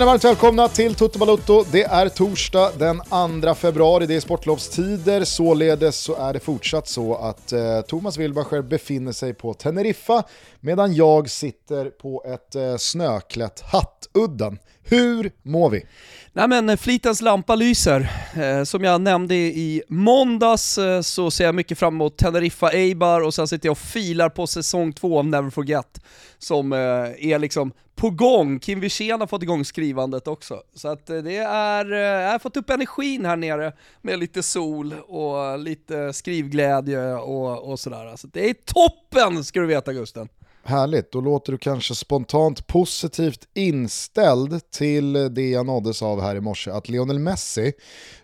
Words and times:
Känner 0.00 0.12
varmt 0.12 0.24
välkomna 0.24 0.68
till 0.68 0.94
Toto 0.94 1.18
Balotto. 1.18 1.64
Det 1.72 1.82
är 1.82 2.08
torsdag 2.08 2.72
den 2.78 3.00
2 3.42 3.54
februari, 3.54 4.06
det 4.06 4.14
är 4.14 4.20
sportlovstider. 4.20 5.24
Således 5.24 5.96
så 5.96 6.16
är 6.16 6.32
det 6.32 6.40
fortsatt 6.40 6.88
så 6.88 7.14
att 7.14 7.52
eh, 7.52 7.80
Thomas 7.80 8.18
Wilbacher 8.18 8.62
befinner 8.62 9.12
sig 9.12 9.34
på 9.34 9.54
Teneriffa 9.54 10.22
medan 10.60 10.94
jag 10.94 11.30
sitter 11.30 11.90
på 11.90 12.24
ett 12.26 12.54
eh, 12.54 12.76
snöklätt 12.76 13.60
Hattudden. 13.60 14.58
Hur 14.90 15.32
mår 15.42 15.70
vi? 15.70 15.86
Nej 16.32 16.48
men 16.48 16.68
eh, 16.68 16.76
flitens 16.76 17.22
lampa 17.22 17.54
lyser. 17.54 18.10
Eh, 18.36 18.64
som 18.64 18.84
jag 18.84 19.00
nämnde 19.00 19.34
i 19.34 19.82
måndags 19.88 20.78
eh, 20.78 21.00
så 21.00 21.30
ser 21.30 21.44
jag 21.44 21.54
mycket 21.54 21.78
fram 21.78 21.94
emot 21.94 22.18
Teneriffa 22.18 22.70
Eibar 22.70 23.20
och 23.20 23.34
sen 23.34 23.48
sitter 23.48 23.66
jag 23.66 23.72
och 23.72 23.78
filar 23.78 24.28
på 24.28 24.46
säsong 24.46 24.92
två 24.92 25.18
av 25.18 25.26
Never 25.26 25.50
Forget 25.50 26.00
som 26.38 26.72
eh, 26.72 26.78
är 26.78 27.38
liksom 27.38 27.72
på 27.96 28.10
gång. 28.10 28.58
Kim 28.60 28.80
Wirsén 28.80 29.20
har 29.20 29.26
fått 29.26 29.42
igång 29.42 29.64
skrivandet 29.64 30.28
också. 30.28 30.62
Så 30.74 30.88
att 30.88 31.10
eh, 31.10 31.16
det 31.18 31.36
är, 31.36 31.92
eh, 31.92 31.98
jag 31.98 32.30
har 32.30 32.38
fått 32.38 32.56
upp 32.56 32.70
energin 32.70 33.24
här 33.24 33.36
nere 33.36 33.72
med 34.02 34.18
lite 34.18 34.42
sol 34.42 34.94
och 35.06 35.58
lite 35.58 36.12
skrivglädje 36.12 37.14
och, 37.14 37.70
och 37.70 37.80
sådär. 37.80 38.16
Så 38.16 38.26
det 38.26 38.50
är 38.50 38.54
toppen 38.54 39.44
ska 39.44 39.60
du 39.60 39.66
veta 39.66 39.92
Gusten. 39.92 40.28
Härligt, 40.62 41.12
då 41.12 41.20
låter 41.20 41.52
du 41.52 41.58
kanske 41.58 41.94
spontant 41.94 42.66
positivt 42.66 43.48
inställd 43.54 44.70
till 44.70 45.34
det 45.34 45.50
jag 45.50 45.66
nåddes 45.66 46.02
av 46.02 46.20
här 46.20 46.36
i 46.36 46.40
morse, 46.40 46.70
att 46.70 46.88
Lionel 46.88 47.18
Messi, 47.18 47.72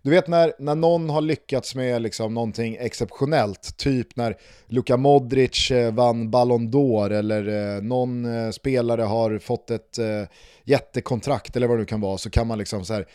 du 0.03 0.11
vet 0.11 0.29
när, 0.29 0.53
när 0.59 0.75
någon 0.75 1.11
har 1.11 1.21
lyckats 1.21 1.75
med 1.75 2.03
liksom 2.03 2.35
någonting 2.35 2.77
exceptionellt, 2.81 3.77
typ 3.77 4.17
när 4.17 4.37
Luka 4.67 4.97
Modric 4.97 5.71
eh, 5.71 5.95
vann 5.95 6.31
Ballon 6.31 6.69
d'Or 6.69 7.13
eller 7.13 7.77
eh, 7.77 7.83
någon 7.83 8.25
eh, 8.25 8.51
spelare 8.51 9.03
har 9.03 9.39
fått 9.39 9.71
ett 9.71 9.99
jättekontrakt 10.65 11.57
eller 11.57 11.67
vad 11.67 11.77
det 11.77 11.81
nu 11.81 11.87
kan 11.87 12.01
vara, 12.01 12.19
så 12.19 12.31
kan 12.31 12.47
man 12.47 12.59
liksom 12.59 12.85
så 12.85 12.95
här, 12.95 13.07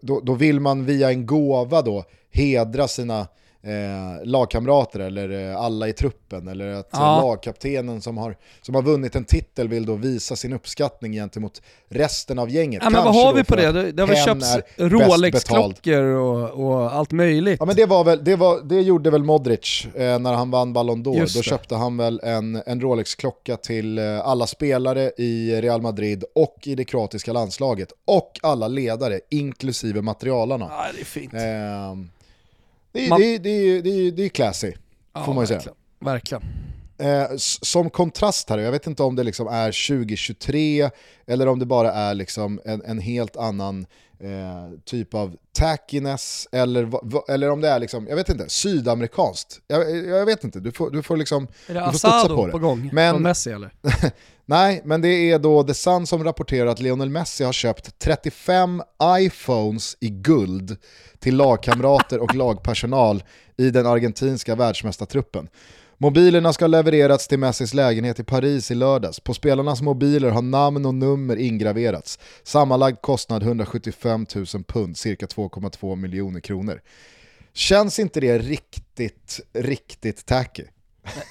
då, 0.00 0.20
då 0.20 0.34
vill 0.34 0.60
man 0.60 0.84
via 0.84 1.10
en 1.10 1.26
gåva 1.26 1.82
då 1.82 2.04
hedra 2.30 2.88
sina 2.88 3.26
eh, 3.62 4.24
lagkamrater 4.24 5.00
eller 5.00 5.50
eh, 5.50 5.56
alla 5.56 5.88
i 5.88 5.92
truppen 5.92 6.48
eller 6.48 6.66
att 6.72 6.88
ja. 6.92 7.22
lagkaptenen 7.22 8.00
som 8.02 8.18
har, 8.18 8.36
som 8.62 8.74
har 8.74 8.82
vunnit 8.82 9.16
en 9.16 9.24
titel 9.24 9.68
vill 9.68 9.86
då 9.86 9.94
visa 9.94 10.36
sin 10.36 10.52
uppskattning 10.52 11.12
gentemot 11.12 11.62
resten 11.88 12.38
av 12.38 12.50
gänget. 12.50 12.82
Ja, 12.82 12.90
men 12.90 13.04
vad 13.04 13.14
har 13.14 13.34
vi 13.34 13.44
på 13.44 13.56
det? 13.56 13.72
Det, 13.72 13.92
det 13.92 14.02
har 14.02 14.06
väl 14.06 14.16
köpts 14.16 14.56
Rolex-klockor 14.76 16.02
och, 16.02 16.50
och, 16.50 16.92
allt 16.92 17.12
möjligt. 17.12 17.56
Ja 17.60 17.66
men 17.66 17.76
det, 17.76 17.86
var 17.86 18.04
väl, 18.04 18.24
det, 18.24 18.36
var, 18.36 18.60
det 18.60 18.80
gjorde 18.80 19.10
väl 19.10 19.24
Modric 19.24 19.86
eh, 19.94 20.18
när 20.18 20.32
han 20.32 20.50
vann 20.50 20.72
Ballon 20.72 21.04
d'Or. 21.04 21.36
Då 21.36 21.42
köpte 21.42 21.74
han 21.74 21.96
väl 21.96 22.20
en, 22.24 22.62
en 22.66 22.80
Rolex-klocka 22.80 23.56
till 23.56 23.98
eh, 23.98 24.20
alla 24.20 24.46
spelare 24.46 25.12
i 25.16 25.60
Real 25.60 25.82
Madrid 25.82 26.24
och 26.34 26.56
i 26.62 26.74
det 26.74 26.84
kroatiska 26.84 27.32
landslaget 27.32 27.92
och 28.04 28.40
alla 28.42 28.68
ledare, 28.68 29.20
inklusive 29.30 30.02
materialarna. 30.02 30.66
Ja, 30.70 30.86
det 30.94 31.00
är 31.00 31.04
fint. 31.04 31.34
Eh, 31.34 32.19
det 32.92 33.06
är, 33.06 33.08
man... 33.08 33.20
det, 33.20 33.38
det, 33.38 33.80
det, 33.80 34.10
det 34.10 34.24
är 34.24 34.28
classy, 34.28 34.72
ja, 35.12 35.24
får 35.24 35.34
man 35.34 35.42
ju 35.42 35.46
säga. 35.46 35.62
Verkligen. 35.98 36.42
Eh, 36.98 37.28
som 37.36 37.90
kontrast 37.90 38.50
här, 38.50 38.58
jag 38.58 38.72
vet 38.72 38.86
inte 38.86 39.02
om 39.02 39.16
det 39.16 39.22
liksom 39.22 39.46
är 39.46 39.88
2023 39.88 40.90
eller 41.26 41.46
om 41.46 41.58
det 41.58 41.66
bara 41.66 41.92
är 41.92 42.14
liksom 42.14 42.60
en, 42.64 42.82
en 42.82 42.98
helt 42.98 43.36
annan 43.36 43.86
eh, 44.20 44.78
typ 44.84 45.14
av 45.14 45.36
tackiness 45.52 46.48
eller, 46.52 46.90
eller 47.32 47.50
om 47.50 47.60
det 47.60 47.68
är 47.68 47.78
liksom, 47.78 48.06
jag 48.08 48.16
vet 48.16 48.28
inte, 48.28 48.48
sydamerikanskt. 48.48 49.60
Jag, 49.66 50.06
jag 50.06 50.26
vet 50.26 50.44
inte, 50.44 50.60
du 50.60 50.72
får, 50.72 50.90
du 50.90 51.02
får 51.02 51.16
liksom 51.16 51.48
Är 51.66 51.74
det 51.74 51.84
Asado 51.84 52.36
på, 52.36 52.46
det. 52.46 52.52
på 52.52 52.58
gång? 52.58 52.90
Men, 52.92 53.14
från 53.14 53.22
Messi 53.22 53.50
eller? 53.50 53.70
nej, 54.44 54.82
men 54.84 55.00
det 55.00 55.08
är 55.08 55.38
då 55.38 55.62
The 55.62 55.74
Sun 55.74 56.06
som 56.06 56.24
rapporterar 56.24 56.66
att 56.66 56.80
Lionel 56.80 57.10
Messi 57.10 57.44
har 57.44 57.52
köpt 57.52 57.98
35 57.98 58.82
iPhones 59.20 59.96
i 60.00 60.08
guld 60.08 60.76
till 61.18 61.36
lagkamrater 61.36 62.18
och 62.18 62.34
lagpersonal 62.34 63.22
i 63.56 63.70
den 63.70 63.86
argentinska 63.86 64.54
världsmästartruppen. 64.54 65.48
Mobilerna 66.02 66.52
ska 66.52 66.64
ha 66.64 66.68
levererats 66.68 67.28
till 67.28 67.38
Messis 67.38 67.74
lägenhet 67.74 68.20
i 68.20 68.24
Paris 68.24 68.70
i 68.70 68.74
lördags. 68.74 69.20
På 69.20 69.34
spelarnas 69.34 69.82
mobiler 69.82 70.30
har 70.30 70.42
namn 70.42 70.86
och 70.86 70.94
nummer 70.94 71.36
ingraverats. 71.36 72.18
Sammanlagd 72.42 73.00
kostnad 73.00 73.42
175 73.42 74.26
000 74.34 74.46
pund, 74.64 74.96
cirka 74.96 75.26
2,2 75.26 75.96
miljoner 75.96 76.40
kronor. 76.40 76.80
Känns 77.52 77.98
inte 77.98 78.20
det 78.20 78.38
riktigt, 78.38 79.40
riktigt 79.52 80.26
tacky? 80.26 80.64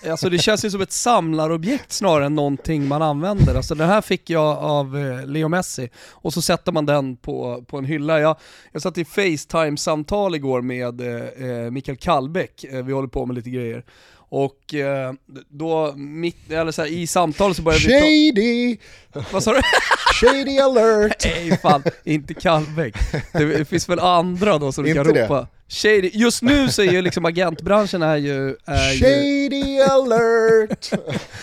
Alltså 0.09 0.29
det 0.29 0.37
känns 0.37 0.65
ju 0.65 0.69
som 0.69 0.81
ett 0.81 0.91
samlarobjekt 0.91 1.91
snarare 1.91 2.25
än 2.25 2.35
någonting 2.35 2.87
man 2.87 3.01
använder. 3.01 3.55
Alltså 3.55 3.75
den 3.75 3.89
här 3.89 4.01
fick 4.01 4.29
jag 4.29 4.57
av 4.57 4.97
eh, 4.97 5.25
Leo 5.25 5.47
Messi 5.47 5.89
och 6.09 6.33
så 6.33 6.41
sätter 6.41 6.71
man 6.71 6.85
den 6.85 7.17
på, 7.17 7.63
på 7.67 7.77
en 7.77 7.85
hylla. 7.85 8.19
Jag, 8.19 8.37
jag 8.71 8.81
satt 8.81 8.97
i 8.97 9.05
Facetime-samtal 9.05 10.35
igår 10.35 10.61
med 10.61 11.01
eh, 11.01 11.49
eh 11.49 11.71
Mikael 11.71 11.97
Kallbäck, 11.97 12.63
eh, 12.63 12.83
vi 12.83 12.93
håller 12.93 13.07
på 13.07 13.25
med 13.25 13.35
lite 13.35 13.49
grejer. 13.49 13.83
Och 14.29 14.73
eh, 14.73 15.13
då, 15.49 15.93
mitt, 15.95 16.51
eller 16.51 16.71
så 16.71 16.81
här, 16.81 16.89
i 16.89 17.07
samtalet 17.07 17.57
så 17.57 17.63
började 17.63 17.85
vi 17.87 18.31
Shady! 18.31 18.77
Vad 19.31 19.43
sa 19.43 19.53
du? 19.53 19.61
Shady 20.21 20.59
alert! 20.59 21.25
Nej 21.25 21.57
fan, 21.57 21.83
inte 22.03 22.33
Kallbäck. 22.33 22.95
Det 23.33 23.67
finns 23.67 23.89
väl 23.89 23.99
andra 23.99 24.57
då 24.57 24.71
som 24.71 24.83
du 24.83 24.93
kan 24.93 25.03
ropa. 25.03 25.39
Det. 25.39 25.47
Shady, 25.71 26.09
just 26.13 26.41
nu 26.41 26.69
så 26.69 26.81
är 26.81 26.91
ju 26.91 27.01
liksom 27.01 27.25
agentbranschen 27.25 28.01
är 28.01 28.15
ju... 28.15 28.55
Är 28.65 28.99
Shady 28.99 29.75
ju... 29.75 29.81
alert! 29.83 30.91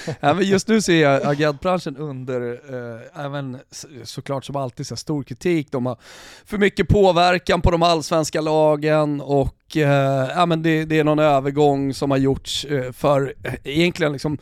ja, 0.20 0.34
men 0.34 0.44
just 0.44 0.68
nu 0.68 0.82
så 0.82 0.92
är 0.92 1.26
agentbranschen 1.26 1.96
under, 1.96 2.52
eh, 2.52 3.24
även 3.24 3.58
såklart 4.04 4.44
som 4.44 4.56
alltid, 4.56 4.86
så 4.86 4.96
stor 4.96 5.22
kritik. 5.22 5.68
De 5.70 5.86
har 5.86 5.98
för 6.44 6.58
mycket 6.58 6.88
påverkan 6.88 7.60
på 7.62 7.70
de 7.70 7.82
allsvenska 7.82 8.40
lagen 8.40 9.20
och 9.20 9.55
eh, 9.76 10.28
ja, 10.36 10.46
men 10.46 10.62
det, 10.62 10.84
det, 10.84 10.98
är 10.98 11.04
någon 11.04 11.18
övergång 11.18 11.94
som 11.94 12.10
har 12.10 12.18
gjorts 12.18 12.64
eh, 12.64 12.92
för 12.92 13.34
eh, 13.42 13.54
egentligen 13.64 14.12
liksom 14.12 14.38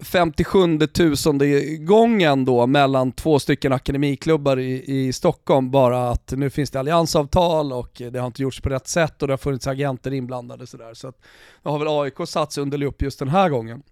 57 0.00 0.78
tusende 0.78 1.76
gången 1.76 2.44
då 2.44 2.66
mellan 2.66 3.12
två 3.12 3.38
stycken 3.38 3.72
akademiklubbar 3.72 4.58
i, 4.58 4.84
i 4.86 5.12
Stockholm 5.12 5.70
bara 5.70 6.10
att 6.10 6.32
nu 6.36 6.50
finns 6.50 6.70
det 6.70 6.80
alliansavtal 6.80 7.72
och 7.72 8.02
det 8.12 8.18
har 8.18 8.26
inte 8.26 8.42
gjorts 8.42 8.60
på 8.60 8.68
rätt 8.68 8.88
sätt 8.88 9.22
och 9.22 9.28
det 9.28 9.32
har 9.32 9.38
funnits 9.38 9.66
agenter 9.66 10.12
inblandade 10.12 10.66
sådär. 10.66 10.94
Så 10.94 11.08
att 11.08 11.18
då 11.62 11.70
har 11.70 11.78
väl 11.78 11.88
AIK 11.88 12.28
satt 12.28 12.52
sig 12.52 12.62
under 12.62 12.78
lupp 12.78 13.02
just 13.02 13.18
den 13.18 13.28
här 13.28 13.48
gången. 13.48 13.82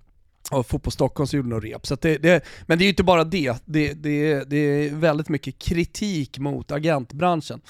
Och 0.51 0.67
Fotboll 0.67 0.93
Stockholm 0.93 1.27
så 1.27 1.37
gjorde 1.37 1.49
något 1.49 1.65
rep. 1.65 1.87
Så 1.87 1.95
det, 1.95 2.19
det, 2.19 2.45
men 2.67 2.79
det 2.79 2.83
är 2.83 2.87
ju 2.87 2.91
inte 2.91 3.03
bara 3.03 3.25
det, 3.25 3.63
det, 3.65 3.93
det, 3.93 4.45
det 4.51 4.57
är 4.57 4.95
väldigt 4.95 5.29
mycket 5.29 5.59
kritik 5.59 6.39
mot 6.39 6.73
agentbranschen. 6.73 7.61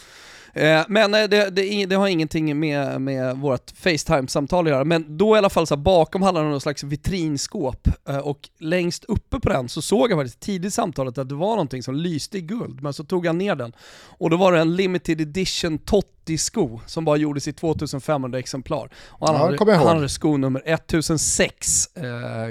Eh, 0.55 0.83
men 0.89 1.15
eh, 1.15 1.29
det, 1.29 1.51
det, 1.51 1.87
det, 1.87 1.97
har 1.97 2.09
ingenting 2.09 2.59
med, 2.59 3.01
med 3.01 3.37
vårt 3.37 3.71
Facetime-samtal 3.71 4.67
att 4.67 4.71
göra, 4.71 4.85
men 4.85 5.17
då 5.17 5.35
i 5.35 5.39
alla 5.39 5.51
fall 5.51 5.67
så 5.67 5.75
här, 5.75 5.83
bakom 5.83 6.23
handlar 6.23 6.45
det 6.45 6.51
någon 6.51 6.61
slags 6.61 6.83
vitrinskåp 6.83 7.89
eh, 8.09 8.19
och 8.19 8.49
längst 8.59 9.05
uppe 9.05 9.41
på 9.41 9.49
den 9.49 9.69
så 9.69 9.83
såg 9.83 10.11
jag 10.11 10.19
faktiskt 10.19 10.41
tidigt 10.41 10.69
i 10.69 10.71
samtalet 10.71 11.19
att 11.19 11.29
det 11.29 11.35
var 11.35 11.51
någonting 11.51 11.83
som 11.83 11.95
lyste 11.95 12.39
i 12.39 12.41
guld, 12.41 12.83
men 12.83 12.93
så 12.93 13.05
tog 13.05 13.27
jag 13.27 13.37
ner 13.37 13.55
den 13.55 13.73
och 14.19 14.31
då 14.31 14.37
var 14.37 14.53
det 14.53 14.61
en 14.61 14.77
limited 14.77 15.21
edition 15.21 15.79
Totti-sko 15.79 16.81
som 16.87 17.05
bara 17.05 17.17
gjordes 17.17 17.49
i 17.49 17.53
2500 17.53 18.39
exemplar. 18.39 18.91
Och 19.09 19.29
han, 19.29 19.37
ja, 19.37 19.59
hade, 19.59 19.77
han 19.77 19.87
hade 19.87 20.09
skonummer 20.09 20.63
1006, 20.67 21.97
eh, 21.97 22.03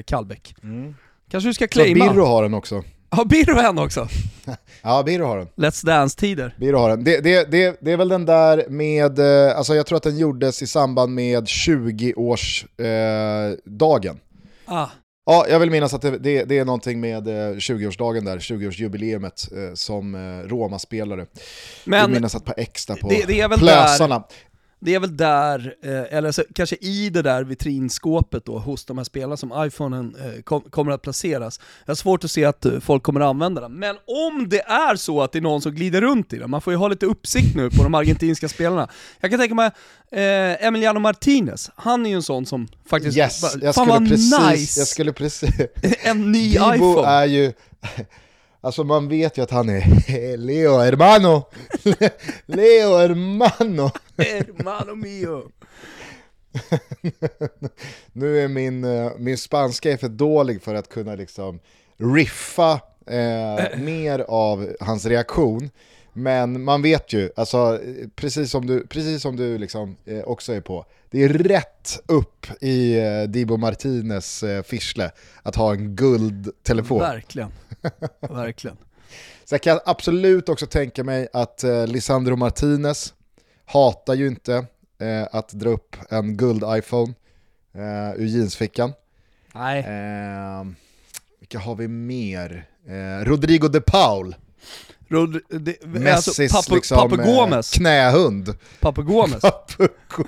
Kallbäck. 0.06 0.56
Mm. 0.64 0.96
Kanske 1.32 1.50
du 1.50 1.54
ska 1.54 1.68
claima? 1.68 2.06
Birro 2.06 2.26
har 2.26 2.44
den 2.44 2.54
också. 2.54 2.84
Har 3.10 3.26
Birro 3.26 3.60
en 3.60 3.78
också? 3.78 4.08
ja, 4.82 5.04
Birro 5.04 5.26
har 5.26 5.38
den. 5.38 5.48
Let's 5.56 5.86
Dance-tider. 5.86 6.56
Birro 6.58 6.78
har 6.78 6.90
den. 6.90 7.04
Det, 7.04 7.22
det, 7.22 7.52
det, 7.52 7.78
det, 7.82 7.92
är 7.92 7.98
väl 7.98 8.10
den 8.10 8.26
där 8.26 8.66
med, 8.70 9.20
eh, 9.20 9.58
alltså 9.58 9.76
jag 9.76 9.86
tror 9.86 9.98
att 9.98 10.04
den 10.04 10.18
gjordes 10.18 10.62
i 10.62 10.68
samband 10.68 11.14
med 11.14 11.44
20-årsdagen. 11.44 14.18
Eh, 14.68 14.74
ah. 14.74 14.90
Ja, 15.26 15.46
jag 15.50 15.60
vill 15.60 15.72
minnas 15.72 15.94
att 15.94 16.02
det, 16.02 16.18
det, 16.18 16.44
det 16.44 16.58
är 16.58 16.66
någonting 16.66 17.00
med 17.00 17.28
20-årsdagen 17.28 18.26
där, 18.26 18.40
20-årsjubileumet 18.40 19.70
eh, 19.70 19.74
som 19.74 20.16
eh, 20.16 20.20
Roma-spelare. 20.48 21.26
Men 21.86 22.00
jag 22.00 22.08
vill 22.08 22.16
minnas 22.16 22.36
att 22.36 22.46
par 22.46 22.56
extra 22.58 22.96
på 22.96 23.10
det, 23.10 23.26
det 23.28 23.42
är 23.42 23.48
väl 23.48 23.60
plösarna. 23.60 24.24
Det 24.82 24.96
är 24.96 25.00
väl 25.00 25.18
där, 25.18 25.76
eh, 25.84 26.18
eller 26.18 26.32
så, 26.32 26.44
kanske 26.56 26.76
i 26.76 27.10
det 27.10 27.22
där 27.22 27.44
vitrinskåpet 27.44 28.46
då 28.46 28.60
hos 28.60 28.86
de 28.86 28.98
här 28.98 29.06
spelarna 29.06 29.38
som 29.38 29.54
iPhonen 29.66 30.16
eh, 30.20 30.42
kom, 30.42 30.62
kommer 30.62 30.92
att 30.92 31.02
placeras. 31.02 31.60
Jag 31.86 31.92
har 31.92 31.96
svårt 31.96 32.24
att 32.24 32.32
se 32.32 32.46
att 32.46 32.66
eh, 32.66 32.80
folk 32.80 33.04
kommer 33.04 33.22
att 33.22 33.28
använda 33.28 33.62
den. 33.62 33.74
Men 33.74 33.96
om 34.06 34.50
det 34.50 34.62
är 34.62 34.96
så 34.96 35.22
att 35.22 35.32
det 35.32 35.40
är 35.40 35.42
någon 35.42 35.62
som 35.62 35.76
glider 35.76 36.02
runt 36.02 36.34
i 36.34 36.38
den, 36.38 36.50
man 36.50 36.62
får 36.62 36.74
ju 36.74 36.78
ha 36.78 36.88
lite 36.88 37.06
uppsikt 37.06 37.56
nu 37.56 37.70
på 37.70 37.84
de 37.84 37.96
argentinska 37.96 38.50
spelarna. 38.50 38.90
Jag 39.20 39.32
kan 39.32 39.40
tänka 39.40 39.56
mig 39.56 39.72
Emiliano 40.12 41.00
Martinez, 41.00 41.72
han 41.76 42.06
är 42.06 42.10
ju 42.10 42.16
en 42.16 42.24
sån 42.24 42.46
som 42.46 42.68
faktiskt, 42.86 43.18
yes, 43.18 43.56
jag 43.62 43.76
fan 43.76 43.88
vad 43.88 44.10
precis, 44.10 44.40
nice! 44.40 44.80
Jag 44.80 44.88
skulle 44.88 45.14
precis... 45.14 45.52
en 46.04 46.32
ny 46.32 46.50
Divo 46.50 46.76
iPhone! 46.76 47.08
är 47.08 47.26
ju... 47.26 47.54
Alltså 48.62 48.84
man 48.84 49.08
vet 49.08 49.38
ju 49.38 49.42
att 49.42 49.52
han 49.52 49.70
är 49.70 50.38
Leo 50.38 50.78
hermano! 50.78 51.44
Leo 52.46 52.98
hermano! 52.98 53.92
hermano 54.18 54.96
mio! 54.96 55.52
nu 58.14 58.40
är 58.40 58.48
min, 58.48 58.84
eh, 58.84 59.12
min 59.18 59.38
spanska 59.38 59.92
är 59.92 59.98
för 59.98 60.10
dålig 60.10 60.62
för 60.62 60.76
att 60.76 60.90
kunna 60.90 61.16
liksom 61.16 61.60
riffa 61.98 62.72
eh, 63.08 63.78
mer 63.78 64.26
av 64.28 64.76
hans 64.80 65.06
reaktion. 65.06 65.70
Men 66.20 66.64
man 66.64 66.82
vet 66.82 67.14
ju, 67.14 67.30
alltså, 67.36 67.80
precis 68.16 68.52
som 68.52 68.66
du, 68.68 68.88
precis 68.88 69.22
som 69.22 69.36
du 69.36 69.58
liksom, 69.58 69.96
eh, 70.06 70.20
också 70.20 70.54
är 70.54 70.62
på, 70.62 70.86
det 71.10 71.24
är 71.24 71.30
rätt 71.30 72.00
upp 72.06 72.48
i 72.62 73.00
eh, 73.00 73.24
Dibo 73.24 73.58
Martinez 73.58 74.44
eh, 74.44 74.64
fischle 74.64 75.12
att 75.44 75.56
ha 75.56 75.72
en 75.72 75.96
guldtelefon. 75.96 77.00
Verkligen, 77.00 77.52
verkligen. 78.20 78.78
Så 79.46 79.56
jag 79.56 79.62
kan 79.62 79.80
absolut 79.86 80.50
också 80.50 80.66
tänka 80.66 81.04
mig 81.04 81.28
att 81.34 81.64
eh, 81.64 81.88
Lisandro 81.88 82.36
Martinez 82.36 83.14
hatar 83.66 84.14
ju 84.14 84.28
inte 84.28 84.66
eh, 85.00 85.28
att 85.32 85.50
dra 85.50 85.70
upp 85.70 85.96
en 86.10 86.38
guld-iPhone 86.38 87.14
eh, 87.74 88.22
ur 88.22 88.26
jeansfickan. 88.26 88.94
Nej. 89.54 89.80
Eh, 89.80 90.66
vilka 91.40 91.60
har 91.60 91.76
vi 91.76 91.88
mer? 91.88 92.66
Eh, 92.88 93.26
Rodrigo 93.26 93.68
de 93.68 93.82
Paul, 93.82 94.36
Rod, 95.08 95.40
det, 95.50 95.86
Messis 95.86 96.40
alltså, 96.40 96.58
Papu, 96.58 96.76
liksom, 96.76 96.98
Papu 96.98 97.22
eh, 97.22 97.26
Gomes, 97.36 97.72
knähund. 97.72 98.56
Papu 98.80 99.04
Gomes, 99.04 99.42
Papu 99.42 99.88
Go- 100.16 100.24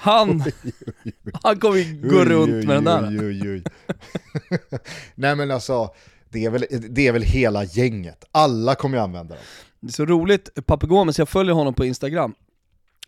han, 0.00 0.44
han 1.42 1.58
kommer 1.60 1.76
ju 1.76 2.08
gå 2.08 2.24
runt 2.24 2.52
oj, 2.54 2.66
med 2.66 2.76
den 2.76 2.84
där. 2.84 3.08
oj, 3.08 3.26
oj, 3.26 3.50
oj. 3.50 3.62
Nej 5.14 5.36
men 5.36 5.50
alltså, 5.50 5.90
det 6.30 6.44
är, 6.44 6.50
väl, 6.50 6.64
det 6.90 7.06
är 7.06 7.12
väl 7.12 7.22
hela 7.22 7.64
gänget. 7.64 8.24
Alla 8.32 8.74
kommer 8.74 8.98
ju 8.98 9.02
använda 9.04 9.34
dem. 9.34 9.44
Det 9.80 9.88
är 9.88 9.92
så 9.92 10.04
roligt, 10.06 10.66
Papu 10.66 10.86
Gomes, 10.86 11.18
jag 11.18 11.28
följer 11.28 11.54
honom 11.54 11.74
på 11.74 11.84
Instagram. 11.84 12.34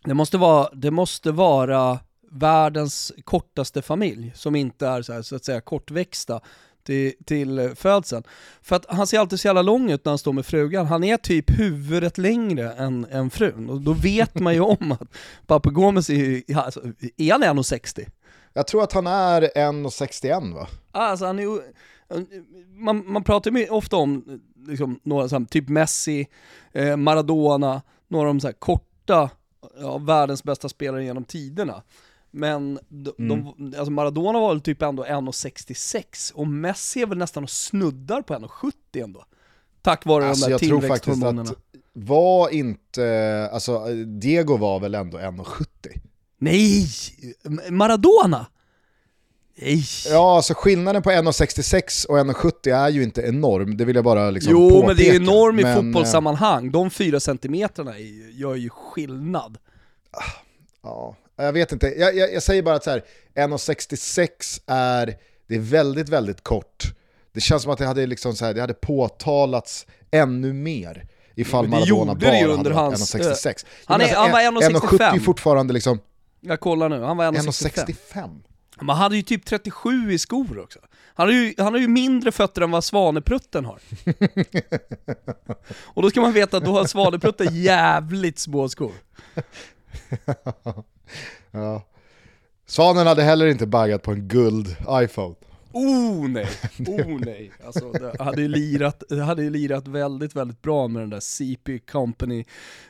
Det 0.05 0.13
måste 0.13 0.37
vara, 0.37 0.69
det 0.73 0.91
måste 0.91 1.31
vara 1.31 1.99
världens 2.31 3.11
kortaste 3.23 3.81
familj 3.81 4.31
som 4.35 4.55
inte 4.55 4.87
är 4.87 5.01
så, 5.01 5.13
här, 5.13 5.21
så 5.21 5.35
att 5.35 5.45
säga 5.45 5.61
kortväxta 5.61 6.41
till, 6.83 7.13
till 7.25 7.71
födseln. 7.75 8.23
För 8.61 8.75
att 8.75 8.85
han 8.89 9.07
ser 9.07 9.19
alltid 9.19 9.39
så 9.39 9.47
jävla 9.47 9.61
lång 9.61 9.91
ut 9.91 10.05
när 10.05 10.11
han 10.11 10.17
står 10.17 10.33
med 10.33 10.45
frugan. 10.45 10.85
Han 10.85 11.03
är 11.03 11.17
typ 11.17 11.59
huvudet 11.59 12.17
längre 12.17 12.71
än, 12.73 13.05
än 13.11 13.29
frun. 13.29 13.69
Och 13.69 13.81
då 13.81 13.93
vet 13.93 14.39
man 14.39 14.53
ju 14.53 14.59
om 14.79 14.91
att 14.91 15.07
Papu 15.47 15.69
Gomes 15.69 16.09
är 16.09 16.13
ju, 16.13 16.43
alltså, 16.55 16.81
är 17.17 17.31
han 17.31 17.43
1,60? 17.43 18.07
Jag 18.53 18.67
tror 18.67 18.83
att 18.83 18.93
han 18.93 19.07
är 19.07 19.41
1,61 19.41 20.53
va? 20.53 20.67
Alltså 20.91 21.25
han 21.25 21.39
är 21.39 21.61
man, 22.67 23.11
man 23.11 23.23
pratar 23.23 23.51
ju 23.51 23.67
ofta 23.67 23.97
om 23.97 24.41
liksom, 24.67 24.99
några 25.03 25.29
så 25.29 25.39
här, 25.39 25.45
typ 25.45 25.69
Messi, 25.69 26.27
eh, 26.71 26.97
Maradona, 26.97 27.81
några 28.07 28.29
av 28.29 28.35
de 28.35 28.39
så 28.39 28.47
här, 28.47 28.53
korta, 28.53 29.29
ja, 29.79 29.97
världens 29.97 30.43
bästa 30.43 30.69
spelare 30.69 31.03
genom 31.03 31.23
tiderna. 31.23 31.83
Men 32.31 32.79
de, 32.89 33.13
Mm. 33.19 33.43
de, 33.57 33.73
alltså 33.77 33.91
Maradona 33.91 34.39
var 34.39 34.49
väl 34.49 34.61
typ 34.61 34.81
ändå 34.81 35.03
1,66 35.05 36.31
och 36.33 36.47
Messi 36.47 37.01
är 37.01 37.05
väl 37.05 37.17
nästan 37.17 37.43
och 37.43 37.49
snuddar 37.49 38.21
på 38.21 38.33
1,70 38.33 39.03
ändå. 39.03 39.25
Tack 39.81 40.05
vare 40.05 40.25
Alltså, 40.29 40.45
de 40.45 40.45
där 40.45 40.51
jag 40.51 40.59
tror 40.69 40.81
faktiskt 40.81 41.03
tillväxthormonerna. 41.03 41.51
att 41.51 41.57
var 41.93 42.49
inte, 42.49 43.49
alltså 43.53 43.85
Diego 44.05 44.57
var 44.57 44.79
väl 44.79 44.95
ändå 44.95 45.17
1,70? 45.17 45.65
Nej! 46.37 46.87
Maradona! 47.69 48.45
Nej! 49.55 49.83
Ja, 50.09 50.35
alltså 50.35 50.53
skillnaden 50.57 51.01
på 51.01 51.09
1,66 51.11 52.05
och 52.07 52.17
1,70 52.17 52.75
är 52.75 52.89
ju 52.89 53.03
inte 53.03 53.21
enorm, 53.21 53.77
det 53.77 53.85
vill 53.85 53.95
jag 53.95 54.05
bara 54.05 54.29
liksom 54.31 54.51
jo 54.51 54.69
påpeka. 54.69 54.87
men 54.87 54.95
det 54.97 55.09
är 55.09 55.15
enorm 55.15 55.59
i 55.59 55.63
Men, 55.63 55.71
eh, 55.71 55.75
fotbollssammanhang, 55.83 56.71
de 56.71 56.89
fyra 56.89 57.19
centimeterna 57.19 57.97
är- 57.99 58.31
gör 58.39 58.55
ju 58.55 58.69
skillnad. 58.69 59.57
Ja, 60.83 61.15
jag 61.43 61.53
vet 61.53 61.71
inte. 61.71 61.87
Jag, 61.87 62.15
jag, 62.15 62.33
jag 62.33 62.43
säger 62.43 62.63
bara 62.63 62.75
att 62.75 62.83
så 62.83 62.89
här, 62.89 63.03
1,66 63.35 64.61
är, 64.67 65.15
det 65.47 65.55
är 65.55 65.59
väldigt, 65.59 66.09
väldigt 66.09 66.43
kort. 66.43 66.83
Det 67.33 67.41
känns 67.41 67.63
som 67.63 67.71
att 67.71 67.77
det 67.77 67.85
hade, 67.85 68.05
liksom 68.05 68.35
så 68.35 68.45
här, 68.45 68.53
det 68.53 68.61
hade 68.61 68.73
påtalats 68.73 69.85
ännu 70.11 70.53
mer 70.53 71.07
ifall 71.35 71.63
det 71.65 71.69
Maradona 71.69 72.15
bara 72.15 72.31
det 72.31 72.37
ju 72.37 72.41
hade 72.41 72.53
under 72.53 72.71
varit 72.71 72.99
hans, 72.99 73.15
1,66. 73.15 73.65
han 73.85 74.01
är- 74.01 74.05
Men 74.07 74.15
han 74.15 74.31
var 74.31 74.41
en- 74.41 74.57
1,70 74.57 74.63
är 74.63 75.11
1,65. 75.11 75.19
fortfarande 75.19 75.73
liksom 75.73 75.99
Jag 76.41 76.59
kollar 76.59 76.89
nu, 76.89 77.01
han 77.03 77.17
var 77.17 77.25
1,65. 77.25 77.85
1,65. 78.13 78.41
Man 78.81 78.97
hade 78.97 79.15
ju 79.15 79.21
typ 79.21 79.45
37 79.45 80.11
i 80.13 80.19
skor 80.19 80.59
också. 80.59 80.79
Han 81.15 81.27
har 81.27 81.33
ju, 81.33 81.53
han 81.57 81.73
har 81.73 81.79
ju 81.79 81.87
mindre 81.87 82.31
fötter 82.31 82.61
än 82.61 82.71
vad 82.71 82.83
Svaneprutten 82.83 83.65
har. 83.65 83.79
Och 85.83 86.01
då 86.01 86.09
ska 86.09 86.21
man 86.21 86.33
veta 86.33 86.57
att 86.57 86.65
då 86.65 86.71
har 86.71 86.85
Svaneprutten 86.85 87.55
jävligt 87.55 88.39
små 88.39 88.69
skor. 88.69 88.91
Ja. 91.51 91.83
Svanen 92.65 93.07
hade 93.07 93.23
heller 93.23 93.45
inte 93.45 93.67
baggat 93.67 94.03
på 94.03 94.11
en 94.11 94.27
guld 94.27 94.75
iPhone. 94.89 95.35
Oh 95.73 96.27
nej, 96.29 96.47
oh 96.87 97.19
nej. 97.19 97.51
Alltså, 97.65 97.91
det 97.91 98.23
hade 98.23 98.41
ju 98.41 98.47
lirat, 98.47 99.03
det 99.09 99.23
hade 99.23 99.43
ju 99.43 99.49
lirat 99.49 99.87
väldigt, 99.87 100.35
väldigt 100.35 100.61
bra 100.61 100.87
med 100.87 101.01
den 101.01 101.09
där 101.09 101.19
CP 101.19 101.79
Company 101.79 102.45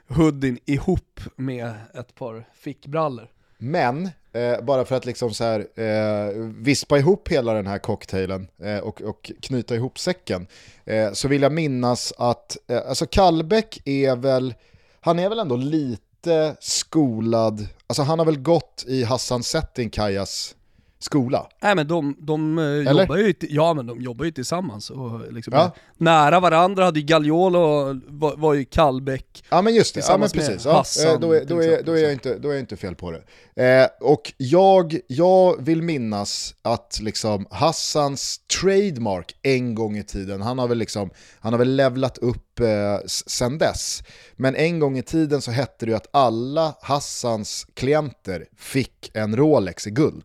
hoodien 0.08 0.60
ihop 0.66 1.20
med 1.36 1.74
ett 1.94 2.16
par 2.16 2.48
fickbrallor. 2.54 3.28
Men, 3.58 4.10
eh, 4.34 4.62
bara 4.62 4.86
för 4.86 4.96
att 4.96 5.06
liksom 5.06 5.34
så 5.34 5.44
här, 5.44 5.68
eh, 5.76 6.34
vispa 6.58 6.98
ihop 6.98 7.28
hela 7.28 7.54
den 7.54 7.68
här 7.68 7.78
cocktailen 7.78 8.48
eh, 8.64 8.78
och, 8.78 9.02
och 9.02 9.32
knyta 9.42 9.76
ihop 9.76 10.00
säcken, 10.00 10.48
eh, 10.86 11.12
så 11.12 11.28
vill 11.28 11.42
jag 11.42 11.52
minnas 11.52 12.14
att, 12.18 12.58
eh, 12.68 12.82
alltså 12.88 13.06
Kallbäck 13.06 13.82
är 13.86 14.16
väl, 14.16 14.54
han 15.02 15.20
är 15.20 15.30
väl 15.30 15.40
ändå 15.40 15.56
lite 15.56 16.11
skolad, 16.60 17.68
alltså 17.88 18.04
han 18.04 18.20
har 18.20 18.26
väl 18.26 18.40
gått 18.40 18.86
i 18.88 19.04
Hassan 19.04 19.44
Settinkajas 19.44 20.56
skola. 21.04 21.48
Nej 21.62 21.76
men 21.76 21.88
de, 21.88 22.16
de 22.20 22.58
eh, 22.60 22.64
Eller? 22.64 23.02
jobbar 23.02 23.18
ju, 23.18 23.34
ja 23.40 23.74
men 23.74 23.88
de 23.88 24.02
jobbar 24.02 24.26
ju 24.26 24.32
tillsammans 24.32 24.90
och 24.90 25.34
liksom 25.34 25.54
Ja. 25.54 25.72
nära 25.98 26.40
varandra, 26.40 26.86
hade 26.86 27.00
ju 27.00 27.06
Gagliolo 27.06 27.60
var, 28.08 28.36
var 28.38 28.54
ju 28.54 28.66
Kallbäck. 28.66 29.44
Ja 29.50 29.62
men 29.62 29.76
just 29.76 29.96
det, 29.96 30.02
ja, 30.08 30.18
men 30.18 30.30
precis. 30.30 30.66
Ja, 30.66 30.74
Hassan, 30.74 31.14
eh, 31.14 31.20
då, 31.20 31.34
är, 31.34 31.46
då, 31.46 31.64
är, 31.64 31.84
då, 31.84 31.94
är 31.94 32.04
jag 32.04 32.12
inte, 32.12 32.38
då 32.38 32.50
är 32.50 32.54
jag 32.54 32.60
inte 32.60 32.78
fel 32.78 32.96
på 32.96 33.12
det. 33.12 33.24
Eh, 33.56 33.88
och 34.02 34.34
jag, 34.38 35.00
jag 35.08 35.64
vill 35.66 35.82
minnas 35.82 36.56
att 36.62 37.00
liksom 37.02 37.46
Hassans 37.52 38.40
trademark 38.62 39.36
en 39.42 39.76
gång 39.76 39.98
i 39.98 40.04
tiden, 40.04 40.42
han 40.42 40.60
har 40.60 40.68
väl, 40.68 40.78
liksom, 40.78 41.10
han 41.40 41.54
har 41.54 41.58
väl 41.60 41.76
levlat 41.76 42.18
upp 42.18 42.60
eh, 42.60 42.98
sen 43.06 43.58
dess. 43.58 44.04
Men 44.36 44.56
en 44.56 44.80
gång 44.80 44.98
i 44.98 45.04
tiden 45.04 45.42
så 45.42 45.52
hette 45.52 45.86
det 45.86 45.90
ju 45.90 45.96
att 45.96 46.08
alla 46.12 46.76
Hassans 46.82 47.68
klienter 47.74 48.46
fick 48.58 49.12
en 49.14 49.36
Rolex 49.36 49.88
i 49.88 49.92
guld. 49.92 50.24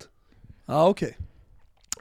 Ja 0.66 0.88
okej. 0.88 1.16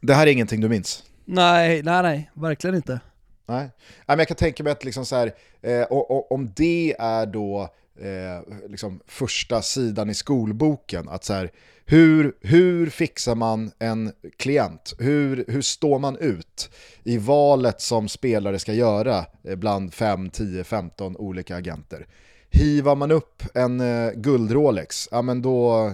Det 0.02 0.14
här 0.14 0.28
är 0.28 0.32
ingenting 0.32 0.62
du 0.62 0.70
minns? 0.70 1.04
Nej, 1.26 1.84
nej 1.84 2.04
nej, 2.04 2.32
verkligen 2.34 2.76
inte. 2.76 3.00
Nej. 3.46 3.60
Nej, 3.60 3.72
men 4.08 4.20
jag 4.20 4.28
kan 4.28 4.38
tänka 4.38 4.64
mig 4.64 4.72
att 4.72 4.84
liksom 4.84 5.06
så 5.06 5.16
här, 5.16 5.34
eh, 5.62 5.84
och, 5.84 6.12
och, 6.12 6.32
om 6.32 6.52
det 6.56 6.96
är 7.00 7.26
då 7.26 7.70
eh, 8.00 8.70
liksom 8.70 9.00
första 9.08 9.62
sidan 9.62 10.10
i 10.10 10.14
skolboken, 10.14 11.10
att 11.10 11.24
så 11.24 11.34
här, 11.34 11.52
hur, 11.86 12.36
hur 12.42 12.90
fixar 12.90 13.36
man 13.36 13.72
en 13.80 14.12
klient? 14.38 14.94
Hur, 15.00 15.46
hur 15.48 15.62
står 15.62 16.00
man 16.00 16.18
ut 16.18 16.70
i 17.04 17.18
valet 17.18 17.82
som 17.82 18.10
spelare 18.10 18.60
ska 18.60 18.74
göra 18.74 19.26
eh, 19.44 19.56
bland 19.56 19.94
5, 19.94 20.30
10, 20.30 20.64
15 20.64 21.18
olika 21.18 21.56
agenter? 21.56 22.08
Hivar 22.50 22.96
man 22.96 23.12
upp 23.12 23.44
en 23.54 23.80
eh, 23.80 24.12
guld-Rolex, 24.12 25.10
ja 25.12 25.22
men 25.22 25.42
då, 25.42 25.92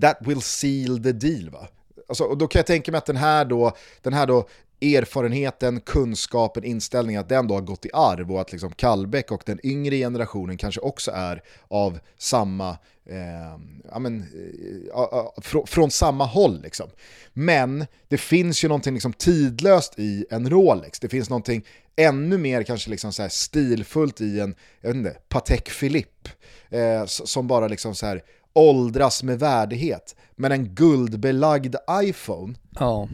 that 0.00 0.16
will 0.20 0.42
seal 0.42 1.02
the 1.02 1.12
deal 1.12 1.50
va? 1.50 1.68
Alltså, 2.08 2.24
och 2.24 2.38
då 2.38 2.46
kan 2.46 2.58
jag 2.58 2.66
tänka 2.66 2.92
mig 2.92 2.98
att 2.98 3.06
den 3.06 3.16
här 3.16 3.44
då, 3.44 3.76
den 4.02 4.12
här 4.12 4.26
då 4.26 4.48
erfarenheten, 4.82 5.80
kunskapen, 5.80 6.64
inställningen, 6.64 7.20
att 7.20 7.28
den 7.28 7.46
då 7.46 7.54
har 7.54 7.60
gått 7.60 7.86
i 7.86 7.90
arv 7.92 8.32
och 8.32 8.40
att 8.40 8.52
liksom 8.52 8.72
Kallbäck 8.72 9.32
och 9.32 9.42
den 9.46 9.66
yngre 9.66 9.96
generationen 9.96 10.56
kanske 10.56 10.80
också 10.80 11.10
är 11.10 11.42
av 11.68 11.98
samma, 12.18 12.70
eh, 13.06 13.58
ja 13.90 13.98
men, 13.98 14.20
eh, 14.20 15.42
fr 15.42 15.66
från 15.66 15.90
samma 15.90 16.26
håll 16.26 16.60
liksom. 16.62 16.90
Men 17.32 17.86
det 18.08 18.18
finns 18.18 18.64
ju 18.64 18.68
någonting 18.68 18.94
liksom 18.94 19.12
tidlöst 19.12 19.98
i 19.98 20.26
en 20.30 20.50
Rolex, 20.50 21.00
det 21.00 21.08
finns 21.08 21.30
någonting 21.30 21.64
ännu 21.96 22.38
mer 22.38 22.62
kanske 22.62 22.90
liksom 22.90 23.12
så 23.12 23.22
här 23.22 23.28
stilfullt 23.28 24.20
i 24.20 24.40
en, 24.40 24.54
jag 24.80 24.88
vet 24.88 24.96
inte, 24.96 25.16
Patek 25.28 25.70
Philippe, 25.80 26.30
eh, 26.70 27.04
som 27.06 27.46
bara 27.46 27.68
liksom 27.68 27.94
så 27.94 28.06
här 28.06 28.22
åldras 28.52 29.22
med 29.22 29.38
värdighet. 29.38 30.16
Men 30.36 30.52
en 30.52 30.74
guldbelagd 30.74 31.76
iPhone, 32.02 32.54
Ja. 32.78 33.08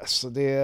Alltså 0.00 0.30
det... 0.30 0.58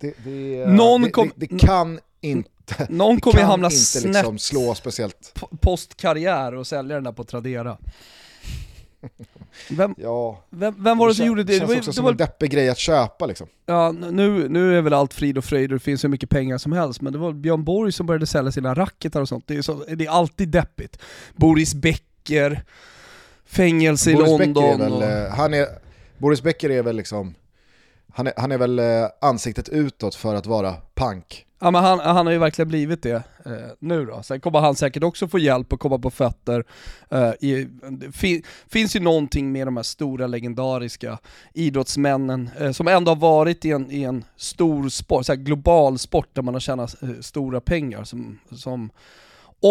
det, 0.00 0.14
det 0.24 0.66
Någon 0.66 1.02
det, 1.02 1.10
kom- 1.10 1.32
det, 1.36 1.46
det 1.46 1.58
kan 1.58 2.00
inte, 2.20 2.86
Någon 2.88 3.14
det 3.14 3.20
kommer 3.20 3.38
ju 3.38 3.44
hamna 3.44 3.66
inte 3.66 3.76
snett 3.76 4.04
liksom 4.04 4.38
slå 4.38 4.74
speciellt. 4.74 5.40
postkarriär 5.60 6.54
och 6.54 6.66
sälja 6.66 6.94
den 6.94 7.04
där 7.04 7.12
på 7.12 7.24
Tradera. 7.24 7.76
Vem, 9.70 9.94
Ja, 9.98 10.44
vem, 10.50 10.74
vem 10.84 10.98
var 10.98 11.08
det 11.08 11.14
som 11.14 11.26
gjorde 11.26 11.44
det? 11.44 11.52
Det 11.52 11.58
känns 11.58 11.68
var, 11.68 11.74
ju- 11.74 11.78
också 11.80 11.90
det 11.90 11.94
som 11.94 12.04
var, 12.04 12.10
en 12.12 12.16
deppig 12.16 12.50
grej 12.50 12.68
att 12.68 12.78
köpa 12.78 13.26
liksom. 13.26 13.46
ja, 13.66 13.92
nu, 13.92 14.48
nu 14.48 14.78
är 14.78 14.82
väl 14.82 14.92
allt 14.94 15.14
frid 15.14 15.38
och 15.38 15.44
fröjd 15.44 15.72
och 15.72 15.78
det 15.78 15.84
finns 15.84 16.04
hur 16.04 16.08
mycket 16.08 16.30
pengar 16.30 16.58
som 16.58 16.72
helst, 16.72 17.00
men 17.00 17.12
det 17.12 17.18
var 17.18 17.32
Björn 17.32 17.64
Borg 17.64 17.92
som 17.92 18.06
började 18.06 18.26
sälja 18.26 18.52
sina 18.52 18.74
racketar 18.74 19.20
och 19.20 19.28
sånt. 19.28 19.44
Det 19.46 19.56
är, 19.56 19.62
så, 19.62 19.84
det 19.96 20.06
är 20.06 20.10
alltid 20.10 20.48
deppigt. 20.48 20.98
Boris 21.36 21.74
Becker, 22.26 22.62
fängelse 23.46 24.10
i 24.10 24.14
Boris 24.14 24.28
London. 24.28 24.52
Becker 24.52 24.74
är 24.74 24.78
väl, 24.78 24.92
och, 24.92 25.02
eh, 25.02 25.30
han 25.30 25.54
är, 25.54 25.66
Boris 26.18 26.42
Becker 26.42 26.70
är 26.70 26.82
väl 26.82 26.96
liksom, 26.96 27.34
han, 28.12 28.26
är, 28.26 28.32
han 28.36 28.52
är 28.52 28.58
väl 28.58 28.78
eh, 28.78 28.84
ansiktet 29.20 29.68
utåt 29.68 30.14
för 30.14 30.34
att 30.34 30.46
vara 30.46 30.72
pank. 30.72 31.46
Ja 31.58 31.70
men 31.70 31.84
han, 31.84 32.00
han 32.00 32.26
har 32.26 32.32
ju 32.32 32.38
verkligen 32.38 32.68
blivit 32.68 33.02
det 33.02 33.22
eh, 33.46 33.52
nu 33.78 34.06
då. 34.06 34.22
Sen 34.22 34.40
kommer 34.40 34.60
han 34.60 34.74
säkert 34.74 35.02
också 35.02 35.28
få 35.28 35.38
hjälp 35.38 35.72
att 35.72 35.78
komma 35.78 35.98
på 35.98 36.10
fötter. 36.10 36.64
Eh, 37.10 37.30
i, 37.40 37.68
det 37.90 38.12
fin, 38.12 38.42
finns 38.68 38.96
ju 38.96 39.00
någonting 39.00 39.52
med 39.52 39.66
de 39.66 39.76
här 39.76 39.84
stora 39.84 40.26
legendariska 40.26 41.18
idrottsmännen 41.54 42.50
eh, 42.58 42.72
som 42.72 42.88
ändå 42.88 43.10
har 43.10 43.16
varit 43.16 43.64
i 43.64 43.70
en, 43.70 43.90
i 43.90 44.02
en 44.02 44.24
stor 44.36 44.88
sport, 44.88 45.26
så 45.26 45.34
global 45.34 45.98
sport 45.98 46.28
där 46.32 46.42
man 46.42 46.54
har 46.54 46.60
tjänat 46.60 47.02
eh, 47.02 47.08
stora 47.20 47.60
pengar. 47.60 48.04
Som, 48.04 48.38
som, 48.52 48.90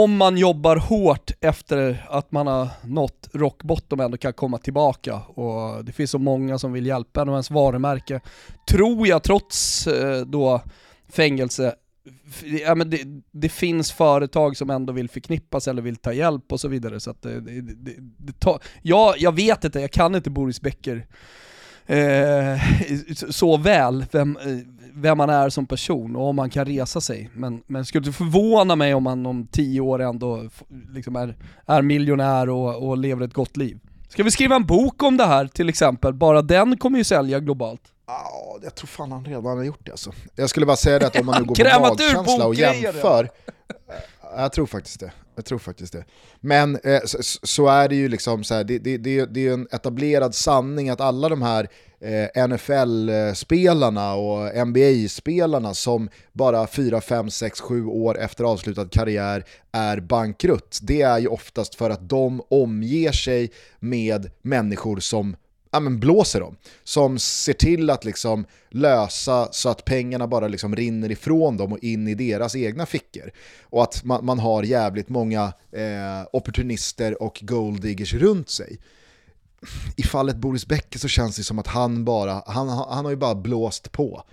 om 0.04 0.18
man 0.18 0.38
jobbar 0.38 0.76
hårt 0.76 1.32
efter 1.42 2.06
att 2.10 2.32
man 2.32 2.48
har 2.48 2.68
nått 2.84 3.30
rock 3.34 3.64
bottom 3.64 4.00
ändå 4.00 4.18
kan 4.18 4.34
komma 4.34 4.58
tillbaka. 4.58 5.16
Och 5.16 5.86
det 5.86 5.92
finns 5.92 6.12
så 6.12 6.20
många 6.20 6.58
som 6.58 6.74
vill 6.74 6.86
hjälpa 6.86 7.22
en 7.22 7.30
och 7.30 7.36
ens 7.36 7.52
varumärke, 7.52 8.22
tror 8.70 9.08
jag 9.08 9.24
trots 9.24 9.88
eh, 9.88 10.22
då 10.22 10.62
fängelse, 11.10 11.76
ja, 12.44 12.76
men 12.76 12.90
det, 12.90 13.00
det, 13.32 13.50
finns 13.50 13.92
företag 13.92 14.58
som 14.58 14.70
ändå 14.70 14.94
vill 14.94 15.10
förknippas 15.10 15.68
eller 15.68 15.82
vill 15.82 15.96
ta 15.96 16.14
hjälp 16.14 16.52
och 16.52 16.60
så 16.60 16.68
vidare. 16.68 17.00
Så 17.00 17.12
att 17.12 17.22
det, 17.22 17.42
det, 17.42 17.96
det 18.18 18.40
tar, 18.40 18.60
ja, 18.82 19.16
jag 19.18 19.36
vet 19.36 19.64
inte, 19.64 19.80
jag 19.80 19.92
kan 19.92 20.16
inte 20.16 20.30
Boris 20.30 20.62
Becker 20.62 21.08
eh, 21.88 22.62
så 23.30 23.58
väl, 23.58 24.06
vem, 24.12 24.38
vem 24.94 25.18
man 25.18 25.30
är 25.30 25.50
som 25.50 25.66
person 25.66 26.16
och 26.16 26.30
om 26.30 26.36
man 26.36 26.50
kan 26.50 26.66
resa 26.66 27.02
sig. 27.02 27.30
Men, 27.34 27.64
men 27.68 27.86
skulle 27.86 28.06
det 28.06 28.12
förvåna 28.12 28.76
mig 28.76 28.94
om 28.94 29.06
han 29.06 29.26
om 29.26 29.48
tio 29.48 29.82
år 29.82 30.02
ändå 30.02 30.50
liksom 30.94 31.16
är, 31.16 31.36
är 31.66 31.82
miljonär 31.82 32.50
och, 32.50 32.88
och 32.90 32.98
lever 32.98 33.26
ett 33.26 33.34
gott 33.34 33.58
liv. 33.58 33.80
Ska 34.10 34.24
vi 34.24 34.32
skriva 34.32 34.56
en 34.56 34.66
bok 34.66 35.04
om 35.04 35.18
det 35.18 35.26
här 35.26 35.48
till 35.48 35.70
exempel? 35.70 36.14
Bara 36.14 36.42
den 36.42 36.78
kommer 36.78 36.98
ju 36.98 37.04
sälja 37.04 37.40
globalt. 37.40 37.82
Ja, 38.08 38.58
jag 38.64 38.76
tror 38.76 38.88
fan 38.88 39.12
han 39.12 39.26
redan 39.26 39.46
har 39.46 39.64
gjort 39.64 39.86
det 39.86 39.92
alltså. 39.92 40.12
Jag 40.36 40.50
skulle 40.50 40.66
bara 40.66 40.78
säga 40.78 41.00
det 41.00 41.08
att 41.08 41.20
om 41.20 41.26
man 41.26 41.42
nu 41.42 41.48
går 41.48 41.56
på 41.56 41.80
magkänsla 41.90 42.46
och 42.46 42.56
jämför, 42.56 43.30
jag 44.38 44.54
tror 44.54 44.66
faktiskt 44.66 45.00
det. 45.00 45.12
Jag 45.36 45.46
tror 45.46 45.60
faktiskt 45.60 45.94
det. 45.94 46.06
Men 46.40 46.76
eh, 46.76 47.02
så, 47.06 47.18
så, 47.44 47.68
är 47.68 47.90
det 47.90 47.96
ju 47.96 48.10
liksom 48.10 48.44
så 48.44 48.54
här, 48.54 48.64
det, 48.64 48.80
det, 48.80 48.98
det, 48.98 49.26
det 49.26 49.48
är 49.48 49.54
en 49.54 49.68
etablerad 49.72 50.36
sanning 50.36 50.90
att 50.90 51.02
alla 51.02 51.30
de 51.30 51.42
här 51.42 51.70
eh, 52.00 52.48
NFL-spelarna 52.48 54.12
eh, 54.12 54.20
och 54.20 54.68
NBA-spelarna 54.68 55.74
som 55.74 56.10
bara 56.34 56.68
4, 56.68 57.02
5, 57.02 57.30
6, 57.30 57.62
7 57.62 57.86
år 57.86 58.20
efter 58.20 58.44
avslutad 58.44 58.86
karriär 58.86 59.46
är 59.72 60.00
bankrutt. 60.00 60.80
Det 60.82 61.02
är 61.02 61.20
ju 61.20 61.28
oftast 61.28 61.76
för 61.76 61.90
att 61.90 62.10
de 62.10 62.42
omger 62.50 63.12
sig 63.12 63.52
med 63.80 64.32
människor 64.42 65.00
som 65.00 65.36
ja, 65.76 65.80
men 65.80 66.00
blåser 66.00 66.40
dem. 66.40 66.56
Som 66.84 67.20
ser 67.20 67.54
till 67.54 67.90
att 67.90 68.06
liksom 68.06 68.46
lösa 68.70 69.48
så 69.52 69.70
att 69.70 69.86
pengarna 69.86 70.28
bara 70.28 70.48
liksom 70.48 70.76
rinner 70.76 71.12
ifrån 71.12 71.58
dem 71.58 71.74
och 71.74 71.80
in 71.80 72.08
i 72.08 72.16
deras 72.16 72.56
egna 72.56 72.86
fickor. 72.86 73.32
Och 73.62 73.84
att 73.84 74.04
man, 74.04 74.26
man 74.26 74.40
har 74.40 74.64
jävligt 74.64 75.10
många 75.10 75.54
eh, 75.72 76.28
opportunister 76.34 77.24
och 77.24 77.40
golddiggers 77.42 78.14
runt 78.14 78.50
sig. 78.50 78.80
I 79.98 80.04
fallet 80.04 80.36
Boris 80.36 80.66
Becker 80.66 81.00
så 81.00 81.08
känns 81.08 81.36
det 81.36 81.44
som 81.44 81.60
att 81.60 81.68
han 81.68 82.06
bara, 82.06 82.44
han, 82.46 82.68
han 82.70 83.06
har 83.06 83.12
ju 83.12 83.18
bara 83.18 83.36
blåst 83.36 83.92
på. 83.92 84.24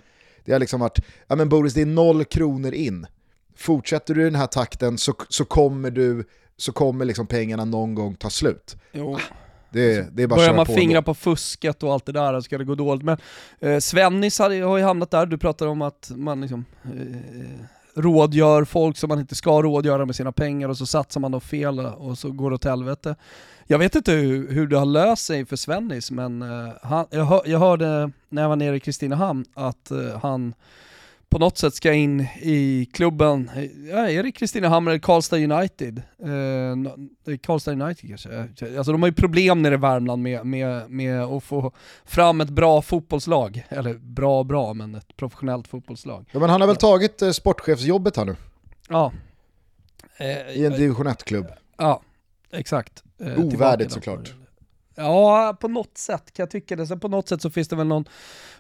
Det 0.45 0.53
har 0.53 0.59
liksom 0.59 0.81
varit, 0.81 0.99
ja 1.27 1.37
men 1.37 1.49
Boris 1.49 1.75
det 1.75 1.83
är 1.83 1.87
noll 1.87 2.25
kronor 2.25 2.75
in. 2.75 3.07
Fortsätter 3.57 4.15
du 4.15 4.21
i 4.21 4.25
den 4.25 4.35
här 4.35 4.47
takten 4.47 4.99
så, 4.99 5.15
så 5.29 5.45
kommer 5.45 5.91
du 5.91 6.25
så 6.57 6.73
kommer 6.73 7.05
liksom 7.05 7.27
pengarna 7.27 7.65
någon 7.65 7.95
gång 7.95 8.15
ta 8.15 8.31
slut. 8.31 8.77
Jo. 8.93 9.19
Det, 9.73 10.17
det 10.17 10.23
är 10.23 10.27
bara 10.27 10.37
Börjar 10.37 10.55
man 10.55 10.67
på 10.67 10.75
fingra 10.75 11.03
på 11.03 11.15
fusket 11.15 11.83
och 11.83 11.93
allt 11.93 12.07
det 12.07 12.13
där 12.13 12.35
så 12.35 12.43
ska 12.43 12.59
det 12.59 12.65
gå 12.65 12.75
dåligt. 12.75 13.05
Men 13.05 13.17
eh, 13.61 13.79
Svennis 13.79 14.39
har, 14.39 14.63
har 14.63 14.77
ju 14.79 14.85
hamnat 14.85 15.11
där, 15.11 15.27
du 15.27 15.39
pratar 15.39 15.67
om 15.67 15.83
att 15.83 16.11
man 16.15 16.41
liksom 16.41 16.65
eh, 16.85 18.01
rådgör 18.01 18.65
folk 18.65 18.97
som 18.97 19.09
man 19.09 19.19
inte 19.19 19.35
ska 19.35 19.63
rådgöra 19.63 20.07
med 20.07 20.17
sina 20.17 20.33
pengar 20.33 20.69
och 20.69 20.79
så 20.79 20.87
satsar 20.87 21.21
man 21.21 21.33
då 21.33 21.41
fel 21.41 21.81
och 21.81 22.19
så 22.19 22.31
går 22.31 22.51
det 22.51 22.55
åt 22.55 22.65
helvete. 22.65 23.17
Jag 23.67 23.79
vet 23.79 23.95
inte 23.95 24.13
hur, 24.13 24.53
hur 24.53 24.67
det 24.67 24.79
har 24.79 24.87
löst 24.87 25.27
sig 25.27 25.45
för 25.47 25.57
Svennis 25.57 26.11
men 26.11 26.43
eh, 26.43 26.73
han, 26.83 27.07
jag, 27.11 27.25
hör, 27.25 27.43
jag 27.45 27.59
hörde 27.59 28.11
när 28.29 28.43
jag 28.43 28.49
var 28.49 28.57
nere 28.57 28.77
i 28.77 28.81
Kristinehamn 28.81 29.45
att 29.55 29.91
eh, 29.91 30.19
han 30.23 30.55
på 31.33 31.39
något 31.39 31.59
sätt 31.59 31.75
ska 31.75 31.93
in 31.93 32.21
i 32.41 32.89
klubben, 32.93 33.51
ja, 33.91 34.11
är 34.11 34.23
det 34.23 34.33
Kristinehamn 34.33 34.89
eller 34.89 34.99
Karlstad 34.99 35.37
United? 35.37 36.03
Eh, 36.23 37.37
Karlstad 37.37 37.73
United 37.73 38.09
kanske? 38.09 38.49
Alltså 38.77 38.93
de 38.93 39.03
har 39.03 39.09
ju 39.09 39.15
problem 39.15 39.63
nere 39.63 39.75
i 39.75 39.77
Värmland 39.77 40.23
med, 40.23 40.47
med, 40.47 40.91
med 40.91 41.23
att 41.23 41.45
få 41.45 41.73
fram 42.05 42.41
ett 42.41 42.51
bra 42.51 42.83
fotbollslag. 42.83 43.67
Eller 43.69 43.95
bra 43.95 44.45
bra, 44.45 44.75
men 44.75 44.95
ett 44.95 45.17
professionellt 45.17 45.69
fotbollslag. 45.69 46.29
Ja 46.33 46.41
men 46.41 46.51
han 46.51 46.61
har 46.61 46.69
väl 46.69 46.77
tagit 46.77 47.23
eh, 47.23 47.31
sportchefsjobbet 47.31 48.17
här 48.17 48.25
nu? 48.25 48.37
Ja. 48.89 49.13
Eh, 50.17 50.51
I 50.51 50.67
en 50.67 50.73
division 50.73 51.07
1-klubb? 51.07 51.47
Ja, 51.77 52.03
exakt. 52.53 53.03
Eh, 53.21 53.39
Ovärdigt 53.39 53.93
såklart. 53.93 54.35
Ja, 54.95 55.57
på 55.61 55.69
något 55.69 55.99
sätt 55.99 56.33
kan 56.33 56.43
jag 56.43 56.51
tycka 56.51 56.77
det. 56.77 56.87
Sen 56.87 57.01
på 57.01 57.09
något 57.09 57.29
sätt 57.29 57.43
så 57.43 57.51
finns 57.51 57.69
det 57.69 57.77
väl 57.77 57.87
någon 57.87 58.05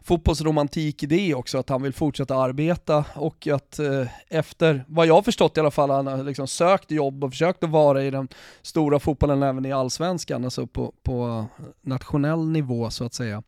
fotbollsromantik 0.02 1.02
i 1.02 1.06
det 1.06 1.34
också, 1.34 1.58
att 1.58 1.68
han 1.68 1.82
vill 1.82 1.92
fortsätta 1.92 2.36
arbeta 2.36 3.04
och 3.14 3.46
att 3.46 3.78
eh, 3.78 4.06
efter, 4.28 4.84
vad 4.88 5.06
jag 5.06 5.14
har 5.14 5.22
förstått 5.22 5.56
i 5.56 5.60
alla 5.60 5.70
fall, 5.70 5.90
han 5.90 6.06
har 6.06 6.24
liksom 6.24 6.48
sökt 6.48 6.90
jobb 6.90 7.24
och 7.24 7.30
försökt 7.30 7.64
att 7.64 7.70
vara 7.70 8.04
i 8.04 8.10
den 8.10 8.28
stora 8.62 8.98
fotbollen 8.98 9.42
även 9.42 9.66
i 9.66 9.72
allsvenskan, 9.72 10.44
alltså 10.44 10.66
på, 10.66 10.92
på 11.02 11.46
nationell 11.82 12.48
nivå 12.48 12.90
så 12.90 13.04
att 13.04 13.14
säga. 13.14 13.42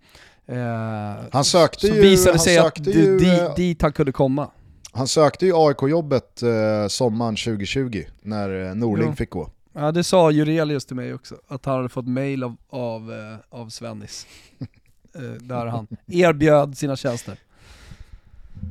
Eh, 0.47 1.25
han 1.33 1.45
sökte 1.45 1.87
så 1.87 1.95
ju... 1.95 2.01
visade 2.01 2.39
sig 2.39 2.59
att 2.59 2.87
ju, 2.87 3.19
dit, 3.19 3.41
eh, 3.41 3.55
dit 3.55 3.83
han 3.83 3.93
kunde 3.93 4.13
komma. 4.13 4.51
Han 4.93 5.09
sökte 5.09 5.47
ju 5.47 5.53
AIK-jobbet 5.57 6.43
eh, 6.43 6.89
sommaren 6.89 7.37
2020 7.37 8.05
när 8.23 8.69
eh, 8.69 8.75
Norling 8.75 9.09
jo. 9.09 9.15
fick 9.15 9.31
gå. 9.31 9.51
Ja 9.77 9.93
det 9.93 10.05
sa 10.05 10.31
Jurelius 10.31 10.85
till 10.85 10.97
mig 10.97 11.15
också, 11.15 11.35
att 11.49 11.65
han 11.65 11.77
hade 11.77 11.89
fått 11.89 12.09
mail 12.09 12.45
av, 12.45 12.57
av, 12.71 13.13
eh, 13.13 13.59
av 13.61 13.69
Svennis. 13.69 14.27
eh, 15.15 15.21
där 15.23 15.67
han 15.67 15.87
erbjöd 16.07 16.79
sina 16.79 16.97
tjänster. 16.97 17.37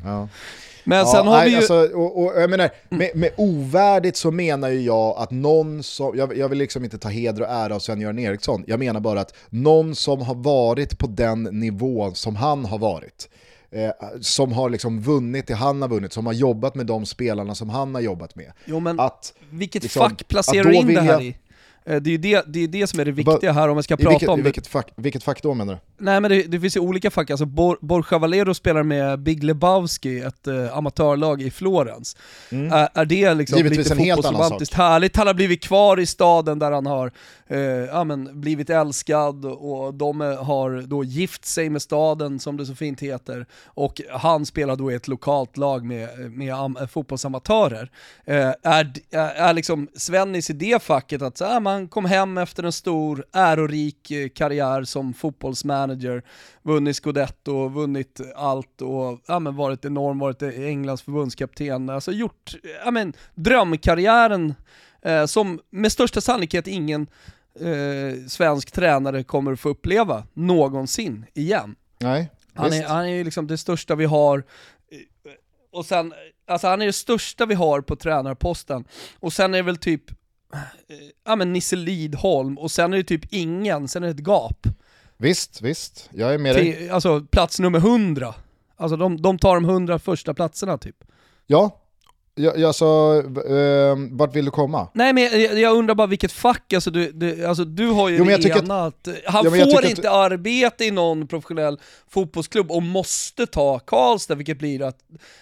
Ja. 0.04 0.28
Men 0.84 0.98
ja, 0.98 1.06
sen 1.06 1.28
har 1.28 1.38
nej, 1.38 1.46
vi 1.46 1.52
ju... 1.52 1.58
Alltså, 1.58 1.98
och, 1.98 2.24
och, 2.24 2.42
jag 2.42 2.50
menar, 2.50 2.70
med, 2.90 3.12
med 3.16 3.30
ovärdigt 3.38 4.18
så 4.18 4.32
menar 4.32 4.70
ju 4.70 4.82
jag 4.82 5.18
att 5.18 5.32
någon 5.32 5.84
som, 5.84 6.18
jag, 6.18 6.38
jag 6.38 6.50
vill 6.50 6.58
liksom 6.58 6.84
inte 6.84 6.98
ta 6.98 7.10
heder 7.10 7.42
och 7.42 7.48
ära 7.50 7.76
av 7.76 7.80
Sven-Göran 7.80 8.20
Eriksson, 8.20 8.64
jag 8.68 8.80
menar 8.80 9.00
bara 9.00 9.22
att 9.22 9.34
någon 9.50 9.96
som 9.96 10.22
har 10.22 10.36
varit 10.36 10.98
på 11.00 11.08
den 11.08 11.44
nivån 11.44 12.16
som 12.16 12.36
han 12.36 12.66
har 12.66 12.78
varit, 12.78 13.30
eh, 13.74 13.92
som 14.22 14.52
har 14.52 14.70
liksom 14.70 15.02
vunnit 15.02 15.48
det 15.48 15.54
han 15.54 15.82
har 15.82 15.90
vunnit, 15.90 16.14
som 16.14 16.26
har 16.26 16.34
jobbat 16.34 16.76
med 16.76 16.86
de 16.86 17.06
spelarna 17.06 17.56
som 17.56 17.70
han 17.70 17.96
har 17.96 18.02
jobbat 18.02 18.36
med. 18.36 18.52
Jo 18.66 18.80
men 18.80 19.00
att, 19.00 19.34
vilket 19.50 19.84
liksom, 19.84 20.10
fack 20.10 20.28
placerar 20.28 20.64
du 20.64 20.76
in 20.76 20.88
det 20.88 21.02
här 21.02 21.22
i? 21.22 21.36
Eh, 21.86 21.96
det 21.96 22.10
är 22.10 22.12
ju 22.12 22.18
det, 22.18 22.44
det, 22.48 22.60
är 22.60 22.68
det 22.68 22.88
som 22.88 23.00
är 23.00 23.06
det 23.06 23.12
viktiga 23.12 23.52
här 23.52 23.70
om 23.70 23.78
vi 23.78 23.84
ska 23.84 23.98
prata 23.98 24.10
vilket, 24.10 24.30
om 24.30 24.44
vilket 24.44 24.68
fack, 24.68 24.92
vilket 24.96 25.24
fack 25.24 25.42
då 25.42 25.54
menar 25.54 25.74
du? 25.74 25.80
Nej 26.06 26.22
men 26.22 26.32
det, 26.32 26.44
det 26.44 26.60
finns 26.60 26.76
ju 26.76 26.80
olika 26.80 27.12
fack, 27.12 27.30
alltså 27.30 27.46
Bor, 27.46 27.78
Borja 27.82 28.18
Valero 28.18 28.54
spelar 28.54 28.84
med 28.84 29.20
Big 29.20 29.44
Lebowski, 29.44 30.20
ett 30.20 30.48
uh, 30.48 30.78
amatörlag 30.78 31.42
i 31.42 31.52
Florens. 31.52 32.18
Mm. 32.50 32.74
Är, 32.74 32.90
är 32.94 33.06
det 33.06 33.34
liksom 33.34 33.58
Givetvis 33.58 33.78
lite 33.78 33.96
fotbollsromantiskt 33.96 34.74
härligt? 34.74 35.16
Han 35.16 35.28
har 35.28 35.34
blivit 35.34 35.64
kvar 35.64 36.00
i 36.00 36.06
staden 36.06 36.60
där 36.60 36.72
han 36.72 36.86
har 36.86 37.08
uh, 37.08 37.12
Eh, 37.54 37.60
ja, 37.62 38.04
men, 38.04 38.42
blivit 38.42 38.70
älskad 38.70 39.46
och 39.46 39.94
de 39.94 40.22
har 40.22 40.82
då 40.88 41.04
gift 41.04 41.46
sig 41.46 41.70
med 41.70 41.82
staden 41.82 42.40
som 42.40 42.58
det 42.58 42.66
så 42.66 42.76
fint 42.76 43.00
heter. 43.00 43.46
Och 43.66 44.02
han 44.10 44.46
spelar 44.46 44.76
då 44.76 44.92
i 44.92 44.96
ett 44.96 45.08
lokalt 45.08 45.58
lag 45.58 45.86
med, 45.86 46.32
med 46.32 46.54
am, 46.54 46.78
eh, 46.78 46.88
fotbollsamatörer. 46.88 47.92
Eh, 48.26 48.54
är, 48.64 48.94
är, 49.12 49.54
liksom 49.54 49.88
Svennis 49.96 50.50
i 50.50 50.54
det 50.54 50.84
facket 50.84 51.22
att 51.22 51.38
så, 51.38 51.46
ah, 51.46 51.60
man 51.60 51.88
kom 51.88 52.06
hem 52.06 52.38
efter 52.38 52.64
en 52.64 52.72
stor 52.72 53.26
ärorik 53.34 54.12
karriär 54.36 54.84
som 54.84 55.14
fotbollsmanager, 55.14 56.24
vunnit 56.62 56.96
scudetto, 56.96 57.68
vunnit 57.68 58.22
allt 58.36 58.82
och 58.82 59.20
ja, 59.28 59.40
men 59.40 59.56
varit 59.56 59.86
enorm, 59.86 60.20
varit 60.20 60.44
Englands 60.44 61.02
förbundskapten, 61.02 61.90
alltså 61.90 62.12
gjort 62.12 62.56
ja, 62.86 62.92
men, 62.92 63.14
drömkarriären 63.36 64.54
eh, 65.02 65.26
som 65.26 65.60
med 65.70 65.92
största 65.92 66.22
sannolikhet 66.22 66.68
ingen 66.68 67.08
eh, 67.60 68.28
svensk 68.28 68.72
tränare 68.72 69.24
kommer 69.24 69.56
få 69.56 69.70
uppleva 69.70 70.24
någonsin 70.34 71.26
igen. 71.34 71.76
Nej, 72.00 72.30
han 72.54 72.74
är, 72.74 72.84
han 72.84 73.06
är 73.08 73.24
liksom 73.24 73.48
det 73.48 73.58
största 73.58 73.96
vi 73.96 74.06
har, 74.06 74.38
eh, 74.38 75.32
och 75.72 75.86
sen, 75.86 76.14
alltså 76.48 76.68
han 76.68 76.82
är 76.82 76.86
det 76.86 76.94
största 76.94 77.46
vi 77.46 77.56
har 77.56 77.82
på 77.82 77.96
tränarposten, 77.96 78.86
och 79.20 79.34
sen 79.34 79.54
är 79.54 79.58
det 79.58 79.64
väl 79.64 79.78
typ 79.78 80.04
ja 81.26 81.36
men 81.36 81.54
Nisse 81.54 81.76
Lidholm, 81.76 82.58
och 82.58 82.72
sen 82.72 82.94
är 82.94 82.98
det 82.98 83.04
typ 83.04 83.26
ingen, 83.34 83.88
sen 83.88 84.04
är 84.04 84.08
det 84.08 84.14
ett 84.14 84.28
gap. 84.28 84.68
Visst, 85.18 85.62
visst, 85.62 86.10
jag 86.14 86.34
är 86.34 86.38
med 86.38 86.56
dig. 86.56 86.90
Alltså 86.90 87.22
plats 87.22 87.60
nummer 87.60 87.80
100. 87.80 88.36
Alltså 88.76 88.98
de, 88.98 89.22
de 89.22 89.38
tar 89.40 89.56
de 89.56 89.66
100 89.66 90.00
första 90.00 90.34
platserna 90.34 90.78
typ. 90.78 90.96
Ja, 91.48 91.83
Jag, 92.36 92.58
jag 92.60 92.76
sa, 92.76 93.18
eh, 93.18 93.96
vart 94.12 94.36
vill 94.36 94.46
du 94.46 94.52
komma? 94.52 94.88
Nej 94.94 95.14
men 95.14 95.24
jag, 95.24 95.60
jag 95.60 95.78
undrar 95.78 95.96
bara 95.96 96.08
vilket 96.08 96.32
fack, 96.32 96.74
alltså 96.74 96.92
du, 96.92 97.12
du, 97.12 97.46
alltså, 97.46 97.66
du 97.66 97.88
har 97.88 98.10
ju 98.10 98.18
Jo, 98.18 98.26
det 98.26 98.60
ena 98.60 98.86
att, 98.86 99.08
han 99.26 99.44
jag 99.44 99.72
får 99.72 99.86
inte 99.86 100.10
att- 100.10 100.16
arbeta 100.32 100.84
i 100.84 100.92
någon 100.92 101.28
professionell 101.28 101.80
fotbollsklubb 102.10 102.72
och 102.72 102.84
måste 102.84 103.46
ta 103.46 103.80
Karlstad, 103.80 104.36
vilket 104.36 104.60
blir 104.60 104.82
att 104.82 104.98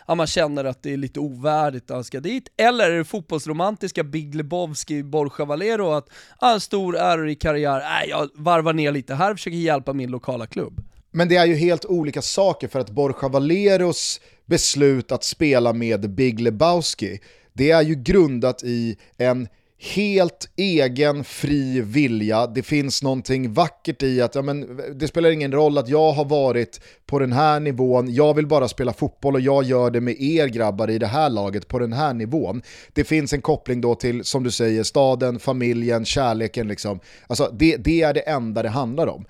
ja, 0.08 0.16
man 0.16 0.28
känner 0.28 0.64
att 0.66 0.84
det 0.84 0.94
är 0.94 0.98
lite 0.98 1.20
ovärdigt 1.20 1.92
att 1.92 1.96
han 1.96 2.04
ska 2.04 2.20
dit. 2.20 2.48
Eller 2.58 2.92
är 2.92 2.98
det 2.98 3.04
fotbollsromantiska 3.04 4.04
Big 4.04 4.36
Lebowski, 4.36 5.04
Borja 5.04 5.46
Valero, 5.46 5.92
att 5.92 6.10
ah, 6.40 6.54
en 6.54 6.60
stor 6.60 6.98
ärorik 6.98 7.42
karriär, 7.42 7.80
nej 7.80 8.10
jag 8.10 8.30
varvar 8.36 8.74
ner 8.74 8.92
lite 8.92 9.16
här, 9.16 9.34
försöker 9.36 9.58
hjälpa 9.58 9.94
min 9.94 10.12
lokala 10.12 10.46
klubb. 10.48 10.84
Men 11.12 11.30
det 11.30 11.36
är 11.36 11.46
ju 11.46 11.56
helt 11.56 11.86
olika 11.86 12.22
saker 12.22 12.68
för 12.68 12.80
att 12.80 12.90
Borja 12.90 13.28
Valeros 13.28 14.22
beslut 14.46 15.12
att 15.12 15.24
spela 15.24 15.74
med 15.74 16.10
Big 16.10 16.40
Lebowski, 16.40 17.20
det 17.54 17.72
är 17.72 17.82
ju 17.82 17.96
grundat 17.96 18.64
i 18.64 18.98
en 19.18 19.48
helt 19.82 20.50
egen 20.56 21.24
fri 21.24 21.82
vilja. 21.82 22.48
Det 22.48 22.64
finns 22.64 23.04
någonting 23.04 23.54
vackert 23.54 24.04
i 24.04 24.22
att 24.22 24.36
ja, 24.36 24.42
men, 24.42 24.82
det 24.96 25.08
spelar 25.08 25.30
ingen 25.30 25.52
roll 25.52 25.78
att 25.78 25.90
jag 25.90 26.12
har 26.12 26.26
varit 26.26 26.82
på 27.06 27.20
den 27.20 27.32
här 27.32 27.60
nivån, 27.60 28.14
jag 28.14 28.34
vill 28.34 28.48
bara 28.48 28.68
spela 28.68 28.94
fotboll 28.94 29.36
och 29.36 29.42
jag 29.42 29.64
gör 29.64 29.92
det 29.92 30.02
med 30.02 30.22
er 30.22 30.48
grabbar 30.48 30.90
i 30.90 30.98
det 30.98 31.08
här 31.08 31.30
laget 31.30 31.68
på 31.68 31.80
den 31.80 31.94
här 31.94 32.14
nivån. 32.14 32.62
Det 32.94 33.04
finns 33.04 33.34
en 33.34 33.42
koppling 33.42 33.82
då 33.82 33.96
till, 33.96 34.24
som 34.24 34.44
du 34.44 34.52
säger, 34.52 34.84
staden, 34.84 35.40
familjen, 35.40 36.06
kärleken. 36.06 36.68
Liksom. 36.68 37.00
Alltså, 37.28 37.52
det, 37.54 37.78
det 37.78 38.02
är 38.02 38.14
det 38.14 38.20
enda 38.20 38.64
det 38.64 38.70
handlar 38.70 39.08
om. 39.08 39.26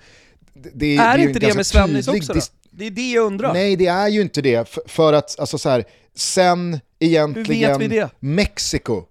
Det, 0.54 0.70
det, 0.74 0.96
är 0.96 1.18
ju 1.18 1.28
inte 1.28 1.38
det 1.38 1.54
med 1.54 1.66
Svennis 1.66 2.08
också 2.08 2.32
då? 2.32 2.40
Det 2.70 2.86
är 2.86 2.90
det 2.90 3.10
jag 3.10 3.24
undrar. 3.24 3.52
Nej, 3.52 3.76
det 3.76 3.86
är 3.86 4.08
ju 4.08 4.20
inte 4.20 4.42
det. 4.42 4.68
För, 4.68 4.82
för 4.86 5.12
att, 5.12 5.38
alltså 5.38 5.58
så 5.58 5.68
här, 5.68 5.84
sen 6.14 6.80
egentligen 6.98 7.90
det? 7.90 8.10
Mexiko, 8.20 9.04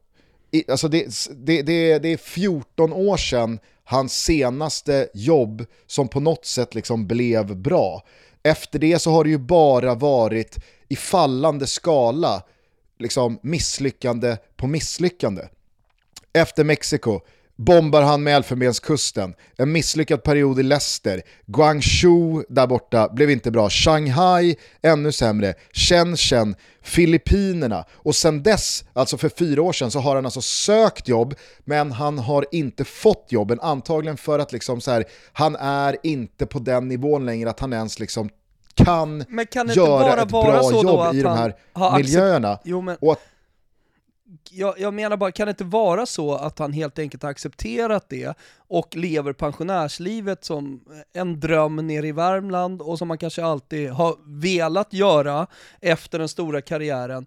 i, 0.52 0.72
alltså 0.72 0.88
det, 0.88 1.08
det, 1.32 1.62
det, 1.62 2.00
det 2.00 2.10
är 2.10 2.18
14 2.18 2.94
år 2.94 3.18
sedan 3.18 3.60
hans 3.84 4.24
senaste 4.24 5.08
jobb 5.14 5.66
som 5.88 6.08
på 6.08 6.20
något 6.20 6.46
sätt 6.46 6.76
liksom 6.76 7.08
blev 7.08 7.56
bra. 7.56 8.04
Efter 8.44 8.80
det 8.80 9.00
så 9.00 9.12
har 9.12 9.24
det 9.24 9.30
ju 9.30 9.38
bara 9.38 9.96
varit 9.96 10.58
i 10.90 10.96
fallande 10.96 11.68
skala, 11.68 12.44
liksom 13.00 13.40
misslyckande 13.44 14.38
på 14.56 14.68
misslyckande. 14.68 15.42
Efter 16.34 16.64
Mexiko 16.64 17.22
bombar 17.56 18.02
han 18.02 18.24
med 18.24 18.36
Elfenbenskusten, 18.36 19.34
en 19.58 19.72
misslyckad 19.72 20.24
period 20.24 20.60
i 20.60 20.64
Leicester, 20.64 21.22
Guangzhou 21.46 22.44
där 22.50 22.68
borta 22.68 23.10
blev 23.14 23.32
inte 23.32 23.52
bra, 23.52 23.70
Shanghai 23.70 24.56
ännu 24.82 25.12
sämre, 25.12 25.54
Shenzhen, 25.74 26.56
Filippinerna. 26.82 27.86
Och 27.92 28.16
sen 28.16 28.44
dess, 28.44 28.84
alltså 28.94 29.18
för 29.18 29.30
fyra 29.30 29.62
år 29.62 29.74
sedan, 29.74 29.92
så 29.92 30.00
har 30.00 30.16
han 30.16 30.26
alltså 30.26 30.42
sökt 30.42 31.08
jobb 31.08 31.36
men 31.60 31.92
han 31.92 32.20
har 32.20 32.46
inte 32.52 32.84
fått 32.84 33.26
jobben, 33.30 33.60
antagligen 33.62 34.18
för 34.18 34.40
att 34.40 34.52
liksom 34.52 34.82
så 34.82 34.92
här, 34.92 35.06
han 35.34 35.56
är 35.56 35.98
inte 36.04 36.46
på 36.46 36.60
den 36.60 36.88
nivån 36.88 37.26
längre 37.26 37.50
att 37.50 37.60
han 37.60 37.74
ens 37.74 38.00
liksom 38.00 38.30
kan 38.76 39.26
Men 39.30 39.48
kan 39.48 39.68
göra 39.68 40.00
bara 40.00 40.22
ett 40.22 40.32
vara 40.32 40.72
bra 40.72 40.84
jobb 40.84 41.16
i 41.16 41.22
de 41.22 41.38
här 41.38 41.56
miljöerna. 41.98 42.60
Jo, 42.64 42.82
men 42.82 42.98
Och 43.02 43.12
att 43.12 43.20
jag, 44.52 44.80
jag 44.80 44.94
menar 44.94 45.18
bara, 45.18 45.32
kan 45.32 45.48
det 45.48 45.50
inte 45.50 45.64
vara 45.64 46.06
så 46.06 46.36
att 46.36 46.60
han 46.60 46.74
helt 46.74 47.00
enkelt 47.00 47.24
har 47.24 47.30
accepterat 47.30 48.10
det 48.10 48.38
och 48.58 48.96
lever 48.96 49.34
pensionärslivet 49.34 50.46
som 50.46 50.82
en 51.14 51.40
dröm 51.40 51.88
nere 51.88 52.08
i 52.08 52.12
Värmland 52.12 52.82
och 52.82 52.98
som 52.98 53.08
man 53.08 53.18
kanske 53.18 53.44
alltid 53.44 53.90
har 53.90 54.16
velat 54.26 54.94
göra 54.94 55.48
efter 55.82 56.20
den 56.20 56.30
stora 56.30 56.62
karriären 56.62 57.26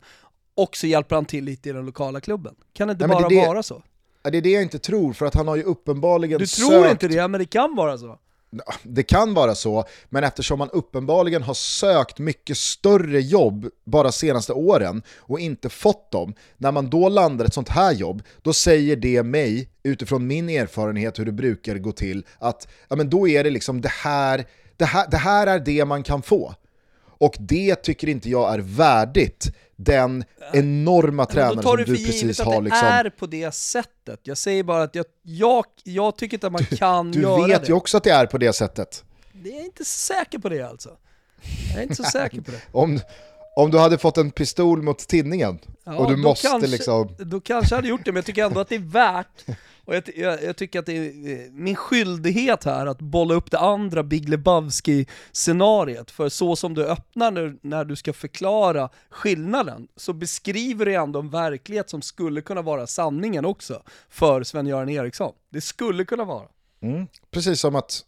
och 0.55 0.77
så 0.77 0.87
hjälper 0.87 1.15
han 1.15 1.25
till 1.25 1.45
lite 1.45 1.69
i 1.69 1.73
den 1.73 1.87
lokala 1.87 2.21
klubben. 2.21 2.55
Kan 2.73 2.89
det 2.89 2.93
inte 2.93 3.07
Nej, 3.07 3.17
bara 3.17 3.29
det 3.29 3.47
vara 3.47 3.63
så? 3.63 3.83
Det 4.23 4.37
är 4.37 4.43
det 4.43 4.51
jag 4.51 4.63
inte 4.63 4.79
tror, 4.79 5.13
för 5.13 5.27
att 5.27 5.35
han 5.35 5.49
har 5.49 5.57
ju 5.57 5.63
uppenbarligen 5.63 6.39
Du 6.39 6.47
tror 6.47 6.71
sökt... 6.71 6.91
inte 6.91 7.09
det, 7.09 7.29
men 7.29 7.39
det 7.41 7.47
kan 7.47 7.75
vara 7.77 7.99
så. 7.99 8.19
Det 8.83 9.03
kan 9.03 9.35
vara 9.35 9.55
så, 9.55 9.85
men 10.09 10.25
eftersom 10.25 10.59
man 10.59 10.71
uppenbarligen 10.71 11.43
har 11.43 11.55
sökt 11.55 12.19
mycket 12.19 12.59
större 12.59 13.21
jobb 13.21 13.69
bara 13.85 14.13
senaste 14.13 14.53
åren 14.53 15.03
och 15.17 15.41
inte 15.41 15.69
fått 15.69 16.11
dem, 16.11 16.35
när 16.57 16.73
man 16.73 16.91
då 16.91 17.09
landar 17.09 17.45
ett 17.45 17.55
sånt 17.55 17.69
här 17.69 17.93
jobb, 17.93 18.23
då 18.43 18.53
säger 18.53 18.97
det 18.97 19.23
mig, 19.23 19.69
utifrån 19.83 20.27
min 20.27 20.49
erfarenhet 20.49 21.19
hur 21.19 21.25
det 21.25 21.33
brukar 21.33 21.79
gå 21.79 21.93
till, 21.93 22.27
att 22.39 22.69
ja, 22.89 22.97
men 22.97 23.11
då 23.11 23.29
är 23.29 23.45
det 23.45 23.51
liksom 23.51 23.81
det 23.81 23.93
här, 23.93 24.45
det 24.77 24.85
här, 24.85 25.11
det 25.11 25.17
här 25.17 25.47
är 25.47 25.59
det 25.59 25.85
man 25.85 26.03
kan 26.03 26.23
få. 26.23 26.55
Och 27.19 27.37
det 27.39 27.75
tycker 27.75 28.09
inte 28.09 28.31
jag 28.31 28.55
är 28.55 28.59
värdigt 28.59 29.53
den 29.77 30.25
enorma 30.53 31.11
Men 31.11 31.17
då 31.27 31.33
tränare 31.33 31.55
tar 31.63 31.63
som 31.63 31.77
du 31.77 31.85
du 31.85 31.97
för 31.97 32.03
givet 32.03 32.21
precis 32.21 32.41
att 32.41 32.47
har 32.47 32.55
det 32.55 32.61
liksom... 32.61 32.89
är 32.89 33.11
på 33.11 33.27
det 33.27 33.55
sättet. 33.55 34.21
Jag 34.23 34.39
säger 34.39 34.63
bara 34.63 34.83
att 34.83 34.95
jag, 34.95 35.05
jag, 35.23 35.65
jag 35.85 36.17
tycker 36.17 36.37
inte 36.37 36.47
att 36.47 36.53
man 36.53 36.65
kan 36.65 37.13
Du 37.13 37.21
göra 37.21 37.47
vet 37.47 37.61
det. 37.63 37.69
ju 37.69 37.75
också 37.75 37.97
att 37.97 38.05
det 38.05 38.11
är 38.11 38.27
på 38.27 38.39
det 38.39 38.53
sättet. 38.53 39.05
Jag 39.45 39.55
är 39.55 39.65
inte 39.65 39.85
säker 39.85 40.39
på 40.39 40.49
det 40.49 40.63
alltså. 40.63 40.91
Jag 41.71 41.79
är 41.79 41.83
inte 41.83 41.95
så 41.95 42.03
säker 42.13 42.41
på 42.41 42.51
det. 42.51 42.61
Om, 42.73 43.01
om 43.57 43.71
du 43.71 43.79
hade 43.79 43.99
fått 43.99 44.19
en 44.19 44.31
pistol 44.31 44.83
mot 44.83 44.99
tinningen 44.99 45.59
Ja, 45.85 45.97
och 45.97 46.11
du 46.11 46.17
måste 46.17 46.49
kanske, 46.49 46.69
liksom... 46.69 47.09
Då 47.19 47.41
kanske 47.41 47.75
jag 47.75 47.79
hade 47.79 47.89
gjort 47.89 48.05
det, 48.05 48.13
men 48.13 48.17
jag 48.17 48.25
tycker 48.25 48.45
ändå 48.45 48.61
att 48.61 48.69
det 48.69 48.75
är 48.75 48.79
värt, 48.79 49.45
och 49.85 49.95
jag, 49.95 50.03
jag, 50.17 50.43
jag 50.43 50.57
tycker 50.57 50.79
att 50.79 50.87
det 50.87 50.97
är 50.97 51.03
eh, 51.07 51.51
min 51.53 51.77
skyldighet 51.77 52.65
här 52.65 52.87
att 52.87 52.99
bolla 52.99 53.35
upp 53.35 53.51
det 53.51 53.59
andra 53.59 54.03
Big 54.03 54.29
Lebowski-scenariet, 54.29 56.11
för 56.11 56.29
så 56.29 56.57
som 56.57 56.75
du 56.75 56.87
öppnar 56.87 57.31
nu 57.31 57.59
när 57.63 57.85
du 57.85 57.97
ska 57.97 58.13
förklara 58.13 58.89
skillnaden, 59.11 59.89
så 59.97 60.13
beskriver 60.13 60.87
du 60.87 60.95
ändå 60.95 61.19
en 61.19 61.31
verklighet 61.31 61.91
som 61.91 62.03
skulle 62.03 62.41
kunna 62.41 62.63
vara 62.63 62.87
sanningen 62.87 63.45
också, 63.45 63.83
för 64.09 64.43
Sven-Göran 64.43 64.89
Eriksson. 64.89 65.33
Det 65.51 65.61
skulle 65.61 66.05
kunna 66.05 66.25
vara. 66.25 66.49
Mm. 66.83 67.07
Precis 67.31 67.61
som 67.61 67.75
att 67.75 68.05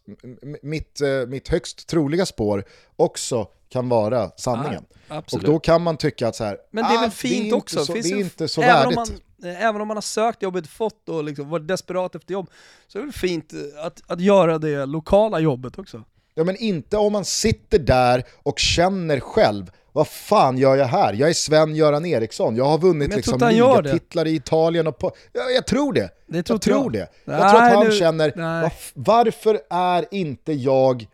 mitt, 0.61 1.01
eh, 1.01 1.27
mitt 1.27 1.47
högst 1.47 1.87
troliga 1.87 2.25
spår 2.25 2.63
också 2.95 3.47
kan 3.69 3.89
vara 3.89 4.31
sanningen. 4.37 4.85
Ja, 5.07 5.23
och 5.31 5.39
då 5.43 5.59
kan 5.59 5.81
man 5.81 5.97
tycka 5.97 6.27
att 6.27 6.35
så 6.35 6.43
här, 6.43 6.57
Men 6.71 6.83
det 6.83 6.89
är 6.93 6.97
ah, 6.97 7.01
väl 7.01 7.11
fint 7.11 7.43
inte 7.45 7.55
också? 7.55 7.85
Så, 7.85 7.93
det 7.93 7.99
är 7.99 8.19
inte 8.19 8.47
så 8.47 8.61
även 8.61 8.75
värdigt. 8.75 8.97
Om 8.97 9.03
man, 9.43 9.51
även 9.55 9.81
om 9.81 9.87
man 9.87 9.97
har 9.97 10.01
sökt 10.01 10.41
jobbet, 10.41 10.67
fått 10.67 11.09
och 11.09 11.23
liksom 11.23 11.49
varit 11.49 11.67
desperat 11.67 12.15
efter 12.15 12.33
jobb, 12.33 12.49
så 12.87 12.97
är 12.97 13.01
det 13.01 13.05
väl 13.05 13.13
fint 13.13 13.53
eh, 13.53 13.85
att, 13.85 14.01
att 14.07 14.21
göra 14.21 14.57
det 14.57 14.85
lokala 14.85 15.39
jobbet 15.39 15.79
också. 15.79 16.03
Ja 16.35 16.43
men 16.43 16.55
inte 16.57 16.97
om 16.97 17.13
man 17.13 17.25
sitter 17.25 17.79
där 17.79 18.23
och 18.43 18.59
känner 18.59 19.19
själv, 19.19 19.71
vad 19.91 20.07
fan 20.07 20.57
gör 20.57 20.75
jag 20.75 20.85
här? 20.85 21.13
Jag 21.13 21.29
är 21.29 21.33
Sven-Göran 21.33 22.05
Eriksson, 22.05 22.55
jag 22.55 22.65
har 22.65 22.77
vunnit 22.77 23.13
jag 23.15 23.23
tror 23.23 23.33
liksom 23.33 23.49
ligatitlar 23.49 24.27
i 24.27 24.35
Italien 24.35 24.87
och 24.87 24.97
på... 24.97 25.11
ja, 25.33 25.41
Jag 25.49 25.67
tror 25.67 25.93
det. 25.93 26.09
Det 26.27 26.37
jag 26.37 26.45
tror 26.45 26.57
tror 26.57 26.85
inte 26.85 26.97
det. 26.97 27.09
jag. 27.25 27.39
Jag 27.39 27.49
tror 27.51 27.61
att 27.63 27.73
han 27.73 27.85
nu- 27.85 27.91
känner. 27.91 28.31
"Varf- 28.31 28.91
varför 28.93 29.59
är 29.69 30.05
inte 30.11 30.53
jag 30.53 31.07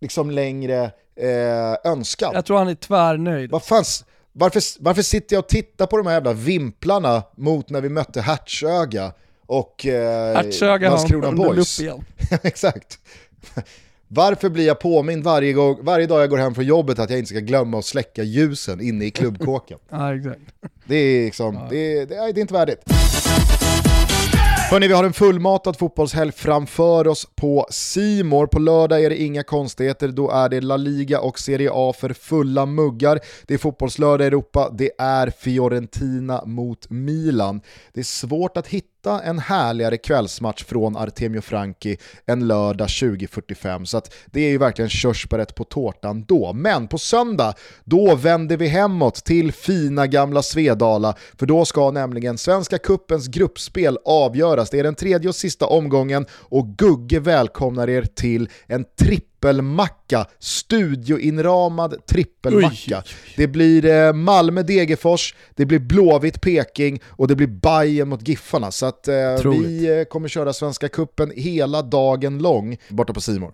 liksom 0.00 0.30
längre 0.30 0.90
eh, 1.16 1.90
önskad? 1.92 2.34
Jag 2.34 2.44
tror 2.44 2.58
han 2.58 2.68
är 2.68 2.74
tvärnöjd. 2.74 3.50
Vad 3.50 3.62
fan, 3.64 3.80
s- 3.82 4.04
varför, 4.32 4.62
varför 4.80 5.02
sitter 5.02 5.36
jag 5.36 5.42
och 5.42 5.48
tittar 5.48 5.86
på 5.86 5.96
de 5.96 6.06
här 6.06 6.14
jävla 6.14 6.32
vimplarna 6.32 7.22
mot 7.36 7.70
när 7.70 7.80
vi 7.80 7.88
mötte 7.88 8.20
Hertsöga 8.20 9.12
och 9.46 9.86
eh, 9.86 10.36
Hertsöga 10.36 10.90
Landskrona 10.90 11.32
Boys? 11.32 11.80
Exakt. 12.42 12.98
Varför 14.08 14.48
blir 14.48 14.66
jag 14.66 14.80
påmind 14.80 15.24
varje, 15.24 15.52
gång, 15.52 15.78
varje 15.82 16.06
dag 16.06 16.20
jag 16.22 16.30
går 16.30 16.38
hem 16.38 16.54
från 16.54 16.64
jobbet 16.64 16.98
att 16.98 17.10
jag 17.10 17.18
inte 17.18 17.28
ska 17.28 17.38
glömma 17.40 17.78
att 17.78 17.84
släcka 17.84 18.22
ljusen 18.22 18.80
inne 18.80 19.04
i 19.04 19.10
klubbkåken? 19.10 19.78
Ja, 19.90 20.14
exakt. 20.16 20.40
Det 20.84 20.94
är, 20.96 21.24
liksom, 21.24 21.58
det, 21.70 21.76
är- 21.76 22.06
det, 22.06 22.14
är, 22.16 22.32
det 22.32 22.38
är 22.38 22.42
inte 22.42 22.54
värdigt. 22.54 22.82
Hörni, 24.70 24.88
vi 24.88 24.94
har 24.94 25.04
en 25.04 25.12
fullmatad 25.12 25.78
fotbollshelg 25.78 26.32
framför 26.32 27.08
oss 27.08 27.28
på 27.34 27.66
Simor. 27.70 28.46
På 28.46 28.58
lördag 28.58 29.04
är 29.04 29.10
det 29.10 29.22
inga 29.22 29.42
konstigheter, 29.42 30.08
då 30.08 30.30
är 30.30 30.48
det 30.48 30.60
La 30.60 30.76
Liga 30.76 31.20
och 31.20 31.38
Serie 31.38 31.70
A 31.72 31.92
för 31.98 32.12
fulla 32.12 32.66
muggar. 32.66 33.20
Det 33.46 33.54
är 33.54 33.58
fotbollslördag 33.58 34.24
i 34.24 34.26
Europa, 34.26 34.70
det 34.78 34.90
är 34.98 35.30
Fiorentina 35.30 36.44
mot 36.46 36.90
Milan. 36.90 37.60
Det 37.92 38.00
är 38.00 38.04
svårt 38.04 38.56
att 38.56 38.66
hitta 38.66 38.89
hitta 39.00 39.22
en 39.22 39.38
härligare 39.38 39.96
kvällsmatch 39.96 40.64
från 40.64 40.96
Artemio 40.96 41.40
Franki 41.40 41.96
en 42.26 42.46
lördag 42.46 42.86
20.45, 42.86 43.84
så 43.84 43.98
att 43.98 44.14
det 44.26 44.40
är 44.40 44.50
ju 44.50 44.58
verkligen 44.58 44.88
körsbäret 44.88 45.54
på 45.54 45.64
tårtan 45.64 46.24
då. 46.28 46.52
Men 46.52 46.88
på 46.88 46.98
söndag, 46.98 47.54
då 47.84 48.14
vänder 48.14 48.56
vi 48.56 48.66
hemåt 48.66 49.14
till 49.24 49.52
fina 49.52 50.06
gamla 50.06 50.42
Svedala, 50.42 51.14
för 51.38 51.46
då 51.46 51.64
ska 51.64 51.90
nämligen 51.90 52.38
Svenska 52.38 52.78
Kuppens 52.78 53.28
gruppspel 53.28 53.98
avgöras. 54.04 54.70
Det 54.70 54.78
är 54.78 54.84
den 54.84 54.94
tredje 54.94 55.28
och 55.28 55.34
sista 55.34 55.66
omgången 55.66 56.26
och 56.32 56.66
Gugge 56.66 57.20
välkomnar 57.20 57.88
er 57.88 58.02
till 58.02 58.48
en 58.66 58.84
trippelmacka, 59.40 60.26
studioinramad 60.38 62.06
trippelmacka. 62.06 63.02
Det 63.36 63.46
blir 63.48 63.84
eh, 63.86 64.12
Malmö-Degerfors, 64.12 65.34
det 65.54 65.66
blir 65.66 65.78
Blåvitt-Peking 65.78 67.00
och 67.06 67.28
det 67.28 67.36
blir 67.36 67.46
Bayern 67.46 68.08
mot 68.08 68.28
Giffarna. 68.28 68.70
Så 68.70 68.86
att 68.86 69.08
eh, 69.08 69.14
vi 69.52 69.98
eh, 69.98 70.04
kommer 70.04 70.28
köra 70.28 70.52
Svenska 70.52 70.88
Kuppen 70.88 71.32
hela 71.36 71.82
dagen 71.82 72.38
lång 72.38 72.76
borta 72.88 73.12
på 73.12 73.20
Simor. 73.20 73.52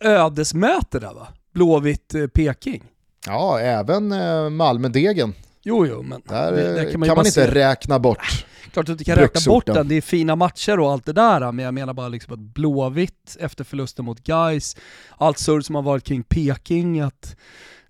Ödesmöte 0.00 0.98
där 0.98 1.14
va? 1.14 1.28
Blåvitt 1.54 2.14
eh, 2.14 2.26
Peking. 2.26 2.82
Ja, 3.26 3.60
även 3.60 4.12
eh, 4.12 4.50
Malmö-Degen 4.50 5.34
Jo, 5.62 5.86
jo, 5.86 6.02
men 6.02 6.22
Där 6.28 6.52
det- 6.52 6.74
det 6.84 6.90
kan 6.90 7.00
man, 7.00 7.08
bara 7.08 7.20
inte 7.20 7.30
se. 7.30 7.50
räkna 7.50 7.98
bort. 7.98 8.46
Klart 8.72 8.86
du 8.86 8.92
inte 8.92 9.04
kan 9.04 9.16
räkna 9.16 9.40
bort 9.46 9.66
den, 9.66 9.88
det 9.88 9.94
är 9.94 10.00
fina 10.00 10.36
matcher 10.36 10.80
och 10.80 10.92
allt 10.92 11.04
det 11.04 11.12
där, 11.12 11.52
men 11.52 11.64
jag 11.64 11.74
menar 11.74 11.94
bara 11.94 12.08
liksom 12.08 12.34
att 12.34 12.40
Blåvitt 12.40 13.36
efter 13.40 13.64
förlusten 13.64 14.04
mot 14.04 14.24
Gais, 14.24 14.76
allt 15.16 15.38
surr 15.38 15.60
som 15.60 15.74
har 15.74 15.82
varit 15.82 16.04
kring 16.04 16.22
Peking, 16.22 17.00
att 17.00 17.36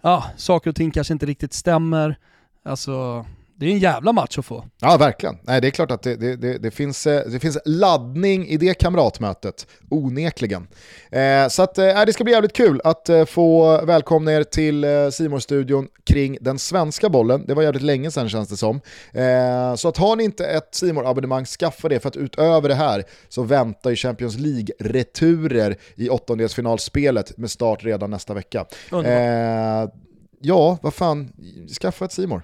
ja, 0.00 0.24
saker 0.36 0.70
och 0.70 0.76
ting 0.76 0.90
kanske 0.90 1.12
inte 1.12 1.26
riktigt 1.26 1.52
stämmer. 1.52 2.18
Alltså, 2.64 3.26
det 3.58 3.66
är 3.66 3.70
en 3.70 3.78
jävla 3.78 4.12
match 4.12 4.38
att 4.38 4.46
få. 4.46 4.64
Ja, 4.80 4.96
verkligen. 4.96 5.38
Nej, 5.42 5.60
det 5.60 5.68
är 5.68 5.70
klart 5.70 5.90
att 5.90 6.02
det, 6.02 6.36
det, 6.36 6.58
det, 6.58 6.70
finns, 6.70 7.06
eh, 7.06 7.30
det 7.30 7.40
finns 7.40 7.58
laddning 7.64 8.48
i 8.48 8.56
det 8.56 8.74
kamratmötet, 8.74 9.66
onekligen. 9.90 10.66
Eh, 11.10 11.48
så 11.48 11.62
att, 11.62 11.78
eh, 11.78 12.04
det 12.06 12.12
ska 12.12 12.24
bli 12.24 12.32
jävligt 12.32 12.52
kul 12.52 12.80
att 12.84 13.08
eh, 13.08 13.24
få 13.24 13.80
välkomna 13.84 14.32
er 14.32 14.44
till 14.44 14.84
eh, 14.84 15.38
studion 15.38 15.88
kring 16.04 16.38
den 16.40 16.58
svenska 16.58 17.08
bollen. 17.08 17.44
Det 17.46 17.54
var 17.54 17.62
jävligt 17.62 17.82
länge 17.82 18.10
sedan 18.10 18.28
känns 18.28 18.48
det 18.48 18.56
som. 18.56 18.80
Eh, 19.12 19.74
så 19.74 19.88
att 19.88 19.96
har 19.96 20.16
ni 20.16 20.24
inte 20.24 20.46
ett 20.46 20.74
simor 20.74 21.10
abonnemang 21.10 21.44
skaffa 21.44 21.88
det 21.88 22.00
för 22.00 22.08
att 22.08 22.16
utöver 22.16 22.68
det 22.68 22.74
här 22.74 23.04
så 23.28 23.42
väntar 23.42 23.90
ju 23.90 23.96
Champions 23.96 24.38
League-returer 24.38 25.76
i 25.94 26.08
åttondelsfinalspelet 26.08 27.38
med 27.38 27.50
start 27.50 27.84
redan 27.84 28.10
nästa 28.10 28.34
vecka. 28.34 28.66
Eh, 29.04 29.88
ja, 30.40 30.78
vad 30.82 30.94
fan, 30.94 31.32
skaffa 31.80 32.04
ett 32.04 32.12
simor. 32.12 32.42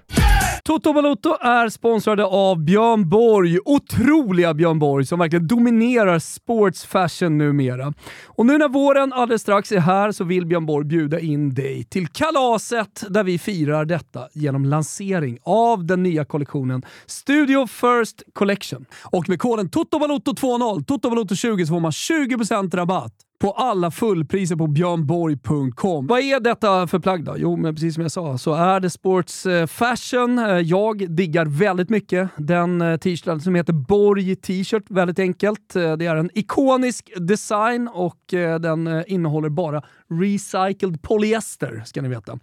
Toto 0.65 0.93
Balotto 0.93 1.37
är 1.41 1.69
sponsrade 1.69 2.25
av 2.25 2.63
Björn 2.63 3.09
Borg, 3.09 3.59
otroliga 3.65 4.53
Björn 4.53 4.79
Borg 4.79 5.05
som 5.05 5.19
verkligen 5.19 5.47
dominerar 5.47 6.19
sports 6.19 6.85
fashion 6.85 7.37
numera. 7.37 7.93
Och 8.25 8.45
nu 8.45 8.57
när 8.57 8.69
våren 8.69 9.13
alldeles 9.13 9.41
strax 9.41 9.71
är 9.71 9.79
här 9.79 10.11
så 10.11 10.23
vill 10.23 10.45
Björn 10.45 10.65
Borg 10.65 10.85
bjuda 10.85 11.19
in 11.19 11.53
dig 11.53 11.83
till 11.83 12.07
kalaset 12.07 13.03
där 13.09 13.23
vi 13.23 13.39
firar 13.39 13.85
detta 13.85 14.27
genom 14.33 14.65
lansering 14.65 15.37
av 15.43 15.85
den 15.85 16.03
nya 16.03 16.25
kollektionen 16.25 16.81
Studio 17.05 17.67
First 17.67 18.23
Collection. 18.33 18.85
Och 19.03 19.29
med 19.29 19.39
koden 19.39 19.69
TOTOBALOTTO20, 19.69 20.85
TOTOBALOTTO20 20.85 21.65
så 21.65 21.73
får 21.73 21.79
man 21.79 21.91
20% 21.91 22.75
rabatt 22.75 23.13
på 23.39 23.51
alla 23.51 23.91
fullpriser 23.91 24.55
på 24.55 24.67
björnborg.com. 24.67 26.07
Vad 26.07 26.19
är 26.19 26.39
detta 26.39 26.87
för 26.87 26.99
plagg 26.99 27.23
då? 27.23 27.35
Jo, 27.37 27.55
men 27.55 27.75
precis 27.75 27.93
som 27.93 28.01
jag 28.03 28.11
sa 28.11 28.37
så 28.37 28.53
är 28.53 28.79
det 28.79 28.89
sports 28.89 29.45
eh, 29.45 29.67
fashion. 29.67 30.39
Eh, 30.39 30.45
jag 30.45 31.15
diggar 31.15 31.45
väldigt 31.45 31.89
mycket 31.89 32.29
den 32.37 32.81
eh, 32.81 32.97
t-shirten 32.97 33.41
som 33.41 33.55
heter 33.55 33.73
Borg 33.73 34.35
t-shirt. 34.35 34.83
Väldigt 34.89 35.19
enkelt. 35.19 35.73
Det 35.73 36.05
är 36.05 36.15
en 36.15 36.29
ikonisk 36.33 37.13
design 37.19 37.87
och 37.93 38.19
den 38.59 39.03
innehåller 39.07 39.49
bara 39.49 39.83
recycled 40.21 41.01
polyester, 41.01 41.83
ska 41.85 42.01
ni 42.01 42.09
veta. 42.09 42.39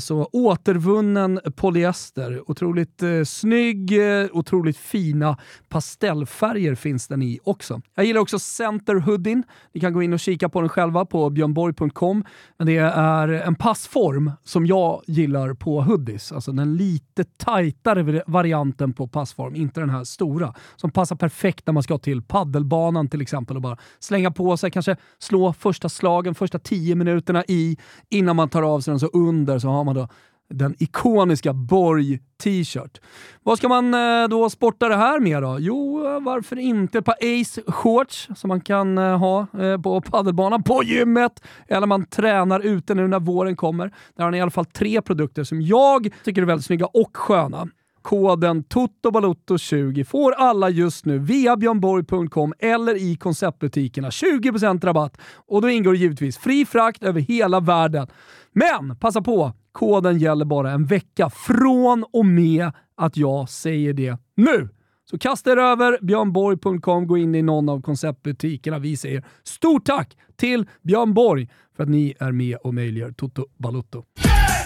Så 0.00 0.28
återvunnen 0.32 1.40
polyester. 1.56 2.50
Otroligt 2.50 3.02
snygg, 3.24 3.92
otroligt 4.32 4.76
fina 4.76 5.38
pastellfärger 5.68 6.74
finns 6.74 7.08
den 7.08 7.22
i 7.22 7.38
också. 7.44 7.80
Jag 7.94 8.06
gillar 8.06 8.20
också 8.20 8.38
Center 8.38 8.94
Hoodien. 8.94 9.42
Ni 9.72 9.80
kan 9.80 9.89
kan 9.90 9.94
gå 9.94 10.02
in 10.02 10.12
och 10.12 10.20
kika 10.20 10.48
på 10.48 10.60
den 10.60 10.68
själva 10.68 11.04
på 11.04 11.30
björnborg.com. 11.30 12.24
Men 12.56 12.66
det 12.66 12.76
är 12.76 13.28
en 13.28 13.54
passform 13.54 14.32
som 14.44 14.66
jag 14.66 15.02
gillar 15.06 15.54
på 15.54 15.82
hoodies. 15.82 16.32
Alltså 16.32 16.52
den 16.52 16.76
lite 16.76 17.24
tajtare 17.24 18.22
varianten 18.26 18.92
på 18.92 19.08
passform, 19.08 19.54
inte 19.54 19.80
den 19.80 19.90
här 19.90 20.04
stora. 20.04 20.54
Som 20.76 20.90
passar 20.90 21.16
perfekt 21.16 21.66
när 21.66 21.72
man 21.72 21.82
ska 21.82 21.98
till 21.98 22.22
paddelbanan 22.22 23.08
till 23.08 23.20
exempel 23.20 23.56
och 23.56 23.62
bara 23.62 23.76
slänga 23.98 24.30
på 24.30 24.56
sig, 24.56 24.70
kanske 24.70 24.96
slå 25.18 25.52
första 25.52 25.88
slagen, 25.88 26.34
första 26.34 26.58
tio 26.58 26.94
minuterna 26.94 27.44
i 27.48 27.76
innan 28.10 28.36
man 28.36 28.48
tar 28.48 28.62
av 28.62 28.80
sig 28.80 28.92
den 28.92 29.00
så 29.00 29.06
under 29.06 29.58
så 29.58 29.68
har 29.68 29.84
man 29.84 29.94
då 29.94 30.08
den 30.50 30.74
ikoniska 30.78 31.52
Borg 31.52 32.18
t-shirt. 32.42 33.00
Vad 33.42 33.58
ska 33.58 33.68
man 33.68 33.94
eh, 33.94 34.28
då 34.28 34.50
sporta 34.50 34.88
det 34.88 34.96
här 34.96 35.20
med 35.20 35.42
då? 35.42 35.56
Jo, 35.60 36.06
eh, 36.06 36.20
varför 36.20 36.58
inte 36.58 36.98
ett 36.98 37.04
par 37.04 37.14
Ace 37.20 37.62
shorts 37.66 38.28
som 38.36 38.48
man 38.48 38.60
kan 38.60 38.98
eh, 38.98 39.18
ha 39.18 39.46
på 39.82 40.00
paddelbanan, 40.00 40.62
på 40.62 40.84
gymmet, 40.84 41.42
eller 41.68 41.86
man 41.86 42.06
tränar 42.06 42.60
ute 42.60 42.94
nu 42.94 43.08
när 43.08 43.20
våren 43.20 43.56
kommer. 43.56 43.92
Där 44.16 44.24
har 44.24 44.30
ni 44.30 44.38
i 44.38 44.40
alla 44.40 44.50
fall 44.50 44.66
tre 44.66 45.02
produkter 45.02 45.44
som 45.44 45.62
jag 45.62 46.08
tycker 46.24 46.42
är 46.42 46.46
väldigt 46.46 46.66
snygga 46.66 46.86
och 46.86 47.16
sköna. 47.16 47.68
Koden 48.02 48.64
TOTOBALOTTO20 48.64 50.04
får 50.04 50.32
alla 50.32 50.70
just 50.70 51.04
nu 51.04 51.18
via 51.18 51.56
björnborg.com 51.56 52.54
eller 52.58 52.94
i 52.94 53.16
konceptbutikerna. 53.16 54.10
20% 54.10 54.84
rabatt 54.84 55.20
och 55.34 55.62
då 55.62 55.68
ingår 55.68 55.96
givetvis 55.96 56.38
fri 56.38 56.66
frakt 56.66 57.02
över 57.02 57.20
hela 57.20 57.60
världen. 57.60 58.06
Men 58.54 58.96
passa 58.96 59.22
på, 59.22 59.52
koden 59.72 60.18
gäller 60.18 60.44
bara 60.44 60.70
en 60.70 60.84
vecka 60.84 61.30
från 61.30 62.04
och 62.12 62.26
med 62.26 62.72
att 62.96 63.16
jag 63.16 63.48
säger 63.48 63.92
det 63.92 64.16
nu. 64.36 64.68
Så 65.10 65.18
kasta 65.18 65.52
er 65.52 65.56
över 65.56 65.98
björnborg.com, 66.02 67.06
gå 67.06 67.18
in 67.18 67.34
i 67.34 67.42
någon 67.42 67.68
av 67.68 67.82
konceptbutikerna. 67.82 68.78
Vi 68.78 68.96
säger 68.96 69.24
stort 69.42 69.84
tack 69.84 70.16
till 70.36 70.66
Björn 70.82 71.14
Borg 71.14 71.48
för 71.76 71.82
att 71.82 71.88
ni 71.88 72.14
är 72.20 72.32
med 72.32 72.56
och 72.56 72.74
möjliggör 72.74 73.12
Toto 73.12 73.46
Balutto. 73.58 74.04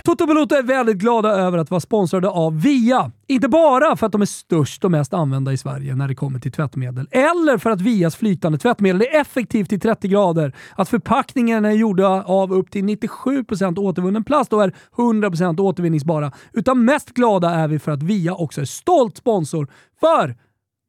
Toto 0.07 0.27
Balotto 0.27 0.55
är 0.55 0.62
väldigt 0.62 0.97
glada 0.97 1.29
över 1.29 1.59
att 1.59 1.71
vara 1.71 1.81
sponsrade 1.81 2.29
av 2.29 2.62
VIA. 2.62 3.12
Inte 3.27 3.49
bara 3.49 3.97
för 3.97 4.07
att 4.07 4.12
de 4.12 4.23
är 4.23 4.27
störst 4.27 4.85
och 4.85 4.90
mest 4.90 5.14
använda 5.14 5.53
i 5.53 5.57
Sverige 5.57 5.95
när 5.95 6.09
det 6.09 6.14
kommer 6.14 6.38
till 6.38 6.53
tvättmedel, 6.53 7.09
eller 7.11 7.59
för 7.59 7.71
att 7.71 7.81
VIAs 7.81 8.17
flytande 8.17 8.59
tvättmedel 8.59 9.03
är 9.03 9.21
effektivt 9.21 9.73
i 9.73 9.79
30 9.79 10.09
grader, 10.09 10.57
att 10.77 10.88
förpackningarna 10.88 11.69
är 11.69 11.73
gjorda 11.73 12.25
av 12.25 12.53
upp 12.53 12.71
till 12.71 12.85
97% 12.85 13.79
återvunnen 13.79 14.25
plast 14.25 14.53
och 14.53 14.64
är 14.64 14.75
100% 14.97 15.61
återvinningsbara. 15.61 16.33
Utan 16.53 16.85
mest 16.85 17.11
glada 17.11 17.51
är 17.51 17.69
vi 17.69 17.79
för 17.79 17.93
att 17.93 18.03
VIA 18.03 18.35
också 18.35 18.61
är 18.61 18.64
stolt 18.64 19.17
sponsor 19.17 19.69
för 20.01 20.37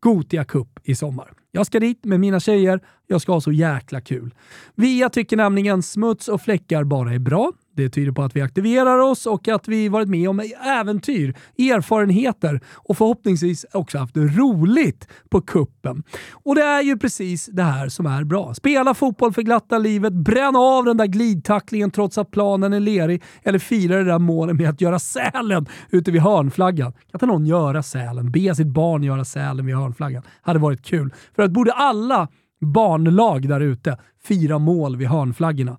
Gotia 0.04 0.46
Cup 0.46 0.80
i 0.84 0.96
sommar. 0.96 1.34
Jag 1.52 1.66
ska 1.66 1.80
dit 1.80 2.06
med 2.06 2.20
mina 2.20 2.40
tjejer, 2.40 2.80
jag 3.08 3.22
ska 3.22 3.32
ha 3.32 3.42
så 3.42 3.52
jäkla 3.52 4.02
kul. 4.02 4.34
VIA 4.76 5.10
tycker 5.10 5.38
nämligen 5.38 5.84
smuts 5.84 6.28
och 6.28 6.42
fläckar 6.42 6.84
bara 6.84 7.14
är 7.14 7.20
bra. 7.20 7.52
Det 7.76 7.90
tyder 7.90 8.12
på 8.12 8.24
att 8.24 8.36
vi 8.36 8.42
aktiverar 8.42 9.00
oss 9.00 9.26
och 9.26 9.48
att 9.48 9.68
vi 9.68 9.90
varit 9.90 10.10
med 10.10 10.30
om 10.30 10.42
äventyr, 10.66 11.36
erfarenheter 11.58 12.62
och 12.74 12.98
förhoppningsvis 12.98 13.66
också 13.74 13.98
haft 13.98 14.18
roligt 14.18 15.08
på 15.30 15.42
kuppen. 15.42 16.04
Och 16.32 16.56
det 16.56 16.62
är 16.62 16.82
ju 16.82 16.98
precis 16.98 17.46
det 17.46 17.64
här 17.64 17.90
som 17.90 18.06
är 18.06 18.24
bra. 18.24 18.54
Spela 18.54 18.94
fotboll 18.94 19.34
för 19.34 19.42
glatta 19.42 19.78
livet, 19.78 20.14
bränna 20.14 20.60
av 20.60 20.86
den 20.86 20.98
där 20.98 21.06
glidtacklingen 21.06 21.92
trots 21.92 22.18
att 22.18 22.32
planen 22.32 22.74
är 22.74 22.80
lerig 22.80 23.24
eller 23.44 23.60
fira 23.60 23.98
det 23.98 24.04
där 24.04 24.20
målet 24.20 24.56
med 24.56 24.70
att 24.70 24.82
göra 24.82 25.00
sälen 25.00 25.66
ute 25.90 26.12
vid 26.12 26.22
hörnflaggan. 26.22 26.92
Kan 26.92 27.02
inte 27.14 27.26
någon 27.26 27.46
göra 27.46 27.84
sälen? 27.84 28.32
Be 28.32 28.56
sitt 28.56 28.68
barn 28.68 29.04
göra 29.04 29.26
sälen 29.26 29.66
vid 29.66 29.76
hörnflaggan. 29.76 30.24
Hade 30.42 30.60
varit 30.60 30.86
kul. 30.86 31.14
För 31.36 31.44
att 31.44 31.52
borde 31.52 31.72
alla 31.72 32.28
barnlag 32.62 33.50
där 33.50 33.60
ute 33.60 33.98
fira 34.24 34.60
mål 34.60 34.98
vid 34.98 35.08
hörnflaggorna. 35.08 35.78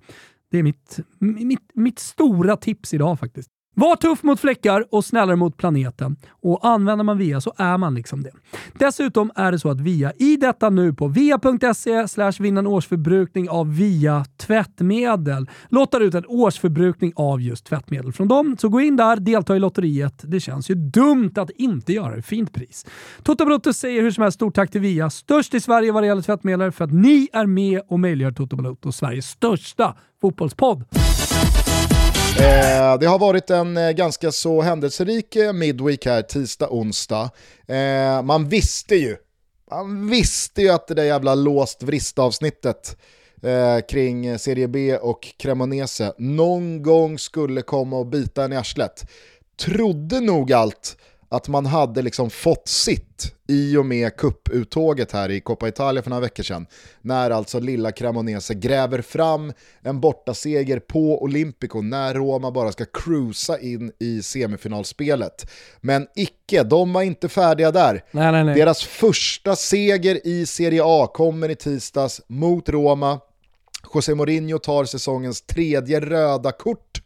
Det 0.56 0.60
är 0.60 0.62
mitt, 0.62 0.98
mitt, 1.18 1.70
mitt 1.74 1.98
stora 1.98 2.56
tips 2.56 2.94
idag 2.94 3.18
faktiskt. 3.18 3.50
Var 3.78 3.96
tuff 3.96 4.22
mot 4.22 4.40
fläckar 4.40 4.84
och 4.90 5.04
snällare 5.04 5.36
mot 5.36 5.56
planeten. 5.56 6.16
Och 6.30 6.66
använder 6.66 7.04
man 7.04 7.18
VIA 7.18 7.40
så 7.40 7.52
är 7.56 7.78
man 7.78 7.94
liksom 7.94 8.22
det. 8.22 8.30
Dessutom 8.78 9.30
är 9.34 9.52
det 9.52 9.58
så 9.58 9.70
att 9.70 9.80
VIA 9.80 10.12
i 10.18 10.36
detta 10.36 10.70
nu 10.70 10.92
på 10.92 11.08
via.se 11.08 12.08
slash 12.08 12.32
vinna 12.38 12.58
en 12.58 12.66
årsförbrukning 12.66 13.50
av 13.50 13.76
VIA 13.76 14.24
tvättmedel 14.36 15.50
lottar 15.68 16.00
ut 16.00 16.14
en 16.14 16.26
årsförbrukning 16.26 17.12
av 17.16 17.40
just 17.40 17.66
tvättmedel 17.66 18.12
från 18.12 18.28
dem. 18.28 18.56
Så 18.60 18.68
gå 18.68 18.80
in 18.80 18.96
där, 18.96 19.16
delta 19.16 19.56
i 19.56 19.58
lotteriet. 19.58 20.22
Det 20.24 20.40
känns 20.40 20.70
ju 20.70 20.74
dumt 20.74 21.32
att 21.36 21.50
inte 21.50 21.92
göra 21.92 22.16
det. 22.16 22.22
Fint 22.22 22.52
pris. 22.52 22.86
Toto 23.22 23.44
Balotto 23.44 23.72
säger 23.72 24.02
hur 24.02 24.10
som 24.10 24.22
helst 24.22 24.34
stort 24.34 24.54
tack 24.54 24.70
till 24.70 24.80
VIA, 24.80 25.10
störst 25.10 25.54
i 25.54 25.60
Sverige 25.60 25.92
vad 25.92 26.02
det 26.02 26.06
gäller 26.06 26.22
tvättmedel, 26.22 26.72
för 26.72 26.84
att 26.84 26.92
ni 26.92 27.28
är 27.32 27.46
med 27.46 27.80
och 27.88 28.00
möjliggör 28.00 28.32
Toto 28.32 28.56
Balotto, 28.56 28.92
Sveriges 28.92 29.26
största 29.26 29.94
fotbollspodd. 30.20 30.84
Eh, 32.38 32.98
det 32.98 33.06
har 33.06 33.18
varit 33.18 33.50
en 33.50 33.76
eh, 33.76 33.90
ganska 33.90 34.32
så 34.32 34.62
händelserik 34.62 35.36
eh, 35.36 35.52
midweek 35.52 36.06
här, 36.06 36.22
tisdag, 36.22 36.68
onsdag. 36.70 37.30
Eh, 37.66 38.22
man 38.22 38.48
visste 38.48 38.96
ju, 38.96 39.16
man 39.70 40.10
visste 40.10 40.62
ju 40.62 40.68
att 40.68 40.88
det 40.88 40.94
där 40.94 41.04
jävla 41.04 41.34
låst 41.34 41.82
vrist-avsnittet 41.82 42.96
eh, 43.42 43.86
kring 43.88 44.38
Serie 44.38 44.68
B 44.68 44.96
och 44.96 45.28
Cremonese 45.38 46.12
någon 46.18 46.82
gång 46.82 47.18
skulle 47.18 47.62
komma 47.62 47.98
och 47.98 48.06
bita 48.06 48.44
en 48.44 48.52
i 48.52 48.56
arslet. 48.56 49.10
Trodde 49.60 50.20
nog 50.20 50.52
allt 50.52 50.96
att 51.28 51.48
man 51.48 51.66
hade 51.66 52.02
liksom 52.02 52.30
fått 52.30 52.68
sitt 52.68 53.32
i 53.48 53.76
och 53.76 53.86
med 53.86 54.16
kupputtåget 54.16 55.12
här 55.12 55.30
i 55.30 55.40
Coppa 55.40 55.68
Italia 55.68 56.02
för 56.02 56.10
några 56.10 56.20
veckor 56.20 56.42
sedan. 56.42 56.66
När 57.02 57.30
alltså 57.30 57.60
lilla 57.60 57.92
Cremonese 57.92 58.54
gräver 58.54 59.02
fram 59.02 59.52
en 59.82 60.00
bortaseger 60.00 60.78
på 60.78 61.22
Olympico 61.22 61.82
när 61.82 62.14
Roma 62.14 62.50
bara 62.50 62.72
ska 62.72 62.84
cruisa 62.84 63.58
in 63.58 63.92
i 63.98 64.22
semifinalspelet. 64.22 65.50
Men 65.80 66.06
icke, 66.14 66.62
de 66.62 66.92
var 66.92 67.02
inte 67.02 67.28
färdiga 67.28 67.70
där. 67.70 68.04
Nej, 68.10 68.32
nej, 68.32 68.44
nej. 68.44 68.54
Deras 68.54 68.82
första 68.82 69.56
seger 69.56 70.26
i 70.26 70.46
Serie 70.46 70.82
A 70.84 71.10
kommer 71.14 71.48
i 71.48 71.54
tisdags 71.54 72.20
mot 72.26 72.68
Roma. 72.68 73.20
José 73.94 74.14
Mourinho 74.14 74.58
tar 74.58 74.84
säsongens 74.84 75.42
tredje 75.42 76.00
röda 76.00 76.52
kort. 76.52 77.02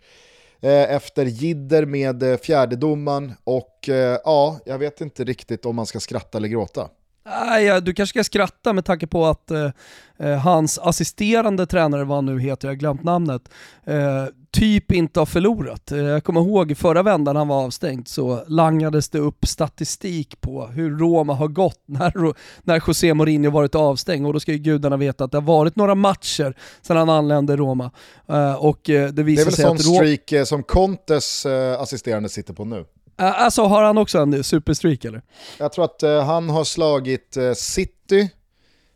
Eh, 0.63 0.95
efter 0.95 1.25
jidder 1.25 1.87
med 1.87 2.23
eh, 2.23 2.37
fjärdedomaren 2.37 3.33
och 3.45 3.89
eh, 3.89 4.19
ja, 4.25 4.59
jag 4.65 4.79
vet 4.79 5.01
inte 5.01 5.25
riktigt 5.25 5.67
om 5.67 5.77
man 5.77 5.87
ska 5.87 6.01
skratta 6.01 6.39
eller 6.39 6.49
gråta. 6.49 6.89
Nej, 7.25 7.81
du 7.81 7.95
kanske 7.95 8.13
ska 8.13 8.25
skratta 8.25 8.73
med 8.73 8.85
tanke 8.85 9.07
på 9.07 9.27
att 9.27 9.51
eh, 9.51 10.39
hans 10.39 10.79
assisterande 10.79 11.67
tränare, 11.67 12.05
vad 12.05 12.17
han 12.17 12.27
nu 12.27 12.41
heter, 12.41 12.69
jag 12.69 12.73
har 12.73 12.79
glömt 12.79 13.05
namnet, 13.05 13.43
eh, 13.85 14.25
typ 14.53 14.93
inte 14.93 15.21
har 15.21 15.27
förlorat. 15.27 15.93
Eh, 15.93 15.99
jag 15.99 16.25
kommer 16.25 16.41
ihåg 16.41 16.77
förra 16.77 17.03
vändan 17.03 17.37
han 17.37 17.49
var 17.49 17.65
avstängd 17.65 18.09
så 18.09 18.45
langades 18.47 19.09
det 19.09 19.19
upp 19.19 19.47
statistik 19.47 20.41
på 20.41 20.67
hur 20.67 20.99
Roma 20.99 21.35
har 21.35 21.49
gått 21.49 21.83
när, 21.87 22.35
när 22.67 22.83
José 22.87 23.15
Mourinho 23.15 23.51
varit 23.51 23.75
avstängd 23.75 24.27
och 24.27 24.33
då 24.33 24.41
ska 24.41 24.53
ju 24.53 24.59
gudarna 24.59 24.97
veta 24.97 25.25
att 25.25 25.31
det 25.31 25.37
har 25.37 25.43
varit 25.43 25.77
några 25.77 25.95
matcher 25.95 26.57
sedan 26.83 26.97
han 26.97 27.09
anlände 27.11 27.57
Roma. 27.57 27.91
Eh, 28.29 28.55
och 28.55 28.91
eh, 28.91 29.09
det. 29.09 29.23
Det 29.23 29.33
är 29.33 29.45
väl 29.45 29.55
sån 29.55 29.79
streak 29.79 30.47
som 30.49 30.63
Contes 30.63 31.47
assisterande 31.79 32.29
sitter 32.29 32.55
på 32.55 32.65
nu. 32.65 32.85
Alltså 33.17 33.63
har 33.63 33.83
han 33.83 33.99
också 33.99 34.19
en 34.19 34.45
superstreak 34.45 35.05
eller? 35.05 35.23
Jag 35.59 35.73
tror 35.73 35.85
att 35.85 36.27
han 36.27 36.51
har 36.51 36.65
slagit 36.65 37.37
City, 37.55 38.31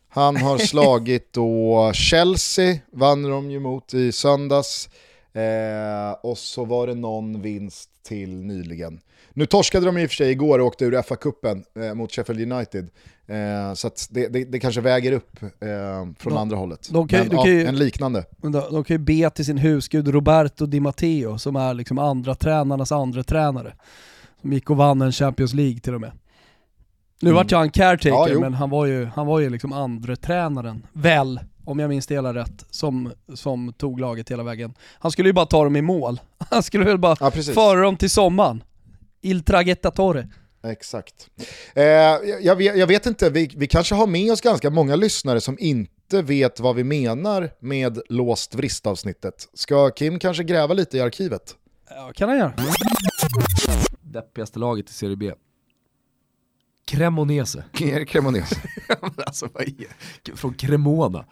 han 0.09 0.37
har 0.37 0.57
slagit 0.67 1.33
då 1.33 1.91
Chelsea, 1.93 2.77
vann 2.91 3.23
de 3.23 3.51
ju 3.51 3.59
mot 3.59 3.93
i 3.93 4.11
söndags. 4.11 4.89
Uh, 5.35 6.11
och 6.21 6.37
så 6.37 6.65
var 6.65 6.87
det 6.87 6.95
någon 6.95 7.41
vinst 7.41 7.89
till 8.03 8.35
nyligen. 8.35 8.99
Nu 9.33 9.45
torskade 9.45 9.85
de 9.85 9.97
i 9.97 10.05
och 10.05 10.09
för 10.09 10.15
sig 10.15 10.31
igår 10.31 10.59
och 10.59 10.65
åkte 10.65 10.85
ur 10.85 11.01
FA-cupen 11.01 11.63
eh, 11.79 11.93
mot 11.93 12.11
Sheffield 12.11 12.51
United. 12.51 12.89
Eh, 13.27 13.73
så 13.73 13.89
det, 14.09 14.27
det, 14.27 14.43
det, 14.43 14.59
kanske 14.59 14.81
väger 14.81 15.11
upp 15.11 15.43
eh, 15.43 15.49
från 16.19 16.33
de, 16.33 16.37
andra 16.37 16.57
hållet. 16.57 16.89
De 16.91 17.07
kan, 17.07 17.27
Men, 17.27 17.37
ja, 17.37 17.47
ju, 17.47 17.65
en 17.65 17.75
liknande. 17.75 18.25
De, 18.37 18.51
de, 18.51 18.83
kan 18.83 18.93
ju 18.93 18.97
be 18.97 19.29
till 19.29 19.45
sin 19.45 19.57
husgud 19.57 20.07
Roberto 20.07 20.65
Di 20.65 20.79
Matteo 20.79 21.37
som 21.37 21.55
är 21.55 21.73
liksom 21.73 21.99
andra 21.99 22.35
tränarnas 22.35 22.91
andra 22.91 23.23
tränare. 23.23 23.73
Som 24.41 24.53
gick 24.53 24.69
och 24.69 24.77
vann 24.77 25.01
en 25.01 25.11
Champions 25.11 25.53
League 25.53 25.79
till 25.79 25.93
och 25.93 26.01
med. 26.01 26.11
Nu 27.21 27.29
mm. 27.29 27.35
vart 27.35 27.51
ju 27.51 27.55
han 27.55 27.69
caretaker, 27.69 28.33
ja, 28.33 28.39
men 28.39 28.53
han 28.53 28.69
var 28.69 28.85
ju, 28.85 29.05
han 29.05 29.27
var 29.27 29.39
ju 29.39 29.49
liksom 29.49 29.73
andre 29.73 30.15
tränaren 30.15 30.87
väl, 30.93 31.39
om 31.65 31.79
jag 31.79 31.89
minns 31.89 32.07
det 32.07 32.15
hela 32.15 32.33
rätt, 32.33 32.65
som, 32.69 33.13
som 33.33 33.73
tog 33.73 33.99
laget 33.99 34.31
hela 34.31 34.43
vägen. 34.43 34.73
Han 34.99 35.11
skulle 35.11 35.29
ju 35.29 35.33
bara 35.33 35.45
ta 35.45 35.63
dem 35.63 35.75
i 35.75 35.81
mål. 35.81 36.21
Han 36.49 36.63
skulle 36.63 36.85
väl 36.85 36.97
bara 36.97 37.15
ja, 37.19 37.31
föra 37.31 37.81
dem 37.81 37.97
till 37.97 38.09
sommaren. 38.09 38.63
Il 39.21 39.43
traghettatore. 39.43 40.29
Exakt. 40.63 41.29
Eh, 41.73 41.83
jag, 42.41 42.55
vet, 42.55 42.77
jag, 42.77 42.87
vet, 42.87 43.05
inte, 43.05 43.29
vi, 43.29 43.51
vi 43.55 43.67
kanske 43.67 43.95
har 43.95 44.07
med 44.07 44.31
oss 44.31 44.41
ganska 44.41 44.69
många 44.69 44.95
lyssnare 44.95 45.41
som 45.41 45.57
inte 45.59 46.21
vet 46.21 46.59
vad 46.59 46.75
vi 46.75 46.83
menar 46.83 47.49
med 47.59 47.99
låst 48.09 48.55
vristavsnittet. 48.55 49.49
Ska 49.53 49.89
Kim 49.89 50.19
kanske 50.19 50.43
gräva 50.43 50.73
lite 50.73 50.97
i 50.97 51.01
arkivet? 51.01 51.55
Ja, 51.89 52.11
kan 52.15 52.29
han 52.29 52.37
göra 52.37 52.53
deppigaste 54.15 54.59
laget 54.59 54.89
i 54.89 54.93
Serie 54.93 55.15
B. 55.15 55.31
Cremonese. 56.85 57.63
Cremonese. 58.07 58.55
alltså, 59.25 59.49
vad 59.53 59.63
är 59.63 60.35
Från 60.35 60.53
Cremona. 60.53 61.25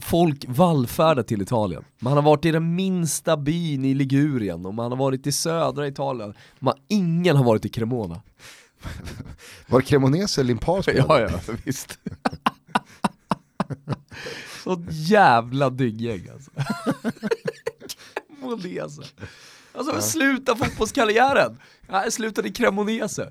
Folk 0.00 0.44
vallfärdar 0.48 1.22
till 1.22 1.42
Italien. 1.42 1.84
Man 1.98 2.12
har 2.12 2.22
varit 2.22 2.44
i 2.44 2.50
den 2.50 2.74
minsta 2.74 3.36
byn 3.36 3.84
i 3.84 3.94
Ligurien 3.94 4.66
och 4.66 4.74
man 4.74 4.92
har 4.92 4.98
varit 4.98 5.26
i 5.26 5.32
södra 5.32 5.86
Italien. 5.86 6.34
Man, 6.58 6.74
ingen 6.88 7.36
har 7.36 7.44
varit 7.44 7.64
i 7.64 7.68
Cremona. 7.68 8.22
Var 9.66 9.80
Cremonese 9.80 10.42
Limpar 10.42 10.84
Ja, 10.86 11.20
ja, 11.20 11.54
visst. 11.64 11.98
Så 14.64 14.84
jävla 14.90 15.70
dygggäng 15.70 16.28
alltså. 16.32 16.50
Cremonese. 18.28 19.02
Alltså 19.72 19.94
ja. 19.94 20.00
sluta 20.00 20.56
fotbollskarriären. 20.56 21.58
Jag 21.88 22.12
slutade 22.12 22.48
i 22.48 22.52
Cremonese. 22.52 23.30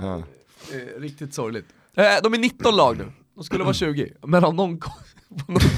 Ja. 0.00 0.22
Riktigt 0.96 1.34
sorgligt. 1.34 1.66
Eh, 1.94 2.04
de 2.22 2.34
är 2.34 2.38
19 2.38 2.76
lag 2.76 2.98
nu, 2.98 3.12
de 3.34 3.44
skulle 3.44 3.64
vara 3.64 3.74
20. 3.74 4.12
Men 4.22 4.44
av 4.44 4.54
någon, 4.54 4.70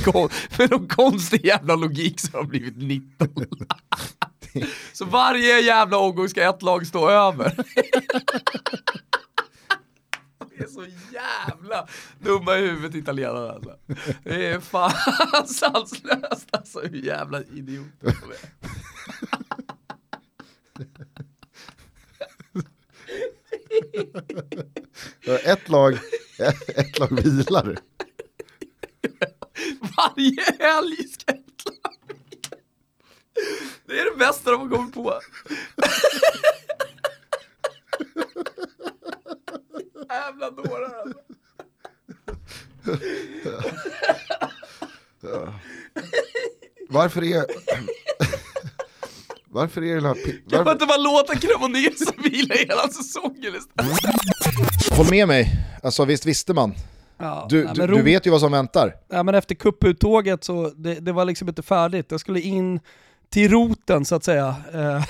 någon, 0.06 0.28
med 0.58 0.70
någon 0.70 0.88
konstig 0.88 1.44
jävla 1.44 1.76
logik 1.76 2.20
så 2.20 2.32
har 2.32 2.38
de 2.42 2.48
blivit 2.48 2.76
19. 2.76 3.28
Så 4.92 5.04
varje 5.04 5.60
jävla 5.60 5.96
omgång 5.98 6.28
ska 6.28 6.48
ett 6.50 6.62
lag 6.62 6.86
stå 6.86 7.08
över. 7.10 7.56
Det 10.50 10.64
är 10.64 10.68
så 10.68 10.84
jävla 11.12 11.86
dumma 12.18 12.56
i 12.56 12.60
huvudet 12.60 12.94
italienarna 12.94 13.52
alltså. 13.52 13.76
Det 14.24 14.46
är 14.46 14.60
fan 14.60 14.92
sanslöst 15.46 16.48
alltså 16.50 16.80
hur 16.80 17.04
jävla 17.04 17.42
idioter 17.42 17.90
de 18.00 18.30
är. 18.32 18.50
ett 25.44 25.68
lag, 25.68 25.98
ett 26.76 26.98
lag 26.98 27.22
vilar. 27.22 27.78
Varje 29.96 30.42
helg 30.58 31.08
ska 31.08 31.32
ett 31.32 31.64
lag. 31.64 31.94
Det 33.86 34.00
är 34.00 34.10
det 34.10 34.16
bästa 34.16 34.50
de 34.50 34.60
har 34.60 34.76
kommit 34.76 34.94
på. 34.94 35.20
Jävla 40.08 40.50
dårar 40.50 40.94
alltså. 41.00 41.20
Varför 46.88 47.24
är... 47.24 47.44
Varför 49.52 49.82
är 49.82 49.94
det 49.94 50.00
här... 50.00 50.08
Varför... 50.08 50.50
Kan 50.50 50.64
man 50.64 50.72
inte 50.72 50.86
bara 50.86 50.98
låta 50.98 51.34
Cremonese 51.36 52.12
vila 52.24 52.54
hela 52.54 52.88
säsongen 52.88 53.54
istället? 53.54 54.98
Håll 54.98 55.10
med 55.10 55.28
mig, 55.28 55.52
alltså 55.82 56.04
visst 56.04 56.26
visste 56.26 56.54
man. 56.54 56.74
Ja, 57.18 57.46
du, 57.50 57.66
du, 57.74 57.86
du, 57.86 58.02
vet 58.02 58.26
ju 58.26 58.30
vad 58.30 58.40
som 58.40 58.52
väntar. 58.52 58.94
Ja, 59.08 59.22
men 59.22 59.34
efter 59.34 59.54
kupputtåget 59.54 60.44
så 60.44 60.70
det, 60.70 60.94
det 60.94 61.12
var 61.12 61.24
liksom 61.24 61.48
inte 61.48 61.62
färdigt. 61.62 62.06
Jag 62.10 62.20
skulle 62.20 62.40
in 62.40 62.80
till 63.28 63.50
roten 63.50 64.04
så 64.04 64.14
att 64.14 64.24
säga. 64.24 64.56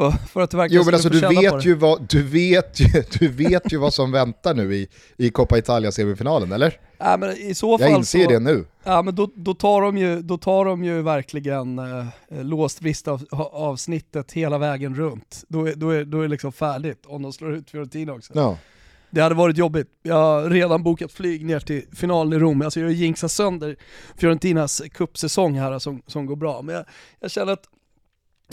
För, 0.00 0.10
för 0.10 0.40
att 0.40 0.54
verkligen 0.54 0.82
jo 0.82 0.84
men 0.84 0.94
alltså 0.94 1.08
du 1.08 1.20
vet, 1.20 1.66
ju 1.66 1.74
vad, 1.74 2.06
du, 2.08 2.22
vet 2.22 2.80
ju, 2.80 2.86
du 3.18 3.28
vet 3.28 3.72
ju 3.72 3.76
vad 3.76 3.94
som 3.94 4.12
väntar 4.12 4.54
nu 4.54 4.74
i, 4.74 4.88
i 5.16 5.30
Coppa 5.30 5.58
Italia-semifinalen, 5.58 6.52
eller? 6.52 6.80
Ja, 6.98 7.16
men 7.16 7.30
i 7.36 7.54
så 7.54 7.78
fall 7.78 7.90
Jag 7.90 7.98
inser 7.98 8.24
så, 8.24 8.30
det 8.30 8.38
nu. 8.38 8.64
Ja 8.84 9.02
men 9.02 9.14
då, 9.14 9.30
då, 9.34 9.54
tar, 9.54 9.82
de 9.82 9.98
ju, 9.98 10.22
då 10.22 10.38
tar 10.38 10.64
de 10.64 10.84
ju 10.84 11.02
verkligen 11.02 11.78
eh, 11.78 12.06
låst 12.28 13.08
av, 13.08 13.24
avsnittet 13.52 14.32
hela 14.32 14.58
vägen 14.58 14.94
runt. 14.94 15.44
Då, 15.48 15.68
är, 15.68 15.74
då, 15.74 15.90
är, 15.90 16.04
då 16.04 16.18
är 16.18 16.22
det 16.22 16.28
liksom 16.28 16.52
färdigt 16.52 17.02
om 17.06 17.22
de 17.22 17.32
slår 17.32 17.54
ut 17.54 17.70
Fiorentina 17.70 18.12
också. 18.12 18.32
Ja. 18.34 18.58
Det 19.10 19.20
hade 19.20 19.34
varit 19.34 19.56
jobbigt. 19.56 19.88
Jag 20.02 20.14
har 20.14 20.50
redan 20.50 20.82
bokat 20.82 21.12
flyg 21.12 21.44
ner 21.44 21.60
till 21.60 21.84
finalen 21.92 22.32
i 22.32 22.38
Rom. 22.38 22.62
Alltså 22.62 22.80
jag 22.80 22.92
jinxar 22.92 23.28
sönder 23.28 23.76
Fiorentinas 24.16 24.82
kuppsäsong 24.92 25.58
här 25.58 25.78
som, 25.78 26.02
som 26.06 26.26
går 26.26 26.36
bra. 26.36 26.62
Men 26.62 26.74
jag, 26.74 26.84
jag 27.20 27.30
känner 27.30 27.52
att 27.52 27.64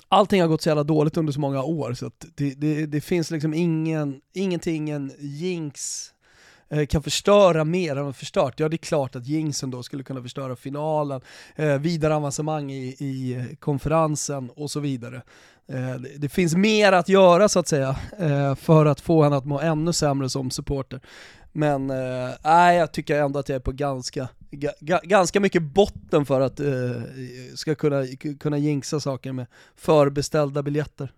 allting 0.07 0.41
har 0.41 0.47
gått 0.47 0.61
så 0.61 0.69
jävla 0.69 0.83
dåligt 0.83 1.17
under 1.17 1.33
så 1.33 1.39
många 1.39 1.63
år 1.63 1.93
så 1.93 2.05
att 2.05 2.25
det, 2.35 2.53
det, 2.53 2.85
det 2.85 3.01
finns 3.01 3.31
liksom 3.31 3.53
ingen, 3.53 4.21
ingenting 4.33 4.89
en 4.89 5.11
jinx 5.19 6.03
eh, 6.69 6.85
kan 6.85 7.03
förstöra 7.03 7.63
mer 7.63 7.95
än 7.95 8.13
förstört. 8.13 8.59
Ja 8.59 8.69
det 8.69 8.75
är 8.75 8.77
klart 8.77 9.15
att 9.15 9.27
jinxen 9.27 9.71
då 9.71 9.83
skulle 9.83 10.03
kunna 10.03 10.21
förstöra 10.21 10.55
finalen, 10.55 11.21
eh, 11.55 11.77
vidare 11.77 12.15
avancemang 12.15 12.71
i, 12.71 12.87
i 12.87 13.47
konferensen 13.59 14.49
och 14.49 14.71
så 14.71 14.79
vidare. 14.79 15.21
Eh, 15.71 15.95
det 16.17 16.29
finns 16.29 16.55
mer 16.55 16.91
att 16.91 17.09
göra 17.09 17.49
så 17.49 17.59
att 17.59 17.67
säga 17.67 17.95
eh, 18.19 18.55
för 18.55 18.85
att 18.85 19.01
få 19.01 19.23
henne 19.23 19.37
att 19.37 19.45
må 19.45 19.59
ännu 19.59 19.93
sämre 19.93 20.29
som 20.29 20.51
supporter. 20.51 21.01
Men 21.51 21.89
eh, 21.89 22.29
nej, 22.43 22.77
jag 22.77 22.91
tycker 22.91 23.21
ändå 23.21 23.39
att 23.39 23.49
jag 23.49 23.55
är 23.55 23.59
på 23.59 23.71
ganska, 23.71 24.27
ganska 25.03 25.39
mycket 25.39 25.61
botten 25.61 26.25
för 26.25 26.41
att 26.41 26.59
uh, 26.59 27.01
ska 27.55 27.75
kunna, 27.75 28.05
kunna 28.39 28.57
jinxa 28.57 28.99
saker 28.99 29.31
med 29.31 29.45
förbeställda 29.75 30.63
biljetter. 30.63 31.11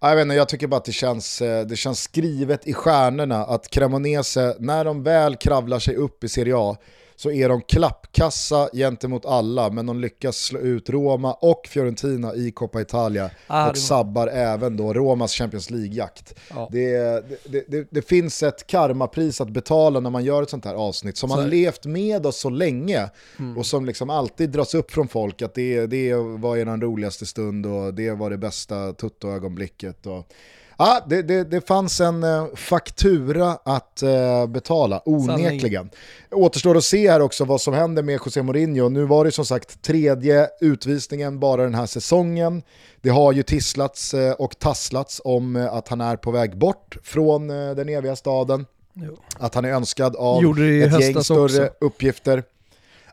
Jag, 0.00 0.16
vet 0.16 0.22
inte, 0.22 0.34
jag 0.34 0.48
tycker 0.48 0.66
bara 0.66 0.76
att 0.76 0.84
det 0.84 0.92
känns, 0.92 1.42
eh, 1.42 1.66
det 1.66 1.76
känns 1.76 2.02
skrivet 2.02 2.66
i 2.66 2.72
stjärnorna 2.72 3.44
att 3.44 3.70
Cremonese, 3.70 4.56
när 4.58 4.84
de 4.84 5.02
väl 5.02 5.36
kravlar 5.36 5.78
sig 5.78 5.96
upp 5.96 6.24
i 6.24 6.28
Serie 6.28 6.54
A, 6.56 6.76
så 7.16 7.30
är 7.30 7.48
de 7.48 7.62
klappkassa 7.62 8.68
gentemot 8.72 9.26
alla, 9.26 9.70
men 9.70 9.86
de 9.86 10.00
lyckas 10.00 10.36
slå 10.36 10.60
ut 10.60 10.90
Roma 10.90 11.32
och 11.32 11.66
Fiorentina 11.66 12.34
i 12.34 12.50
Coppa 12.50 12.80
Italia 12.80 13.30
ah, 13.46 13.70
och 13.70 13.78
sabbar 13.78 14.28
även 14.28 14.76
då 14.76 14.92
Romas 14.92 15.32
Champions 15.32 15.70
League-jakt. 15.70 16.34
Ja. 16.50 16.68
Det, 16.72 16.98
det, 17.44 17.64
det, 17.68 17.88
det, 17.90 18.02
finns 18.02 18.42
ett 18.42 18.66
karmapris 18.66 19.40
att 19.40 19.50
betala 19.50 20.00
när 20.00 20.10
man 20.10 20.24
gör 20.24 20.42
ett 20.42 20.50
sånt 20.50 20.64
här 20.64 20.74
avsnitt 20.74 21.16
som 21.16 21.30
så. 21.30 21.36
har 21.36 21.46
levt 21.46 21.86
med 21.86 22.26
oss 22.26 22.40
så 22.40 22.50
länge 22.50 23.10
mm. 23.38 23.58
och 23.58 23.66
som 23.66 23.86
liksom 23.86 24.10
alltid 24.10 24.50
dras 24.50 24.74
upp 24.74 24.90
från 24.90 25.08
folk 25.08 25.42
att 25.42 25.54
det, 25.54 25.86
det 25.86 26.14
var 26.14 26.56
er 26.56 26.80
roligaste 26.80 27.26
stund 27.26 27.66
och 27.66 27.94
det 27.94 28.10
var 28.10 28.30
det 28.30 28.38
bästa 28.38 28.92
tuttoögonblicket. 28.92 30.06
Och, 30.06 30.32
Ja, 30.78 31.00
det, 31.06 31.22
det, 31.22 31.44
det 31.44 31.66
fanns 31.66 32.00
en 32.00 32.24
uh, 32.24 32.54
faktura 32.54 33.58
att 33.64 34.02
uh, 34.02 34.46
betala, 34.46 35.02
onekligen. 35.04 35.90
Återstår 36.30 36.76
att 36.76 36.84
se 36.84 37.10
här 37.10 37.20
också 37.20 37.44
vad 37.44 37.60
som 37.60 37.74
händer 37.74 38.02
med 38.02 38.20
José 38.24 38.42
Mourinho. 38.42 38.88
Nu 38.88 39.04
var 39.04 39.24
det 39.24 39.32
som 39.32 39.44
sagt 39.44 39.82
tredje 39.82 40.48
utvisningen 40.60 41.40
bara 41.40 41.62
den 41.62 41.74
här 41.74 41.86
säsongen. 41.86 42.62
Det 43.00 43.08
har 43.08 43.32
ju 43.32 43.42
tisslats 43.42 44.14
uh, 44.14 44.30
och 44.30 44.58
tasslats 44.58 45.20
om 45.24 45.68
att 45.72 45.88
han 45.88 46.00
är 46.00 46.16
på 46.16 46.30
väg 46.30 46.58
bort 46.58 46.96
från 47.02 47.48
den 47.48 47.88
eviga 47.88 48.16
staden. 48.16 48.66
Jo. 48.92 49.16
Att 49.38 49.54
han 49.54 49.64
är 49.64 49.72
önskad 49.72 50.16
av 50.16 50.44
ett 50.58 51.00
gäng 51.00 51.24
större 51.24 51.44
också. 51.44 51.70
uppgifter. 51.80 52.42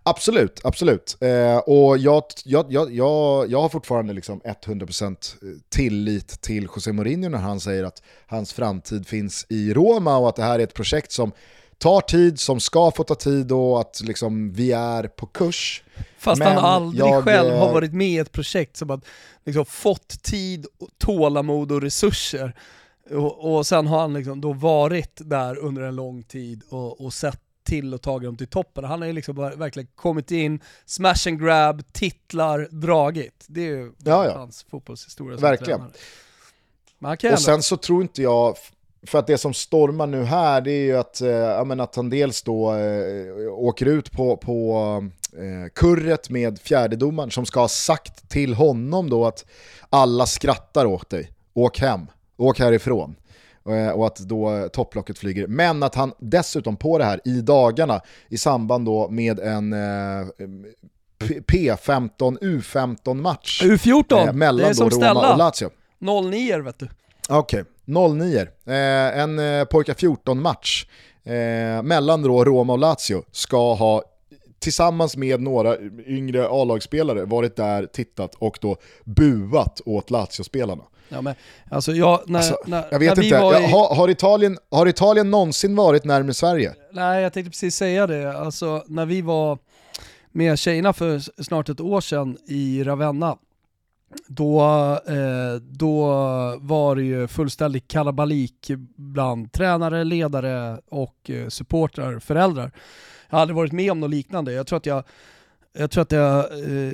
Absolut, 0.06 0.62
absolut. 0.64 1.18
Eh, 1.22 1.58
och 1.58 1.98
jag, 1.98 2.24
jag, 2.46 2.66
jag, 2.70 2.94
jag, 2.94 3.52
jag 3.52 3.62
har 3.62 3.70
fortfarande 3.70 4.14
liksom 4.14 4.42
100% 4.42 5.36
tillit 5.70 6.42
till 6.42 6.64
José 6.64 6.92
Mourinho 6.92 7.30
när 7.30 7.38
han 7.38 7.60
säger 7.60 7.84
att 7.84 8.02
hans 8.28 8.54
framtid 8.54 9.08
finns 9.08 9.46
i 9.50 9.74
Roma 9.74 10.18
och 10.18 10.30
att 10.30 10.36
det 10.36 10.44
här 10.44 10.60
är 10.60 10.64
ett 10.64 10.74
projekt 10.74 11.12
som 11.12 11.32
tar 11.78 12.02
tid, 12.02 12.40
som 12.40 12.60
ska 12.60 12.92
få 12.92 13.04
ta 13.04 13.16
tid 13.16 13.52
och 13.52 13.82
att 13.82 14.02
liksom 14.04 14.54
vi 14.54 14.72
är 14.72 15.08
på 15.08 15.26
kurs. 15.26 15.84
Fast 16.18 16.40
Men 16.40 16.48
han 16.48 16.66
aldrig 16.66 17.06
jag, 17.06 17.24
själv 17.24 17.54
har 17.54 17.68
eh, 17.68 17.74
varit 17.74 17.94
med 17.94 18.08
i 18.08 18.18
ett 18.18 18.32
projekt 18.32 18.78
som 18.78 18.90
har 18.90 19.02
liksom 19.46 19.66
fått 19.66 20.24
tid, 20.24 20.66
tålamod 20.98 21.72
och 21.72 21.82
resurser. 21.82 22.56
Och, 23.12 23.56
och 23.56 23.68
sen 23.68 23.88
har 23.88 24.00
han 24.00 24.14
liksom 24.14 24.42
då 24.42 24.54
varit 24.54 25.22
där 25.26 25.58
under 25.58 25.82
en 25.82 25.96
lång 25.96 26.24
tid 26.24 26.64
och, 26.70 27.06
och 27.06 27.14
sett 27.14 27.43
till 27.64 27.94
och 27.94 28.02
tagit 28.02 28.28
dem 28.28 28.38
till 28.38 28.48
toppen. 28.48 28.84
Han 28.84 29.02
har 29.02 29.08
ju 29.08 29.14
liksom 29.14 29.36
verkligen 29.36 29.88
kommit 29.96 30.32
in, 30.32 30.60
smash 30.86 31.28
and 31.28 31.40
grab, 31.42 31.84
titlar, 31.92 32.68
dragit. 32.72 33.46
Det 33.48 33.62
är 33.62 33.70
ju 33.70 33.92
ja, 34.04 34.26
ja. 34.26 34.38
hans 34.38 34.64
fotbollshistoria 34.64 35.38
Verkligen. 35.38 35.82
och 37.34 37.40
sen 37.40 37.64
så 37.64 37.78
tror 37.78 38.02
inte 38.02 38.22
jag, 38.22 38.56
för 39.08 39.20
att 39.20 39.28
det 39.28 39.38
som 39.38 39.54
stormar 39.54 40.08
nu 40.08 40.24
här 40.24 40.62
det 40.62 40.72
är 40.72 40.84
ju 40.84 40.98
att, 40.98 41.22
äh, 41.22 41.82
att 41.82 41.96
han 41.96 42.10
dels 42.10 42.42
då 42.42 42.74
äh, 42.74 43.54
åker 43.54 43.86
ut 43.86 44.12
på, 44.12 44.38
på 44.38 45.10
äh, 45.34 45.70
kurret 45.76 46.30
med 46.30 46.60
fjärdedomaren 46.60 47.32
som 47.32 47.46
ska 47.46 47.60
ha 47.60 47.68
sagt 47.68 48.30
till 48.30 48.54
honom 48.54 49.10
då 49.10 49.26
att 49.26 49.46
alla 49.90 50.26
skrattar 50.26 50.86
åt 50.86 51.10
dig, 51.10 51.32
åk 51.54 51.80
hem, 51.80 52.08
åk 52.38 52.60
härifrån. 52.60 53.16
Eh, 53.70 53.90
och 53.90 54.08
att 54.08 54.18
då 54.18 54.70
topplocket 54.74 55.18
flyger. 55.18 55.48
Men 55.48 55.84
att 55.84 55.96
han 55.96 56.14
dessutom 56.20 56.76
på 56.78 56.98
det 56.98 57.06
här 57.06 57.22
i 57.26 57.42
dagarna 57.42 58.02
i 58.30 58.38
samband 58.38 58.86
då 58.86 59.10
med 59.10 59.40
en 59.40 59.74
eh, 59.74 60.28
P15, 61.20 62.40
U15-match. 62.42 63.64
U14, 63.64 64.28
eh, 64.28 64.34
mellan 64.34 64.58
det 64.58 64.70
är 64.70 64.74
som 64.74 64.90
Roma 64.90 65.06
ställa. 65.06 65.32
och 65.32 65.38
Lazio. 65.38 65.70
09 66.00 66.62
vet 66.62 66.80
du. 66.80 66.88
Okej, 67.30 67.64
okay. 67.86 68.18
09. 68.18 68.40
Eh, 68.66 69.20
en 69.20 69.40
eh, 69.40 69.66
pojka 69.66 69.94
14-match 69.94 70.86
eh, 71.24 71.84
mellan 71.84 72.22
då 72.22 72.44
Roma 72.46 72.74
och 72.74 72.80
Lazio 72.80 73.24
ska 73.32 73.74
ha 73.74 74.04
tillsammans 74.60 75.18
med 75.18 75.42
några 75.42 75.78
yngre 76.06 76.48
A-lagsspelare 76.50 77.26
varit 77.26 77.56
där, 77.56 77.86
tittat 77.86 78.36
och 78.36 78.58
då 78.62 78.78
buat 79.04 79.82
åt 79.86 80.12
Lazio-spelarna. 80.12 80.84
Ja, 81.10 81.22
men, 81.22 81.36
alltså 81.70 81.92
jag, 81.92 82.22
när, 82.28 82.40
alltså, 82.40 82.58
när, 82.66 82.86
jag 82.92 83.00
vet 83.00 83.18
inte, 83.18 83.28
i... 83.28 83.32
har, 83.32 83.96
har, 83.96 84.10
Italien, 84.10 84.58
har 84.72 84.88
Italien 84.88 85.32
någonsin 85.32 85.76
varit 85.76 86.04
närmare 86.04 86.34
Sverige? 86.34 86.74
Nej, 86.92 87.24
jag 87.24 87.34
tänkte 87.34 87.50
precis 87.50 87.76
säga 87.76 88.08
det. 88.08 88.38
Alltså, 88.38 88.84
när 88.88 89.06
vi 89.06 89.22
var 89.22 89.58
med 90.32 90.60
tjejerna 90.60 90.94
för 90.94 91.42
snart 91.44 91.70
ett 91.70 91.80
år 91.80 92.02
sedan 92.02 92.38
i 92.48 92.84
Ravenna, 92.84 93.38
då, 94.28 94.62
eh, 95.08 95.56
då 95.62 96.06
var 96.60 96.96
det 96.96 97.04
ju 97.04 97.28
fullständig 97.28 97.88
kalabalik 97.88 98.72
bland 98.96 99.52
tränare, 99.52 100.04
ledare 100.04 100.80
och 100.90 101.30
eh, 101.30 101.48
supportrar, 101.48 102.20
föräldrar. 102.20 102.72
Jag 103.30 103.38
har 103.38 103.42
aldrig 103.42 103.56
varit 103.56 103.72
med 103.72 103.92
om 103.92 104.00
något 104.00 104.10
liknande. 104.10 104.54
Jag 104.54 104.68
tror 104.68 104.78
att 104.78 104.86
jag 104.86 105.04
jag 105.78 105.92
tror 105.92 106.02
att 106.02 106.12
jag 106.12 106.40
eh, 106.40 106.94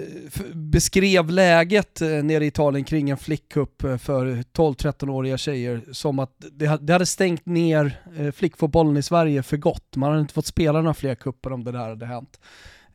beskrev 0.53 1.29
läget 1.29 2.01
eh, 2.01 2.07
nere 2.09 2.43
i 2.43 2.47
Italien 2.47 2.83
kring 2.85 3.09
en 3.09 3.17
flickcup 3.17 3.83
eh, 3.83 3.97
för 3.97 4.25
12-13-åriga 4.25 5.37
tjejer 5.37 5.81
som 5.91 6.19
att 6.19 6.31
det, 6.37 6.77
det 6.81 6.93
hade 6.93 7.05
stängt 7.05 7.45
ner 7.45 8.01
eh, 8.17 8.31
flickfotbollen 8.31 8.97
i 8.97 9.03
Sverige 9.03 9.43
för 9.43 9.57
gott. 9.57 9.95
Man 9.95 10.09
hade 10.09 10.21
inte 10.21 10.33
fått 10.33 10.45
spela 10.45 10.81
några 10.81 10.93
fler 10.93 11.15
cuper 11.15 11.51
om 11.53 11.63
det 11.63 11.71
där 11.71 11.89
hade 11.89 12.05
hänt. 12.05 12.39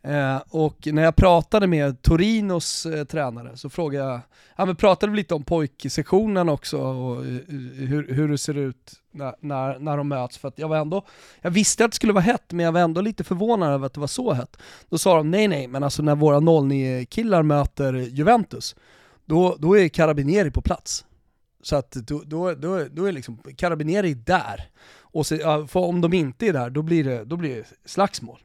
Eh, 0.04 0.42
och 0.50 0.88
när 0.92 1.02
jag 1.02 1.16
pratade 1.16 1.66
med 1.66 2.02
Torinos 2.02 2.86
eh, 2.86 3.04
tränare 3.04 3.56
så 3.56 3.70
frågade 3.70 4.04
jag, 4.04 4.20
ja 4.56 4.64
men 4.64 4.76
pratade 4.76 5.12
vi 5.12 5.16
lite 5.16 5.34
om 5.34 5.42
pojksektionen 5.42 6.48
också 6.48 6.78
och 6.78 7.24
uh, 7.24 7.40
hur, 7.76 8.14
hur 8.14 8.28
det 8.28 8.38
ser 8.38 8.56
ut 8.56 8.92
när, 9.10 9.34
när, 9.40 9.78
när 9.78 9.96
de 9.96 10.08
möts. 10.08 10.38
För 10.38 10.48
att 10.48 10.58
jag 10.58 10.68
var 10.68 10.76
ändå, 10.76 11.04
jag 11.40 11.50
visste 11.50 11.84
att 11.84 11.90
det 11.90 11.94
skulle 11.94 12.12
vara 12.12 12.22
hett 12.22 12.52
men 12.52 12.64
jag 12.64 12.72
var 12.72 12.80
ändå 12.80 13.00
lite 13.00 13.24
förvånad 13.24 13.72
över 13.72 13.86
att 13.86 13.94
det 13.94 14.00
var 14.00 14.06
så 14.06 14.32
hett. 14.32 14.56
Då 14.88 14.98
sa 14.98 15.16
de 15.16 15.30
nej 15.30 15.48
nej, 15.48 15.68
men 15.68 15.82
alltså 15.82 16.02
när 16.02 16.14
våra 16.14 16.40
09-killar 16.40 17.42
möter 17.42 17.94
Juventus, 17.94 18.76
då, 19.24 19.56
då 19.58 19.78
är 19.78 19.88
Carabinieri 19.88 20.50
på 20.50 20.62
plats. 20.62 21.04
Så 21.62 21.76
att 21.76 21.90
då, 21.90 22.22
då, 22.26 22.54
då, 22.54 22.84
då 22.90 23.04
är 23.04 23.12
liksom 23.12 23.38
Carabinieri 23.56 24.14
där. 24.14 24.68
Och 24.98 25.26
så, 25.26 25.34
ja, 25.34 25.66
om 25.72 26.00
de 26.00 26.12
inte 26.12 26.46
är 26.46 26.52
där, 26.52 26.70
då 26.70 26.82
blir 26.82 27.04
det, 27.04 27.24
då 27.24 27.36
blir 27.36 27.56
det 27.56 27.64
slagsmål. 27.84 28.38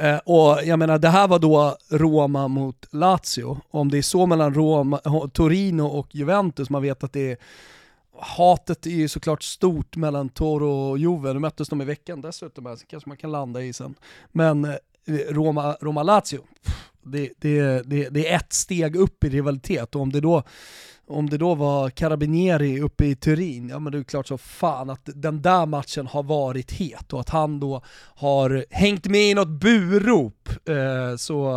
Eh, 0.00 0.18
och 0.18 0.58
jag 0.64 0.78
menar, 0.78 0.98
det 0.98 1.08
här 1.08 1.28
var 1.28 1.38
då 1.38 1.76
Roma 1.88 2.48
mot 2.48 2.86
Lazio. 2.90 3.60
Om 3.70 3.90
det 3.90 3.98
är 3.98 4.02
så 4.02 4.26
mellan 4.26 4.54
Roma, 4.54 5.00
eh, 5.04 5.26
Torino 5.26 5.82
och 5.82 6.14
Juventus, 6.14 6.70
man 6.70 6.82
vet 6.82 7.04
att 7.04 7.12
det 7.12 7.30
är 7.30 7.36
Hatet 8.20 8.86
är 8.86 8.90
ju 8.90 9.08
såklart 9.08 9.42
stort 9.42 9.96
mellan 9.96 10.28
Toro 10.28 10.90
och 10.90 10.98
Juve, 10.98 11.32
nu 11.32 11.38
möttes 11.38 11.68
de 11.68 11.82
i 11.82 11.84
veckan 11.84 12.20
dessutom, 12.20 12.76
så 12.76 12.86
kanske 12.86 13.08
man 13.08 13.16
kan 13.16 13.32
landa 13.32 13.62
i 13.62 13.72
sen. 13.72 13.94
Men 14.32 14.64
eh, 14.64 14.74
Roma, 15.28 15.76
Roma-Lazio, 15.80 16.40
det, 17.02 17.30
det, 17.38 17.82
det, 17.86 18.08
det 18.08 18.28
är 18.28 18.36
ett 18.36 18.52
steg 18.52 18.96
upp 18.96 19.24
i 19.24 19.28
rivalitet 19.28 19.94
och 19.94 20.00
om 20.00 20.12
det 20.12 20.20
då 20.20 20.42
om 21.08 21.30
det 21.30 21.38
då 21.38 21.54
var 21.54 21.90
Carabinieri 21.90 22.80
uppe 22.80 23.04
i 23.04 23.16
Turin, 23.16 23.68
ja 23.68 23.78
men 23.78 23.92
det 23.92 23.98
är 23.98 24.02
klart 24.02 24.26
så 24.26 24.38
fan 24.38 24.90
att 24.90 25.08
den 25.14 25.42
där 25.42 25.66
matchen 25.66 26.06
har 26.06 26.22
varit 26.22 26.72
het 26.72 27.12
och 27.12 27.20
att 27.20 27.28
han 27.28 27.60
då 27.60 27.82
har 28.14 28.64
hängt 28.70 29.06
med 29.06 29.30
i 29.30 29.34
något 29.34 29.48
burop. 29.48 30.48
Eh, 30.68 31.16
så 31.16 31.52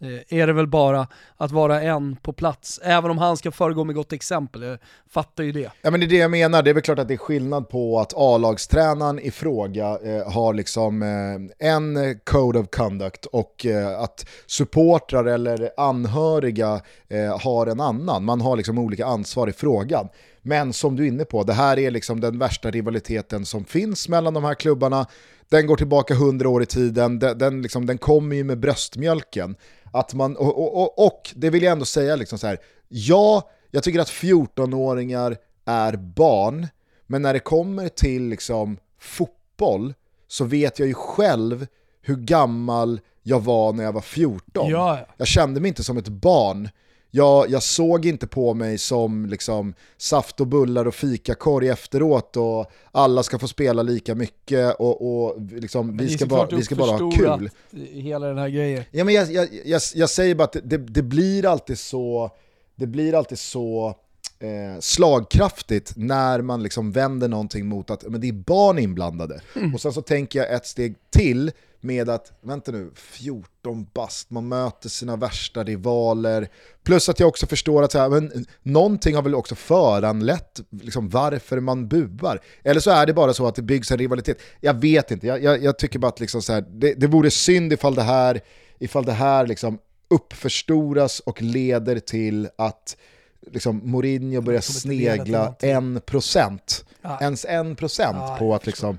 Eh, 0.00 0.38
är 0.38 0.46
det 0.46 0.52
väl 0.52 0.66
bara 0.66 1.08
att 1.36 1.50
vara 1.50 1.82
en 1.82 2.16
på 2.16 2.32
plats, 2.32 2.80
även 2.82 3.10
om 3.10 3.18
han 3.18 3.36
ska 3.36 3.50
föregå 3.50 3.84
med 3.84 3.94
gott 3.94 4.12
exempel. 4.12 4.62
Jag 4.62 4.78
fattar 5.10 5.44
ju 5.44 5.52
det. 5.52 5.70
Ja 5.82 5.90
men 5.90 6.00
det 6.00 6.06
är 6.06 6.08
det 6.08 6.16
jag 6.16 6.30
menar, 6.30 6.62
det 6.62 6.70
är 6.70 6.74
väl 6.74 6.82
klart 6.82 6.98
att 6.98 7.08
det 7.08 7.14
är 7.14 7.18
skillnad 7.18 7.68
på 7.68 8.00
att 8.00 8.12
A-lagstränaren 8.16 9.18
i 9.18 9.30
fråga 9.30 9.98
eh, 10.04 10.32
har 10.32 10.54
liksom 10.54 11.02
eh, 11.02 11.68
en 11.68 12.18
code 12.24 12.58
of 12.58 12.66
conduct 12.70 13.26
och 13.26 13.66
eh, 13.66 14.00
att 14.00 14.26
supportrar 14.46 15.24
eller 15.24 15.70
anhöriga 15.76 16.80
eh, 17.08 17.40
har 17.40 17.66
en 17.66 17.80
annan. 17.80 18.24
Man 18.24 18.40
har 18.40 18.56
liksom 18.56 18.78
olika 18.78 19.06
ansvar 19.06 19.48
i 19.48 19.52
frågan. 19.52 20.08
Men 20.42 20.72
som 20.72 20.96
du 20.96 21.04
är 21.04 21.08
inne 21.08 21.24
på, 21.24 21.42
det 21.42 21.52
här 21.52 21.78
är 21.78 21.90
liksom 21.90 22.20
den 22.20 22.38
värsta 22.38 22.70
rivaliteten 22.70 23.46
som 23.46 23.64
finns 23.64 24.08
mellan 24.08 24.34
de 24.34 24.44
här 24.44 24.54
klubbarna. 24.54 25.06
Den 25.48 25.66
går 25.66 25.76
tillbaka 25.76 26.14
hundra 26.14 26.48
år 26.48 26.62
i 26.62 26.66
tiden, 26.66 27.18
den, 27.18 27.38
den, 27.38 27.62
liksom, 27.62 27.86
den 27.86 27.98
kommer 27.98 28.36
ju 28.36 28.44
med 28.44 28.58
bröstmjölken. 28.58 29.56
Att 29.92 30.14
man, 30.14 30.36
och, 30.36 30.58
och, 30.58 30.82
och, 30.82 31.06
och, 31.06 31.32
det 31.34 31.50
vill 31.50 31.62
jag 31.62 31.72
ändå 31.72 31.84
säga, 31.84 32.16
liksom 32.16 32.38
så 32.38 32.46
här, 32.46 32.58
ja, 32.88 33.50
jag 33.70 33.82
tycker 33.82 34.00
att 34.00 34.10
14-åringar 34.10 35.36
är 35.64 35.96
barn, 35.96 36.66
men 37.06 37.22
när 37.22 37.32
det 37.32 37.40
kommer 37.40 37.88
till 37.88 38.28
liksom, 38.28 38.78
fotboll 39.00 39.94
så 40.28 40.44
vet 40.44 40.78
jag 40.78 40.88
ju 40.88 40.94
själv 40.94 41.66
hur 42.02 42.16
gammal 42.16 43.00
jag 43.22 43.40
var 43.40 43.72
när 43.72 43.84
jag 43.84 43.92
var 43.92 44.00
14. 44.00 44.70
Ja. 44.70 45.06
Jag 45.16 45.28
kände 45.28 45.60
mig 45.60 45.68
inte 45.68 45.84
som 45.84 45.96
ett 45.96 46.08
barn 46.08 46.68
jag, 47.10 47.50
jag 47.50 47.62
såg 47.62 48.06
inte 48.06 48.26
på 48.26 48.54
mig 48.54 48.78
som 48.78 49.26
liksom 49.26 49.74
saft 49.96 50.40
och 50.40 50.46
bullar 50.46 50.86
och 50.86 50.94
fikakorg 50.94 51.68
efteråt 51.68 52.36
och 52.36 52.72
alla 52.92 53.22
ska 53.22 53.38
få 53.38 53.48
spela 53.48 53.82
lika 53.82 54.14
mycket 54.14 54.74
och, 54.74 55.26
och 55.26 55.40
liksom, 55.40 55.96
vi, 55.96 56.08
ska 56.08 56.26
bara, 56.26 56.46
vi 56.56 56.62
ska 56.62 56.74
bara 56.74 56.90
ha 56.90 57.10
kul. 57.10 57.50
Hela 57.92 58.26
den 58.26 58.38
här 58.38 58.48
grejen. 58.48 58.84
Ja, 58.90 59.04
men 59.04 59.14
jag, 59.14 59.32
jag, 59.32 59.48
jag, 59.64 59.82
jag 59.94 60.10
säger 60.10 60.34
bara 60.34 60.44
att 60.44 60.56
det, 60.64 60.76
det, 60.76 61.02
blir 61.02 61.46
alltid 61.46 61.78
så, 61.78 62.30
det 62.76 62.86
blir 62.86 63.14
alltid 63.14 63.38
så 63.38 63.94
eh, 64.38 64.80
slagkraftigt 64.80 65.92
när 65.96 66.40
man 66.40 66.62
liksom 66.62 66.92
vänder 66.92 67.28
någonting 67.28 67.66
mot 67.66 67.90
att 67.90 68.02
men 68.02 68.20
det 68.20 68.28
är 68.28 68.32
barn 68.32 68.78
inblandade. 68.78 69.40
Mm. 69.56 69.74
Och 69.74 69.80
sen 69.80 69.92
så 69.92 70.02
tänker 70.02 70.38
jag 70.38 70.52
ett 70.52 70.66
steg 70.66 70.94
till 71.10 71.52
med 71.80 72.08
att, 72.08 72.32
vänta 72.40 72.72
nu, 72.72 72.90
14 72.94 73.86
bast, 73.94 74.30
man 74.30 74.48
möter 74.48 74.88
sina 74.88 75.16
värsta 75.16 75.64
rivaler. 75.64 76.48
Plus 76.84 77.08
att 77.08 77.20
jag 77.20 77.28
också 77.28 77.46
förstår 77.46 77.82
att 77.82 77.92
så 77.92 77.98
här, 77.98 78.08
men, 78.08 78.46
någonting 78.62 79.14
har 79.14 79.22
väl 79.22 79.34
också 79.34 79.54
föranlett 79.54 80.60
liksom, 80.82 81.08
varför 81.08 81.60
man 81.60 81.88
buar. 81.88 82.40
Eller 82.64 82.80
så 82.80 82.90
är 82.90 83.06
det 83.06 83.12
bara 83.12 83.34
så 83.34 83.46
att 83.46 83.54
det 83.54 83.62
byggs 83.62 83.90
en 83.90 83.98
rivalitet. 83.98 84.38
Jag 84.60 84.74
vet 84.74 85.10
inte, 85.10 85.26
jag, 85.26 85.42
jag, 85.42 85.62
jag 85.62 85.78
tycker 85.78 85.98
bara 85.98 86.08
att 86.08 86.20
liksom 86.20 86.42
så 86.42 86.52
här, 86.52 86.64
det, 86.68 86.94
det 86.94 87.06
vore 87.06 87.30
synd 87.30 87.72
ifall 87.72 87.94
det 87.94 88.02
här, 88.02 88.40
ifall 88.78 89.04
det 89.04 89.12
här 89.12 89.46
liksom 89.46 89.78
uppförstoras 90.08 91.20
och 91.20 91.42
leder 91.42 91.98
till 91.98 92.48
att 92.58 92.96
liksom 93.52 93.80
Mourinho 93.84 94.40
börjar 94.40 94.60
snegla 94.60 95.54
en 95.60 96.00
procent, 96.06 96.84
Ja. 97.02 97.18
ens 97.20 97.44
en 97.44 97.76
procent 97.76 98.16
Ja, 98.20 98.36
på 98.38 98.54
att 98.54 98.66
liksom 98.66 98.98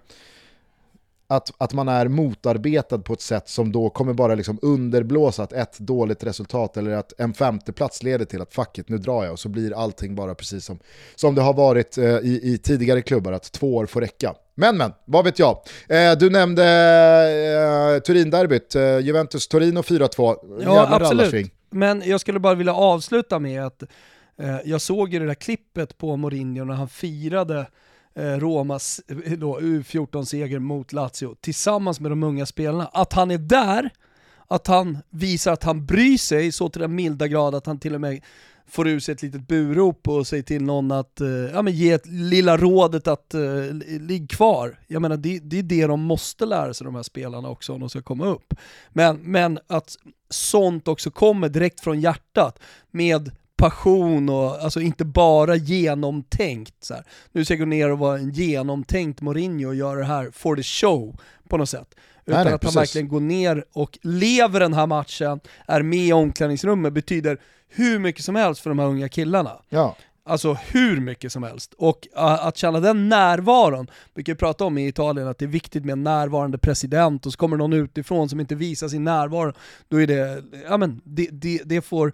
att, 1.30 1.52
att 1.58 1.74
man 1.74 1.88
är 1.88 2.08
motarbetad 2.08 3.00
på 3.00 3.14
ett 3.14 3.22
sätt 3.22 3.50
som 3.50 3.72
då 3.72 3.90
kommer 3.90 4.14
bara 4.14 4.36
liksom 4.36 4.60
underblåsa 4.62 5.44
att 5.44 5.54
ett 5.54 5.80
dåligt 5.80 6.24
resultat 6.24 6.78
eller 6.78 6.92
att 6.92 7.14
en 7.18 7.34
femteplats 7.34 8.04
leder 8.04 8.26
till 8.26 8.42
att 8.42 8.54
fuck 8.54 8.78
it, 8.78 8.90
nu 8.90 8.98
drar 8.98 9.24
jag 9.24 9.34
och 9.34 9.40
så 9.40 9.50
blir 9.50 9.80
allting 9.80 10.16
bara 10.16 10.36
precis 10.36 10.66
som, 10.66 10.80
som 11.16 11.36
det 11.36 11.42
har 11.42 11.54
varit 11.54 11.98
eh, 11.98 12.06
i, 12.06 12.40
i 12.44 12.58
tidigare 12.58 13.02
klubbar, 13.02 13.32
att 13.32 13.52
två 13.52 13.76
år 13.76 13.86
får 13.86 14.02
räcka. 14.02 14.34
Men 14.56 14.78
men, 14.78 14.94
vad 15.06 15.26
vet 15.26 15.40
jag. 15.40 15.60
Eh, 15.90 16.18
du 16.20 16.30
nämnde 16.30 16.64
eh, 16.64 18.02
Turin-derbyt, 18.02 18.76
eh, 18.76 18.82
Juventus-Torino 18.82 19.82
4-2. 19.82 20.36
Ja, 20.64 20.76
Jävla 20.76 20.96
absolut. 20.96 21.52
Men 21.70 22.04
jag 22.06 22.22
skulle 22.22 22.40
bara 22.40 22.56
vilja 22.56 22.74
avsluta 22.74 23.40
med 23.40 23.66
att 23.66 23.84
eh, 24.42 24.58
jag 24.66 24.82
såg 24.82 25.14
ju 25.14 25.20
det 25.20 25.26
där 25.26 25.34
klippet 25.34 25.98
på 25.98 26.18
Mourinho 26.18 26.66
när 26.66 26.74
han 26.74 26.90
firade 26.90 27.66
Eh, 28.18 28.40
Romas 28.40 29.02
eh, 29.08 29.16
U14-seger 29.16 30.60
mot 30.60 30.94
Lazio 30.94 31.36
tillsammans 31.42 32.00
med 32.00 32.12
de 32.12 32.24
unga 32.24 32.46
spelarna. 32.46 32.86
Att 32.86 33.14
han 33.14 33.32
är 33.32 33.38
där, 33.38 33.90
att 34.48 34.68
han 34.68 34.98
visar 35.10 35.54
att 35.54 35.64
han 35.64 35.86
bryr 35.86 36.18
sig 36.18 36.52
så 36.52 36.70
till 36.70 36.82
den 36.82 36.96
milda 36.96 37.28
grad 37.28 37.56
att 37.56 37.66
han 37.66 37.80
till 37.80 37.96
och 37.96 38.02
med 38.02 38.22
får 38.68 38.88
ur 38.88 39.00
sig 39.00 39.14
ett 39.14 39.22
litet 39.22 39.48
burop 39.48 40.08
och 40.08 40.28
säger 40.28 40.44
till 40.44 40.64
någon 40.64 40.92
att 40.92 41.22
eh, 41.22 41.28
ja, 41.28 41.62
men 41.62 41.74
ge 41.74 41.92
ett 41.92 42.08
lilla 42.08 42.58
rådet 42.58 43.08
att 43.08 43.34
eh, 43.34 43.42
ligg 44.00 44.30
kvar. 44.30 44.80
Jag 44.88 45.02
menar 45.02 45.18
det, 45.18 45.40
det 45.40 45.60
är 45.60 45.64
det 45.64 45.88
de 45.88 46.02
måste 46.02 46.46
lära 46.46 46.74
sig 46.74 46.86
de 46.86 46.96
här 46.96 47.04
spelarna 47.04 47.50
också 47.50 47.74
om 47.74 47.80
de 47.80 47.90
ska 47.90 48.02
komma 48.02 48.26
upp. 48.26 48.54
Men, 48.90 49.18
men 49.18 49.60
att 49.68 49.96
sånt 50.30 50.88
också 50.88 51.12
kommer 51.12 51.50
direkt 51.50 51.80
från 51.80 52.02
hjärtat 52.02 52.60
med 52.92 53.32
passion 53.70 54.30
och 54.30 54.64
alltså 54.64 54.82
inte 54.82 55.06
bara 55.06 55.56
genomtänkt. 55.56 56.76
Så 56.80 56.94
här. 56.94 57.04
Nu 57.32 57.46
ska 57.46 57.54
jag 57.54 57.60
gå 57.60 57.66
ner 57.66 57.92
och 57.92 58.00
vara 58.00 58.18
en 58.18 58.32
genomtänkt 58.32 59.22
Mourinho 59.22 59.68
och 59.68 59.76
göra 59.76 60.00
det 60.00 60.06
här 60.06 60.32
for 60.34 60.56
the 60.56 60.64
show 60.64 61.20
på 61.50 61.58
något 61.58 61.70
sätt. 61.70 61.96
Utan 62.26 62.46
nej, 62.46 62.54
att 62.54 62.62
precis. 62.62 62.76
han 62.76 62.82
verkligen 62.82 63.08
går 63.08 63.20
ner 63.20 63.66
och 63.74 63.98
lever 64.02 64.60
den 64.60 64.74
här 64.74 64.88
matchen, 64.88 65.40
är 65.66 65.82
med 65.82 66.00
i 66.00 66.14
omklädningsrummet, 66.14 66.94
betyder 66.94 67.38
hur 67.70 68.00
mycket 68.00 68.24
som 68.24 68.36
helst 68.36 68.62
för 68.62 68.70
de 68.70 68.80
här 68.80 68.88
unga 68.88 69.10
killarna. 69.10 69.52
Ja. 69.70 69.96
Alltså 70.26 70.54
hur 70.54 71.02
mycket 71.02 71.32
som 71.32 71.44
helst. 71.44 71.74
Och 71.78 72.08
att 72.14 72.58
känna 72.58 72.80
den 72.80 73.10
närvaron, 73.10 73.88
vi 74.14 74.24
kan 74.24 74.32
ju 74.32 74.38
prata 74.38 74.66
om 74.66 74.78
i 74.78 74.88
Italien 74.88 75.28
att 75.28 75.38
det 75.38 75.46
är 75.46 75.50
viktigt 75.50 75.86
med 75.86 75.94
en 75.94 76.04
närvarande 76.04 76.58
president 76.58 77.26
och 77.26 77.32
så 77.32 77.38
kommer 77.38 77.58
någon 77.58 77.74
utifrån 77.74 78.30
som 78.30 78.40
inte 78.40 78.56
visar 78.56 78.88
sin 78.88 79.04
närvaro, 79.04 79.54
då 79.88 80.02
är 80.02 80.08
det, 80.08 80.44
ja 80.70 80.78
men 80.78 81.02
det, 81.04 81.30
det, 81.32 81.62
det 81.66 81.82
får 81.82 82.14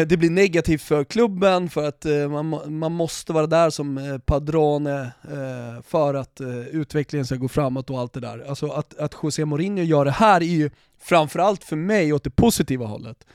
det 0.00 0.16
blir 0.16 0.30
negativt 0.30 0.82
för 0.82 1.04
klubben 1.04 1.70
för 1.70 1.88
att 1.88 2.04
eh, 2.04 2.28
man, 2.28 2.78
man 2.78 2.92
måste 2.92 3.32
vara 3.32 3.46
där 3.46 3.70
som 3.70 3.98
eh, 3.98 4.18
padrone 4.18 5.00
eh, 5.24 5.82
för 5.86 6.14
att 6.14 6.40
eh, 6.40 6.58
utvecklingen 6.66 7.26
ska 7.26 7.36
gå 7.36 7.48
framåt 7.48 7.90
och 7.90 7.98
allt 7.98 8.12
det 8.12 8.20
där. 8.20 8.44
Alltså 8.48 8.68
att, 8.68 8.98
att 8.98 9.14
José 9.22 9.44
Mourinho 9.44 9.82
gör 9.84 10.04
det 10.04 10.10
här 10.10 10.40
är 10.40 10.44
ju 10.46 10.70
framförallt 11.00 11.64
för 11.64 11.76
mig 11.76 12.12
åt 12.12 12.24
det 12.24 12.30
positiva 12.30 12.86
hållet. 12.86 13.26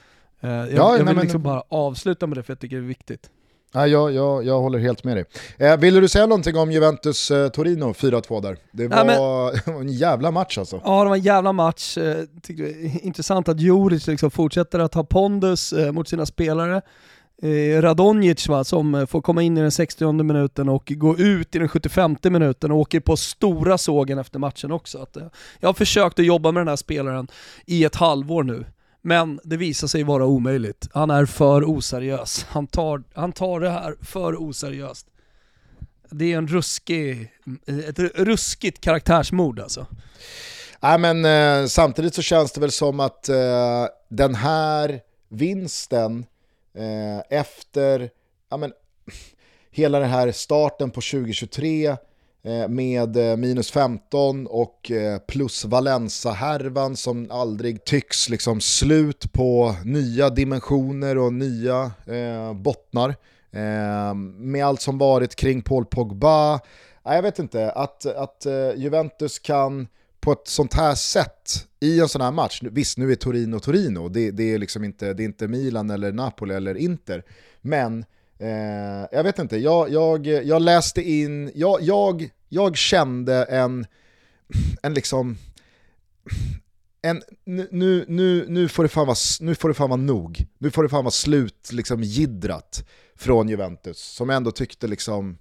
Eh, 0.41 0.49
jag, 0.49 0.67
Ja, 0.67 0.73
jag 0.73 0.89
nej, 0.91 0.97
vill 0.97 1.05
men- 1.15 1.23
liksom 1.23 1.43
bara 1.43 1.63
avsluta 1.69 2.27
med 2.27 2.37
det 2.37 2.43
för 2.43 2.51
jag 2.53 2.59
tycker 2.59 2.75
det 2.75 2.81
är 2.83 2.87
viktigt. 2.87 3.29
Ja, 3.73 3.87
jag, 3.87 4.13
jag, 4.13 4.45
jag 4.45 4.59
håller 4.59 4.79
helt 4.79 5.03
med 5.03 5.17
dig. 5.17 5.25
Eh, 5.57 5.77
ville 5.77 5.99
du 5.99 6.07
säga 6.07 6.25
någonting 6.25 6.57
om 6.57 6.71
Juventus-Torino 6.71 7.93
4-2 7.93 8.41
där? 8.41 8.57
Det 8.71 8.87
var 8.87 9.05
Ja, 9.05 9.53
en 9.65 9.89
jävla 9.89 10.31
match 10.31 10.57
alltså. 10.57 10.81
Ja, 10.85 11.03
det 11.03 11.09
var 11.09 11.15
en 11.15 11.21
jävla 11.21 11.53
match. 11.53 11.97
Eh, 11.97 12.23
tyckte 12.41 12.63
det 12.63 12.69
är 12.69 13.05
intressant 13.05 13.49
att 13.49 13.59
Juric 13.59 14.07
liksom 14.07 14.31
fortsätter 14.31 14.79
att 14.79 14.93
ha 14.93 15.03
pondus 15.03 15.73
eh, 15.73 15.91
mot 15.91 16.09
sina 16.09 16.25
spelare. 16.25 16.81
Eh, 17.41 17.81
Radonjic 17.81 18.47
va, 18.47 18.63
som 18.63 18.95
eh, 18.95 19.05
får 19.05 19.21
komma 19.21 19.43
in 19.43 19.57
i 19.57 19.61
den 19.61 19.71
60 19.71 20.11
minuten 20.23 20.69
och 20.69 20.91
gå 20.95 21.17
ut 21.17 21.55
i 21.55 21.59
den 21.59 21.67
75 21.67 22.15
minuten 22.23 22.71
och 22.71 22.77
åker 22.77 22.99
på 22.99 23.17
stora 23.17 23.77
sågen 23.77 24.17
efter 24.19 24.39
matchen 24.39 24.71
också. 24.71 24.97
Att, 24.97 25.17
eh, 25.17 25.23
jag 25.59 25.69
har 25.69 25.73
försökt 25.73 26.19
att 26.19 26.25
jobba 26.25 26.51
med 26.51 26.61
den 26.61 26.67
här 26.67 26.75
spelaren 26.75 27.27
i 27.65 27.83
ett 27.83 27.95
halvår 27.95 28.43
nu. 28.43 28.65
Men 29.07 29.39
det 29.43 29.57
visar 29.57 29.87
sig 29.87 30.03
vara 30.03 30.25
omöjligt. 30.25 30.87
Han 30.93 31.09
är 31.09 31.25
för 31.25 31.69
oseriös. 31.69 32.45
Han 32.49 32.67
tar, 32.67 33.03
han 33.13 33.31
tar 33.31 33.59
det 33.59 33.69
här 33.69 33.95
för 34.01 34.41
oseriöst. 34.41 35.07
Det 36.09 36.33
är 36.33 36.37
en 36.37 36.47
ruskig, 36.47 37.31
ett 37.87 37.99
ruskigt 37.99 38.81
karaktärsmord 38.81 39.59
alltså. 39.59 39.85
Nej, 40.79 40.99
men, 40.99 41.25
eh, 41.25 41.67
samtidigt 41.67 42.15
så 42.15 42.21
känns 42.21 42.51
det 42.51 42.61
väl 42.61 42.71
som 42.71 42.99
att 42.99 43.29
eh, 43.29 43.85
den 44.09 44.35
här 44.35 44.99
vinsten 45.29 46.25
eh, 46.73 47.39
efter 47.39 48.09
ja, 48.49 48.57
men, 48.57 48.73
hela 49.71 49.99
den 49.99 50.09
här 50.09 50.31
starten 50.31 50.89
på 50.91 51.01
2023 51.01 51.95
Eh, 52.43 52.67
med 52.67 53.17
eh, 53.17 53.37
minus 53.37 53.71
15 53.71 54.47
och 54.47 54.91
eh, 54.91 55.19
plus 55.19 55.65
Valenza-härvan 55.65 56.95
som 56.95 57.31
aldrig 57.31 57.85
tycks 57.85 58.29
liksom 58.29 58.61
slut 58.61 59.33
på 59.33 59.75
nya 59.85 60.29
dimensioner 60.29 61.17
och 61.17 61.33
nya 61.33 61.91
eh, 62.05 62.53
bottnar. 62.53 63.09
Eh, 63.51 64.13
med 64.37 64.65
allt 64.65 64.81
som 64.81 64.97
varit 64.97 65.35
kring 65.35 65.61
Paul 65.61 65.85
Pogba. 65.85 66.59
Nej, 67.05 67.15
jag 67.15 67.21
vet 67.21 67.39
inte, 67.39 67.71
att, 67.71 68.05
att 68.05 68.45
Juventus 68.75 69.39
kan 69.39 69.87
på 70.19 70.31
ett 70.31 70.47
sånt 70.47 70.73
här 70.73 70.95
sätt 70.95 71.67
i 71.79 71.99
en 71.99 72.09
sån 72.09 72.21
här 72.21 72.31
match, 72.31 72.61
visst 72.63 72.97
nu 72.97 73.11
är 73.11 73.15
Torino 73.15 73.59
Torino, 73.59 74.09
det, 74.09 74.31
det, 74.31 74.53
är 74.53 74.57
liksom 74.57 74.83
inte, 74.83 75.13
det 75.13 75.23
är 75.23 75.25
inte 75.25 75.47
Milan 75.47 75.89
eller 75.89 76.11
Napoli 76.11 76.53
eller 76.53 76.75
Inter, 76.75 77.23
men 77.61 78.05
eh, 78.39 79.07
jag 79.11 79.23
vet 79.23 79.39
inte, 79.39 79.57
jag, 79.57 79.89
jag, 79.89 80.27
jag 80.27 80.61
läste 80.61 81.01
in, 81.01 81.51
jag, 81.55 81.81
jag, 81.81 82.29
jag 82.49 82.77
kände 82.77 83.43
en, 83.43 83.85
en 84.81 84.93
liksom, 84.93 85.37
en, 87.01 87.21
nu, 87.45 88.05
nu, 88.07 88.45
nu, 88.47 88.67
får 88.67 88.83
det 88.83 88.89
fan 88.89 89.07
vara, 89.07 89.17
nu 89.39 89.55
får 89.55 89.69
det 89.69 89.75
fan 89.75 89.89
vara 89.89 90.01
nog, 90.01 90.45
nu 90.57 90.71
får 90.71 90.83
det 90.83 90.89
fan 90.89 91.03
vara 91.03 91.11
slut, 91.11 91.69
liksom 91.71 92.03
gidrat 92.03 92.87
från 93.15 93.49
Juventus, 93.49 93.99
som 93.99 94.29
jag 94.29 94.37
ändå 94.37 94.51
tyckte 94.51 94.87
liksom, 94.87 95.37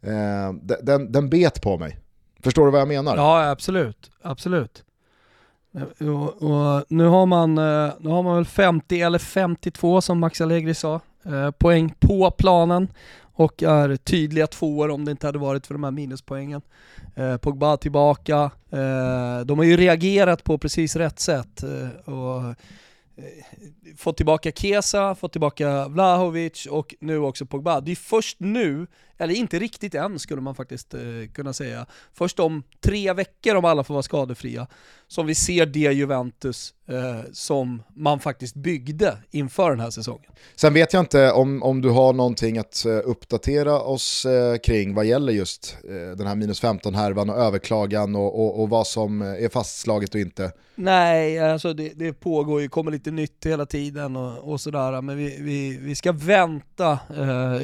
eh, 0.00 0.52
den, 0.82 1.12
den 1.12 1.30
bet 1.30 1.62
på 1.62 1.78
mig. 1.78 1.98
Förstår 2.42 2.64
du 2.64 2.70
vad 2.72 2.80
jag 2.80 2.88
menar? 2.88 3.16
Ja, 3.16 3.50
absolut. 3.50 4.10
Absolut. 4.22 4.84
Eh, 5.74 6.08
och, 6.08 6.42
och 6.42 6.84
nu, 6.88 7.04
har 7.04 7.26
man, 7.26 7.58
eh, 7.58 7.92
nu 8.00 8.10
har 8.10 8.22
man 8.22 8.36
väl 8.36 8.44
50 8.44 9.00
eller 9.00 9.18
52 9.18 10.00
som 10.00 10.18
Max 10.18 10.40
Allegri 10.40 10.74
sa, 10.74 11.00
Eh, 11.24 11.50
poäng 11.50 11.94
på 11.98 12.30
planen 12.30 12.88
och 13.40 13.62
är 13.62 13.96
tydliga 13.96 14.46
tvåor 14.46 14.90
om 14.90 15.04
det 15.04 15.10
inte 15.10 15.26
hade 15.26 15.38
varit 15.38 15.66
för 15.66 15.74
de 15.74 15.84
här 15.84 15.90
minuspoängen. 15.90 16.62
Eh, 17.16 17.36
Pogba 17.36 17.76
tillbaka, 17.76 18.50
eh, 18.70 19.40
de 19.44 19.58
har 19.58 19.64
ju 19.64 19.76
reagerat 19.76 20.44
på 20.44 20.58
precis 20.58 20.96
rätt 20.96 21.20
sätt 21.20 21.62
eh, 21.62 22.14
och 22.14 22.44
eh, 22.44 22.54
fått 23.96 24.16
tillbaka 24.16 24.52
Kesa, 24.52 25.14
fått 25.14 25.32
tillbaka 25.32 25.88
Vlahovic 25.88 26.66
och 26.66 26.94
nu 27.00 27.18
också 27.18 27.46
Pogba. 27.46 27.80
Det 27.80 27.90
är 27.90 27.96
först 27.96 28.36
nu, 28.40 28.86
eller 29.20 29.34
inte 29.34 29.58
riktigt 29.58 29.94
än 29.94 30.18
skulle 30.18 30.40
man 30.40 30.54
faktiskt 30.54 30.94
eh, 30.94 31.00
kunna 31.32 31.52
säga, 31.52 31.86
först 32.14 32.40
om 32.40 32.62
tre 32.80 33.12
veckor 33.12 33.54
om 33.54 33.64
alla 33.64 33.84
får 33.84 33.94
vara 33.94 34.02
skadefria, 34.02 34.66
som 35.08 35.26
vi 35.26 35.34
ser 35.34 35.66
det 35.66 35.78
Juventus 35.78 36.74
eh, 36.88 37.30
som 37.32 37.82
man 37.94 38.20
faktiskt 38.20 38.54
byggde 38.54 39.18
inför 39.30 39.70
den 39.70 39.80
här 39.80 39.90
säsongen. 39.90 40.30
Sen 40.56 40.74
vet 40.74 40.92
jag 40.92 41.02
inte 41.02 41.32
om, 41.32 41.62
om 41.62 41.80
du 41.82 41.88
har 41.88 42.12
någonting 42.12 42.58
att 42.58 42.84
eh, 42.84 42.92
uppdatera 43.04 43.80
oss 43.80 44.24
eh, 44.24 44.56
kring 44.56 44.94
vad 44.94 45.04
gäller 45.04 45.32
just 45.32 45.76
eh, 45.84 46.16
den 46.16 46.26
här 46.26 46.34
minus 46.34 46.62
15-härvan 46.62 47.30
och 47.30 47.36
överklagan 47.36 48.16
och, 48.16 48.40
och, 48.40 48.60
och 48.60 48.68
vad 48.68 48.86
som 48.86 49.22
eh, 49.22 49.44
är 49.44 49.48
fastslaget 49.48 50.14
och 50.14 50.20
inte. 50.20 50.52
Nej, 50.74 51.38
alltså 51.38 51.74
det, 51.74 51.92
det 51.96 52.12
pågår 52.12 52.60
ju, 52.60 52.68
kommer 52.68 52.90
lite 52.90 53.10
nytt 53.10 53.46
hela 53.46 53.66
tiden 53.66 54.16
och, 54.16 54.52
och 54.52 54.60
sådär, 54.60 55.00
men 55.00 55.16
vi, 55.16 55.36
vi, 55.40 55.78
vi 55.82 55.94
ska 55.94 56.12
vänta 56.12 56.98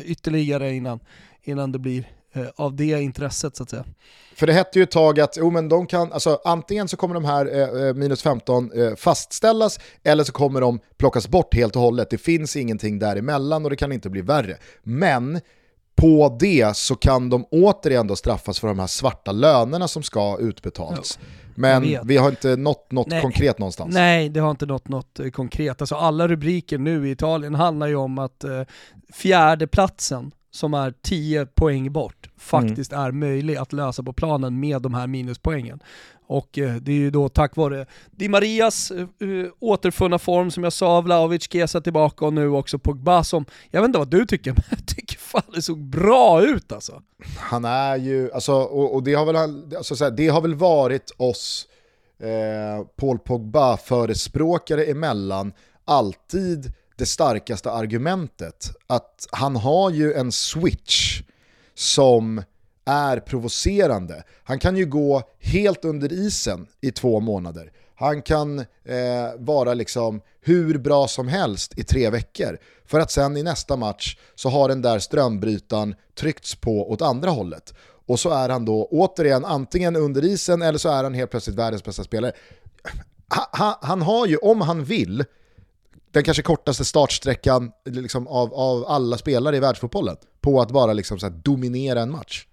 ytterligare 0.04 0.74
innan, 0.74 1.00
innan 1.48 1.72
det 1.72 1.78
blir 1.78 2.08
eh, 2.32 2.46
av 2.56 2.76
det 2.76 3.02
intresset 3.02 3.56
så 3.56 3.62
att 3.62 3.70
säga. 3.70 3.84
För 4.34 4.46
det 4.46 4.52
hette 4.52 4.78
ju 4.78 4.82
ett 4.82 4.90
tag 4.90 5.20
att 5.20 5.36
jo, 5.36 5.50
men 5.50 5.68
de 5.68 5.86
kan, 5.86 6.12
alltså, 6.12 6.40
antingen 6.44 6.88
så 6.88 6.96
kommer 6.96 7.14
de 7.14 7.24
här 7.24 7.46
eh, 7.54 7.88
eh, 7.88 7.94
minus 7.94 8.22
15 8.22 8.72
eh, 8.72 8.94
fastställas 8.94 9.80
eller 10.04 10.24
så 10.24 10.32
kommer 10.32 10.60
de 10.60 10.78
plockas 10.96 11.28
bort 11.28 11.54
helt 11.54 11.76
och 11.76 11.82
hållet. 11.82 12.10
Det 12.10 12.18
finns 12.18 12.56
ingenting 12.56 12.98
däremellan 12.98 13.64
och 13.64 13.70
det 13.70 13.76
kan 13.76 13.92
inte 13.92 14.10
bli 14.10 14.20
värre. 14.20 14.56
Men 14.82 15.40
på 15.96 16.36
det 16.40 16.76
så 16.76 16.94
kan 16.94 17.30
de 17.30 17.46
återigen 17.50 18.06
då 18.06 18.16
straffas 18.16 18.60
för 18.60 18.68
de 18.68 18.78
här 18.78 18.86
svarta 18.86 19.32
lönerna 19.32 19.88
som 19.88 20.02
ska 20.02 20.38
utbetalas. 20.40 21.18
Men 21.54 21.98
vi 22.04 22.16
har 22.16 22.28
inte 22.28 22.56
nått 22.56 22.92
något 22.92 23.06
Nej. 23.06 23.22
konkret 23.22 23.58
någonstans. 23.58 23.94
Nej, 23.94 24.28
det 24.28 24.40
har 24.40 24.50
inte 24.50 24.66
nått 24.66 24.88
något 24.88 25.20
eh, 25.20 25.30
konkret. 25.30 25.80
Alltså 25.80 25.94
alla 25.94 26.28
rubriker 26.28 26.78
nu 26.78 27.08
i 27.08 27.10
Italien 27.10 27.54
handlar 27.54 27.86
ju 27.86 27.96
om 27.96 28.18
att 28.18 28.44
eh, 28.44 28.62
fjärdeplatsen 29.12 30.32
som 30.50 30.74
är 30.74 30.94
10 31.02 31.46
poäng 31.46 31.92
bort 31.92 32.30
faktiskt 32.36 32.92
mm. 32.92 33.04
är 33.04 33.12
möjlig 33.12 33.56
att 33.56 33.72
lösa 33.72 34.02
på 34.02 34.12
planen 34.12 34.60
med 34.60 34.82
de 34.82 34.94
här 34.94 35.06
minuspoängen. 35.06 35.80
Och 36.28 36.58
eh, 36.58 36.74
det 36.74 36.92
är 36.92 36.96
ju 36.96 37.10
då 37.10 37.28
tack 37.28 37.56
vare 37.56 37.86
Di 38.10 38.28
Marias 38.28 38.92
uh, 39.22 39.48
återfunna 39.58 40.18
form 40.18 40.50
som 40.50 40.64
jag 40.64 40.72
sa, 40.72 41.00
Vlahovic, 41.00 41.48
Kesa 41.52 41.80
tillbaka 41.80 42.26
och 42.26 42.32
nu 42.32 42.48
också 42.48 42.78
Pogba 42.78 43.24
som, 43.24 43.44
jag 43.70 43.80
vet 43.80 43.88
inte 43.88 43.98
vad 43.98 44.10
du 44.10 44.26
tycker, 44.26 44.52
men 44.56 44.62
jag 44.70 44.86
tycker 44.86 45.18
fan 45.18 45.42
det 45.54 45.62
såg 45.62 45.78
bra 45.78 46.42
ut 46.42 46.72
alltså. 46.72 47.02
Han 47.38 47.64
är 47.64 47.96
ju, 47.96 48.32
alltså, 48.32 48.52
och, 48.52 48.94
och 48.94 49.02
det, 49.02 49.14
har 49.14 49.26
väl, 49.26 49.36
alltså, 49.76 49.96
så 49.96 50.04
här, 50.04 50.10
det 50.10 50.28
har 50.28 50.40
väl 50.40 50.54
varit 50.54 51.10
oss 51.16 51.66
eh, 52.20 52.86
Paul 52.96 53.18
Pogba 53.18 53.76
förespråkare 53.76 54.84
emellan 54.84 55.52
alltid 55.84 56.72
det 56.96 57.06
starkaste 57.06 57.70
argumentet. 57.70 58.76
Att 58.86 59.26
han 59.32 59.56
har 59.56 59.90
ju 59.90 60.12
en 60.14 60.32
switch 60.32 61.22
som 61.74 62.42
är 62.84 63.20
provocerande. 63.20 64.22
Han 64.44 64.58
kan 64.58 64.76
ju 64.76 64.86
gå 64.86 65.22
helt 65.38 65.84
under 65.84 66.12
isen 66.12 66.66
i 66.80 66.90
två 66.90 67.20
månader. 67.20 67.72
Han 67.94 68.22
kan 68.22 68.58
eh, 68.58 68.64
vara 69.38 69.74
liksom 69.74 70.20
hur 70.40 70.78
bra 70.78 71.08
som 71.08 71.28
helst 71.28 71.78
i 71.78 71.84
tre 71.84 72.10
veckor. 72.10 72.58
För 72.86 73.00
att 73.00 73.10
sen 73.10 73.36
i 73.36 73.42
nästa 73.42 73.76
match 73.76 74.18
så 74.34 74.48
har 74.48 74.68
den 74.68 74.82
där 74.82 74.98
strömbrytaren 74.98 75.94
tryckts 76.14 76.54
på 76.54 76.90
åt 76.90 77.02
andra 77.02 77.30
hållet. 77.30 77.74
Och 78.06 78.20
så 78.20 78.30
är 78.30 78.48
han 78.48 78.64
då 78.64 78.88
återigen 78.90 79.44
antingen 79.44 79.96
under 79.96 80.24
isen 80.24 80.62
eller 80.62 80.78
så 80.78 80.88
är 80.88 81.04
han 81.04 81.14
helt 81.14 81.30
plötsligt 81.30 81.56
världens 81.56 81.84
bästa 81.84 82.04
spelare. 82.04 82.32
Han, 83.28 83.74
han 83.80 84.02
har 84.02 84.26
ju, 84.26 84.36
om 84.36 84.60
han 84.60 84.84
vill, 84.84 85.24
den 86.16 86.24
kanske 86.24 86.42
kortaste 86.42 86.84
startsträckan 86.84 87.72
liksom, 87.84 88.26
av, 88.26 88.54
av 88.54 88.84
alla 88.86 89.18
spelare 89.18 89.56
i 89.56 89.60
världsfotbollen 89.60 90.16
på 90.40 90.60
att 90.60 90.70
bara 90.70 90.92
liksom, 90.92 91.18
så 91.18 91.28
dominera 91.28 92.00
en 92.00 92.10
match. 92.10 92.46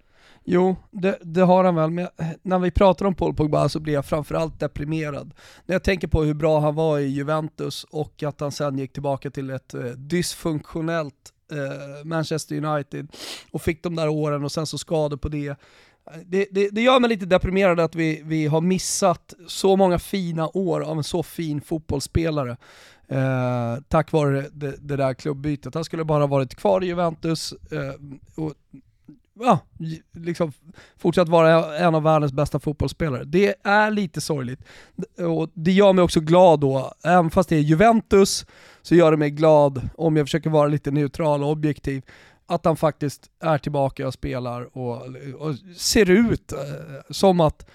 Jo, 0.44 0.76
det, 0.90 1.18
det, 1.22 1.40
har 1.40 1.64
han 1.64 1.74
väl, 1.74 1.90
men 1.90 2.08
när 2.42 2.58
vi 2.58 2.70
pratar 2.70 3.06
om 3.06 3.14
Paul 3.14 3.34
Pogba 3.34 3.68
så 3.68 3.80
blir 3.80 3.94
jag 3.94 4.06
framförallt 4.06 4.60
deprimerad. 4.60 5.34
När 5.66 5.74
jag 5.74 5.84
tänker 5.84 6.08
på 6.08 6.22
hur 6.22 6.34
bra 6.34 6.60
han 6.60 6.74
var 6.74 6.98
i 6.98 7.06
Juventus 7.06 7.84
och 7.84 8.22
att 8.22 8.40
han 8.40 8.52
sen 8.52 8.78
gick 8.78 8.92
tillbaka 8.92 9.30
till 9.30 9.50
ett 9.50 9.74
eh, 9.74 9.82
dysfunktionellt 9.82 11.32
eh, 11.52 12.04
Manchester 12.04 12.64
United 12.64 13.08
och 13.50 13.62
fick 13.62 13.82
de 13.82 13.96
där 13.96 14.08
åren 14.08 14.44
och 14.44 14.52
sen 14.52 14.66
så 14.66 14.78
skador 14.78 15.16
på 15.16 15.28
det. 15.28 15.56
Det, 16.26 16.48
det, 16.50 16.68
det, 16.68 16.80
gör 16.80 17.00
mig 17.00 17.10
lite 17.10 17.26
deprimerad 17.26 17.80
att 17.80 17.94
vi, 17.94 18.22
vi 18.24 18.46
har 18.46 18.60
missat 18.60 19.34
så 19.46 19.76
många 19.76 19.98
fina 19.98 20.56
år 20.56 20.80
av 20.80 20.96
en 20.96 21.04
så 21.04 21.22
fin 21.22 21.60
fotbollsspelare. 21.60 22.56
Eh, 23.08 23.76
tack 23.88 24.12
vare 24.12 24.46
det, 24.52 24.76
det, 24.80 24.96
där 24.96 25.14
klubbytet. 25.14 25.74
Han 25.74 25.84
skulle 25.84 26.04
bara 26.04 26.26
varit 26.26 26.54
kvar 26.54 26.84
i 26.84 26.86
Juventus 26.86 27.52
eh, 27.52 28.44
och 28.44 28.54
ja, 29.40 29.58
liksom 30.12 30.52
fortsatt 30.96 31.28
vara 31.28 31.76
en 31.78 31.94
av 31.94 32.02
världens 32.02 32.32
bästa 32.32 32.58
fotbollsspelare. 32.58 33.24
Det 33.24 33.54
är 33.62 33.90
lite 33.90 34.20
sorgligt. 34.20 34.60
Och 35.18 35.50
det 35.54 35.72
gör 35.72 35.92
mig 35.92 36.02
också 36.02 36.20
glad 36.20 36.60
då, 36.60 36.92
även 37.04 37.30
fast 37.30 37.48
det 37.48 37.56
är 37.56 37.60
Juventus, 37.60 38.46
så 38.82 38.94
gör 38.94 39.10
det 39.10 39.16
mig 39.16 39.30
glad, 39.30 39.88
om 39.96 40.16
jag 40.16 40.26
försöker 40.26 40.50
vara 40.50 40.68
lite 40.68 40.90
neutral 40.90 41.42
och 41.42 41.50
objektiv, 41.50 42.02
att 42.46 42.64
han 42.64 42.76
faktiskt 42.76 43.30
är 43.40 43.58
tillbaka 43.58 44.06
och 44.06 44.14
spelar 44.14 44.78
och, 44.78 45.02
och 45.38 45.54
ser 45.76 46.10
ut 46.10 46.52
eh, 46.52 46.58
som 47.10 47.40
att 47.40 47.66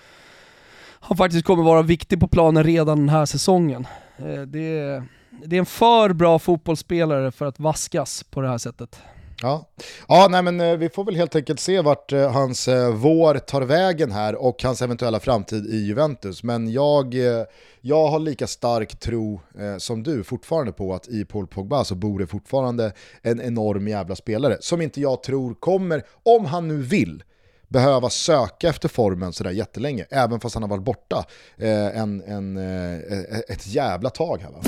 han 1.01 1.17
faktiskt 1.17 1.45
kommer 1.45 1.63
vara 1.63 1.81
viktig 1.81 2.19
på 2.19 2.27
planen 2.27 2.63
redan 2.63 2.97
den 2.97 3.09
här 3.09 3.25
säsongen. 3.25 3.87
Eh, 4.17 4.41
det, 4.41 4.79
är, 4.79 5.03
det 5.45 5.55
är 5.55 5.59
en 5.59 5.65
för 5.65 6.13
bra 6.13 6.39
fotbollsspelare 6.39 7.31
för 7.31 7.45
att 7.45 7.59
vaskas 7.59 8.23
på 8.23 8.41
det 8.41 8.47
här 8.47 8.57
sättet. 8.57 9.01
Ja, 9.41 9.69
ja 10.07 10.27
nej 10.29 10.41
men 10.41 10.61
eh, 10.61 10.77
vi 10.77 10.89
får 10.89 11.03
väl 11.03 11.15
helt 11.15 11.35
enkelt 11.35 11.59
se 11.59 11.81
vart 11.81 12.11
eh, 12.13 12.31
hans 12.31 12.67
eh, 12.67 12.93
vår 12.93 13.35
tar 13.35 13.61
vägen 13.61 14.11
här 14.11 14.35
och 14.35 14.63
hans 14.63 14.81
eventuella 14.81 15.19
framtid 15.19 15.65
i 15.65 15.77
Juventus. 15.77 16.43
Men 16.43 16.71
jag, 16.71 17.15
eh, 17.15 17.43
jag 17.81 18.07
har 18.07 18.19
lika 18.19 18.47
stark 18.47 18.99
tro 18.99 19.41
eh, 19.59 19.77
som 19.77 20.03
du 20.03 20.23
fortfarande 20.23 20.71
på 20.71 20.93
att 20.93 21.07
i 21.07 21.25
Paul 21.25 21.47
Pogba 21.47 21.83
så 21.83 21.95
bor 21.95 22.19
det 22.19 22.27
fortfarande 22.27 22.91
en 23.21 23.41
enorm 23.41 23.87
jävla 23.87 24.15
spelare 24.15 24.57
som 24.59 24.81
inte 24.81 25.01
jag 25.01 25.23
tror 25.23 25.53
kommer, 25.53 26.03
om 26.23 26.45
han 26.45 26.67
nu 26.67 26.81
vill, 26.81 27.23
behöva 27.67 28.09
söka 28.09 28.69
efter 28.69 28.89
formen 28.89 29.33
sådär 29.33 29.51
jättelänge, 29.51 30.05
även 30.09 30.39
fast 30.39 30.55
han 30.55 30.63
har 30.63 30.69
varit 30.69 30.83
borta 30.83 31.25
en, 31.57 32.21
en, 32.21 32.57
ett 33.47 33.67
jävla 33.67 34.09
tag 34.09 34.41
här 34.41 34.51
va. 34.51 34.61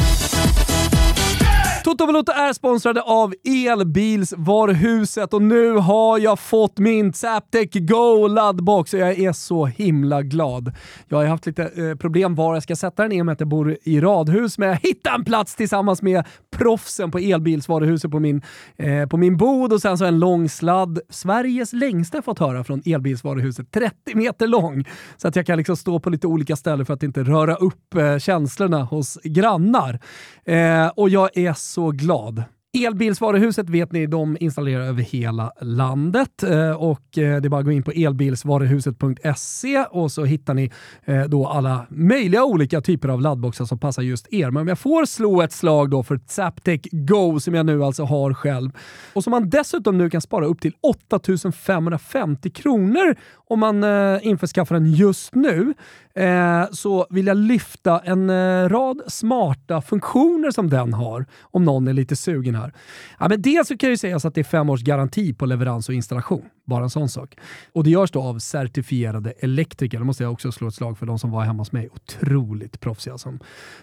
Toto 1.83 2.05
Valuta 2.05 2.33
är 2.33 2.53
sponsrade 2.53 3.01
av 3.01 3.33
Elbilsvaruhuset 3.43 5.33
och 5.33 5.41
nu 5.41 5.71
har 5.71 6.19
jag 6.19 6.39
fått 6.39 6.79
min 6.79 7.13
Zaptec 7.13 7.69
Go 7.73 8.27
laddbox 8.27 8.93
och 8.93 8.99
jag 8.99 9.19
är 9.19 9.33
så 9.33 9.65
himla 9.65 10.21
glad. 10.21 10.73
Jag 11.07 11.17
har 11.17 11.25
haft 11.25 11.45
lite 11.45 11.63
eh, 11.63 11.95
problem 11.95 12.35
var 12.35 12.53
jag 12.53 12.63
ska 12.63 12.75
sätta 12.75 13.03
den 13.03 13.11
i 13.11 13.21
och 13.21 13.25
med 13.25 13.33
att 13.33 13.39
jag 13.39 13.49
bor 13.49 13.77
i 13.83 14.01
radhus, 14.01 14.57
men 14.57 14.69
jag 14.69 14.75
hittade 14.75 15.15
en 15.15 15.25
plats 15.25 15.55
tillsammans 15.55 16.01
med 16.01 16.25
proffsen 16.57 17.11
på 17.11 17.17
Elbilsvaruhuset 17.17 18.11
på 18.11 18.19
min, 18.19 18.41
eh, 18.77 19.07
på 19.07 19.17
min 19.17 19.37
bod 19.37 19.73
och 19.73 19.81
sen 19.81 19.97
så 19.97 20.05
en 20.05 20.19
lång 20.19 20.49
sladd. 20.49 20.99
Sveriges 21.09 21.73
längsta 21.73 22.17
jag 22.17 22.25
fått 22.25 22.39
höra 22.39 22.63
från 22.63 22.81
Elbilsvaruhuset, 22.85 23.71
30 23.71 24.15
meter 24.15 24.47
lång. 24.47 24.85
Så 25.17 25.27
att 25.27 25.35
jag 25.35 25.45
kan 25.45 25.57
liksom 25.57 25.77
stå 25.77 25.99
på 25.99 26.09
lite 26.09 26.27
olika 26.27 26.55
ställen 26.55 26.85
för 26.85 26.93
att 26.93 27.03
inte 27.03 27.23
röra 27.23 27.55
upp 27.55 27.95
eh, 27.95 28.17
känslorna 28.17 28.83
hos 28.83 29.17
grannar. 29.23 29.99
Eh, 30.45 30.87
och 30.87 31.09
jag 31.09 31.37
är 31.37 31.53
så 31.71 31.91
glad. 31.91 32.43
Elbilsvaruhuset 32.73 33.69
vet 33.69 33.91
ni, 33.91 34.05
de 34.07 34.37
installerar 34.39 34.83
över 34.83 35.03
hela 35.03 35.51
landet 35.61 36.43
eh, 36.43 36.71
och 36.71 37.17
eh, 37.17 37.41
det 37.41 37.47
är 37.47 37.49
bara 37.49 37.59
att 37.59 37.65
gå 37.65 37.71
in 37.71 37.83
på 37.83 37.91
elbilsvaruhuset.se 37.91 39.83
och 39.89 40.11
så 40.11 40.25
hittar 40.25 40.53
ni 40.53 40.71
eh, 41.05 41.23
då 41.23 41.47
alla 41.47 41.85
möjliga 41.89 42.45
olika 42.45 42.81
typer 42.81 43.09
av 43.09 43.21
laddboxar 43.21 43.65
som 43.65 43.79
passar 43.79 44.01
just 44.01 44.33
er. 44.33 44.51
Men 44.51 44.61
om 44.61 44.67
jag 44.67 44.79
får 44.79 45.05
slå 45.05 45.41
ett 45.41 45.51
slag 45.51 45.89
då 45.89 46.03
för 46.03 46.19
Zaptec 46.27 46.81
Go 46.91 47.39
som 47.39 47.53
jag 47.53 47.65
nu 47.65 47.83
alltså 47.83 48.03
har 48.03 48.33
själv 48.33 48.71
och 49.13 49.23
som 49.23 49.31
man 49.31 49.49
dessutom 49.49 49.97
nu 49.97 50.09
kan 50.09 50.21
spara 50.21 50.45
upp 50.45 50.61
till 50.61 50.73
8550 50.81 52.49
kronor 52.49 53.15
om 53.47 53.59
man 53.59 53.83
införskaffar 54.21 54.75
den 54.75 54.91
just 54.91 55.35
nu 55.35 55.73
Eh, 56.13 56.65
så 56.71 57.07
vill 57.09 57.27
jag 57.27 57.37
lyfta 57.37 57.99
en 57.99 58.29
eh, 58.29 58.69
rad 58.69 59.01
smarta 59.07 59.81
funktioner 59.81 60.51
som 60.51 60.69
den 60.69 60.93
har 60.93 61.25
om 61.41 61.65
någon 61.65 61.87
är 61.87 61.93
lite 61.93 62.15
sugen 62.15 62.55
här. 62.55 62.73
Ja, 63.19 63.27
men 63.29 63.41
dels 63.41 63.67
så 63.67 63.77
kan 63.77 63.89
ju 63.89 63.97
sägas 63.97 64.25
att 64.25 64.35
det 64.35 64.41
är 64.41 64.43
fem 64.43 64.69
års 64.69 64.81
garanti 64.81 65.33
på 65.33 65.45
leverans 65.45 65.89
och 65.89 65.95
installation. 65.95 66.45
Bara 66.65 66.83
en 66.83 66.89
sån 66.89 67.09
sak. 67.09 67.37
Och 67.73 67.83
det 67.83 67.89
görs 67.89 68.11
då 68.11 68.21
av 68.21 68.39
certifierade 68.39 69.31
elektriker. 69.31 69.99
Det 69.99 70.05
måste 70.05 70.23
jag 70.23 70.31
också 70.31 70.51
slå 70.51 70.67
ett 70.67 70.75
slag 70.75 70.97
för 70.97 71.05
de 71.05 71.19
som 71.19 71.31
var 71.31 71.43
hemma 71.43 71.61
hos 71.61 71.71
mig. 71.71 71.89
Otroligt 71.93 72.79
proffsiga 72.79 73.17
som 73.17 73.39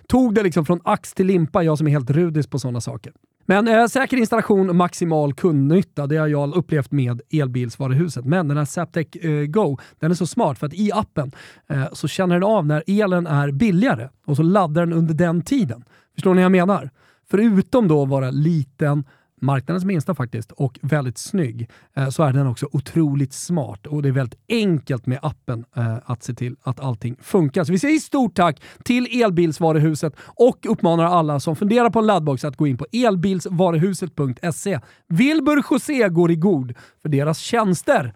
tog 0.07 0.35
det 0.35 0.43
liksom 0.43 0.67
från 0.67 0.81
ax 0.85 1.15
till 1.15 1.27
limpa. 1.27 1.63
Jag 1.63 1.79
som 1.79 1.87
är 1.87 1.91
helt 1.91 2.11
rudis 2.11 2.47
på 2.47 2.59
sådana 2.59 2.81
saker. 2.81 3.13
Men 3.51 3.69
eh, 3.69 3.87
säker 3.87 4.17
installation 4.17 4.69
och 4.69 4.77
maximal 4.77 5.35
kundnytta, 5.35 6.07
det 6.07 6.17
har 6.17 6.27
jag 6.27 6.57
upplevt 6.57 6.93
med 6.93 7.21
elbilsvaruhuset. 7.31 8.25
Men 8.25 8.49
den 8.49 8.57
här 8.57 8.65
Zaptec 8.65 9.07
eh, 9.17 9.45
Go, 9.45 9.79
den 9.99 10.11
är 10.11 10.15
så 10.15 10.27
smart 10.27 10.59
för 10.59 10.67
att 10.67 10.75
i 10.75 10.93
appen 10.93 11.33
eh, 11.69 11.85
så 11.93 12.09
känner 12.09 12.35
den 12.35 12.43
av 12.43 12.67
när 12.67 12.85
elen 12.87 13.27
är 13.27 13.51
billigare 13.51 14.09
och 14.27 14.37
så 14.37 14.43
laddar 14.43 14.87
den 14.87 14.93
under 14.93 15.15
den 15.15 15.43
tiden. 15.43 15.85
Förstår 16.15 16.35
ni 16.35 16.43
vad 16.43 16.45
jag 16.45 16.67
menar? 16.67 16.91
Förutom 17.31 17.89
då 17.89 18.03
att 18.03 18.09
vara 18.09 18.31
liten, 18.31 19.05
marknadens 19.41 19.85
minsta 19.85 20.15
faktiskt, 20.15 20.53
och 20.53 20.79
väldigt 20.83 21.19
snygg, 21.19 21.71
eh, 21.97 22.09
så 22.09 22.23
är 22.23 22.33
den 22.33 22.47
också 22.47 22.69
otroligt 22.73 23.33
smart 23.33 23.87
och 23.87 24.03
det 24.03 24.09
är 24.09 24.13
väldigt 24.13 24.41
enkelt 24.49 25.07
med 25.07 25.19
appen 25.23 25.65
eh, 25.77 25.97
att 26.05 26.23
se 26.23 26.35
till 26.35 26.57
att 26.63 26.81
allting 26.81 27.17
funkar. 27.21 27.65
Så 27.65 27.73
vi 27.73 27.79
säger 27.79 27.99
stort 27.99 28.35
tack 28.35 28.63
till 28.85 29.23
Elbilsvaruhuset 29.23 30.17
och 30.21 30.67
uppmanar 30.69 31.05
alla 31.05 31.41
som 31.41 31.57
funderar 31.57 31.91
på 31.91 31.99
en 31.99 32.07
laddbox 32.07 32.45
att 32.45 32.57
gå 32.57 32.67
in 32.67 32.77
på 32.77 32.87
elbilsvaruhuset.se. 32.93 34.81
Wilbur 35.09 35.63
José 35.71 36.09
går 36.09 36.31
i 36.31 36.37
god 36.37 36.75
för 37.03 37.09
deras 37.09 37.39
tjänster. 37.39 38.15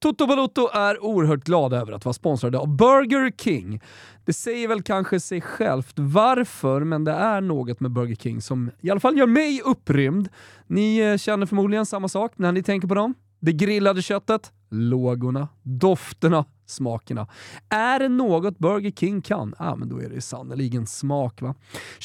Toto 0.00 0.26
Balotto 0.26 0.68
är 0.72 1.04
oerhört 1.04 1.44
glad 1.44 1.72
över 1.72 1.92
att 1.92 2.04
vara 2.04 2.12
sponsrade 2.12 2.58
av 2.58 2.76
Burger 2.76 3.32
King. 3.38 3.80
Det 4.24 4.32
säger 4.32 4.68
väl 4.68 4.82
kanske 4.82 5.20
sig 5.20 5.40
självt 5.40 5.92
varför, 5.98 6.84
men 6.84 7.04
det 7.04 7.12
är 7.12 7.40
något 7.40 7.80
med 7.80 7.90
Burger 7.90 8.14
King 8.14 8.40
som 8.40 8.70
i 8.80 8.90
alla 8.90 9.00
fall 9.00 9.18
gör 9.18 9.26
mig 9.26 9.60
upprymd. 9.64 10.28
Ni 10.66 10.98
eh, 10.98 11.16
känner 11.16 11.46
förmodligen 11.46 11.86
samma 11.86 12.08
sak 12.08 12.32
när 12.36 12.52
ni 12.52 12.62
tänker 12.62 12.88
på 12.88 12.94
dem. 12.94 13.14
Det 13.40 13.52
grillade 13.52 14.02
köttet, 14.02 14.52
lågorna, 14.70 15.48
dofterna, 15.62 16.44
smakerna. 16.66 17.26
Är 17.68 17.98
det 17.98 18.08
något 18.08 18.58
Burger 18.58 18.90
King 18.90 19.22
kan, 19.22 19.54
ja 19.58 19.76
men 19.76 19.88
då 19.88 20.02
är 20.02 20.08
det 20.08 20.20
sannerligen 20.20 20.86
smak 20.86 21.42
va. 21.42 21.54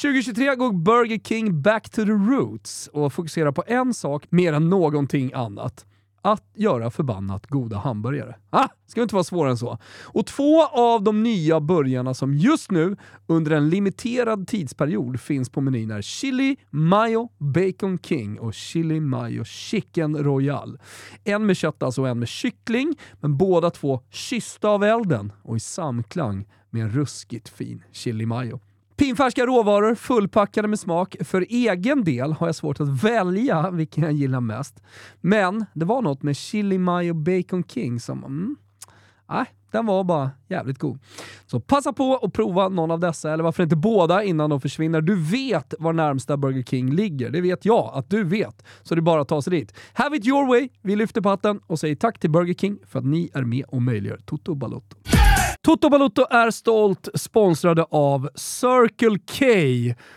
2023 0.01 0.55
går 0.55 0.71
Burger 0.71 1.19
King 1.19 1.61
back 1.61 1.89
to 1.89 2.05
the 2.05 2.11
roots 2.11 2.89
och 2.93 3.13
fokuserar 3.13 3.51
på 3.51 3.63
en 3.67 3.93
sak 3.93 4.25
mer 4.29 4.53
än 4.53 4.69
någonting 4.69 5.33
annat 5.33 5.85
att 6.25 6.43
göra 6.55 6.91
förbannat 6.91 7.47
goda 7.47 7.77
hamburgare. 7.77 8.35
Ah, 8.49 8.67
ska 8.87 9.01
inte 9.01 9.15
vara 9.15 9.23
svårare 9.23 9.51
än 9.51 9.57
så. 9.57 9.77
Och 10.03 10.25
två 10.25 10.65
av 10.65 11.03
de 11.03 11.23
nya 11.23 11.59
burgarna 11.59 12.13
som 12.13 12.33
just 12.33 12.71
nu 12.71 12.95
under 13.27 13.51
en 13.51 13.69
limiterad 13.69 14.47
tidsperiod 14.47 15.19
finns 15.19 15.49
på 15.49 15.61
menyn 15.61 15.91
är 15.91 16.01
Chili 16.01 16.55
Mayo 16.69 17.29
Bacon 17.37 17.99
King 17.99 18.39
och 18.39 18.53
Chili 18.53 18.99
Mayo 18.99 19.43
Chicken 19.43 20.17
Royal. 20.17 20.79
En 21.23 21.45
med 21.45 21.57
kött 21.57 21.83
alltså 21.83 22.01
och 22.01 22.07
en 22.07 22.19
med 22.19 22.27
kyckling, 22.27 22.95
men 23.13 23.37
båda 23.37 23.69
två 23.69 24.01
kyssta 24.09 24.69
av 24.69 24.83
elden 24.83 25.31
och 25.41 25.57
i 25.57 25.59
samklang 25.59 26.45
med 26.69 26.83
en 26.83 26.89
ruskigt 26.89 27.49
fin 27.49 27.83
chili 27.91 28.25
mayo. 28.25 28.59
Pinfärska 28.95 29.45
råvaror 29.45 29.95
fullpackade 29.95 30.67
med 30.67 30.79
smak. 30.79 31.15
För 31.19 31.45
egen 31.49 32.03
del 32.03 32.33
har 32.33 32.47
jag 32.47 32.55
svårt 32.55 32.79
att 32.79 33.03
välja 33.03 33.69
vilken 33.71 34.03
jag 34.03 34.13
gillar 34.13 34.41
mest. 34.41 34.83
Men 35.21 35.65
det 35.73 35.85
var 35.85 36.01
något 36.01 36.23
med 36.23 36.35
chili 36.35 36.77
mayo 36.77 37.13
bacon 37.13 37.63
king 37.63 37.99
som... 37.99 38.23
Mm, 38.23 38.55
äh, 39.31 39.47
den 39.73 39.85
var 39.85 40.03
bara 40.03 40.31
jävligt 40.47 40.79
god. 40.79 40.99
Så 41.45 41.59
passa 41.59 41.93
på 41.93 42.15
att 42.15 42.33
prova 42.33 42.69
någon 42.69 42.91
av 42.91 42.99
dessa, 42.99 43.33
eller 43.33 43.43
varför 43.43 43.63
inte 43.63 43.75
båda 43.75 44.23
innan 44.23 44.49
de 44.49 44.61
försvinner. 44.61 45.01
Du 45.01 45.15
vet 45.15 45.73
var 45.79 45.93
närmsta 45.93 46.37
Burger 46.37 46.63
King 46.63 46.91
ligger. 46.91 47.29
Det 47.29 47.41
vet 47.41 47.65
jag 47.65 47.91
att 47.93 48.09
du 48.09 48.23
vet. 48.23 48.63
Så 48.83 48.95
det 48.95 48.99
är 48.99 49.01
bara 49.01 49.21
att 49.21 49.27
ta 49.27 49.41
sig 49.41 49.51
dit. 49.51 49.73
Have 49.93 50.17
it 50.17 50.27
your 50.27 50.47
way. 50.47 50.69
Vi 50.81 50.95
lyfter 50.95 51.21
på 51.21 51.29
hatten 51.29 51.59
och 51.67 51.79
säger 51.79 51.95
tack 51.95 52.19
till 52.19 52.31
Burger 52.31 52.53
King 52.53 52.79
för 52.87 52.99
att 52.99 53.05
ni 53.05 53.29
är 53.33 53.43
med 53.43 53.65
och 53.67 53.81
möjliggör 53.81 54.17
Toto 54.25 54.55
Balotto. 54.55 54.97
Toto 55.65 55.89
Balotto 55.89 56.25
är 56.29 56.51
stolt 56.51 57.09
sponsrade 57.15 57.85
av 57.89 58.29
Circle 58.35 59.19
K. 59.19 59.45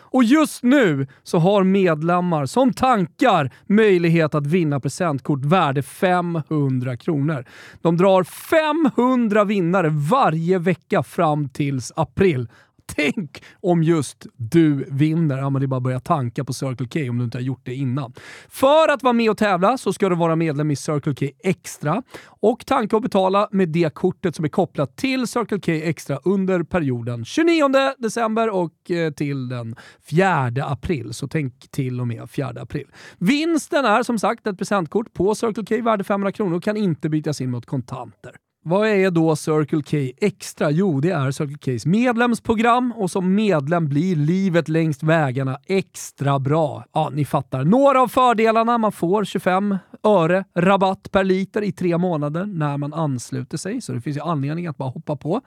Och 0.00 0.24
just 0.24 0.62
nu 0.62 1.06
så 1.22 1.38
har 1.38 1.64
medlemmar 1.64 2.46
som 2.46 2.72
tankar 2.72 3.50
möjlighet 3.66 4.34
att 4.34 4.46
vinna 4.46 4.80
presentkort 4.80 5.44
värde 5.44 5.82
500 5.82 6.96
kronor. 6.96 7.44
De 7.82 7.96
drar 7.96 8.24
500 8.24 9.44
vinnare 9.44 9.88
varje 9.88 10.58
vecka 10.58 11.02
fram 11.02 11.48
tills 11.48 11.92
april. 11.96 12.48
Tänk 12.94 13.42
om 13.60 13.82
just 13.82 14.26
du 14.36 14.84
vinner. 14.90 15.38
Ja, 15.38 15.50
men 15.50 15.60
det 15.60 15.64
är 15.64 15.66
bara 15.66 15.76
att 15.76 15.82
börja 15.82 16.00
tanka 16.00 16.44
på 16.44 16.52
Circle 16.52 16.86
K 16.86 17.10
om 17.10 17.18
du 17.18 17.24
inte 17.24 17.38
har 17.38 17.42
gjort 17.42 17.60
det 17.62 17.74
innan. 17.74 18.12
För 18.48 18.88
att 18.88 19.02
vara 19.02 19.12
med 19.12 19.30
och 19.30 19.38
tävla 19.38 19.78
så 19.78 19.92
ska 19.92 20.08
du 20.08 20.16
vara 20.16 20.36
medlem 20.36 20.70
i 20.70 20.76
Circle 20.76 21.14
K 21.14 21.26
Extra 21.44 22.02
och 22.26 22.66
tanka 22.66 22.96
och 22.96 23.02
betala 23.02 23.48
med 23.52 23.68
det 23.68 23.94
kortet 23.94 24.36
som 24.36 24.44
är 24.44 24.48
kopplat 24.48 24.96
till 24.96 25.26
Circle 25.26 25.60
K 25.60 25.72
Extra 25.72 26.18
under 26.24 26.62
perioden 26.62 27.24
29 27.24 27.68
december 27.98 28.50
och 28.50 28.90
eh, 28.90 29.12
till 29.12 29.48
den 29.48 29.76
4 30.10 30.52
april. 30.64 31.14
Så 31.14 31.28
tänk 31.28 31.70
till 31.70 32.00
och 32.00 32.06
med 32.06 32.30
4 32.30 32.48
april. 32.48 32.86
Vinsten 33.18 33.84
är 33.84 34.02
som 34.02 34.18
sagt 34.18 34.46
ett 34.46 34.58
presentkort 34.58 35.12
på 35.12 35.34
Circle 35.34 35.64
K 35.68 35.84
värde 35.84 36.04
500 36.04 36.32
kronor 36.32 36.56
och 36.56 36.62
kan 36.62 36.76
inte 36.76 37.08
bytas 37.08 37.40
in 37.40 37.50
mot 37.50 37.66
kontanter. 37.66 38.32
Vad 38.68 38.88
är 38.88 39.10
då 39.10 39.36
Circle 39.36 39.82
K 39.82 40.12
Extra? 40.20 40.70
Jo, 40.70 41.00
det 41.00 41.10
är 41.10 41.30
Circle 41.30 41.78
Ks 41.78 41.86
medlemsprogram 41.86 42.92
och 42.92 43.10
som 43.10 43.34
medlem 43.34 43.88
blir 43.88 44.16
livet 44.16 44.68
längs 44.68 45.02
vägarna 45.02 45.58
extra 45.66 46.38
bra. 46.38 46.84
Ja, 46.92 47.10
ni 47.12 47.24
fattar. 47.24 47.64
Några 47.64 48.02
av 48.02 48.08
fördelarna. 48.08 48.78
Man 48.78 48.92
får 48.92 49.24
25 49.24 49.76
öre 50.02 50.44
rabatt 50.54 51.10
per 51.12 51.24
liter 51.24 51.62
i 51.62 51.72
tre 51.72 51.98
månader 51.98 52.46
när 52.46 52.76
man 52.76 52.94
ansluter 52.94 53.58
sig, 53.58 53.80
så 53.80 53.92
det 53.92 54.00
finns 54.00 54.16
ju 54.16 54.20
anledning 54.20 54.66
att 54.66 54.76
bara 54.76 54.88
hoppa 54.88 55.16
på. 55.16 55.40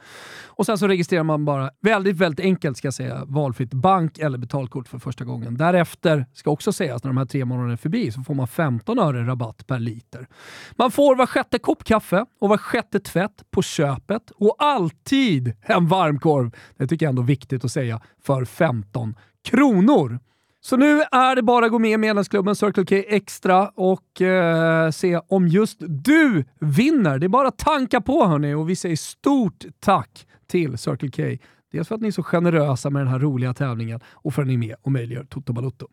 Och 0.47 0.65
sen 0.65 0.77
så 0.77 0.87
registrerar 0.87 1.23
man 1.23 1.45
bara, 1.45 1.69
väldigt, 1.81 2.17
väldigt 2.17 2.45
enkelt 2.45 2.77
ska 2.77 2.87
jag 2.87 2.93
säga, 2.93 3.25
valfritt 3.25 3.73
bank 3.73 4.17
eller 4.17 4.37
betalkort 4.37 4.87
för 4.87 4.99
första 4.99 5.25
gången. 5.25 5.57
Därefter, 5.57 6.25
ska 6.33 6.51
också 6.51 6.73
sägas, 6.73 7.03
när 7.03 7.09
de 7.09 7.17
här 7.17 7.25
tre 7.25 7.45
månaderna 7.45 7.73
är 7.73 7.77
förbi, 7.77 8.11
så 8.11 8.21
får 8.21 8.33
man 8.33 8.47
15 8.47 8.99
öre 8.99 9.27
rabatt 9.27 9.67
per 9.67 9.79
liter. 9.79 10.27
Man 10.75 10.91
får 10.91 11.15
var 11.15 11.25
sjätte 11.25 11.59
kopp 11.59 11.83
kaffe 11.83 12.25
och 12.41 12.49
var 12.49 12.57
sjätte 12.57 12.99
tvätt 13.11 13.51
på 13.51 13.61
köpet 13.61 14.31
och 14.35 14.55
alltid 14.59 15.53
en 15.61 15.87
varmkorv. 15.87 16.51
Det 16.77 16.87
tycker 16.87 17.05
jag 17.05 17.09
ändå 17.09 17.21
är 17.21 17.25
viktigt 17.25 17.65
att 17.65 17.71
säga, 17.71 18.01
för 18.23 18.45
15 18.45 19.15
kronor. 19.43 20.19
Så 20.61 20.77
nu 20.77 21.01
är 21.11 21.35
det 21.35 21.41
bara 21.41 21.65
att 21.65 21.71
gå 21.71 21.79
med 21.79 21.91
i 21.91 21.97
medlemsklubben 21.97 22.55
Circle 22.55 22.85
K 22.85 22.95
Extra 23.15 23.69
och 23.69 24.21
eh, 24.21 24.91
se 24.91 25.19
om 25.27 25.47
just 25.47 25.77
du 25.79 26.45
vinner. 26.59 27.19
Det 27.19 27.25
är 27.25 27.29
bara 27.29 27.47
att 27.47 27.57
tanka 27.57 28.01
på 28.01 28.25
hörni 28.25 28.53
och 28.53 28.69
vi 28.69 28.75
säger 28.75 28.95
stort 28.95 29.65
tack 29.79 30.27
till 30.47 30.77
Circle 30.77 31.11
K. 31.11 31.45
Dels 31.71 31.87
för 31.87 31.95
att 31.95 32.01
ni 32.01 32.07
är 32.07 32.11
så 32.11 32.23
generösa 32.23 32.89
med 32.89 33.01
den 33.01 33.07
här 33.07 33.19
roliga 33.19 33.53
tävlingen 33.53 33.99
och 34.07 34.33
för 34.33 34.41
att 34.41 34.47
ni 34.47 34.53
är 34.53 34.57
med 34.57 34.75
och 34.81 34.91
möjliggör 34.91 35.23
Toto 35.23 35.53
Balotto. 35.53 35.87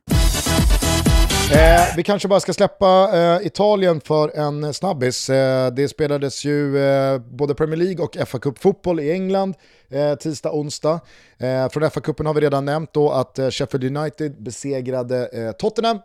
Eh, 1.53 1.97
vi 1.97 2.03
kanske 2.03 2.29
bara 2.29 2.41
ska 2.41 2.53
släppa 2.53 3.11
eh, 3.15 3.47
Italien 3.47 4.01
för 4.01 4.39
en 4.39 4.75
snabbis. 4.75 5.31
Eh, 5.31 5.73
det 5.73 5.89
spelades 5.89 6.45
ju 6.45 6.79
eh, 6.79 7.19
både 7.19 7.55
Premier 7.55 7.77
League 7.77 8.05
och 8.05 8.29
fa 8.29 8.39
Cup-fotboll 8.39 9.01
i 9.01 9.13
England 9.13 9.55
eh, 9.89 10.15
tisdag, 10.15 10.53
onsdag. 10.53 11.01
Eh, 11.39 11.69
från 11.69 11.91
fa 11.91 12.01
Cupen 12.01 12.27
har 12.27 12.35
vi 12.35 12.41
redan 12.41 12.65
nämnt 12.65 12.93
då 12.93 13.11
att 13.11 13.39
eh, 13.39 13.51
Sheffield 13.51 13.97
United 13.97 14.43
besegrade 14.43 15.27
eh, 15.27 15.53
Tottenham 15.53 15.99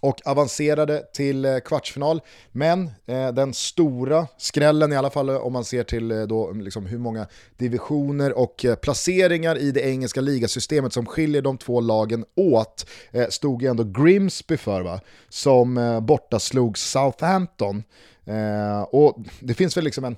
och 0.00 0.20
avancerade 0.24 1.02
till 1.12 1.44
eh, 1.44 1.58
kvartsfinal. 1.58 2.20
Men 2.52 2.90
eh, 3.06 3.28
den 3.28 3.54
stora 3.54 4.26
skrällen, 4.38 4.92
i 4.92 4.96
alla 4.96 5.10
fall 5.10 5.28
eh, 5.28 5.36
om 5.36 5.52
man 5.52 5.64
ser 5.64 5.84
till 5.84 6.10
eh, 6.10 6.22
då, 6.22 6.48
mm, 6.48 6.60
liksom 6.60 6.86
hur 6.86 6.98
många 6.98 7.26
divisioner 7.56 8.38
och 8.38 8.64
eh, 8.64 8.74
placeringar 8.74 9.58
i 9.58 9.70
det 9.70 9.80
engelska 9.80 10.20
ligasystemet 10.20 10.92
som 10.92 11.06
skiljer 11.06 11.42
de 11.42 11.58
två 11.58 11.80
lagen 11.80 12.24
åt, 12.36 12.86
eh, 13.10 13.28
stod 13.28 13.62
ju 13.62 13.68
ändå 13.68 13.84
Grimsby 13.84 14.56
för, 14.56 14.82
va? 14.82 15.00
som 15.28 15.78
eh, 15.78 16.00
borta 16.00 16.38
slog 16.38 16.78
Southampton. 16.78 17.82
Eh, 18.24 18.82
och 18.82 19.18
det 19.40 19.54
finns 19.54 19.76
väl 19.76 19.84
liksom 19.84 20.04
en 20.04 20.16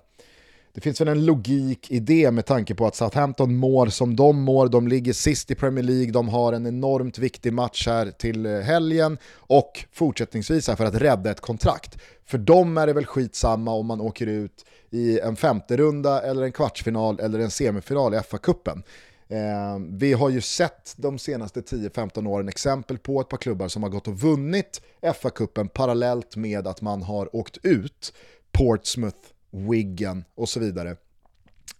det 0.73 0.81
finns 0.81 1.01
väl 1.01 1.09
en 1.09 1.25
logik 1.25 1.91
i 1.91 2.01
det 2.01 2.31
med 2.31 2.47
tanke 2.47 2.75
på 2.75 2.87
att 2.87 2.97
Southampton 2.97 3.57
mår 3.57 3.87
som 3.87 4.17
de 4.17 4.43
mår, 4.43 4.69
de 4.69 4.89
ligger 4.89 5.13
sist 5.13 5.51
i 5.51 5.55
Premier 5.55 5.85
League, 5.85 6.13
de 6.13 6.29
har 6.29 6.53
en 6.53 6.67
enormt 6.67 7.19
viktig 7.19 7.53
match 7.53 7.87
här 7.87 8.11
till 8.11 8.47
eh, 8.47 8.59
helgen 8.59 9.19
och 9.35 9.85
fortsättningsvis 9.93 10.69
här 10.69 10.77
för 10.77 10.85
att 10.85 10.95
rädda 10.95 11.31
ett 11.31 11.41
kontrakt. 11.41 11.99
För 12.27 12.39
dem 12.39 12.79
är 12.79 12.87
det 12.87 12.93
väl 12.93 13.07
skitsamma 13.07 13.73
om 13.73 13.87
man 13.87 14.01
åker 14.01 14.27
ut 14.27 14.65
i 14.91 15.21
en 15.21 15.37
femte 15.37 15.77
runda 15.77 16.23
eller 16.23 16.43
en 16.43 16.53
kvartsfinal 16.53 17.21
eller 17.21 17.39
en 17.39 17.51
semifinal 17.51 18.15
i 18.15 18.17
FA-cupen. 18.17 18.83
Eh, 19.29 19.79
vi 19.91 20.13
har 20.13 20.31
ju 20.31 20.41
sett 20.41 20.95
de 20.97 21.19
senaste 21.19 21.61
10-15 21.61 22.29
åren 22.29 22.49
exempel 22.49 22.99
på 22.99 23.21
ett 23.21 23.29
par 23.29 23.37
klubbar 23.37 23.69
som 23.69 23.83
har 23.83 23.91
gått 23.91 24.09
och 24.09 24.21
vunnit 24.21 24.83
FA-cupen 25.03 25.69
parallellt 25.69 26.37
med 26.37 26.67
att 26.67 26.81
man 26.81 27.03
har 27.03 27.37
åkt 27.37 27.59
ut 27.63 28.13
Portsmouth 28.53 29.19
Wiggen 29.51 30.25
och 30.35 30.49
så 30.49 30.61
vidare. 30.61 30.97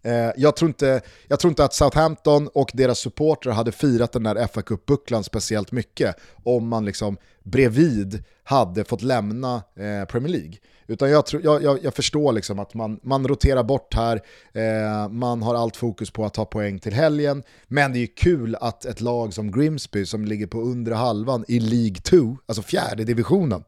Eh, 0.03 0.31
jag, 0.37 0.57
tror 0.57 0.69
inte, 0.69 1.01
jag 1.29 1.41
tror 1.41 1.49
inte 1.49 1.65
att 1.65 1.75
Southampton 1.75 2.49
och 2.49 2.71
deras 2.75 2.99
supportrar 2.99 3.53
hade 3.53 3.73
firat 3.73 4.13
den 4.13 4.23
där 4.23 4.47
fa 4.47 4.63
Cup-bucklan 4.63 5.25
speciellt 5.25 5.73
mycket 5.73 6.17
om 6.45 6.69
man 6.69 6.85
liksom 6.85 7.17
bredvid 7.43 8.25
hade 8.45 8.85
fått 8.85 9.03
lämna 9.03 9.55
eh, 9.55 10.05
Premier 10.09 10.33
League. 10.33 10.55
Utan 10.87 11.11
jag, 11.11 11.27
tror, 11.27 11.43
jag, 11.45 11.63
jag, 11.63 11.79
jag 11.85 11.95
förstår 11.95 12.33
liksom 12.33 12.59
att 12.59 12.75
man, 12.75 13.01
man 13.03 13.29
roterar 13.29 13.63
bort 13.63 13.95
här, 13.95 14.21
eh, 14.53 15.09
man 15.09 15.43
har 15.43 15.55
allt 15.55 15.77
fokus 15.77 16.11
på 16.11 16.25
att 16.25 16.35
ta 16.35 16.45
poäng 16.45 16.79
till 16.79 16.93
helgen, 16.93 17.43
men 17.67 17.93
det 17.93 17.99
är 17.99 18.01
ju 18.01 18.07
kul 18.07 18.57
att 18.61 18.85
ett 18.85 19.01
lag 19.01 19.35
som 19.35 19.53
Grimsby 19.53 20.07
som 20.07 20.25
ligger 20.25 20.47
på 20.47 20.61
undre 20.61 20.95
halvan 20.95 21.45
i 21.49 21.61
League 21.61 21.97
2, 21.97 22.37
alltså 22.47 22.63
fjärde 22.63 23.05
divisionen, 23.05 23.65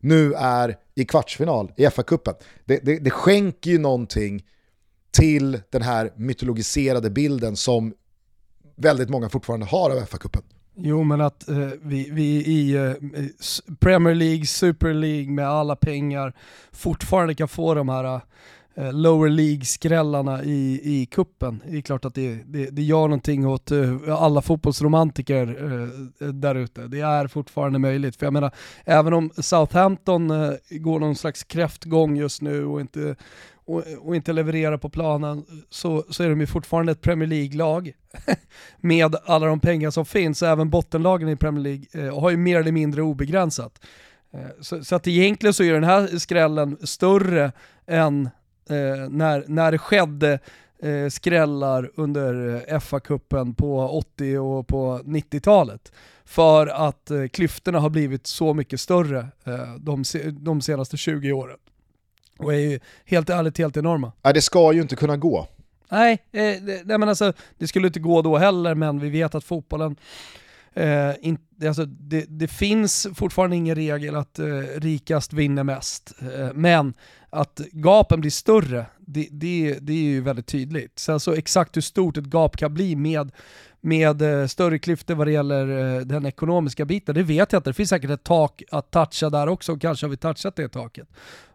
nu 0.00 0.34
är 0.34 0.76
i 0.94 1.04
kvartsfinal 1.04 1.72
i 1.76 1.86
FA-cupen. 1.86 2.34
Det, 2.64 2.78
det, 2.84 2.98
det 2.98 3.10
skänker 3.10 3.70
ju 3.70 3.78
någonting 3.78 4.44
till 5.10 5.60
den 5.70 5.82
här 5.82 6.12
mytologiserade 6.16 7.10
bilden 7.10 7.56
som 7.56 7.94
väldigt 8.76 9.08
många 9.08 9.28
fortfarande 9.28 9.66
har 9.66 9.90
av 9.90 9.96
FA-cupen. 9.96 10.42
Jo 10.76 11.02
men 11.04 11.20
att 11.20 11.48
eh, 11.48 11.68
vi, 11.82 12.10
vi 12.10 12.44
i 12.46 12.74
eh, 12.74 12.92
Premier 13.80 14.14
League, 14.14 14.46
Super 14.46 14.94
League 14.94 15.30
med 15.30 15.48
alla 15.48 15.76
pengar 15.76 16.36
fortfarande 16.72 17.34
kan 17.34 17.48
få 17.48 17.74
de 17.74 17.88
här 17.88 18.04
Eh, 18.04 18.20
Eh, 18.74 18.92
lower 18.92 19.28
League-skrällarna 19.28 20.44
i, 20.44 20.80
i 20.84 21.06
kuppen. 21.06 21.62
Det 21.66 21.76
är 21.76 21.80
klart 21.80 22.04
att 22.04 22.14
det, 22.14 22.34
det, 22.34 22.70
det 22.70 22.82
gör 22.82 23.02
någonting 23.02 23.46
åt 23.46 23.70
eh, 23.70 23.98
alla 24.08 24.42
fotbollsromantiker 24.42 25.46
eh, 26.20 26.28
där 26.28 26.54
ute. 26.54 26.86
Det 26.86 27.00
är 27.00 27.26
fortfarande 27.26 27.78
möjligt. 27.78 28.16
För 28.16 28.26
jag 28.26 28.32
menar, 28.32 28.50
även 28.84 29.12
om 29.12 29.30
Southampton 29.36 30.28
går 30.70 31.00
någon 31.00 31.16
slags 31.16 31.44
kräftgång 31.44 32.16
just 32.16 32.42
nu 32.42 32.64
och 32.64 32.80
inte, 32.80 33.16
och, 33.54 33.84
och, 34.00 34.16
inte 34.16 34.32
levererar 34.32 34.76
på 34.76 34.88
planen 34.88 35.44
så, 35.70 36.04
så 36.10 36.22
är 36.22 36.30
de 36.30 36.40
ju 36.40 36.46
fortfarande 36.46 36.92
ett 36.92 37.00
Premier 37.00 37.28
League-lag 37.28 37.92
med 38.80 39.16
alla 39.24 39.46
de 39.46 39.60
pengar 39.60 39.90
som 39.90 40.04
finns. 40.06 40.42
Även 40.42 40.70
bottenlagen 40.70 41.28
i 41.28 41.36
Premier 41.36 41.62
League 41.62 42.10
har 42.10 42.30
ju 42.30 42.36
mer 42.36 42.60
eller 42.60 42.72
mindre 42.72 43.02
obegränsat. 43.02 43.80
Så, 44.60 44.84
så, 44.84 44.94
att 44.96 45.06
egentligen 45.06 45.54
så 45.54 45.62
är 45.62 45.72
den 45.72 45.84
här 45.84 46.18
skrällen 46.18 46.76
större 46.82 47.52
än 47.86 48.28
eh, 48.70 49.08
när, 49.08 49.44
när 49.46 49.72
det 49.72 49.78
skedde 49.78 50.38
eh, 50.82 51.08
skrällar 51.08 51.90
under 51.94 52.64
FA-cupen 52.78 53.54
på 53.54 53.88
80 53.88 54.38
och 54.38 54.68
på 54.68 54.98
90-talet. 55.04 55.92
För 56.24 56.66
att 56.66 57.10
eh, 57.10 57.26
klyftorna 57.26 57.78
har 57.80 57.90
blivit 57.90 58.26
så 58.26 58.54
mycket 58.54 58.80
större 58.80 59.18
eh, 59.44 59.74
de, 59.78 60.04
de 60.32 60.60
senaste 60.60 60.96
20 60.96 61.32
åren. 61.32 61.58
Och 62.38 62.54
är 62.54 62.58
ju 62.58 62.80
helt 63.04 63.30
ärligt 63.30 63.58
helt 63.58 63.76
enorma. 63.76 64.12
Nej, 64.22 64.34
det 64.34 64.42
ska 64.42 64.72
ju 64.72 64.82
inte 64.82 64.96
kunna 64.96 65.16
gå. 65.16 65.46
Nej, 65.88 66.12
eh, 66.32 66.40
det, 66.40 66.82
nej 66.84 66.98
men 66.98 67.08
alltså, 67.08 67.32
det 67.58 67.68
skulle 67.68 67.86
inte 67.86 68.00
gå 68.00 68.22
då 68.22 68.36
heller, 68.36 68.74
men 68.74 68.98
vi 68.98 69.10
vet 69.10 69.34
att 69.34 69.44
fotbollen 69.44 69.96
Eh, 70.74 71.12
in, 71.20 71.38
alltså 71.66 71.84
det, 71.84 72.24
det, 72.28 72.48
finns 72.48 73.06
fortfarande 73.14 73.56
ingen 73.56 73.74
regel 73.74 74.16
att 74.16 74.38
eh, 74.38 74.46
rikast 74.76 75.32
vinner 75.32 75.64
mest, 75.64 76.12
eh, 76.20 76.48
men 76.54 76.94
att 77.30 77.60
gapen 77.72 78.20
blir 78.20 78.30
större, 78.30 78.86
det, 78.98 79.28
det, 79.30 79.78
det, 79.80 79.92
är 79.92 80.02
ju 80.02 80.20
väldigt 80.20 80.46
tydligt. 80.46 80.98
Sen 80.98 81.04
så 81.04 81.12
alltså, 81.12 81.36
exakt 81.36 81.76
hur 81.76 81.80
stort 81.80 82.16
ett 82.16 82.32
gap 82.32 82.56
kan 82.56 82.74
bli 82.74 82.96
med, 82.96 83.32
med 83.80 84.22
eh, 84.22 84.46
större 84.46 84.78
klyftor 84.78 85.14
vad 85.14 85.26
det 85.26 85.32
gäller 85.32 85.96
eh, 85.96 86.00
den 86.00 86.26
ekonomiska 86.26 86.84
biten, 86.84 87.14
det 87.14 87.22
vet 87.22 87.52
jag 87.52 87.58
inte. 87.58 87.70
Det 87.70 87.74
finns 87.74 87.90
säkert 87.90 88.10
ett 88.10 88.24
tak 88.24 88.62
att 88.70 88.90
toucha 88.90 89.30
där 89.30 89.48
också, 89.48 89.72
och 89.72 89.80
kanske 89.80 90.06
har 90.06 90.10
vi 90.10 90.16
touchat 90.16 90.56
det 90.56 90.68
taket. 90.68 91.08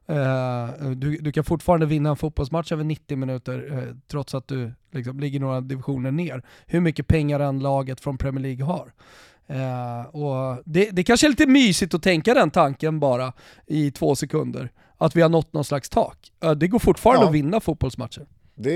Uh, 0.09 0.91
du, 0.91 1.17
du, 1.17 1.31
kan 1.31 1.43
fortfarande 1.43 1.85
vinna 1.85 2.09
en 2.09 2.15
fotbollsmatch 2.15 2.71
över 2.71 2.83
90 2.83 3.17
minuter 3.17 3.73
uh, 3.73 3.95
trots 4.07 4.35
att 4.35 4.47
du 4.47 4.71
liksom, 4.91 5.19
ligger 5.19 5.39
några 5.39 5.61
divisioner 5.61 6.11
ner. 6.11 6.43
Hur 6.65 6.79
mycket 6.79 7.07
pengar 7.07 7.39
än 7.39 7.59
laget 7.59 8.01
från 8.01 8.17
Premier 8.17 8.43
League 8.43 8.65
har. 8.65 8.91
Uh, 9.49 10.15
och 10.15 10.61
det, 10.65 10.89
det 10.89 11.03
kanske 11.03 11.27
är 11.27 11.29
lite 11.29 11.47
mysigt 11.47 11.93
att 11.93 12.03
tänka 12.03 12.33
den 12.33 12.51
tanken 12.51 12.99
bara 12.99 13.33
i 13.67 13.91
två 13.91 14.15
sekunder. 14.15 14.71
Att 14.97 15.15
vi 15.15 15.21
har 15.21 15.29
nått 15.29 15.53
någon 15.53 15.65
slags 15.65 15.89
tak. 15.89 16.31
det 16.57 16.67
går 16.67 16.79
fortfarande 16.79 17.23
ja. 17.23 17.29
att 17.29 17.35
vinna 17.35 17.59
fotbollsmatcher. 17.59 18.25
Det 18.55 18.73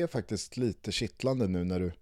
är 0.00 0.06
faktiskt 0.06 0.56
lite 0.56 0.92
kittlande 0.92 1.48
nu 1.48 1.64
när 1.64 1.80
du 1.80 1.92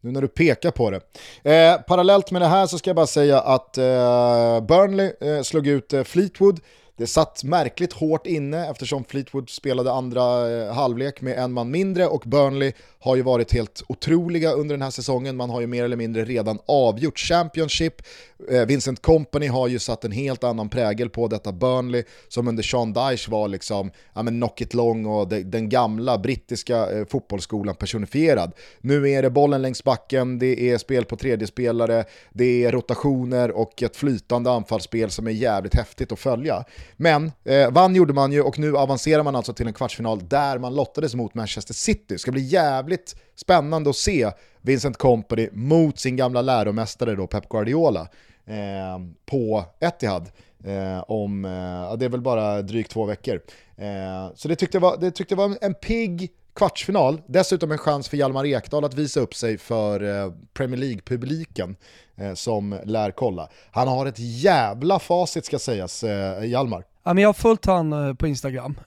nu 0.00 0.12
när 0.12 0.20
du 0.20 0.28
pekar 0.28 0.70
på 0.70 0.90
det. 0.90 1.00
Eh, 1.42 1.80
parallellt 1.80 2.30
med 2.30 2.42
det 2.42 2.46
här 2.46 2.66
så 2.66 2.78
ska 2.78 2.90
jag 2.90 2.96
bara 2.96 3.06
säga 3.06 3.40
att 3.40 3.78
eh, 3.78 4.60
Burnley 4.60 5.12
eh, 5.20 5.42
slog 5.42 5.66
ut 5.66 5.94
Fleetwood 6.04 6.60
det 6.96 7.06
satt 7.06 7.44
märkligt 7.44 7.92
hårt 7.92 8.26
inne 8.26 8.70
eftersom 8.70 9.04
Fleetwood 9.04 9.50
spelade 9.50 9.92
andra 9.92 10.50
eh, 10.50 10.74
halvlek 10.74 11.20
med 11.20 11.38
en 11.38 11.52
man 11.52 11.70
mindre 11.70 12.06
och 12.06 12.22
Burnley 12.26 12.72
har 12.98 13.16
ju 13.16 13.22
varit 13.22 13.52
helt 13.52 13.82
otroliga 13.88 14.52
under 14.52 14.74
den 14.74 14.82
här 14.82 14.90
säsongen. 14.90 15.36
Man 15.36 15.50
har 15.50 15.60
ju 15.60 15.66
mer 15.66 15.84
eller 15.84 15.96
mindre 15.96 16.24
redan 16.24 16.58
avgjort 16.66 17.18
Championship. 17.18 18.02
Eh, 18.50 18.66
Vincent 18.66 19.02
Company 19.02 19.46
har 19.46 19.68
ju 19.68 19.78
satt 19.78 20.04
en 20.04 20.12
helt 20.12 20.44
annan 20.44 20.68
prägel 20.68 21.10
på 21.10 21.28
detta 21.28 21.52
Burnley 21.52 22.04
som 22.28 22.48
under 22.48 22.62
Sean 22.62 22.92
Dyche 22.92 23.30
var 23.30 23.48
liksom, 23.48 23.90
ja 24.14 24.22
men 24.22 24.34
knock 24.34 24.60
it 24.60 24.74
long 24.74 25.06
och 25.06 25.28
de, 25.28 25.42
den 25.42 25.68
gamla 25.68 26.18
brittiska 26.18 26.90
eh, 26.90 27.06
fotbollsskolan 27.06 27.74
personifierad. 27.74 28.52
Nu 28.80 29.10
är 29.10 29.22
det 29.22 29.30
bollen 29.30 29.62
längs 29.62 29.84
backen, 29.84 30.38
det 30.38 30.70
är 30.70 30.78
spel 30.78 31.04
på 31.04 31.16
tredje 31.16 31.46
spelare, 31.46 32.04
det 32.32 32.64
är 32.64 32.72
rotationer 32.72 33.50
och 33.50 33.82
ett 33.82 33.96
flytande 33.96 34.50
anfallsspel 34.50 35.10
som 35.10 35.26
är 35.26 35.30
jävligt 35.30 35.74
häftigt 35.74 36.12
att 36.12 36.18
följa. 36.18 36.64
Men 36.96 37.32
eh, 37.44 37.70
vann 37.70 37.94
gjorde 37.94 38.12
man 38.12 38.32
ju 38.32 38.40
och 38.40 38.58
nu 38.58 38.76
avancerar 38.76 39.22
man 39.22 39.36
alltså 39.36 39.52
till 39.52 39.66
en 39.66 39.72
kvartsfinal 39.72 40.28
där 40.28 40.58
man 40.58 40.74
lottades 40.74 41.14
mot 41.14 41.34
Manchester 41.34 41.74
City. 41.74 42.04
Det 42.08 42.18
ska 42.18 42.32
bli 42.32 42.42
jävligt 42.42 43.16
spännande 43.36 43.90
att 43.90 43.96
se 43.96 44.30
Vincent 44.60 44.96
Company 44.96 45.48
mot 45.52 45.98
sin 45.98 46.16
gamla 46.16 46.42
läromästare 46.42 47.14
då, 47.14 47.26
Pep 47.26 47.48
Guardiola 47.48 48.08
eh, 48.46 48.98
på 49.26 49.64
Etihad. 49.80 50.30
Eh, 50.64 51.04
om, 51.08 51.44
eh, 51.44 51.96
det 51.96 52.04
är 52.04 52.08
väl 52.08 52.20
bara 52.20 52.62
drygt 52.62 52.90
två 52.90 53.04
veckor. 53.04 53.40
Eh, 53.76 54.34
så 54.34 54.48
det 54.48 54.56
tyckte 54.56 54.76
jag 54.76 54.82
var, 54.82 54.96
det 54.96 55.10
tyckte 55.10 55.34
jag 55.34 55.48
var 55.48 55.58
en 55.60 55.74
pigg 55.74 56.30
kvartsfinal, 56.56 57.22
dessutom 57.26 57.72
en 57.72 57.78
chans 57.78 58.08
för 58.08 58.16
Hjalmar 58.16 58.46
Ekdal 58.46 58.84
att 58.84 58.94
visa 58.94 59.20
upp 59.20 59.34
sig 59.34 59.58
för 59.58 60.24
eh, 60.24 60.32
Premier 60.54 60.80
League-publiken 60.80 61.76
eh, 62.16 62.34
som 62.34 62.78
lär 62.84 63.10
kolla. 63.10 63.48
Han 63.70 63.88
har 63.88 64.06
ett 64.06 64.18
jävla 64.18 64.98
facit 64.98 65.44
ska 65.44 65.58
sägas, 65.58 66.04
eh, 66.04 66.44
Hjalmar. 66.44 66.84
Ja, 67.02 67.14
men 67.14 67.22
jag 67.22 67.28
har 67.28 67.34
följt 67.34 67.66
han 67.66 68.16
på 68.16 68.26
Instagram 68.26 68.80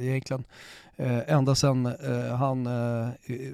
egentligen. 0.00 0.44
ända 1.26 1.54
sedan 1.54 1.94
han 2.38 2.64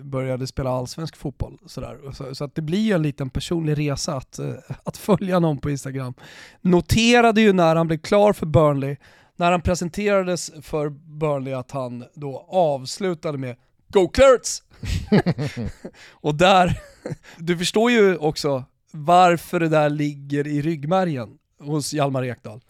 började 0.02 0.46
spela 0.46 0.70
allsvensk 0.70 1.16
fotboll. 1.16 1.58
Sådär. 1.66 1.98
Så, 2.12 2.34
så, 2.34 2.44
att 2.44 2.54
det 2.54 2.62
blir 2.62 2.78
ju 2.78 2.92
en 2.92 3.02
liten 3.02 3.30
personlig 3.30 3.78
resa 3.78 4.16
att, 4.16 4.40
att 4.84 4.96
följa 4.96 5.38
någon 5.38 5.58
på 5.58 5.70
Instagram. 5.70 6.14
Noterade 6.60 7.40
ju 7.40 7.52
när 7.52 7.76
han 7.76 7.86
blev 7.86 7.98
klar 7.98 8.32
för 8.32 8.46
Burnley 8.46 8.96
när 9.36 9.50
han 9.50 9.60
presenterades 9.60 10.50
för 10.62 10.88
Burnley 10.88 11.54
att 11.54 11.70
han 11.70 12.04
då 12.14 12.46
avslutade 12.48 13.38
med 13.38 13.56
Go 13.88 14.08
Clarets! 14.08 14.62
och 16.10 16.34
där, 16.34 16.80
du 17.36 17.58
förstår 17.58 17.90
ju 17.90 18.16
också 18.16 18.64
varför 18.90 19.60
det 19.60 19.68
där 19.68 19.90
ligger 19.90 20.46
i 20.46 20.62
ryggmärgen 20.62 21.28
hos 21.60 21.92
Hjalmar 21.92 22.24
Ekdal. 22.24 22.60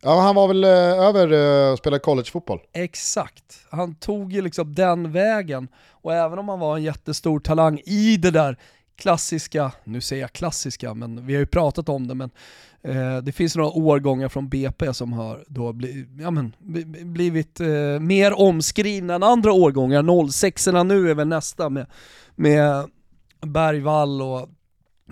Ja, 0.00 0.20
han 0.20 0.34
var 0.34 0.48
väl 0.48 0.64
eh, 0.64 0.70
över 0.70 1.32
eh, 1.32 1.72
och 1.72 1.78
spelade 1.78 2.00
collegefotboll. 2.00 2.60
Exakt, 2.72 3.66
han 3.70 3.94
tog 3.94 4.32
ju 4.32 4.42
liksom 4.42 4.74
den 4.74 5.12
vägen. 5.12 5.68
Och 5.90 6.14
även 6.14 6.38
om 6.38 6.48
han 6.48 6.58
var 6.58 6.76
en 6.76 6.82
jättestor 6.82 7.40
talang 7.40 7.80
i 7.84 8.16
det 8.16 8.30
där 8.30 8.56
klassiska, 8.98 9.72
nu 9.84 10.00
säger 10.00 10.22
jag 10.22 10.32
klassiska, 10.32 10.94
men 10.94 11.26
vi 11.26 11.34
har 11.34 11.40
ju 11.40 11.46
pratat 11.46 11.88
om 11.88 12.08
det, 12.08 12.14
men 12.14 12.30
eh, 12.82 13.16
det 13.16 13.32
finns 13.32 13.56
några 13.56 13.70
årgångar 13.70 14.28
från 14.28 14.48
BP 14.48 14.94
som 14.94 15.12
har 15.12 15.44
då 15.48 15.72
bli, 15.72 16.06
ja, 16.20 16.30
men, 16.30 16.52
blivit 17.12 17.60
eh, 17.60 18.00
mer 18.00 18.40
omskrivna 18.40 19.14
än 19.14 19.22
andra 19.22 19.52
årgångar. 19.52 20.30
06 20.30 20.66
nu 20.66 21.10
är 21.10 21.14
väl 21.14 21.28
nästa 21.28 21.68
med, 21.68 21.86
med 22.34 22.86
Bergvall 23.40 24.22
och, 24.22 24.48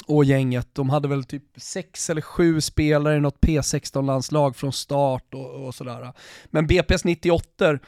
och 0.06 0.24
gänget. 0.24 0.68
De 0.72 0.90
hade 0.90 1.08
väl 1.08 1.24
typ 1.24 1.44
sex 1.56 2.10
eller 2.10 2.20
sju 2.20 2.60
spelare 2.60 3.16
i 3.16 3.20
något 3.20 3.40
P16-landslag 3.40 4.56
från 4.56 4.72
start 4.72 5.34
och, 5.34 5.66
och 5.66 5.74
sådär. 5.74 6.12
Men 6.46 6.66
BP's 6.66 7.00
98 7.04 7.78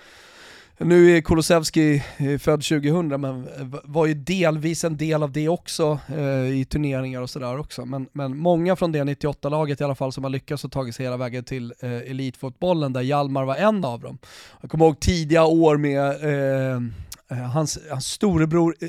nu 0.80 1.16
är 1.16 1.20
Kulusevski 1.20 2.02
eh, 2.16 2.38
född 2.38 2.62
2000 2.62 3.08
men 3.20 3.24
eh, 3.24 3.80
var 3.84 4.06
ju 4.06 4.14
delvis 4.14 4.84
en 4.84 4.96
del 4.96 5.22
av 5.22 5.32
det 5.32 5.48
också 5.48 5.98
eh, 6.08 6.58
i 6.58 6.64
turneringar 6.64 7.20
och 7.20 7.30
sådär 7.30 7.58
också. 7.58 7.84
Men, 7.84 8.08
men 8.12 8.36
många 8.36 8.76
från 8.76 8.92
det 8.92 9.04
98-laget 9.04 9.80
i 9.80 9.84
alla 9.84 9.94
fall 9.94 10.12
som 10.12 10.24
har 10.24 10.30
lyckats 10.30 10.64
och 10.64 10.72
tagit 10.72 10.94
sig 10.94 11.06
hela 11.06 11.16
vägen 11.16 11.44
till 11.44 11.74
eh, 11.80 11.90
elitfotbollen 11.90 12.92
där 12.92 13.00
Hjalmar 13.00 13.44
var 13.44 13.56
en 13.56 13.84
av 13.84 14.00
dem. 14.00 14.18
Jag 14.60 14.70
kommer 14.70 14.84
ihåg 14.84 15.00
tidiga 15.00 15.44
år 15.44 15.76
med 15.76 16.08
eh, 16.08 16.82
eh 17.30 17.38
hans, 17.38 17.78
hans 17.90 18.06
storebror 18.06 18.74
eh, 18.80 18.88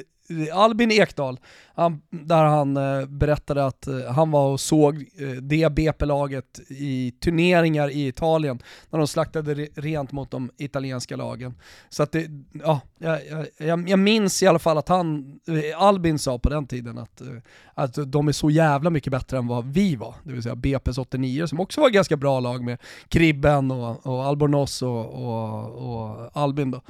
Albin 0.53 0.91
Ekdal, 0.91 1.39
han, 1.75 2.01
där 2.09 2.43
han 2.43 2.77
eh, 2.77 3.05
berättade 3.05 3.65
att 3.65 3.87
eh, 3.87 4.11
han 4.11 4.31
var 4.31 4.47
och 4.47 4.59
såg 4.59 4.95
eh, 4.95 5.29
det 5.29 5.71
BP-laget 5.71 6.59
i 6.69 7.11
turneringar 7.11 7.89
i 7.89 8.07
Italien, 8.07 8.59
när 8.89 8.99
de 8.99 9.07
slaktade 9.07 9.53
re 9.53 9.67
rent 9.75 10.11
mot 10.11 10.31
de 10.31 10.51
italienska 10.57 11.15
lagen. 11.15 11.53
Så 11.89 12.03
att 12.03 12.11
det, 12.11 12.27
ja, 12.51 12.81
jag, 12.97 13.19
jag, 13.57 13.89
jag 13.89 13.99
minns 13.99 14.43
i 14.43 14.47
alla 14.47 14.59
fall 14.59 14.77
att 14.77 14.89
han, 14.89 15.39
eh, 15.47 15.81
Albin 15.81 16.19
sa 16.19 16.39
på 16.39 16.49
den 16.49 16.67
tiden 16.67 16.97
att, 16.97 17.21
eh, 17.21 17.27
att 17.73 18.11
de 18.11 18.27
är 18.27 18.31
så 18.31 18.49
jävla 18.49 18.89
mycket 18.89 19.11
bättre 19.11 19.37
än 19.37 19.47
vad 19.47 19.65
vi 19.65 19.95
var, 19.95 20.15
det 20.23 20.33
vill 20.33 20.43
säga 20.43 20.55
BP's 20.55 20.99
89 20.99 21.47
som 21.47 21.59
också 21.59 21.81
var 21.81 21.87
ett 21.87 21.93
ganska 21.93 22.17
bra 22.17 22.39
lag 22.39 22.63
med 22.63 22.77
Kribben 23.07 23.71
och, 23.71 24.07
och 24.07 24.25
Albornoz 24.25 24.81
och, 24.81 25.05
och, 25.05 25.69
och 25.69 26.29
Albin 26.33 26.71
då. 26.71 26.81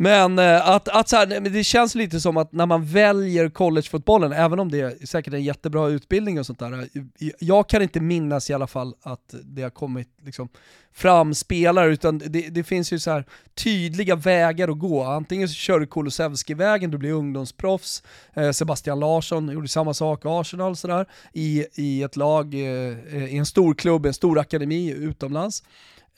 Men 0.00 0.38
eh, 0.38 0.68
att, 0.68 0.88
att 0.88 1.08
så 1.08 1.16
här, 1.16 1.40
det 1.40 1.64
känns 1.64 1.94
lite 1.94 2.20
som 2.20 2.36
att 2.36 2.52
när 2.52 2.66
man 2.66 2.84
väljer 2.84 3.48
collegefotbollen, 3.48 4.32
även 4.32 4.60
om 4.60 4.70
det 4.70 4.80
är 4.80 5.06
säkert 5.06 5.34
en 5.34 5.44
jättebra 5.44 5.88
utbildning 5.88 6.38
och 6.38 6.46
sånt 6.46 6.58
där, 6.58 6.72
eh, 6.72 7.30
jag 7.38 7.68
kan 7.68 7.82
inte 7.82 8.00
minnas 8.00 8.50
i 8.50 8.54
alla 8.54 8.66
fall 8.66 8.94
att 9.02 9.34
det 9.44 9.62
har 9.62 9.70
kommit 9.70 10.08
liksom, 10.24 10.48
fram 10.92 11.34
spelare, 11.34 11.92
utan 11.92 12.18
det, 12.18 12.48
det 12.48 12.64
finns 12.64 12.92
ju 12.92 12.98
så 12.98 13.10
här 13.10 13.24
tydliga 13.54 14.16
vägar 14.16 14.68
att 14.68 14.78
gå. 14.78 15.04
Antingen 15.04 15.48
så 15.48 15.54
kör 15.54 15.80
du 15.80 15.86
Kulusevski-vägen, 15.86 16.90
du 16.90 16.98
blir 16.98 17.12
ungdomsproffs, 17.12 18.02
eh, 18.34 18.50
Sebastian 18.50 19.00
Larsson 19.00 19.48
gjorde 19.48 19.68
samma 19.68 19.94
sak, 19.94 20.22
Arsenal 20.24 20.76
sådär, 20.76 21.06
i, 21.32 21.66
i 21.74 22.02
ett 22.02 22.16
lag, 22.16 22.54
eh, 22.54 23.30
i 23.32 23.36
en 23.36 23.46
stor 23.46 23.74
klubb, 23.74 24.06
en 24.06 24.14
stor 24.14 24.38
akademi 24.38 24.90
utomlands. 24.90 25.62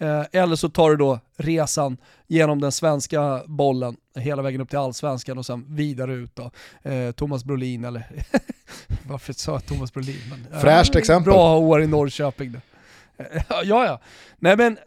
Eh, 0.01 0.22
eller 0.32 0.57
så 0.57 0.68
tar 0.68 0.90
du 0.90 0.96
då 0.96 1.18
resan 1.36 1.96
genom 2.26 2.61
den 2.61 2.72
svenska 2.72 3.42
bollen 3.46 3.96
hela 4.16 4.42
vägen 4.42 4.61
upp 4.61 4.68
till 4.68 4.78
allsvenskan 4.78 5.38
och 5.38 5.46
sen 5.46 5.66
vidare 5.68 6.14
ut 6.14 6.36
då. 6.36 6.51
Eh, 6.90 7.11
Thomas 7.11 7.44
Brolin 7.44 7.84
eller, 7.84 8.07
varför 9.09 9.32
sa 9.32 9.53
jag 9.53 9.66
Thomas 9.66 9.94
Brolin? 9.94 10.20
Men, 10.30 10.46
eh, 10.53 10.61
Fräscht 10.61 10.96
exempel. 10.96 11.32
Bra 11.32 11.59
år 11.59 11.82
i 11.82 11.86
Norrköping. 11.86 12.57
ja, 13.48 13.64
ja. 13.64 14.01
Nej 14.38 14.57
men, 14.57 14.78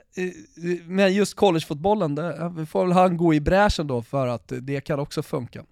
men 0.86 1.14
just 1.14 1.36
collegefotbollen, 1.36 2.16
det 2.16 2.66
får 2.70 2.86
väl 2.86 2.94
han 2.94 3.18
gå 3.18 3.34
i 3.34 3.40
bräschen 3.40 3.88
då 3.88 4.02
för 4.02 4.28
att 4.28 4.54
det 4.62 4.82
kan 4.82 5.00
också 5.00 5.24
funka. 5.24 5.64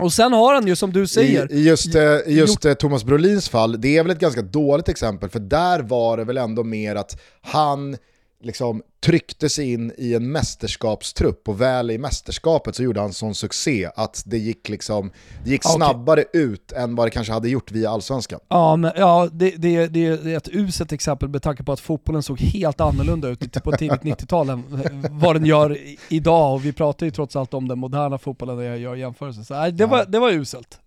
Och 0.00 0.12
sen 0.12 0.32
har 0.32 0.54
han 0.54 0.66
ju 0.66 0.76
som 0.76 0.92
du 0.92 1.06
säger... 1.06 1.52
I, 1.52 1.64
just, 1.64 1.94
just 2.26 2.78
Thomas 2.78 3.04
Brolins 3.04 3.48
fall, 3.48 3.80
det 3.80 3.96
är 3.96 4.02
väl 4.02 4.12
ett 4.12 4.18
ganska 4.18 4.42
dåligt 4.42 4.88
exempel 4.88 5.30
för 5.30 5.40
där 5.40 5.80
var 5.80 6.16
det 6.16 6.24
väl 6.24 6.38
ändå 6.38 6.64
mer 6.64 6.96
att 6.96 7.20
han 7.40 7.96
liksom 8.44 8.82
tryckte 9.00 9.48
sig 9.48 9.72
in 9.72 9.92
i 9.98 10.14
en 10.14 10.32
mästerskapstrupp 10.32 11.48
och 11.48 11.60
väl 11.60 11.90
i 11.90 11.98
mästerskapet 11.98 12.76
så 12.76 12.82
gjorde 12.82 13.00
han 13.00 13.12
sån 13.12 13.34
succé 13.34 13.90
att 13.96 14.22
det 14.26 14.38
gick, 14.38 14.68
liksom, 14.68 15.10
det 15.44 15.50
gick 15.50 15.64
Okay. 15.64 15.76
snabbare 15.76 16.24
ut 16.32 16.72
än 16.72 16.94
vad 16.94 17.06
det 17.06 17.10
kanske 17.10 17.32
hade 17.32 17.48
gjort 17.48 17.72
via 17.72 17.90
allsvenskan. 17.90 18.40
Ja, 18.48 18.76
men, 18.76 18.92
ja 18.96 19.28
det, 19.32 19.50
det, 19.50 19.86
det 19.86 20.06
är 20.06 20.36
ett 20.36 20.48
uselt 20.48 20.92
exempel 20.92 21.28
med 21.28 21.42
tanke 21.42 21.62
på 21.62 21.72
att 21.72 21.80
fotbollen 21.80 22.22
såg 22.22 22.40
helt 22.40 22.80
annorlunda 22.80 23.28
ut 23.28 23.62
på 23.64 23.72
tidigt 23.72 24.00
90-tal 24.02 24.50
än 24.50 24.64
vad 25.10 25.36
den 25.36 25.46
gör 25.46 25.78
idag. 26.08 26.54
Och 26.54 26.64
vi 26.64 26.72
pratar 26.72 27.06
ju 27.06 27.12
trots 27.12 27.36
allt 27.36 27.54
om 27.54 27.68
den 27.68 27.78
moderna 27.78 28.18
fotbollen 28.18 28.56
när 28.56 28.64
jag 28.64 28.78
gör 28.78 28.94
jämförelser. 28.94 29.42
Så 29.42 29.54
nej, 29.54 29.72
det, 29.72 29.86
var, 29.86 30.04
det 30.08 30.18
var 30.18 30.30
uselt. 30.30 30.78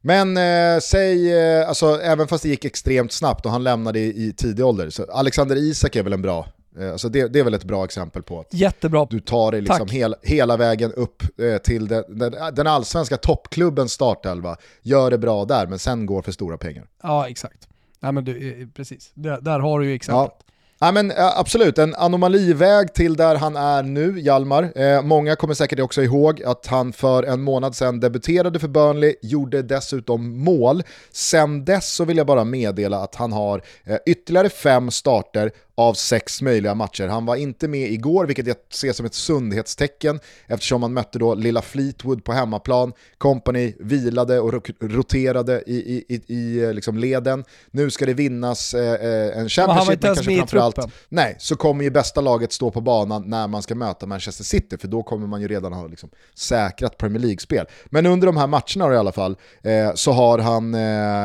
Men 0.00 0.36
eh, 0.36 0.80
säg, 0.80 1.32
eh, 1.38 1.68
alltså, 1.68 2.00
även 2.00 2.28
fast 2.28 2.42
det 2.42 2.48
gick 2.48 2.64
extremt 2.64 3.12
snabbt 3.12 3.46
och 3.46 3.52
han 3.52 3.64
lämnade 3.64 3.98
i, 3.98 4.26
i 4.26 4.32
tidig 4.32 4.66
ålder, 4.66 4.90
så 4.90 5.12
Alexander 5.12 5.56
Isak 5.56 5.96
är 5.96 6.02
väl 6.02 6.12
en 6.12 6.22
bra, 6.22 6.46
alltså 6.80 7.08
det, 7.08 7.28
det 7.28 7.38
är 7.38 7.44
väl 7.44 7.54
ett 7.54 7.64
bra 7.64 7.84
exempel 7.84 8.22
på 8.22 8.40
att 8.40 8.54
Jättebra. 8.54 9.06
du 9.10 9.20
tar 9.20 9.52
dig 9.52 9.60
liksom 9.60 9.88
hel, 9.88 10.14
hela 10.22 10.56
vägen 10.56 10.92
upp 10.92 11.22
eh, 11.40 11.56
till 11.56 11.88
den, 11.88 12.04
den, 12.18 12.34
den 12.54 12.66
allsvenska 12.66 13.16
toppklubbens 13.16 13.92
startelva, 13.92 14.56
gör 14.82 15.10
det 15.10 15.18
bra 15.18 15.44
där 15.44 15.66
men 15.66 15.78
sen 15.78 16.06
går 16.06 16.22
för 16.22 16.32
stora 16.32 16.58
pengar. 16.58 16.86
Ja, 17.02 17.28
exakt. 17.28 17.68
Nej 18.00 18.12
men 18.12 18.24
du, 18.24 18.62
eh, 18.62 18.68
precis. 18.68 19.10
Där, 19.14 19.40
där 19.40 19.60
har 19.60 19.80
du 19.80 19.86
ju 19.86 19.94
exemplet. 19.94 20.32
Ja. 20.38 20.44
Ja, 20.84 20.92
men, 20.92 21.12
absolut, 21.16 21.78
en 21.78 21.94
anomaliväg 21.94 22.94
till 22.94 23.16
där 23.16 23.36
han 23.36 23.56
är 23.56 23.82
nu, 23.82 24.20
Hjalmar. 24.20 24.72
Eh, 24.78 25.02
många 25.02 25.36
kommer 25.36 25.54
säkert 25.54 25.80
också 25.80 26.02
ihåg 26.02 26.42
att 26.42 26.66
han 26.66 26.92
för 26.92 27.22
en 27.22 27.42
månad 27.42 27.76
sedan 27.76 28.00
debuterade 28.00 28.58
för 28.58 28.68
Burnley, 28.68 29.14
gjorde 29.22 29.62
dessutom 29.62 30.38
mål. 30.44 30.82
Sen 31.12 31.64
dess 31.64 31.94
så 31.94 32.04
vill 32.04 32.16
jag 32.16 32.26
bara 32.26 32.44
meddela 32.44 32.98
att 32.98 33.14
han 33.14 33.32
har 33.32 33.62
eh, 33.84 33.96
ytterligare 34.06 34.48
fem 34.48 34.90
starter 34.90 35.52
av 35.74 35.94
sex 35.94 36.42
möjliga 36.42 36.74
matcher. 36.74 37.06
Han 37.06 37.26
var 37.26 37.36
inte 37.36 37.68
med 37.68 37.90
igår, 37.92 38.26
vilket 38.26 38.46
jag 38.46 38.56
ser 38.72 38.92
som 38.92 39.06
ett 39.06 39.14
sundhetstecken 39.14 40.20
eftersom 40.46 40.82
han 40.82 40.92
mötte 40.92 41.18
då 41.18 41.34
lilla 41.34 41.62
Fleetwood 41.62 42.24
på 42.24 42.32
hemmaplan. 42.32 42.92
Company 43.18 43.74
vilade 43.78 44.40
och 44.40 44.52
ro- 44.52 44.60
roterade 44.80 45.62
i, 45.66 45.76
i, 45.76 46.04
i, 46.08 46.34
i 46.34 46.64
eh, 46.64 46.72
liksom 46.72 46.98
leden. 46.98 47.44
Nu 47.70 47.90
ska 47.90 48.06
det 48.06 48.14
vinnas 48.14 48.74
eh, 48.74 48.94
eh, 48.94 49.36
en 49.36 49.36
Men 49.36 49.48
Championship, 49.48 49.92
inte 49.92 50.06
ens 50.06 50.18
kanske 50.18 50.36
framförallt 50.36 50.71
truppen. 50.72 50.90
Nej, 51.08 51.36
så 51.38 51.56
kommer 51.56 51.84
ju 51.84 51.90
bästa 51.90 52.20
laget 52.20 52.52
stå 52.52 52.70
på 52.70 52.80
banan 52.80 53.22
när 53.26 53.48
man 53.48 53.62
ska 53.62 53.74
möta 53.74 54.06
Manchester 54.06 54.44
City, 54.44 54.78
för 54.78 54.88
då 54.88 55.02
kommer 55.02 55.26
man 55.26 55.40
ju 55.40 55.48
redan 55.48 55.72
ha 55.72 55.86
liksom 55.86 56.10
säkrat 56.34 56.98
Premier 56.98 57.20
League-spel. 57.20 57.66
Men 57.86 58.06
under 58.06 58.26
de 58.26 58.36
här 58.36 58.46
matcherna 58.46 58.94
i 58.94 58.96
alla 58.96 59.12
fall, 59.12 59.36
eh, 59.62 59.94
så 59.94 60.12
har 60.12 60.38
han, 60.38 60.74
eh, 60.74 60.80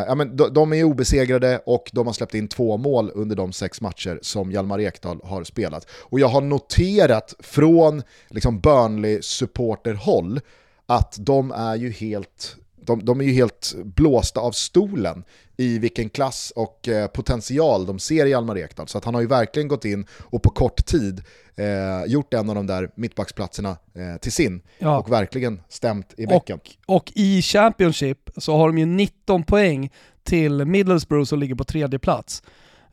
ja, 0.07 0.15
men 0.15 0.37
de, 0.37 0.53
de 0.53 0.73
är 0.73 0.83
obesegrade 0.83 1.61
och 1.65 1.89
de 1.93 2.07
har 2.07 2.13
släppt 2.13 2.33
in 2.33 2.47
två 2.47 2.77
mål 2.77 3.11
under 3.15 3.35
de 3.35 3.53
sex 3.53 3.81
matcher 3.81 4.19
som 4.21 4.51
Hjalmar 4.51 4.79
Ekdal 4.79 5.19
har 5.23 5.43
spelat. 5.43 5.87
Och 5.91 6.19
jag 6.19 6.27
har 6.27 6.41
noterat 6.41 7.33
från 7.39 8.03
liksom 8.29 8.59
Burnley-supporterhåll 8.59 10.41
att 10.85 11.15
de 11.19 11.51
är 11.51 11.75
ju 11.75 11.91
helt 11.91 12.55
de, 12.87 13.05
de 13.05 13.21
är 13.21 13.25
ju 13.25 13.31
helt 13.33 13.75
blåsta 13.83 14.39
av 14.39 14.51
stolen 14.51 15.23
i 15.57 15.79
vilken 15.79 16.09
klass 16.09 16.53
och 16.55 16.87
eh, 16.87 17.07
potential 17.07 17.85
de 17.85 17.99
ser 17.99 18.25
i 18.25 18.29
Hjalmar 18.29 18.57
Ekdal. 18.57 18.87
Så 18.87 18.97
att 18.97 19.05
han 19.05 19.13
har 19.13 19.21
ju 19.21 19.27
verkligen 19.27 19.67
gått 19.67 19.85
in 19.85 20.05
och 20.19 20.43
på 20.43 20.49
kort 20.49 20.85
tid 20.85 21.23
eh, 21.55 22.11
gjort 22.11 22.33
en 22.33 22.49
av 22.49 22.55
de 22.55 22.67
där 22.67 22.89
mittbacksplatserna 22.95 23.69
eh, 23.69 24.19
till 24.21 24.31
sin 24.31 24.61
Ja. 24.79 24.99
och 24.99 25.11
verkligen 25.11 25.61
stämt 25.69 26.13
i 26.17 26.27
bäcken. 26.27 26.59
Och 26.85 27.11
i 27.15 27.41
Championship 27.41 28.29
så 28.37 28.57
har 28.57 28.67
de 28.67 28.77
ju 28.77 28.85
19 28.85 29.43
poäng 29.43 29.91
till 30.23 30.65
Middlesbrough 30.65 31.25
som 31.25 31.39
ligger 31.39 31.55
på 31.55 31.63
tredje 31.63 31.99
plats. 31.99 32.43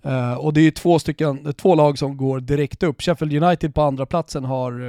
Eh, 0.02 0.34
och 0.34 0.52
det 0.52 0.60
är 0.60 0.64
ju 0.64 0.70
två, 0.70 0.98
stycken, 0.98 1.54
två 1.54 1.74
lag 1.74 1.98
som 1.98 2.16
går 2.16 2.40
direkt 2.40 2.82
upp. 2.82 3.02
Sheffield 3.02 3.42
United 3.44 3.74
på 3.74 3.82
andra 3.82 4.06
platsen 4.06 4.44
har 4.44 4.80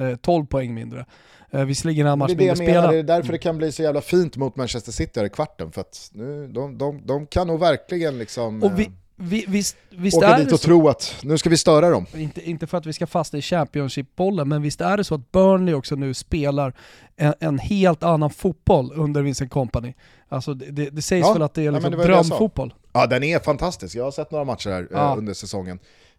eh, 0.00 0.08
eh, 0.08 0.16
12 0.16 0.46
poäng 0.46 0.74
mindre. 0.74 1.06
Uh, 1.54 1.64
visserligen 1.64 2.06
har 2.06 2.16
match 2.16 2.28
mindre 2.28 2.44
menar, 2.46 2.54
spelad. 2.56 2.90
det 2.90 2.98
är 2.98 3.02
därför 3.02 3.32
det 3.32 3.38
kan 3.38 3.56
bli 3.58 3.72
så 3.72 3.82
jävla 3.82 4.00
fint 4.00 4.36
mot 4.36 4.56
Manchester 4.56 4.92
City 4.92 5.20
här 5.20 5.26
i 5.26 5.30
kvarten. 5.30 5.72
För 5.72 5.80
att 5.80 6.10
nu, 6.12 6.48
de, 6.48 6.78
de, 6.78 7.06
de 7.06 7.26
kan 7.26 7.46
nog 7.46 7.60
verkligen 7.60 8.18
liksom, 8.18 8.62
Och 8.62 8.78
vi, 8.78 8.84
eh, 8.84 8.90
vi, 9.16 9.44
visst, 9.48 9.76
visst 9.90 10.16
åka 10.18 10.26
är 10.26 10.38
dit 10.38 10.52
och 10.52 10.60
så. 10.60 10.66
tro 10.66 10.88
att 10.88 11.14
nu 11.22 11.38
ska 11.38 11.50
vi 11.50 11.56
störa 11.56 11.90
dem. 11.90 12.06
Inte, 12.14 12.50
inte 12.50 12.66
för 12.66 12.78
att 12.78 12.86
vi 12.86 12.92
ska 12.92 13.06
fastna 13.06 13.38
i 13.38 13.42
Championship-bollen, 13.42 14.48
men 14.48 14.62
visst 14.62 14.80
är 14.80 14.96
det 14.96 15.04
så 15.04 15.14
att 15.14 15.32
Burnley 15.32 15.74
också 15.74 15.94
nu 15.94 16.14
spelar 16.14 16.72
en, 17.16 17.34
en 17.40 17.58
helt 17.58 18.02
annan 18.02 18.30
fotboll 18.30 18.92
under 18.96 19.22
Vincent 19.22 19.50
Company. 19.50 19.94
Alltså 20.28 20.54
det, 20.54 20.70
det, 20.70 20.90
det 20.90 21.02
sägs 21.02 21.26
Ja, 21.26 21.32
väl 21.32 21.42
att 21.42 21.54
det 21.54 21.60
är 21.60 21.64
ja, 21.64 21.70
liksom 21.70 21.92
sa. 21.92 22.02
drömfotboll. 22.02 22.74
Ja, 22.92 23.06
den 23.06 23.22
är 23.22 23.38
fantastisk. 23.38 23.96
Jag 23.96 24.04
har 24.04 24.10
sett 24.10 24.30
några 24.30 24.44
matcher 24.44 24.70
här 24.70 24.80
eh, 24.82 24.86
Ja. 24.90 25.14
under 25.18 25.34
säsongen. 25.34 25.78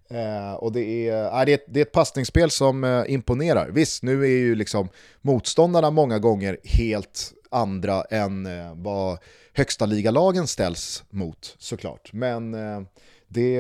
Eh, 0.10 0.54
och 0.54 0.72
det 0.72 1.10
är, 1.10 1.40
eh, 1.40 1.46
det, 1.46 1.52
är 1.52 1.56
ett, 1.56 1.66
det 1.68 1.80
är 1.80 1.86
ett 1.86 1.92
passningsspel 1.92 2.52
som 2.52 2.84
eh, 2.84 3.04
imponerar. 3.08 3.70
Visst, 3.70 4.04
nu 4.04 4.24
är 4.24 4.30
ju 4.30 4.56
liksom 4.56 4.90
motståndarna 5.22 5.92
många 5.92 6.20
gånger 6.20 6.58
helt 6.64 7.34
andra 7.50 8.04
än 8.04 8.46
eh, 8.46 8.76
vad 8.76 9.18
högsta 9.54 9.86
ligalagen 9.86 10.48
ställs 10.48 11.04
mot 11.10 11.56
såklart. 11.60 12.14
Men 12.14 12.54
eh, 12.54 12.82
det, 13.28 13.60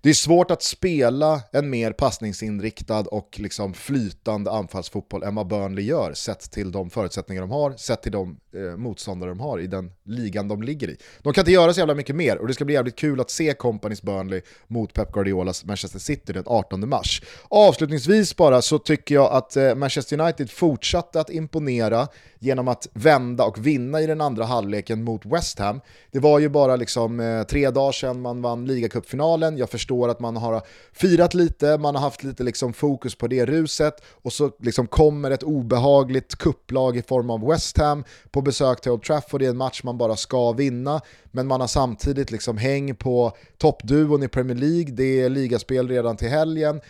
det 0.00 0.10
är 0.10 0.14
svårt 0.14 0.50
att 0.50 0.62
spela 0.62 1.42
en 1.52 1.70
mer 1.70 1.92
passningsinriktad 1.92 3.00
och 3.00 3.40
liksom 3.40 3.74
flytande 3.74 4.50
anfallsfotboll 4.50 5.22
än 5.22 5.34
vad 5.34 5.46
Burnley 5.46 5.84
gör 5.84 6.14
sett 6.14 6.50
till 6.50 6.72
de 6.72 6.90
förutsättningar 6.90 7.40
de 7.40 7.50
har, 7.50 7.72
sett 7.72 8.02
till 8.02 8.12
de 8.12 8.40
eh, 8.54 8.76
motståndare 8.76 9.30
de 9.30 9.40
har 9.40 9.58
i 9.58 9.66
den 9.66 9.92
ligan 10.04 10.48
de 10.48 10.62
ligger 10.62 10.90
i. 10.90 10.96
De 11.22 11.32
kan 11.32 11.42
inte 11.42 11.52
göra 11.52 11.74
så 11.74 11.80
jävla 11.80 11.94
mycket 11.94 12.16
mer 12.16 12.38
och 12.38 12.48
det 12.48 12.54
ska 12.54 12.64
bli 12.64 12.74
jävligt 12.74 12.96
kul 12.96 13.20
att 13.20 13.30
se 13.30 13.54
Companys 13.54 14.02
Burnley 14.02 14.42
mot 14.66 14.94
Pep 14.94 15.12
Guardiolas 15.12 15.64
Manchester 15.64 15.98
City 15.98 16.32
den 16.32 16.44
18 16.46 16.88
mars. 16.88 17.22
Avslutningsvis 17.48 18.36
bara 18.36 18.62
så 18.62 18.78
tycker 18.78 19.14
jag 19.14 19.32
att 19.32 19.56
eh, 19.56 19.74
Manchester 19.74 20.20
United 20.20 20.50
fortsatte 20.50 21.20
att 21.20 21.30
imponera 21.30 22.08
genom 22.38 22.68
att 22.68 22.88
vända 22.92 23.44
och 23.44 23.66
vinna 23.66 24.00
i 24.00 24.06
den 24.06 24.20
andra 24.20 24.44
halvleken 24.44 25.04
mot 25.04 25.26
West 25.26 25.58
Ham. 25.58 25.80
Det 26.10 26.18
var 26.18 26.38
ju 26.38 26.48
bara 26.48 26.76
liksom 26.76 27.20
eh, 27.20 27.42
tre 27.42 27.70
dagar 27.70 27.92
sedan 27.92 28.20
man 28.20 28.42
vann 28.42 28.66
ligacupfinalen, 28.66 29.58
jag 29.58 29.70
förstår 29.70 30.08
att 30.08 30.20
man 30.20 30.36
har 30.36 30.62
firat 30.92 31.34
lite, 31.34 31.78
man 31.78 31.94
har 31.94 32.02
haft 32.02 32.24
lite 32.24 32.42
liksom 32.42 32.72
fokus 32.72 33.14
på 33.14 33.26
det 33.26 33.46
ruset 33.46 33.94
och 34.22 34.32
så 34.32 34.50
liksom 34.60 34.86
kommer 34.86 35.30
ett 35.30 35.42
obehagligt 35.42 36.36
kupplag 36.36 36.96
i 36.96 37.02
form 37.02 37.30
av 37.30 37.46
West 37.46 37.78
Ham 37.78 38.04
på 38.30 38.39
besök 38.42 38.80
till 38.80 38.90
Old 38.90 39.02
Trafford 39.02 39.42
i 39.42 39.46
en 39.46 39.56
match 39.56 39.82
man 39.84 39.98
bara 39.98 40.16
ska 40.16 40.52
vinna, 40.52 41.00
men 41.30 41.46
man 41.46 41.60
har 41.60 41.68
samtidigt 41.68 42.30
liksom 42.30 42.58
häng 42.58 42.94
på 42.94 43.32
toppduon 43.58 44.22
i 44.22 44.28
Premier 44.28 44.56
League, 44.56 44.92
det 44.92 45.20
är 45.20 45.28
ligaspel 45.28 45.88
redan 45.88 46.16
till 46.16 46.28
helgen, 46.28 46.80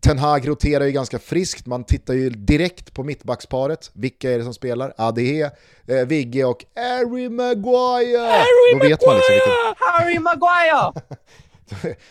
Ten 0.00 0.18
Hag 0.18 0.48
roterar 0.48 0.84
ju 0.84 0.92
ganska 0.92 1.18
friskt, 1.18 1.66
man 1.66 1.84
tittar 1.84 2.14
ju 2.14 2.30
direkt 2.30 2.94
på 2.94 3.04
mittbacksparet. 3.04 3.90
Vilka 3.92 4.30
är 4.30 4.38
det 4.38 4.44
som 4.44 4.54
spelar? 4.54 4.94
Är 4.96 5.50
eh, 5.86 6.06
Vigge 6.06 6.44
och 6.44 6.64
Harry 6.74 7.28
Maguire! 7.28 8.18
Harry 8.18 8.72
Då 8.72 8.88
vet 8.88 9.06
man 9.06 9.16
liksom 9.16 9.34
vilken, 9.34 9.74
Harry 9.78 10.18
Maguire! 10.18 10.92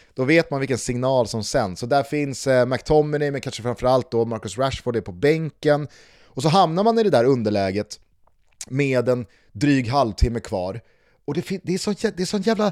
då 0.14 0.24
vet 0.24 0.52
man 0.52 0.60
vilken 0.60 0.78
signal 0.78 1.28
som 1.28 1.44
sänds. 1.44 1.80
Så 1.80 1.86
där 1.86 2.04
finns 2.04 2.48
eh, 2.48 2.66
McTominay, 2.66 3.32
men 3.32 3.42
kanske 3.42 3.62
framförallt 3.62 4.12
då 4.12 4.26
Marcus 4.26 4.58
Rashford 4.58 4.96
är 4.96 5.02
på 5.02 5.12
bänken. 5.12 5.88
Och 6.26 6.42
så 6.42 6.50
hamnar 6.50 6.84
man 6.84 7.00
i 7.00 7.04
det 7.04 7.10
där 7.10 7.24
underläget 7.24 8.00
med 8.70 9.10
en 9.10 9.26
dryg 9.52 9.88
halvtimme 9.88 10.40
kvar. 10.40 10.82
Och 11.26 11.34
det, 11.34 11.60
det 11.64 11.74
är 11.74 11.78
sånt, 11.78 12.02
det 12.02 12.20
är 12.20 12.26
sånt 12.26 12.48
jävla... 12.48 12.72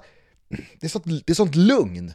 Det 0.50 0.88
är 0.88 0.90
sånt, 0.90 1.06
det 1.06 1.30
är 1.30 1.34
sånt 1.34 1.56
lugn. 1.56 2.14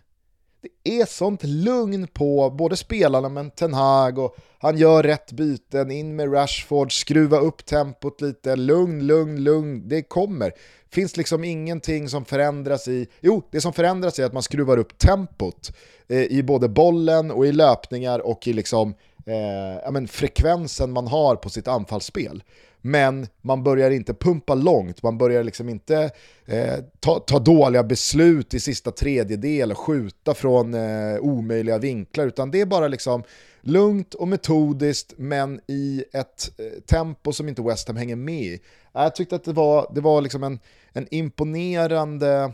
Det 0.85 1.01
är 1.01 1.07
sånt 1.07 1.43
lugn 1.45 2.07
på 2.07 2.51
både 2.51 2.77
spelarna 2.77 3.29
men 3.29 3.51
Ten 3.51 3.75
Hag 3.75 4.19
och 4.19 4.37
han 4.59 4.79
gör 4.79 5.03
rätt 5.03 5.33
byten, 5.33 5.91
in 5.91 6.17
med 6.17 6.33
Rashford, 6.35 7.01
skruva 7.01 7.39
upp 7.39 7.67
tempot 7.67 8.21
lite, 8.21 8.57
lugn, 8.57 9.07
lugn, 9.07 9.45
lugn, 9.45 9.89
det 9.89 10.03
kommer. 10.03 10.53
Finns 10.91 11.17
liksom 11.17 11.45
ingenting 11.45 12.09
som 12.09 12.25
förändras 12.25 12.89
i, 12.89 13.07
jo 13.21 13.43
det 13.51 13.61
som 13.61 13.73
förändras 13.73 14.19
är 14.19 14.25
att 14.25 14.33
man 14.33 14.43
skruvar 14.43 14.77
upp 14.77 14.99
tempot 14.99 15.73
eh, 16.09 16.23
i 16.23 16.43
både 16.43 16.69
bollen 16.69 17.31
och 17.31 17.47
i 17.47 17.53
löpningar 17.53 18.19
och 18.19 18.49
i 18.49 18.53
liksom 18.53 18.95
eh, 19.27 19.81
ja, 19.85 19.91
men 19.91 20.09
frekvensen 20.09 20.93
man 20.93 21.07
har 21.07 21.37
på 21.37 21.51
sitt 21.51 21.69
anfallsspel. 21.69 22.43
Men 22.83 23.27
man 23.43 23.63
börjar 23.63 23.91
inte 23.91 24.15
pumpa 24.15 24.55
långt, 24.55 25.03
man 25.03 25.19
börjar 25.19 25.45
liksom 25.45 25.69
inte 25.69 26.11
eh, 26.47 26.75
ta, 27.01 27.19
ta 27.19 27.39
dåliga 27.39 27.83
beslut 27.83 28.55
i 28.55 28.61
sista 28.61 28.91
tredjedel 28.91 29.71
och 29.71 29.79
skjuta 29.79 30.35
från 30.35 30.75
eh, 30.75 31.19
omöjliga 31.21 31.79
vinklar, 31.79 32.27
utan 32.27 32.51
det 32.51 32.61
är 32.61 32.67
bara 32.67 32.89
liksom 32.89 33.23
lugnt 33.61 34.15
och 34.15 34.29
metodiskt 34.29 35.15
men 35.17 35.61
i 35.67 36.05
ett 36.13 36.51
eh, 36.59 36.81
tempo 36.87 37.33
som 37.33 37.49
inte 37.49 37.63
West 37.63 37.89
Ham 37.89 37.97
hänger 37.97 38.17
med 38.17 38.43
i. 38.43 38.61
Jag 38.93 39.15
tyckte 39.15 39.37
att 39.37 39.45
det 39.45 39.53
var, 39.53 39.93
det 39.95 40.01
var 40.01 40.21
liksom 40.21 40.43
en, 40.43 40.59
en 40.93 41.07
imponerande 41.11 42.53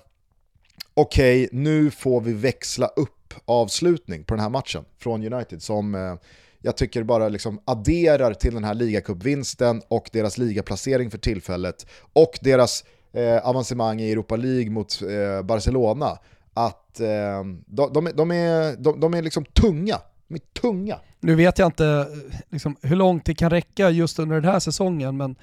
okej, 0.95 1.49
nu 1.53 1.91
får 1.91 2.21
vi 2.21 2.33
växla 2.33 2.87
upp 2.87 3.35
avslutning 3.45 4.25
på 4.25 4.35
den 4.35 4.43
här 4.43 4.51
matchen 4.51 4.85
från 4.99 5.33
United 5.33 5.63
som 5.63 5.95
eh, 5.95 6.15
jag 6.63 6.77
tycker 6.77 7.03
bara 7.03 7.29
liksom 7.29 7.61
adderar 7.65 8.35
till 8.35 8.55
den 8.55 8.65
här 8.65 8.75
ligacupvinsten 8.75 9.83
och 9.89 10.11
deras 10.13 10.39
ligaplacering 10.39 11.11
för 11.11 11.19
tillfället 11.19 11.87
och 12.13 12.39
deras 12.41 12.85
eh, 13.13 13.49
avancemang 13.49 14.01
i 14.01 14.13
Europa 14.13 14.37
League 14.37 14.71
mot 14.71 15.03
eh, 15.03 15.43
Barcelona. 15.43 16.19
Att 16.55 17.01
eh, 17.01 17.45
de, 17.67 17.93
de, 17.93 18.07
är- 18.07 18.13
de, 18.13 18.31
är, 18.31 18.77
de, 18.77 19.01
de 19.01 19.15
är 19.15 19.23
liksom 19.23 19.45
tunga. 19.45 19.97
De 20.29 20.35
är 20.35 20.61
tunga. 20.61 20.99
Nu 21.21 21.35
vet 21.35 21.59
jag 21.59 21.67
inte 21.67 21.87
eh, 21.87 22.41
liksom, 22.51 22.77
hur 22.83 22.97
långt 22.97 23.25
det 23.25 23.35
kan 23.35 23.51
räcka 23.51 23.91
just 23.91 24.19
under 24.19 24.41
den 24.41 24.51
här 24.53 24.61
säsongen, 24.61 25.17
men 25.17 25.37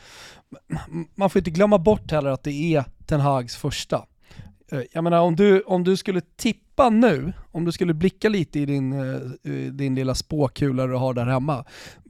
man 1.16 1.30
får 1.30 1.40
inte 1.40 1.52
glömma 1.52 1.78
bort 1.78 2.12
heller 2.12 2.30
att 2.30 2.44
det 2.44 2.76
är 2.76 2.84
Ten 3.06 3.20
Hags 3.20 3.56
första. 3.56 4.06
Eh, 4.72 4.80
jag 4.92 5.04
menar 5.04 5.20
om 5.20 5.36
du, 5.36 5.62
om 5.62 5.84
du 5.84 5.98
skulle 5.98 6.22
tippa 6.22 6.65
nu, 6.84 7.34
om 7.52 7.66
du 7.66 7.72
skulle 7.72 7.94
blicka 7.94 8.30
lite 8.30 8.60
i 8.60 8.66
din, 8.66 8.94
eh, 8.94 9.52
din 9.72 9.96
lilla 9.96 10.16
spåkula 10.16 10.88
du 10.88 10.96
har 10.96 11.14
där 11.14 11.26
hemma. 11.26 11.66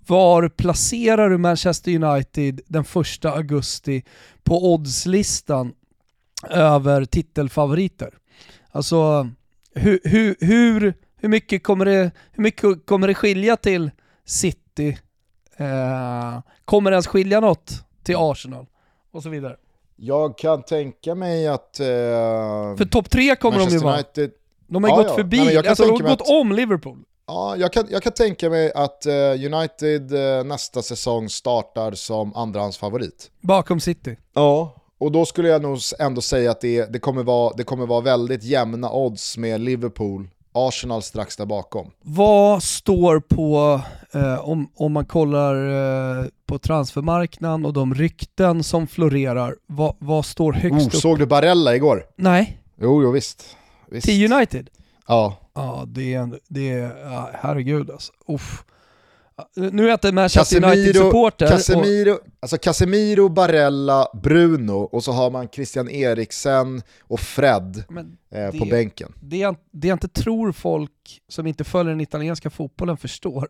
Var 0.07 0.49
placerar 0.49 1.30
du 1.30 1.38
Manchester 1.38 2.03
United 2.03 2.61
den 2.68 2.84
första 2.84 3.32
augusti 3.32 4.03
på 4.43 4.74
oddslistan 4.74 5.74
över 6.49 7.05
titelfavoriter? 7.05 8.13
Alltså 8.72 9.30
hur, 9.74 9.99
hur, 10.03 10.36
hur, 10.39 10.93
hur, 11.18 11.30
mycket 11.30 11.63
kommer 11.63 11.86
det, 11.86 12.11
hur 12.32 12.43
mycket 12.43 12.86
kommer 12.86 13.07
det 13.07 13.13
skilja 13.13 13.57
till 13.57 13.91
City? 14.26 14.97
Eh, 15.57 16.39
kommer 16.66 16.91
det 16.91 16.95
ens 16.95 17.07
skilja 17.07 17.39
något 17.39 17.86
till 18.03 18.16
Arsenal? 18.18 18.66
Och 19.11 19.24
så 19.24 19.30
vidare. 19.30 19.55
Jag 19.95 20.38
kan 20.38 20.63
tänka 20.63 21.16
mig 21.16 21.47
att... 21.47 21.80
Eh, 21.80 21.86
För 22.78 22.86
topp 22.86 23.09
tre 23.09 23.36
kommer 23.36 23.57
de 23.57 23.63
ju 23.63 23.66
Manchester 23.66 23.86
vara. 23.86 23.95
United, 23.95 24.32
De 24.68 24.84
har 24.84 24.89
ju 24.91 24.95
Ja, 24.95 24.97
gått 25.01 25.07
ja. 25.11 25.16
förbi, 25.16 25.38
Nej, 25.38 25.45
men 25.45 25.55
jag 25.55 25.63
kan 25.63 25.70
alltså 25.72 25.84
de 25.86 25.91
har 25.91 26.09
gått 26.09 26.22
att- 26.22 26.30
om 26.30 26.51
Liverpool. 26.51 26.97
ja, 27.28 27.55
jag, 27.57 27.74
kan, 27.74 27.88
jag 27.89 28.03
kan 28.03 28.11
tänka 28.13 28.49
mig 28.49 28.72
att 28.74 29.05
eh, 29.05 29.13
United 29.53 30.13
eh, 30.38 30.43
nästa 30.43 30.82
säsong 30.82 31.30
startar 31.30 31.91
som 31.91 32.36
andrahandsfavorit. 32.36 33.32
Bakom 33.41 33.80
City. 33.80 34.18
Ja, 34.34 34.76
och 34.97 35.11
då 35.11 35.26
skulle 35.26 35.47
jag 35.49 35.61
nog 35.61 35.80
ändå 35.99 36.22
säga 36.22 36.51
att 36.51 36.61
det, 36.61 36.93
det, 36.93 36.99
kommer 36.99 37.24
vara, 37.24 37.53
det 37.57 37.63
kommer 37.63 37.86
vara 37.86 38.01
väldigt 38.01 38.43
jämna 38.43 38.91
odds 38.91 39.38
med 39.38 39.61
Liverpool, 39.61 40.28
Arsenal 40.53 41.01
strax 41.01 41.38
där 41.38 41.45
bakom. 41.45 41.91
Vad 42.01 42.63
står 42.63 43.20
på, 43.20 43.82
eh, 44.13 44.49
om, 44.49 44.72
om 44.76 44.93
man 44.93 45.05
kollar 45.05 45.55
eh, 46.20 46.26
på 46.45 46.57
transfermarknaden 46.59 47.66
och 47.66 47.74
de 47.74 47.93
rykten 47.95 48.63
som 48.63 48.88
florerar, 48.88 49.55
vad, 49.68 49.95
vad 49.99 50.26
står 50.26 50.53
högst 50.53 50.78
Oh, 50.80 50.86
upp? 50.88 50.93
såg 50.95 51.20
du 51.20 51.26
Barella 51.26 51.76
igår? 51.76 52.03
Nej, 52.16 52.61
Jo, 52.82 53.03
jo 53.03 53.11
visst. 53.11 53.55
Visst. 53.96 54.08
till 54.08 54.34
United? 54.34 54.70
Ja, 55.08 55.38
Ja, 55.54 55.84
det 55.88 56.14
är, 56.14 56.39
det 56.48 56.72
är 56.72 56.98
ja, 57.04 57.30
herregud 57.34 57.91
alltså. 57.91 58.12
Uff. 58.28 58.64
Nu 59.56 59.84
är 59.84 59.88
jag 59.88 59.96
inte 59.96 60.12
Manchester 60.12 60.64
United-supporter. 60.64 61.46
och- 61.46 61.52
Casemiro, 61.52 62.20
alltså 62.39 62.58
Casemiro, 62.58 63.30
Barella, 63.30 64.08
Bruno 64.24 64.72
och 64.91 65.04
så 65.04 65.12
har 65.12 65.32
man 65.32 65.48
Christian 65.50 65.89
Eriksen 65.89 66.82
och 67.02 67.20
Fred 67.20 67.84
Men 67.89 68.18
eh, 68.32 68.52
på 68.52 68.66
det- 68.66 68.72
bänken. 68.72 69.14
det, 69.22 69.38
jag, 69.38 69.56
det 69.72 69.88
jag 69.88 69.96
inte 69.96 70.08
tror 70.08 70.52
folk 70.52 71.22
som 71.28 71.48
inte 71.48 71.64
följer 71.64 71.91
den 71.91 72.02
italienska 72.02 72.50
fotbollen 72.50 72.98
förstår, 72.98 73.50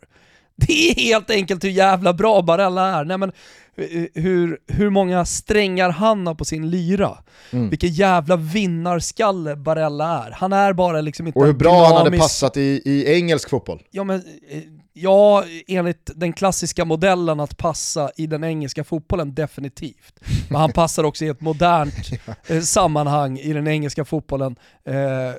det 0.55 0.89
är 0.91 0.95
helt 0.95 1.29
enkelt 1.29 1.63
hur 1.63 1.69
jävla 1.69 2.13
bra 2.13 2.41
Barella 2.41 2.87
är. 2.99 3.05
Nej, 3.05 3.17
men, 3.17 3.31
eh, 3.77 4.05
hur, 4.23 4.57
hur 4.67 4.89
många 4.89 5.25
strängar 5.25 5.89
han 5.89 6.27
har 6.27 6.35
på 6.35 6.45
sin 6.45 6.69
lyra. 6.69 7.17
Mm. 7.51 7.69
Vilken 7.69 7.89
jävla 7.89 8.35
vinnarskalle 8.35 9.55
Barella 9.55 10.25
är. 10.25 10.31
Han 10.31 10.53
är 10.53 10.73
bara 10.73 11.01
liksom 11.01 11.27
inte 11.27 11.39
Och 11.39 11.45
hur 11.45 11.53
bra 11.53 11.85
han 11.85 11.97
hade 11.97 12.09
dynamisk- 12.09 12.21
passat 12.21 12.57
i, 12.57 12.81
i 12.85 13.13
engelsk 13.13 13.49
fotboll. 13.49 13.81
Ja, 13.91 14.03
men, 14.03 14.15
eh, 14.49 14.61
ja, 14.93 15.43
enligt 15.67 16.11
den 16.15 16.33
klassiska 16.33 16.85
modellen 16.85 17.39
att 17.39 17.57
passa 17.57 18.11
i 18.17 18.27
den 18.27 18.43
engelska 18.43 18.83
fotbollen, 18.83 19.33
definitivt. 19.33 20.19
Men 20.49 20.61
han 20.61 20.71
passar 20.71 21.03
också 21.03 21.25
i 21.25 21.27
ett 21.27 21.41
modernt 21.41 21.93
eh, 22.47 22.59
sammanhang 22.61 23.37
i 23.39 23.53
den 23.53 23.67
engelska 23.67 24.05
fotbollen, 24.05 24.55
eh, 24.85 24.93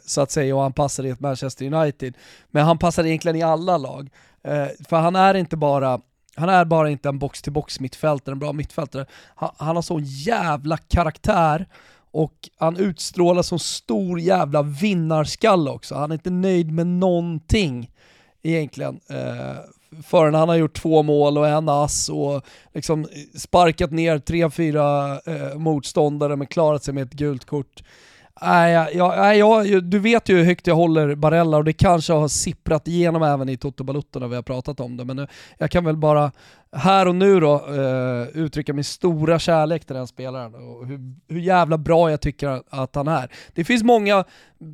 så 0.07 0.21
att 0.21 0.31
säga, 0.31 0.57
och 0.57 0.63
han 0.63 0.73
passar 0.73 1.07
i 1.07 1.11
ett 1.11 1.21
Manchester 1.21 1.73
United. 1.75 2.15
Men 2.51 2.65
han 2.65 2.79
passar 2.79 3.05
egentligen 3.07 3.37
i 3.37 3.43
alla 3.43 3.77
lag. 3.77 4.09
Eh, 4.47 4.69
för 4.89 4.97
han 4.97 5.17
är 5.17 5.35
inte 5.35 5.57
bara 5.57 6.01
han 6.39 6.49
är 6.49 6.65
bara 6.65 6.91
inte 6.91 7.09
en 7.09 7.19
box-till-box 7.19 7.81
mittfältare, 7.81 8.33
en 8.33 8.39
bra 8.39 8.53
mittfältare. 8.53 9.07
Han, 9.35 9.51
han 9.57 9.77
har 9.77 9.83
sån 9.83 10.05
jävla 10.05 10.77
karaktär 10.77 11.67
och 12.11 12.49
han 12.59 12.77
utstrålar 12.77 13.43
sån 13.43 13.59
stor 13.59 14.21
jävla 14.21 14.63
vinnarskalle 14.63 15.71
också. 15.71 15.95
Han 15.95 16.11
är 16.11 16.15
inte 16.15 16.31
nöjd 16.31 16.73
med 16.73 16.87
någonting 16.87 17.91
egentligen. 18.43 19.01
Eh, 19.11 19.57
förrän 20.03 20.35
han 20.35 20.49
har 20.49 20.57
gjort 20.57 20.77
två 20.77 21.03
mål 21.03 21.39
och 21.39 21.49
en 21.49 21.69
ass 21.69 22.09
och 22.09 22.45
liksom 22.75 23.09
sparkat 23.35 23.91
ner 23.91 24.19
tre, 24.19 24.51
fyra 24.51 25.19
eh, 25.27 25.59
motståndare 25.59 26.37
men 26.37 26.47
klarat 26.47 26.85
sig 26.85 26.95
med 26.95 27.03
ett 27.03 27.13
gult 27.13 27.45
kort. 27.45 27.83
Nej, 28.43 28.73
jag, 28.95 29.37
jag, 29.37 29.85
du 29.85 29.99
vet 29.99 30.29
ju 30.29 30.37
hur 30.37 30.45
högt 30.45 30.67
jag 30.67 30.75
håller 30.75 31.15
Barella 31.15 31.57
och 31.57 31.65
det 31.65 31.73
kanske 31.73 32.13
har 32.13 32.29
sipprat 32.29 32.89
igenom 32.89 33.23
även 33.23 33.49
i 33.49 33.57
Toto 33.57 33.85
Balutta 33.85 34.19
när 34.19 34.29
vi 34.29 34.35
har 34.35 34.43
pratat 34.43 34.81
om 34.81 34.97
det. 34.97 35.05
Men 35.05 35.17
nu, 35.17 35.27
jag 35.59 35.71
kan 35.71 35.85
väl 35.85 35.97
bara 35.97 36.33
här 36.73 37.09
och 37.09 37.15
nu 37.15 37.41
då 37.41 37.67
uh, 37.69 38.29
uttrycka 38.29 38.73
min 38.73 38.85
stora 38.85 39.39
kärlek 39.39 39.85
till 39.85 39.97
den 39.97 40.07
spelaren 40.07 40.55
och 40.55 40.87
hur, 40.87 41.15
hur 41.29 41.41
jävla 41.41 41.79
bra 41.79 42.11
jag 42.11 42.21
tycker 42.21 42.63
att 42.69 42.95
han 42.95 43.09
är. 43.09 43.31
Det 43.55 43.65
finns 43.65 43.83
många 43.83 44.25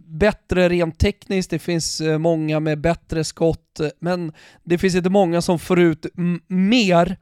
bättre 0.07 0.69
rent 0.69 0.99
tekniskt, 0.99 1.51
det 1.51 1.59
finns 1.59 2.01
eh, 2.01 2.19
många 2.19 2.61
med 2.61 2.81
bättre 2.81 3.25
skott, 3.25 3.81
eh, 3.81 3.89
men 3.99 4.33
det 4.63 4.79
finns 4.79 4.95
inte 4.95 5.11
många 5.11 5.43
som 5.43 5.59
får 5.59 5.81
ut 5.81 6.07
mer 6.47 7.17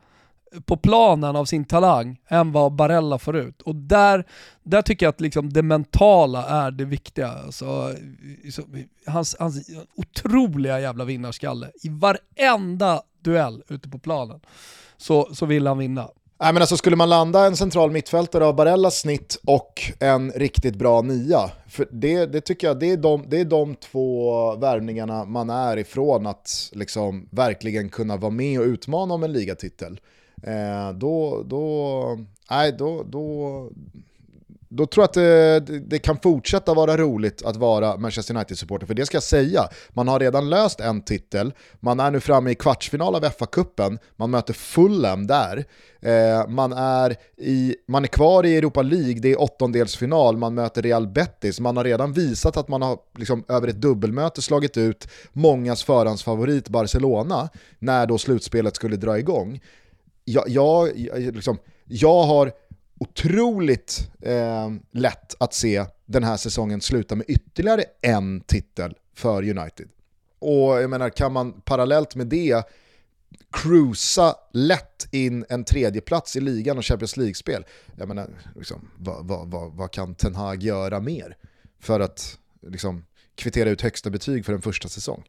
på 0.64 0.76
planen 0.76 1.36
av 1.36 1.44
sin 1.44 1.64
talang 1.64 2.20
än 2.28 2.52
vad 2.52 2.72
Barella 2.72 3.18
får 3.18 3.36
ut. 3.36 3.62
Och 3.62 3.74
där, 3.74 4.26
där 4.62 4.82
tycker 4.82 5.06
jag 5.06 5.10
att 5.10 5.20
liksom 5.20 5.52
det 5.52 5.62
mentala 5.62 6.46
är 6.48 6.70
det 6.70 6.84
viktiga. 6.84 7.28
Alltså, 7.28 7.94
så, 8.52 8.62
hans, 9.06 9.36
hans 9.38 9.70
otroliga 9.94 10.80
jävla 10.80 11.04
vinnarskalle. 11.04 11.70
I 11.82 11.88
varenda 11.88 13.02
duell 13.20 13.62
ute 13.68 13.88
på 13.88 13.98
planen 13.98 14.40
så, 14.96 15.28
så 15.34 15.46
vill 15.46 15.66
han 15.66 15.78
vinna. 15.78 16.08
Nej, 16.42 16.52
men 16.52 16.62
alltså, 16.62 16.76
skulle 16.76 16.96
man 16.96 17.08
landa 17.08 17.46
en 17.46 17.56
central 17.56 17.90
mittfältare 17.90 18.44
av 18.44 18.54
Barellas 18.56 19.00
snitt 19.00 19.40
och 19.46 19.92
en 20.00 20.32
riktigt 20.32 20.76
bra 20.76 21.02
nia, 21.02 21.50
för 21.68 21.88
det, 21.90 22.26
det 22.26 22.40
tycker 22.40 22.66
jag 22.66 22.78
det 22.80 22.90
är, 22.90 22.96
de, 22.96 23.24
det 23.28 23.40
är 23.40 23.44
de 23.44 23.74
två 23.74 24.56
värvningarna 24.56 25.24
man 25.24 25.50
är 25.50 25.76
ifrån 25.76 26.26
att 26.26 26.70
liksom 26.72 27.28
verkligen 27.30 27.88
kunna 27.88 28.16
vara 28.16 28.30
med 28.30 28.60
och 28.60 28.66
utmana 28.66 29.14
om 29.14 29.22
en 29.22 29.32
ligatitel. 29.32 30.00
Eh, 30.42 30.92
då, 30.94 31.42
då, 31.46 32.18
nej, 32.50 32.72
då, 32.78 33.02
då, 33.02 33.68
då 34.68 34.86
tror 34.86 35.02
jag 35.02 35.08
att 35.08 35.16
eh, 35.16 35.22
det, 35.74 35.80
det- 35.86 35.98
kan 35.98 36.16
fortsätta 36.22 36.74
vara 36.74 36.96
roligt 36.96 37.42
att 37.44 37.56
vara 37.56 37.96
Manchester 37.96 38.34
United-supporter. 38.34 38.86
För 38.86 38.94
det 38.94 39.06
ska 39.06 39.16
jag 39.16 39.22
säga, 39.22 39.68
man 39.90 40.08
har 40.08 40.20
redan 40.20 40.50
löst 40.50 40.80
en 40.80 41.02
titel, 41.02 41.52
man 41.80 42.00
är 42.00 42.10
nu 42.10 42.20
framme 42.20 42.50
i 42.50 42.54
kvartsfinal 42.54 43.14
av 43.14 43.22
FA-cupen, 43.24 43.98
man 44.16 44.30
möter 44.30 44.52
Fulham 44.54 45.26
där, 45.26 45.64
eh, 46.00 46.48
man, 46.48 46.72
är 46.72 47.16
i, 47.36 47.76
man 47.88 48.02
är 48.04 48.08
kvar 48.08 48.46
i 48.46 48.56
Europa 48.56 48.82
League, 48.82 49.20
det 49.20 49.32
är 49.32 49.40
åttondelsfinal, 49.40 50.36
man 50.36 50.54
möter 50.54 50.82
Real 50.82 51.06
Betis, 51.08 51.60
man 51.60 51.76
har 51.76 51.84
redan 51.84 52.12
visat 52.12 52.56
att 52.56 52.68
man 52.68 52.82
har 52.82 52.98
liksom, 53.18 53.44
över 53.48 53.68
ett 53.68 53.80
dubbelmöte 53.80 54.42
slagit 54.42 54.76
ut 54.76 55.08
mångas 55.32 55.82
förhandsfavorit 55.84 56.68
Barcelona 56.68 57.48
när 57.78 58.06
då 58.06 58.18
slutspelet 58.18 58.76
skulle 58.76 58.96
dra 58.96 59.18
igång 59.18 59.60
jag, 60.24 60.48
jag, 60.48 60.98
jag, 60.98 61.34
liksom, 61.34 61.58
jag 61.84 62.22
har 62.22 62.52
otroligt 62.98 64.10
eh, 64.22 64.70
lätt 64.92 65.34
att 65.38 65.54
se 65.54 65.84
den 66.06 66.24
här 66.24 66.36
säsongen 66.36 66.80
sluta 66.80 67.14
med 67.14 67.26
ytterligare 67.28 67.84
en 68.00 68.40
titel 68.40 68.94
för 69.14 69.42
United. 69.58 69.88
Och 70.38 70.82
jag 70.82 70.90
menar, 70.90 71.10
kan 71.10 71.32
man 71.32 71.52
parallellt 71.60 72.14
med 72.14 72.26
det 72.26 72.64
cruisa 73.52 74.34
lätt 74.52 75.08
in 75.10 75.44
en 75.48 75.64
tredje 75.64 76.00
plats 76.00 76.36
i 76.36 76.40
ligan 76.40 76.78
och 76.78 76.84
Champions 76.84 77.16
League-spel, 77.16 77.64
jag 77.96 78.08
menar, 78.08 78.30
liksom, 78.56 78.90
vad, 78.98 79.28
vad, 79.28 79.50
vad, 79.50 79.72
vad 79.72 79.90
kan 79.90 80.14
Ten 80.14 80.34
Hag 80.34 80.62
göra 80.62 81.00
mer 81.00 81.36
för 81.80 82.00
att 82.00 82.38
liksom, 82.62 83.04
kvittera 83.34 83.70
ut 83.70 83.82
högsta 83.82 84.10
betyg 84.10 84.44
för 84.46 84.52
en 84.52 84.62
första 84.62 84.88
säsong? 84.88 85.24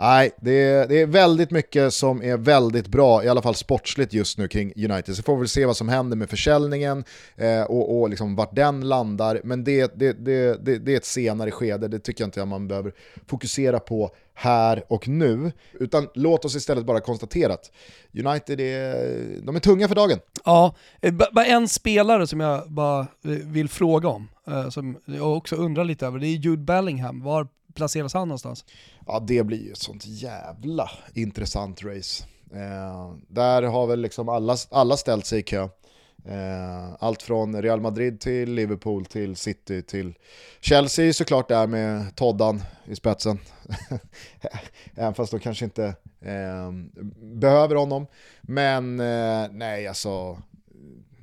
Nej, 0.00 0.30
det 0.40 0.50
är, 0.50 0.88
det 0.88 1.00
är 1.00 1.06
väldigt 1.06 1.50
mycket 1.50 1.94
som 1.94 2.22
är 2.22 2.36
väldigt 2.36 2.88
bra, 2.88 3.24
i 3.24 3.28
alla 3.28 3.42
fall 3.42 3.54
sportsligt 3.54 4.12
just 4.12 4.38
nu 4.38 4.48
kring 4.48 4.72
United. 4.76 5.16
Så 5.16 5.22
får 5.22 5.34
vi 5.34 5.38
väl 5.38 5.48
se 5.48 5.66
vad 5.66 5.76
som 5.76 5.88
händer 5.88 6.16
med 6.16 6.30
försäljningen 6.30 7.04
eh, 7.36 7.62
och, 7.62 8.00
och 8.00 8.10
liksom 8.10 8.36
vart 8.36 8.56
den 8.56 8.88
landar. 8.88 9.40
Men 9.44 9.64
det, 9.64 9.98
det, 9.98 10.12
det, 10.12 10.64
det, 10.64 10.78
det 10.78 10.92
är 10.92 10.96
ett 10.96 11.04
senare 11.04 11.50
skede, 11.50 11.88
det 11.88 11.98
tycker 11.98 12.22
jag 12.22 12.26
inte 12.26 12.42
att 12.42 12.48
man 12.48 12.68
behöver 12.68 12.92
fokusera 13.26 13.80
på 13.80 14.10
här 14.34 14.84
och 14.88 15.08
nu. 15.08 15.52
Utan 15.72 16.08
låt 16.14 16.44
oss 16.44 16.56
istället 16.56 16.84
bara 16.84 17.00
konstatera 17.00 17.52
att 17.52 17.70
United 18.24 18.60
är, 18.60 18.94
de 19.42 19.56
är 19.56 19.60
tunga 19.60 19.88
för 19.88 19.94
dagen. 19.94 20.18
Ja, 20.44 20.74
eh, 21.00 21.14
bara 21.32 21.46
en 21.46 21.68
spelare 21.68 22.26
som 22.26 22.40
jag 22.40 22.70
bara 22.70 23.00
eh, 23.00 23.30
vill 23.30 23.68
fråga 23.68 24.08
om, 24.08 24.28
eh, 24.46 24.68
som 24.68 24.96
jag 25.04 25.36
också 25.36 25.56
undrar 25.56 25.84
lite 25.84 26.06
över, 26.06 26.18
det 26.18 26.26
är 26.26 26.36
Jude 26.36 26.62
Bellingham. 26.62 27.22
Var 27.22 27.48
placeras 27.74 28.14
han 28.14 28.28
någonstans? 28.28 28.64
Ja, 29.12 29.20
det 29.20 29.44
blir 29.44 29.62
ju 29.64 29.72
ett 29.72 29.78
sånt 29.78 30.06
jävla 30.06 30.90
intressant 31.14 31.84
race. 31.84 32.24
Eh, 32.54 33.14
där 33.28 33.62
har 33.62 33.86
väl 33.86 34.00
liksom 34.00 34.28
alla, 34.28 34.56
alla 34.70 34.96
ställt 34.96 35.26
sig 35.26 35.38
i 35.38 35.42
kö. 35.42 35.68
Eh, 36.24 36.94
allt 36.98 37.22
från 37.22 37.62
Real 37.62 37.80
Madrid 37.80 38.20
till 38.20 38.52
Liverpool 38.52 39.04
till 39.04 39.36
City 39.36 39.82
till 39.82 40.14
Chelsea 40.60 41.06
är 41.06 41.12
såklart 41.12 41.48
där 41.48 41.66
med 41.66 42.16
Toddan 42.16 42.62
i 42.84 42.96
spetsen. 42.96 43.38
Även 44.94 45.14
fast 45.14 45.30
de 45.30 45.40
kanske 45.40 45.64
inte 45.64 45.84
eh, 46.20 46.72
behöver 47.22 47.74
honom. 47.74 48.06
Men 48.40 49.00
eh, 49.00 49.48
nej, 49.50 49.86
alltså 49.86 50.42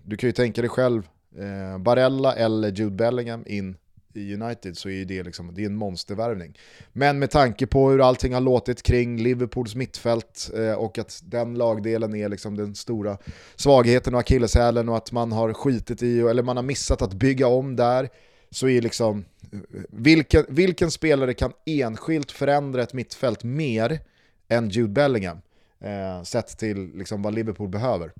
du 0.03 0.17
kan 0.17 0.27
ju 0.27 0.33
tänka 0.33 0.61
dig 0.61 0.69
själv, 0.69 1.07
eh, 1.37 1.77
Barella 1.77 2.35
eller 2.35 2.71
Jude 2.71 2.95
Bellingham 2.95 3.43
in 3.47 3.77
i 4.17 4.33
United 4.33 4.77
så 4.77 4.89
är 4.89 5.05
det, 5.05 5.23
liksom, 5.23 5.53
det 5.53 5.61
är 5.61 5.65
en 5.65 5.75
monstervärvning. 5.75 6.57
Men 6.93 7.19
med 7.19 7.31
tanke 7.31 7.67
på 7.67 7.89
hur 7.89 8.07
allting 8.07 8.33
har 8.33 8.41
låtit 8.41 8.83
kring 8.83 9.17
Liverpools 9.17 9.75
mittfält 9.75 10.51
eh, 10.55 10.73
och 10.73 10.97
att 10.97 11.21
den 11.23 11.53
lagdelen 11.53 12.15
är 12.15 12.29
liksom 12.29 12.57
den 12.57 12.75
stora 12.75 13.17
svagheten 13.55 14.13
och 14.13 14.19
akilleshälen 14.19 14.89
och 14.89 14.97
att 14.97 15.11
man 15.11 15.31
har 15.31 15.53
skitit 15.53 16.03
i, 16.03 16.19
eller 16.19 16.43
man 16.43 16.55
har 16.55 16.63
missat 16.63 17.01
att 17.01 17.13
bygga 17.13 17.47
om 17.47 17.75
där, 17.75 18.09
så 18.49 18.67
är 18.67 18.81
liksom, 18.81 19.25
eh, 19.51 19.59
vilken, 19.89 20.45
vilken 20.49 20.91
spelare 20.91 21.33
kan 21.33 21.53
enskilt 21.65 22.31
förändra 22.31 22.83
ett 22.83 22.93
mittfält 22.93 23.43
mer 23.43 23.99
än 24.47 24.69
Jude 24.69 24.93
Bellingham? 24.93 25.41
Eh, 25.79 26.23
sett 26.23 26.57
till 26.57 26.91
liksom 26.95 27.21
vad 27.21 27.35
Liverpool 27.35 27.69
behöver. 27.69 28.11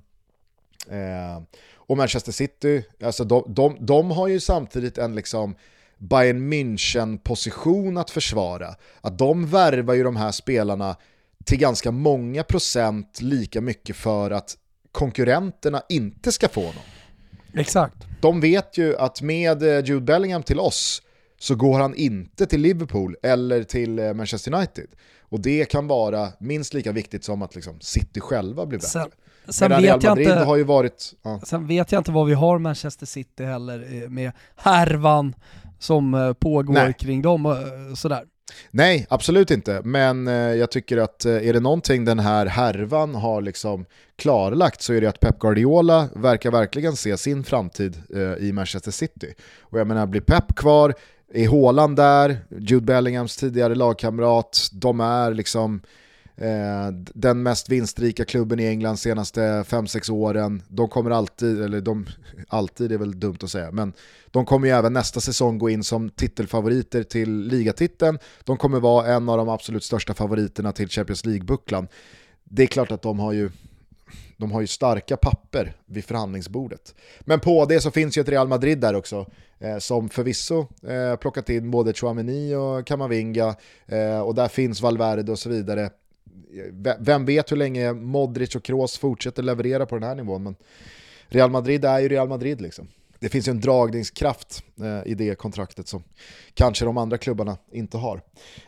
Eh, 0.90 1.42
och 1.74 1.96
Manchester 1.96 2.32
City, 2.32 2.84
alltså 3.02 3.24
de, 3.24 3.44
de, 3.48 3.76
de 3.80 4.10
har 4.10 4.28
ju 4.28 4.40
samtidigt 4.40 4.98
en 4.98 5.14
liksom 5.14 5.54
Bayern 5.98 6.52
München-position 6.52 8.00
att 8.00 8.10
försvara. 8.10 8.74
Att 9.00 9.18
de 9.18 9.46
värvar 9.46 9.94
ju 9.94 10.02
de 10.02 10.16
här 10.16 10.32
spelarna 10.32 10.96
till 11.44 11.58
ganska 11.58 11.90
många 11.90 12.42
procent 12.42 13.20
lika 13.20 13.60
mycket 13.60 13.96
för 13.96 14.30
att 14.30 14.56
konkurrenterna 14.92 15.82
inte 15.88 16.32
ska 16.32 16.48
få 16.48 16.60
honom. 16.60 16.82
Exakt. 17.54 17.96
De 18.20 18.40
vet 18.40 18.78
ju 18.78 18.96
att 18.96 19.22
med 19.22 19.62
eh, 19.62 19.84
Jude 19.84 20.00
Bellingham 20.00 20.42
till 20.42 20.60
oss 20.60 21.02
så 21.38 21.54
går 21.54 21.78
han 21.78 21.94
inte 21.94 22.46
till 22.46 22.60
Liverpool 22.60 23.16
eller 23.22 23.62
till 23.62 23.98
eh, 23.98 24.14
Manchester 24.14 24.54
United. 24.54 24.86
Och 25.20 25.40
det 25.40 25.64
kan 25.64 25.86
vara 25.86 26.28
minst 26.38 26.74
lika 26.74 26.92
viktigt 26.92 27.24
som 27.24 27.42
att 27.42 27.54
liksom 27.54 27.80
City 27.80 28.20
själva 28.20 28.66
blir 28.66 28.78
bättre. 28.78 28.88
Sen, 28.88 29.10
sen 29.48 29.70
vet 29.70 30.02
jag 30.02 30.18
inte, 30.18 30.34
har 30.34 30.56
ju 30.56 30.64
varit... 30.64 31.14
Ja. 31.22 31.40
Sen 31.44 31.66
vet 31.66 31.92
jag 31.92 32.00
inte 32.00 32.12
vad 32.12 32.26
vi 32.26 32.34
har 32.34 32.58
Manchester 32.58 33.06
City 33.06 33.44
heller 33.44 34.02
eh, 34.02 34.08
med 34.08 34.32
härvan 34.56 35.34
som 35.78 36.14
eh, 36.14 36.32
pågår 36.32 36.74
Nej. 36.74 36.92
kring 36.92 37.22
dem 37.22 37.46
och 37.46 37.56
eh, 37.56 37.94
sådär. 37.94 38.24
Nej, 38.70 39.06
absolut 39.10 39.50
inte. 39.50 39.80
Men 39.84 40.28
eh, 40.28 40.34
jag 40.34 40.70
tycker 40.70 40.96
att 40.96 41.24
är 41.24 41.52
det 41.52 41.60
någonting 41.60 42.04
den 42.04 42.18
här 42.18 42.46
härvan 42.46 43.14
har 43.14 43.42
liksom 43.42 43.86
klarlagt 44.16 44.82
så 44.82 44.92
är 44.92 45.00
det 45.00 45.06
att 45.06 45.20
Pep 45.20 45.38
Guardiola 45.38 46.08
verkar 46.14 46.50
verkligen 46.50 46.96
se 46.96 47.16
sin 47.16 47.44
framtid 47.44 48.02
i 48.40 48.52
Manchester 48.52 48.90
City. 48.90 49.34
Och 49.60 49.80
jag 49.80 49.86
menar, 49.86 50.06
blir 50.06 50.20
Pep 50.20 50.56
kvar, 50.56 50.94
är 51.34 51.48
Haaland 51.48 51.96
där, 51.96 52.38
Jude 52.58 52.86
Bellinghams 52.86 53.36
tidigare 53.36 53.74
lagkamrat, 53.74 54.68
de 54.72 55.00
är 55.00 55.34
liksom 55.34 55.80
Eh, 56.40 56.88
den 57.14 57.42
mest 57.42 57.68
vinstrika 57.68 58.24
klubben 58.24 58.60
i 58.60 58.66
England 58.66 58.94
de 58.94 58.98
senaste 58.98 59.40
5-6 59.40 60.10
åren. 60.10 60.62
De 60.68 60.88
kommer 60.88 61.10
alltid, 61.10 61.62
eller 61.62 61.80
de, 61.80 62.06
alltid 62.48 62.92
är 62.92 62.98
väl 62.98 63.20
dumt 63.20 63.38
att 63.42 63.50
säga, 63.50 63.70
men 63.70 63.92
de 64.26 64.44
kommer 64.46 64.68
ju 64.68 64.74
även 64.74 64.92
nästa 64.92 65.20
säsong 65.20 65.58
gå 65.58 65.70
in 65.70 65.84
som 65.84 66.10
titelfavoriter 66.10 67.02
till 67.02 67.40
ligatiteln. 67.40 68.18
De 68.44 68.56
kommer 68.56 68.80
vara 68.80 69.06
en 69.06 69.28
av 69.28 69.38
de 69.38 69.48
absolut 69.48 69.84
största 69.84 70.14
favoriterna 70.14 70.72
till 70.72 70.88
Champions 70.88 71.24
League-bucklan. 71.24 71.88
Det 72.44 72.62
är 72.62 72.66
klart 72.66 72.92
att 72.92 73.02
de 73.02 73.18
har 73.18 73.32
ju 73.32 73.50
de 74.36 74.52
har 74.52 74.60
ju 74.60 74.66
starka 74.66 75.16
papper 75.16 75.76
vid 75.86 76.04
förhandlingsbordet. 76.04 76.94
Men 77.20 77.40
på 77.40 77.64
det 77.64 77.80
så 77.80 77.90
finns 77.90 78.18
ju 78.18 78.22
ett 78.22 78.28
Real 78.28 78.48
Madrid 78.48 78.80
där 78.80 78.94
också, 78.94 79.26
eh, 79.58 79.78
som 79.78 80.08
förvisso 80.08 80.66
eh, 80.88 81.16
plockat 81.16 81.50
in 81.50 81.70
både 81.70 81.92
Chouameni 81.92 82.54
och 82.54 82.86
Kamavinga, 82.86 83.56
eh, 83.86 84.20
och 84.20 84.34
där 84.34 84.48
finns 84.48 84.80
Valverde 84.80 85.32
och 85.32 85.38
så 85.38 85.48
vidare 85.48 85.90
vem 86.98 87.24
vet 87.24 87.52
hur 87.52 87.56
länge 87.56 87.92
Modric 87.92 88.54
och 88.54 88.62
Kroos 88.62 88.98
fortsätter 88.98 89.42
leverera 89.42 89.86
på 89.86 89.94
den 89.94 90.08
här 90.08 90.14
nivån, 90.14 90.42
men 90.42 90.56
Real 91.28 91.50
Madrid 91.50 91.84
är 91.84 91.98
ju 91.98 92.08
Real 92.08 92.28
Madrid 92.28 92.60
liksom. 92.60 92.88
Det 93.20 93.28
finns 93.28 93.48
ju 93.48 93.50
en 93.50 93.60
dragningskraft 93.60 94.62
eh, 94.80 95.10
i 95.10 95.14
det 95.14 95.34
kontraktet 95.34 95.88
som 95.88 96.02
kanske 96.58 96.84
de 96.84 96.98
andra 96.98 97.18
klubbarna 97.18 97.56
inte 97.72 97.96
har. 97.96 98.20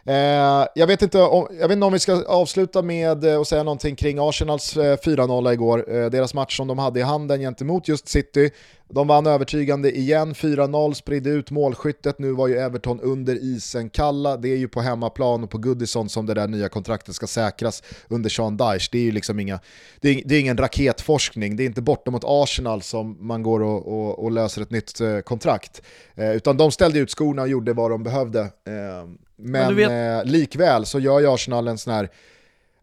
Eh, 0.04 0.66
jag, 0.74 0.86
vet 0.86 1.02
inte 1.02 1.22
om, 1.22 1.46
jag 1.50 1.68
vet 1.68 1.74
inte 1.74 1.86
om 1.86 1.92
vi 1.92 1.98
ska 1.98 2.24
avsluta 2.24 2.82
med 2.82 3.24
eh, 3.24 3.40
att 3.40 3.48
säga 3.48 3.62
någonting 3.62 3.96
kring 3.96 4.18
Arsenals 4.20 4.76
eh, 4.76 4.96
4-0 4.96 5.52
igår. 5.52 5.94
Eh, 5.96 6.10
deras 6.10 6.34
match 6.34 6.56
som 6.56 6.68
de 6.68 6.78
hade 6.78 7.00
i 7.00 7.02
handen 7.02 7.40
gentemot 7.40 7.88
just 7.88 8.08
City. 8.08 8.50
De 8.92 9.06
vann 9.06 9.26
övertygande 9.26 9.96
igen, 9.96 10.34
4-0, 10.34 10.92
spridde 10.92 11.30
ut 11.30 11.50
målskyttet. 11.50 12.18
Nu 12.18 12.32
var 12.32 12.48
ju 12.48 12.58
Everton 12.58 13.00
under 13.00 13.34
isen 13.34 13.90
kalla. 13.90 14.36
Det 14.36 14.48
är 14.48 14.56
ju 14.56 14.68
på 14.68 14.80
hemmaplan 14.80 15.44
och 15.44 15.50
på 15.50 15.58
Goodison 15.58 16.08
som 16.08 16.26
det 16.26 16.34
där 16.34 16.48
nya 16.48 16.68
kontraktet 16.68 17.14
ska 17.14 17.26
säkras 17.26 17.82
under 18.08 18.30
Sean 18.30 18.56
Dyche. 18.56 18.88
Det 18.92 18.98
är 18.98 19.02
ju 19.02 19.12
liksom 19.12 19.40
inga, 19.40 19.60
det 20.00 20.08
är, 20.08 20.22
det 20.24 20.34
är 20.36 20.40
ingen 20.40 20.56
raketforskning. 20.56 21.56
Det 21.56 21.62
är 21.62 21.66
inte 21.66 21.82
borta 21.82 22.10
mot 22.10 22.22
Arsenal 22.24 22.82
som 22.82 23.16
man 23.20 23.42
går 23.42 23.62
och, 23.62 23.86
och, 23.86 24.18
och 24.18 24.30
löser 24.30 24.62
ett 24.62 24.70
nytt 24.70 25.00
eh, 25.00 25.18
kontrakt. 25.18 25.82
Eh, 26.14 26.30
utan 26.32 26.56
de 26.56 26.70
ställde 26.70 26.98
ut 26.98 27.10
skorna 27.10 27.42
och 27.42 27.48
gjorde 27.48 27.74
vad 27.80 27.90
de 27.90 28.02
behövde. 28.02 28.40
Eh, 28.40 29.08
men, 29.36 29.74
men 29.74 30.18
eh, 30.18 30.24
likväl 30.24 30.86
så 30.86 30.98
gör 30.98 31.20
ju 31.20 31.34
Arsenal 31.34 31.68
en 31.68 31.78
sån 31.78 31.94
här 31.94 32.10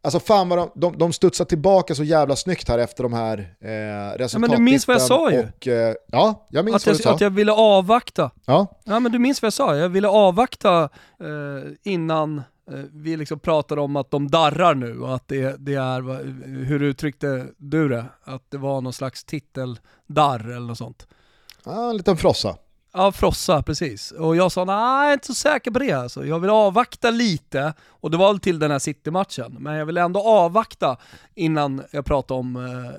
Alltså 0.02 0.20
fan 0.20 0.50
vad 0.50 0.60
de, 0.60 0.70
de, 0.76 0.98
de 0.98 1.14
studsar 1.14 1.46
tillbaka 1.46 1.96
så 1.96 2.04
jävla 2.04 2.36
snyggt 2.36 2.70
här 2.70 2.80
efter 2.80 3.04
de 3.04 3.14
här 3.14 3.38
eh, 3.60 4.18
resultaten. 4.18 4.30
Ja, 4.32 4.40
men 4.40 4.52
du 4.52 4.58
minns 4.58 4.88
vad 4.88 4.96
jag 4.96 5.02
sa 5.02 5.32
ju. 5.32 5.40
Och, 5.40 5.68
eh, 5.68 5.96
ja, 6.08 6.48
jag 6.50 6.66
minns 6.66 6.76
att 6.76 6.86
vad 6.86 6.94
jag, 6.94 7.00
du 7.00 7.04
sa. 7.04 7.14
Att 7.14 7.22
jag 7.22 7.30
ville 7.30 7.52
avvakta. 7.52 8.32
Ja. 8.46 8.68
ja 8.84 9.00
men 9.00 9.12
du 9.12 9.20
minns 9.20 9.42
vad 9.42 9.48
jag 9.48 9.54
sa, 9.54 9.76
jag 9.76 9.90
ville 9.90 10.08
avvakta 10.08 10.90
eh, 11.20 11.72
innan 11.84 12.38
eh, 12.72 12.80
vi 12.94 13.18
liksom 13.18 13.40
pratade 13.40 13.82
om 13.82 13.96
att 13.96 14.12
de 14.12 14.32
darrar 14.32 14.76
nu 14.76 15.00
och 15.00 15.16
att 15.16 15.28
det, 15.28 15.56
det 15.60 15.76
är, 15.76 16.24
hur 16.66 16.84
uttryckte 16.84 17.48
du 17.58 17.90
det? 17.90 18.06
Att 18.24 18.44
det 18.50 18.58
var 18.58 18.82
någon 18.82 18.94
slags 18.94 19.24
titeldarr 19.24 20.50
eller 20.50 20.68
något 20.68 20.78
sånt. 20.78 21.08
Ja, 21.66 21.90
en 21.90 21.98
liten 21.98 22.18
frossa. 22.18 22.58
Ja, 22.98 23.12
frossa, 23.12 23.64
precis. 23.64 24.12
Och 24.12 24.36
jag 24.36 24.52
sa 24.52 24.66
nej, 24.66 24.76
jag 24.76 25.10
är 25.10 25.14
inte 25.14 25.28
så 25.28 25.34
säker 25.34 25.72
på 25.72 25.80
det 25.80 25.92
alltså. 25.92 26.26
Jag 26.26 26.40
vill 26.40 26.50
avvakta 26.50 27.10
lite, 27.10 27.74
och 27.88 28.12
det 28.12 28.18
var 28.18 28.34
väl 28.34 28.40
till 28.40 28.60
den 28.60 28.72
här 28.72 28.80
City-matchen, 28.80 29.56
men 29.60 29.76
jag 29.76 29.86
vill 29.86 29.98
ändå 29.98 30.20
avvakta 30.20 30.98
innan 31.36 31.84
jag 31.92 32.06
pratar 32.06 32.36
om 32.36 32.56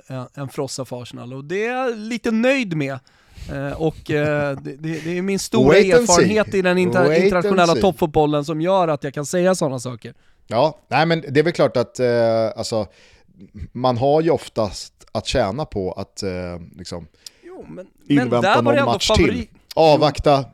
eh, 0.09 0.25
en 0.35 0.49
frossa 0.49 0.85
för 0.85 1.03
Arsenal. 1.03 1.35
Och 1.35 1.45
det 1.45 1.67
är 1.67 1.77
jag 1.77 1.97
lite 1.97 2.31
nöjd 2.31 2.77
med. 2.77 2.99
Eh, 3.53 3.83
och 3.83 4.11
eh, 4.11 4.57
det, 4.57 4.77
det, 4.77 5.19
är 5.19 5.23
min 5.23 5.39
stora 5.39 5.77
erfarenhet 5.77 6.55
i 6.55 6.63
den 6.63 6.79
inter 6.79 7.25
internationella 7.25 7.75
toppfotbollen 7.75 8.45
som 8.45 8.61
gör 8.61 8.89
att 8.89 9.05
jag 9.05 9.15
kan 9.15 9.27
säga 9.27 9.55
sådana 9.55 9.79
saker. 9.79 10.15
Ja, 10.47 10.79
nej 10.89 11.07
men 11.07 11.25
det 11.29 11.41
är 11.41 11.45
väl 11.45 11.53
klart 11.53 11.77
att 11.77 12.01
eh, 12.01 12.09
alltså, 12.57 12.87
man 13.73 13.97
har 13.97 14.21
ju 14.21 14.31
oftast 14.31 14.93
att 15.13 15.27
tjäna 15.27 15.65
på 15.65 15.93
att 15.93 16.23
eh, 16.23 16.31
liksom, 16.77 17.07
jo, 17.43 17.67
men, 17.69 17.87
invänta 18.09 18.63
men 18.63 18.77
någon 18.77 18.85
match 18.85 19.11
till 19.17 19.49
avvakta, 19.79 20.45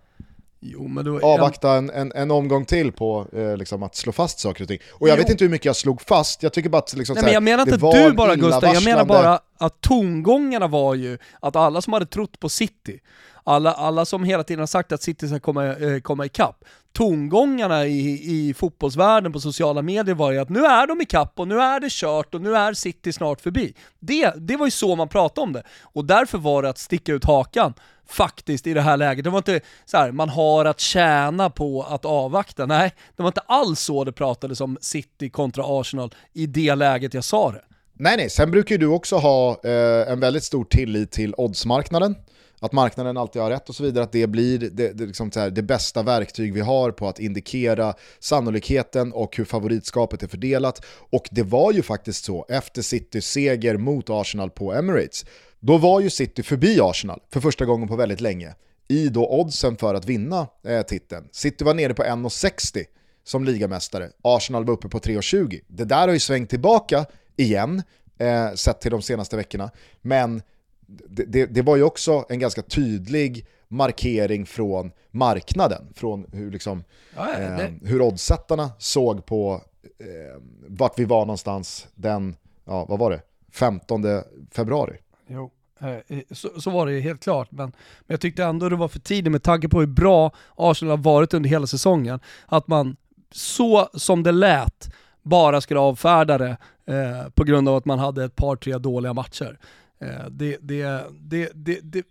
jo, 0.60 0.88
då, 1.04 1.20
avvakta 1.26 1.72
en, 1.72 1.90
en, 1.90 2.12
en, 2.12 2.30
omgång 2.30 2.64
till 2.64 2.92
på 2.92 3.26
eh, 3.32 3.56
liksom 3.56 3.82
att 3.82 3.96
slå 3.96 4.12
fast 4.12 4.38
saker 4.38 4.62
och 4.62 4.68
ting. 4.68 4.78
Och 4.90 5.08
jag 5.08 5.16
jo. 5.16 5.22
vet 5.22 5.30
inte 5.30 5.44
hur 5.44 5.50
mycket 5.50 5.66
jag 5.66 5.76
slog 5.76 6.02
fast, 6.02 6.42
jag 6.42 6.52
tycker 6.52 6.68
bara 6.68 6.78
att 6.78 6.94
liksom, 6.94 7.14
Nej, 7.14 7.24
men 7.24 7.34
jag 7.34 7.42
menar 7.42 7.62
inte 7.62 8.06
du 8.06 8.12
bara 8.12 8.36
Gustav, 8.36 8.74
jag 8.74 8.84
menar 8.84 9.04
bara 9.04 9.40
att 9.58 9.80
tongångarna 9.80 10.66
var 10.66 10.94
ju 10.94 11.18
att 11.40 11.56
alla 11.56 11.82
som 11.82 11.92
hade 11.92 12.06
trott 12.06 12.40
på 12.40 12.48
City, 12.48 13.00
alla, 13.44 13.72
alla 13.72 14.04
som 14.04 14.24
hela 14.24 14.44
tiden 14.44 14.60
har 14.60 14.66
sagt 14.66 14.92
att 14.92 15.02
City 15.02 15.28
ska 15.28 15.40
komma, 15.40 15.66
eh, 15.66 16.00
komma 16.00 16.26
ikapp, 16.26 16.64
tongångarna 16.92 17.86
i, 17.86 18.48
i 18.48 18.54
fotbollsvärlden 18.54 19.32
på 19.32 19.40
sociala 19.40 19.82
medier 19.82 20.14
var 20.14 20.30
ju 20.30 20.38
att 20.38 20.48
nu 20.48 20.64
är 20.64 20.86
de 20.86 21.00
ikapp 21.00 21.32
och 21.36 21.48
nu 21.48 21.60
är 21.60 21.80
det 21.80 21.90
kört 21.90 22.34
och 22.34 22.40
nu 22.40 22.56
är 22.56 22.72
City 22.74 23.12
snart 23.12 23.40
förbi. 23.40 23.74
Det, 24.00 24.32
det 24.36 24.56
var 24.56 24.66
ju 24.66 24.70
så 24.70 24.96
man 24.96 25.08
pratade 25.08 25.44
om 25.44 25.52
det. 25.52 25.62
Och 25.82 26.04
därför 26.04 26.38
var 26.38 26.62
det 26.62 26.68
att 26.68 26.78
sticka 26.78 27.12
ut 27.12 27.24
hakan 27.24 27.74
faktiskt 28.08 28.66
i 28.66 28.74
det 28.74 28.80
här 28.80 28.96
läget. 28.96 29.24
Det 29.24 29.30
var 29.30 29.38
inte 29.38 29.60
så 29.84 29.96
här, 29.96 30.12
man 30.12 30.28
har 30.28 30.64
att 30.64 30.80
tjäna 30.80 31.50
på 31.50 31.82
att 31.82 32.04
avvakta. 32.04 32.66
Nej, 32.66 32.92
det 33.16 33.22
var 33.22 33.28
inte 33.28 33.40
alls 33.40 33.80
så 33.80 34.04
det 34.04 34.12
pratades 34.12 34.60
om 34.60 34.78
City 34.80 35.30
kontra 35.30 35.64
Arsenal 35.66 36.14
i 36.32 36.46
det 36.46 36.74
läget 36.74 37.14
jag 37.14 37.24
sa 37.24 37.50
det. 37.50 37.62
Nej, 37.92 38.16
nej, 38.16 38.30
sen 38.30 38.50
brukar 38.50 38.78
du 38.78 38.86
också 38.86 39.16
ha 39.16 39.60
eh, 39.64 40.12
en 40.12 40.20
väldigt 40.20 40.44
stor 40.44 40.64
tillit 40.64 41.10
till 41.12 41.34
oddsmarknaden 41.36 42.16
att 42.60 42.72
marknaden 42.72 43.16
alltid 43.16 43.42
har 43.42 43.50
rätt 43.50 43.68
och 43.68 43.74
så 43.74 43.82
vidare, 43.82 44.04
att 44.04 44.12
det 44.12 44.26
blir 44.26 44.58
det, 44.58 44.92
det, 44.92 45.06
liksom 45.06 45.30
här, 45.34 45.50
det 45.50 45.62
bästa 45.62 46.02
verktyg 46.02 46.54
vi 46.54 46.60
har 46.60 46.90
på 46.90 47.08
att 47.08 47.18
indikera 47.18 47.94
sannolikheten 48.18 49.12
och 49.12 49.36
hur 49.36 49.44
favoritskapet 49.44 50.22
är 50.22 50.26
fördelat. 50.26 50.84
Och 51.10 51.28
det 51.30 51.42
var 51.42 51.72
ju 51.72 51.82
faktiskt 51.82 52.24
så, 52.24 52.46
efter 52.48 52.82
Citys 52.82 53.26
seger 53.26 53.76
mot 53.76 54.10
Arsenal 54.10 54.50
på 54.50 54.74
Emirates, 54.74 55.24
då 55.60 55.78
var 55.78 56.00
ju 56.00 56.10
City 56.10 56.42
förbi 56.42 56.80
Arsenal 56.80 57.20
för 57.32 57.40
första 57.40 57.64
gången 57.64 57.88
på 57.88 57.96
väldigt 57.96 58.20
länge 58.20 58.54
i 58.88 59.08
då 59.08 59.28
oddsen 59.28 59.76
för 59.76 59.94
att 59.94 60.04
vinna 60.04 60.46
eh, 60.66 60.82
titeln. 60.82 61.28
City 61.32 61.64
var 61.64 61.74
nere 61.74 61.94
på 61.94 62.02
1,60 62.02 62.84
som 63.24 63.44
ligamästare, 63.44 64.10
Arsenal 64.22 64.64
var 64.64 64.74
uppe 64.74 64.88
på 64.88 64.98
3,20. 64.98 65.60
Det 65.66 65.84
där 65.84 66.06
har 66.06 66.12
ju 66.12 66.18
svängt 66.18 66.50
tillbaka 66.50 67.06
igen, 67.36 67.82
eh, 68.18 68.52
sett 68.54 68.80
till 68.80 68.90
de 68.90 69.02
senaste 69.02 69.36
veckorna, 69.36 69.70
men 70.02 70.42
det, 70.86 71.24
det, 71.24 71.46
det 71.46 71.62
var 71.62 71.76
ju 71.76 71.82
också 71.82 72.24
en 72.28 72.38
ganska 72.38 72.62
tydlig 72.62 73.46
markering 73.68 74.46
från 74.46 74.92
marknaden, 75.10 75.82
från 75.94 76.26
hur, 76.32 76.50
liksom, 76.50 76.84
Ja, 77.16 77.28
ja, 77.32 77.38
eh, 77.38 77.56
det- 77.56 77.88
hur 77.88 78.02
oddsättarna 78.02 78.70
såg 78.78 79.26
på 79.26 79.60
eh, 79.98 80.42
vart 80.68 80.98
vi 80.98 81.04
var 81.04 81.20
någonstans 81.26 81.88
den, 81.94 82.36
ja 82.64 82.84
vad 82.88 82.98
var 82.98 83.10
det, 83.10 83.20
15 83.52 84.04
februari. 84.50 84.96
Jo, 85.26 85.50
eh, 85.80 86.18
så, 86.30 86.60
så 86.60 86.70
var 86.70 86.86
det 86.86 86.92
ju 86.92 87.00
helt 87.00 87.22
klart. 87.22 87.48
Men, 87.52 87.66
men 88.00 88.14
jag 88.14 88.20
tyckte 88.20 88.44
ändå 88.44 88.68
det 88.68 88.76
var 88.76 88.88
för 88.88 88.98
tidigt 89.00 89.32
med 89.32 89.42
tanke 89.42 89.68
på 89.68 89.80
hur 89.80 89.86
bra 89.86 90.32
Arsenal 90.56 90.90
har 90.98 91.04
varit 91.04 91.34
under 91.34 91.50
hela 91.50 91.66
säsongen. 91.66 92.20
Att 92.46 92.68
man 92.68 92.96
så 93.32 93.88
som 93.94 94.22
det 94.22 94.32
lät 94.32 94.88
bara 95.22 95.60
skulle 95.60 95.80
avfärda 95.80 96.38
det 96.38 96.56
eh, 96.86 97.28
på 97.34 97.44
grund 97.44 97.68
av 97.68 97.76
att 97.76 97.84
man 97.84 97.98
hade 97.98 98.24
ett 98.24 98.36
par, 98.36 98.56
tre 98.56 98.78
dåliga 98.78 99.12
matcher. 99.12 99.58
Eh, 100.04 100.26
det, 100.30 100.58
det, 100.60 101.04
det, 101.20 101.50
det, 101.54 102.04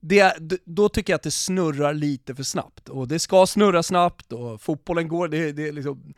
det, 0.00 0.60
då 0.64 0.88
tycker 0.88 1.12
jag 1.12 1.16
att 1.16 1.22
det 1.22 1.30
snurrar 1.30 1.94
lite 1.94 2.34
för 2.34 2.42
snabbt. 2.42 2.88
Och 2.88 3.08
det 3.08 3.18
ska 3.18 3.46
snurra 3.46 3.82
snabbt 3.82 4.32
och 4.32 4.60
fotbollen 4.60 5.08
går, 5.08 5.28
det, 5.28 5.52
det 5.52 5.72
liksom 5.72 6.14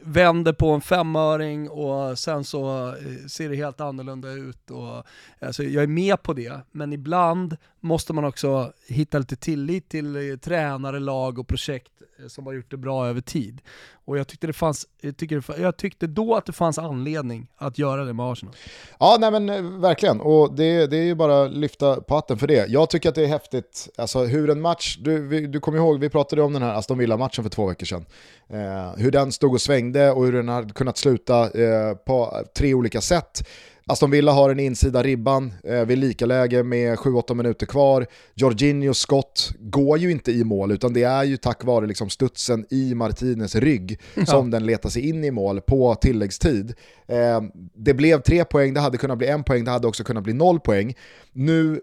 vänder 0.00 0.52
på 0.52 0.70
en 0.70 0.80
femöring 0.80 1.70
och 1.70 2.18
sen 2.18 2.44
så 2.44 2.88
eh, 2.88 3.26
ser 3.26 3.48
det 3.48 3.56
helt 3.56 3.80
annorlunda 3.80 4.30
ut. 4.30 4.70
Och, 4.70 5.04
alltså, 5.40 5.62
jag 5.62 5.82
är 5.82 5.88
med 5.88 6.22
på 6.22 6.32
det, 6.32 6.60
men 6.70 6.92
ibland 6.92 7.56
måste 7.82 8.12
man 8.12 8.24
också 8.24 8.72
hitta 8.88 9.18
lite 9.18 9.36
tillit 9.36 9.88
till 9.88 10.16
eh, 10.16 10.36
tränare, 10.36 11.00
lag 11.00 11.38
och 11.38 11.48
projekt 11.48 11.92
eh, 12.18 12.26
som 12.28 12.46
har 12.46 12.52
gjort 12.52 12.70
det 12.70 12.76
bra 12.76 13.06
över 13.06 13.20
tid. 13.20 13.60
Och 14.04 14.18
jag 14.18 14.28
tyckte, 14.28 14.46
det 14.46 14.52
fanns, 14.52 14.86
jag, 15.00 15.16
tyckte 15.16 15.34
det, 15.34 15.62
jag 15.62 15.76
tyckte 15.76 16.06
då 16.06 16.34
att 16.34 16.46
det 16.46 16.52
fanns 16.52 16.78
anledning 16.78 17.48
att 17.56 17.78
göra 17.78 18.04
det 18.04 18.12
med 18.12 18.26
Arsenal. 18.26 18.54
Ja, 18.98 19.16
nej 19.20 19.30
men 19.30 19.48
eh, 19.48 19.80
verkligen. 19.80 20.20
Och 20.20 20.54
det, 20.54 20.86
det 20.86 20.96
är 20.96 21.02
ju 21.02 21.14
bara 21.14 21.44
att 21.44 21.52
lyfta 21.52 22.00
på 22.00 22.14
hatten 22.14 22.38
för 22.38 22.46
det. 22.46 22.66
Jag 22.68 22.90
tycker 22.90 23.08
att 23.08 23.14
det 23.14 23.24
är 23.24 23.28
häftigt, 23.28 23.88
alltså 23.96 24.24
hur 24.24 24.50
en 24.50 24.60
match, 24.60 24.98
du, 25.00 25.28
vi, 25.28 25.46
du 25.46 25.60
kommer 25.60 25.78
ihåg, 25.78 26.00
vi 26.00 26.10
pratade 26.10 26.42
om 26.42 26.52
den 26.52 26.62
här 26.62 26.74
Aston 26.74 26.98
Villa-matchen 26.98 27.44
för 27.44 27.50
två 27.50 27.66
veckor 27.66 27.86
sedan. 27.86 28.06
Eh, 28.48 28.96
hur 28.96 29.10
den 29.10 29.32
stod 29.32 29.54
och 29.54 29.60
svängde 29.60 30.10
och 30.10 30.24
hur 30.24 30.32
den 30.32 30.48
hade 30.48 30.72
kunnat 30.72 30.98
sluta 30.98 31.50
eh, 31.60 31.94
på 31.94 32.44
tre 32.56 32.74
olika 32.74 33.00
sätt. 33.00 33.48
Aston 33.86 34.10
Villa 34.10 34.32
har 34.32 34.50
en 34.50 34.60
insida 34.60 35.02
ribban 35.02 35.52
eh, 35.64 35.84
vid 35.84 35.98
lika 35.98 36.26
läge 36.26 36.62
med 36.62 36.98
7-8 36.98 37.34
minuter 37.34 37.66
kvar. 37.66 38.06
Jorginhos 38.34 38.98
skott 38.98 39.50
går 39.58 39.98
ju 39.98 40.10
inte 40.10 40.32
i 40.32 40.44
mål 40.44 40.72
utan 40.72 40.92
det 40.92 41.02
är 41.02 41.24
ju 41.24 41.36
tack 41.36 41.64
vare 41.64 41.86
liksom 41.86 42.10
studsen 42.10 42.66
i 42.70 42.94
Martinez 42.94 43.54
rygg 43.54 44.00
som 44.26 44.50
den 44.50 44.66
letar 44.66 44.88
sig 44.88 45.08
in 45.08 45.24
i 45.24 45.30
mål 45.30 45.60
på 45.60 45.94
tilläggstid. 45.94 46.74
Eh, 47.06 47.40
det 47.74 47.94
blev 47.94 48.22
tre 48.22 48.44
poäng, 48.44 48.74
det 48.74 48.80
hade 48.80 48.98
kunnat 48.98 49.18
bli 49.18 49.26
en 49.26 49.44
poäng, 49.44 49.64
det 49.64 49.70
hade 49.70 49.88
också 49.88 50.04
kunnat 50.04 50.24
bli 50.24 50.32
noll 50.32 50.60
poäng. 50.60 50.94
Nu 51.32 51.80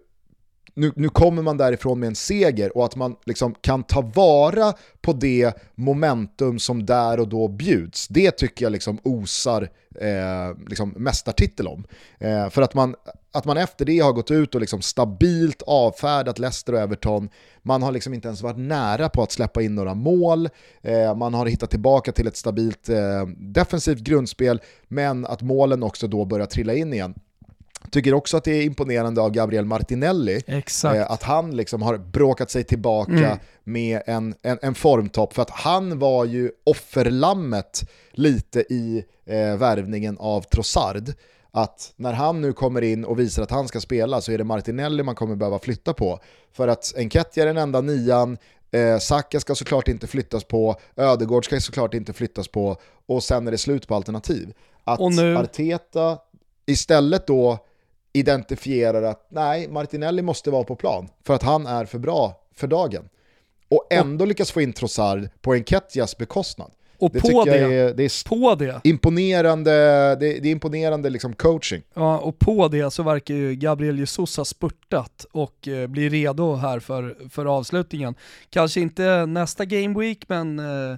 nu, 0.79 0.91
nu 0.95 1.09
kommer 1.09 1.41
man 1.41 1.57
därifrån 1.57 1.99
med 1.99 2.07
en 2.07 2.15
seger 2.15 2.77
och 2.77 2.85
att 2.85 2.95
man 2.95 3.15
liksom 3.25 3.55
kan 3.61 3.83
ta 3.83 4.01
vara 4.01 4.73
på 5.01 5.13
det 5.13 5.53
momentum 5.75 6.59
som 6.59 6.85
där 6.85 7.19
och 7.19 7.27
då 7.27 7.47
bjuds. 7.47 8.07
Det 8.07 8.31
tycker 8.31 8.65
jag 8.65 8.71
liksom 8.71 8.99
osar 9.03 9.69
eh, 9.95 10.67
liksom 10.67 10.93
mästartitel 10.97 11.67
om. 11.67 11.85
Eh, 12.19 12.49
för 12.49 12.61
att 12.61 12.73
man, 12.73 12.95
att 13.31 13.45
man 13.45 13.57
efter 13.57 13.85
det 13.85 13.99
har 13.99 14.13
gått 14.13 14.31
ut 14.31 14.55
och 14.55 14.61
liksom 14.61 14.81
stabilt 14.81 15.61
avfärdat 15.61 16.39
Leicester 16.39 16.73
och 16.73 16.79
Everton. 16.79 17.29
Man 17.61 17.83
har 17.83 17.91
liksom 17.91 18.13
inte 18.13 18.27
ens 18.27 18.41
varit 18.41 18.57
nära 18.57 19.09
på 19.09 19.23
att 19.23 19.31
släppa 19.31 19.61
in 19.61 19.75
några 19.75 19.93
mål. 19.93 20.49
Eh, 20.81 21.15
man 21.15 21.33
har 21.33 21.45
hittat 21.45 21.69
tillbaka 21.69 22.11
till 22.11 22.27
ett 22.27 22.37
stabilt 22.37 22.89
eh, 22.89 23.25
defensivt 23.37 23.99
grundspel, 23.99 24.61
men 24.87 25.25
att 25.25 25.41
målen 25.41 25.83
också 25.83 26.07
då 26.07 26.25
börjar 26.25 26.45
trilla 26.45 26.73
in 26.73 26.93
igen. 26.93 27.13
Tycker 27.91 28.13
också 28.13 28.37
att 28.37 28.43
det 28.43 28.51
är 28.51 28.63
imponerande 28.63 29.21
av 29.21 29.31
Gabriel 29.31 29.65
Martinelli, 29.65 30.41
eh, 30.95 31.11
att 31.11 31.23
han 31.23 31.55
liksom 31.55 31.81
har 31.81 31.97
bråkat 31.97 32.51
sig 32.51 32.63
tillbaka 32.63 33.11
Mm. 33.11 33.37
med 33.63 34.01
en, 34.05 34.35
en, 34.41 34.59
en 34.61 34.75
formtopp, 34.75 35.33
för 35.33 35.41
att 35.41 35.49
han 35.49 35.99
var 35.99 36.25
ju 36.25 36.51
offerlammet 36.63 37.89
lite 38.11 38.59
i 38.73 39.03
eh, 39.25 39.57
värvningen 39.57 40.17
av 40.19 40.41
Trossard. 40.41 41.13
Att 41.51 41.93
när 41.95 42.13
han 42.13 42.41
nu 42.41 42.53
kommer 42.53 42.81
in 42.81 43.05
och 43.05 43.19
visar 43.19 43.43
att 43.43 43.51
han 43.51 43.67
ska 43.67 43.79
spela 43.79 44.21
så 44.21 44.31
är 44.31 44.37
det 44.37 44.43
Martinelli 44.43 45.03
man 45.03 45.15
kommer 45.15 45.35
behöva 45.35 45.59
flytta 45.59 45.93
på. 45.93 46.19
För 46.53 46.67
att 46.67 46.93
Enketia 46.97 47.43
är 47.43 47.47
den 47.47 47.57
enda 47.57 47.81
nian, 47.81 48.37
eh, 48.71 48.97
Saka 48.99 49.39
ska 49.39 49.55
såklart 49.55 49.87
inte 49.87 50.07
flyttas 50.07 50.43
på, 50.43 50.75
Ödegård 50.95 51.45
ska 51.45 51.59
såklart 51.59 51.93
inte 51.93 52.13
flyttas 52.13 52.47
på 52.47 52.77
och 53.07 53.23
sen 53.23 53.47
är 53.47 53.51
det 53.51 53.57
slut 53.57 53.87
på 53.87 53.95
alternativ. 53.95 54.53
Att 54.83 54.99
nu- 54.99 55.37
Arteta 55.37 56.17
istället 56.65 57.27
då 57.27 57.57
identifierar 58.13 59.03
att 59.03 59.27
nej, 59.29 59.67
Martinelli 59.67 60.21
måste 60.21 60.51
vara 60.51 60.63
på 60.63 60.75
plan 60.75 61.09
för 61.25 61.33
att 61.33 61.43
han 61.43 61.67
är 61.67 61.85
för 61.85 61.99
bra 61.99 62.41
för 62.55 62.67
dagen. 62.67 63.09
Och 63.69 63.87
ändå 63.89 64.25
lyckas 64.25 64.51
få 64.51 64.61
in 64.61 64.73
Trossard 64.73 65.29
på 65.41 65.53
Enketias 65.53 66.17
bekostnad. 66.17 66.71
och 66.97 67.11
Det 67.11 67.21
på 67.21 67.45
det, 67.45 67.57
är, 67.59 67.93
det 67.93 68.03
är 68.03 68.29
på 68.29 68.55
det 68.55 68.81
imponerande, 68.83 69.71
det, 70.15 70.39
det 70.39 70.49
är 70.49 70.51
imponerande 70.51 71.09
liksom 71.09 71.33
coaching. 71.33 71.81
Ja, 71.93 72.17
och 72.17 72.39
på 72.39 72.67
det 72.67 72.91
så 72.91 73.03
verkar 73.03 73.33
ju 73.33 73.55
Gabriel 73.55 73.99
Jesus 73.99 74.37
ha 74.37 74.45
spurtat 74.45 75.25
och 75.31 75.67
eh, 75.67 75.87
bli 75.87 76.09
redo 76.09 76.55
här 76.55 76.79
för, 76.79 77.17
för 77.29 77.45
avslutningen. 77.45 78.15
Kanske 78.49 78.81
inte 78.81 79.25
nästa 79.25 79.65
game 79.65 79.99
week, 79.99 80.25
men 80.27 80.59
eh, 80.59 80.97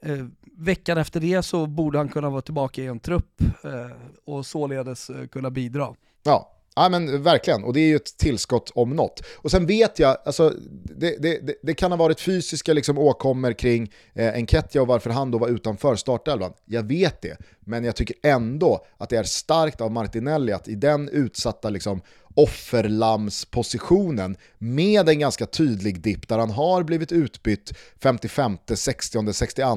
eh, 0.00 0.26
veckan 0.56 0.98
efter 0.98 1.20
det 1.20 1.42
så 1.42 1.66
borde 1.66 1.98
han 1.98 2.08
kunna 2.08 2.30
vara 2.30 2.42
tillbaka 2.42 2.82
i 2.82 2.86
en 2.86 3.00
trupp 3.00 3.40
eh, 3.64 3.96
och 4.24 4.46
således 4.46 5.10
eh, 5.10 5.26
kunna 5.26 5.50
bidra. 5.50 5.94
Ja, 6.22 6.52
ja 6.76 6.88
men 6.88 7.22
verkligen. 7.22 7.64
Och 7.64 7.72
det 7.72 7.80
är 7.80 7.86
ju 7.86 7.96
ett 7.96 8.18
tillskott 8.18 8.72
om 8.74 8.90
något. 8.90 9.22
Och 9.36 9.50
sen 9.50 9.66
vet 9.66 9.98
jag, 9.98 10.16
alltså, 10.24 10.54
det, 10.84 11.22
det, 11.22 11.46
det, 11.46 11.54
det 11.62 11.74
kan 11.74 11.92
ha 11.92 11.96
varit 11.96 12.20
fysiska 12.20 12.72
liksom, 12.72 12.98
åkommor 12.98 13.52
kring 13.52 13.92
eh, 14.14 14.34
Enketia 14.34 14.82
och 14.82 14.88
varför 14.88 15.10
han 15.10 15.30
då 15.30 15.38
var 15.38 15.48
utanför 15.48 15.96
startelvan. 15.96 16.52
Jag 16.64 16.82
vet 16.82 17.22
det, 17.22 17.36
men 17.60 17.84
jag 17.84 17.96
tycker 17.96 18.16
ändå 18.22 18.86
att 18.96 19.08
det 19.08 19.16
är 19.16 19.24
starkt 19.24 19.80
av 19.80 19.90
Martinelli 19.90 20.52
att 20.52 20.68
i 20.68 20.74
den 20.74 21.08
utsatta 21.08 21.70
liksom, 21.70 22.00
offerlamspositionen 22.38 24.36
med 24.58 25.08
en 25.08 25.18
ganska 25.18 25.46
tydlig 25.46 26.00
dipp 26.00 26.28
där 26.28 26.38
han 26.38 26.50
har 26.50 26.82
blivit 26.82 27.12
utbytt 27.12 27.72
55, 28.02 28.58
60, 28.74 29.32
62 29.32 29.68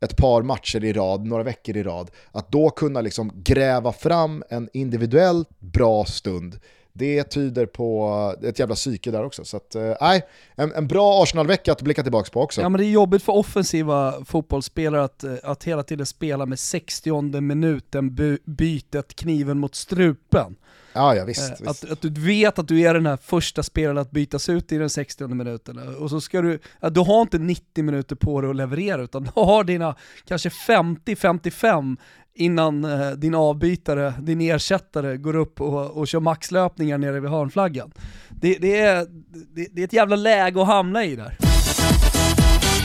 ett 0.00 0.16
par 0.16 0.42
matcher 0.42 0.84
i 0.84 0.92
rad, 0.92 1.26
några 1.26 1.42
veckor 1.42 1.76
i 1.76 1.82
rad, 1.82 2.10
att 2.32 2.52
då 2.52 2.70
kunna 2.70 3.00
liksom 3.00 3.32
gräva 3.34 3.92
fram 3.92 4.44
en 4.48 4.68
individuellt 4.72 5.48
bra 5.58 6.04
stund 6.04 6.58
det 6.92 7.24
tyder 7.24 7.66
på 7.66 8.34
ett 8.42 8.58
jävla 8.58 8.74
psyke 8.74 9.10
där 9.10 9.24
också. 9.24 9.44
Så 9.44 9.56
att, 9.56 9.74
eh, 9.74 9.92
nej, 10.00 10.22
en, 10.54 10.72
en 10.72 10.86
bra 10.86 11.22
Arsenal-vecka 11.22 11.72
att 11.72 11.82
blicka 11.82 12.02
tillbaka 12.02 12.30
på 12.32 12.40
också. 12.40 12.60
Ja 12.60 12.68
men 12.68 12.80
det 12.80 12.86
är 12.86 12.90
jobbigt 12.90 13.22
för 13.22 13.32
offensiva 13.32 14.24
fotbollsspelare 14.24 15.04
att, 15.04 15.24
eh, 15.24 15.34
att 15.42 15.64
hela 15.64 15.82
tiden 15.82 16.06
spela 16.06 16.46
med 16.46 16.58
60 16.58 17.40
minuten 17.40 18.14
by, 18.14 18.38
bytet, 18.44 19.14
kniven 19.14 19.58
mot 19.58 19.74
strupen. 19.74 20.56
Ja, 20.92 21.14
ja 21.14 21.24
visst. 21.24 21.50
Eh, 21.50 21.56
visst. 21.66 21.84
Att, 21.84 21.90
att 21.90 22.02
du 22.02 22.10
vet 22.10 22.58
att 22.58 22.68
du 22.68 22.80
är 22.80 22.94
den 22.94 23.06
här 23.06 23.16
första 23.16 23.62
spelaren 23.62 23.98
att 23.98 24.10
bytas 24.10 24.48
ut 24.48 24.72
i 24.72 24.78
den 24.78 24.90
60 24.90 25.26
minuten. 25.26 25.78
Och 25.78 26.10
så 26.10 26.20
ska 26.20 26.42
du, 26.42 26.58
du 26.90 27.00
har 27.00 27.22
inte 27.22 27.38
90 27.38 27.84
minuter 27.84 28.16
på 28.16 28.40
dig 28.40 28.50
att 28.50 28.56
leverera 28.56 29.02
utan 29.02 29.22
du 29.22 29.30
har 29.34 29.64
dina 29.64 29.96
kanske 30.24 30.48
50-55 30.48 31.96
innan 32.40 32.84
eh, 32.84 33.10
din 33.10 33.34
avbytare, 33.34 34.14
din 34.20 34.40
ersättare 34.40 35.16
går 35.16 35.36
upp 35.36 35.60
och, 35.60 35.90
och 35.90 36.08
kör 36.08 36.20
maxlöpningar 36.20 36.98
nere 36.98 37.20
vid 37.20 37.30
hörnflaggan. 37.30 37.92
Det, 38.28 38.54
det, 38.60 38.80
är, 38.80 39.06
det, 39.54 39.66
det 39.72 39.80
är 39.80 39.84
ett 39.84 39.92
jävla 39.92 40.16
läge 40.16 40.60
att 40.60 40.66
hamna 40.66 41.04
i 41.04 41.16
där. 41.16 41.36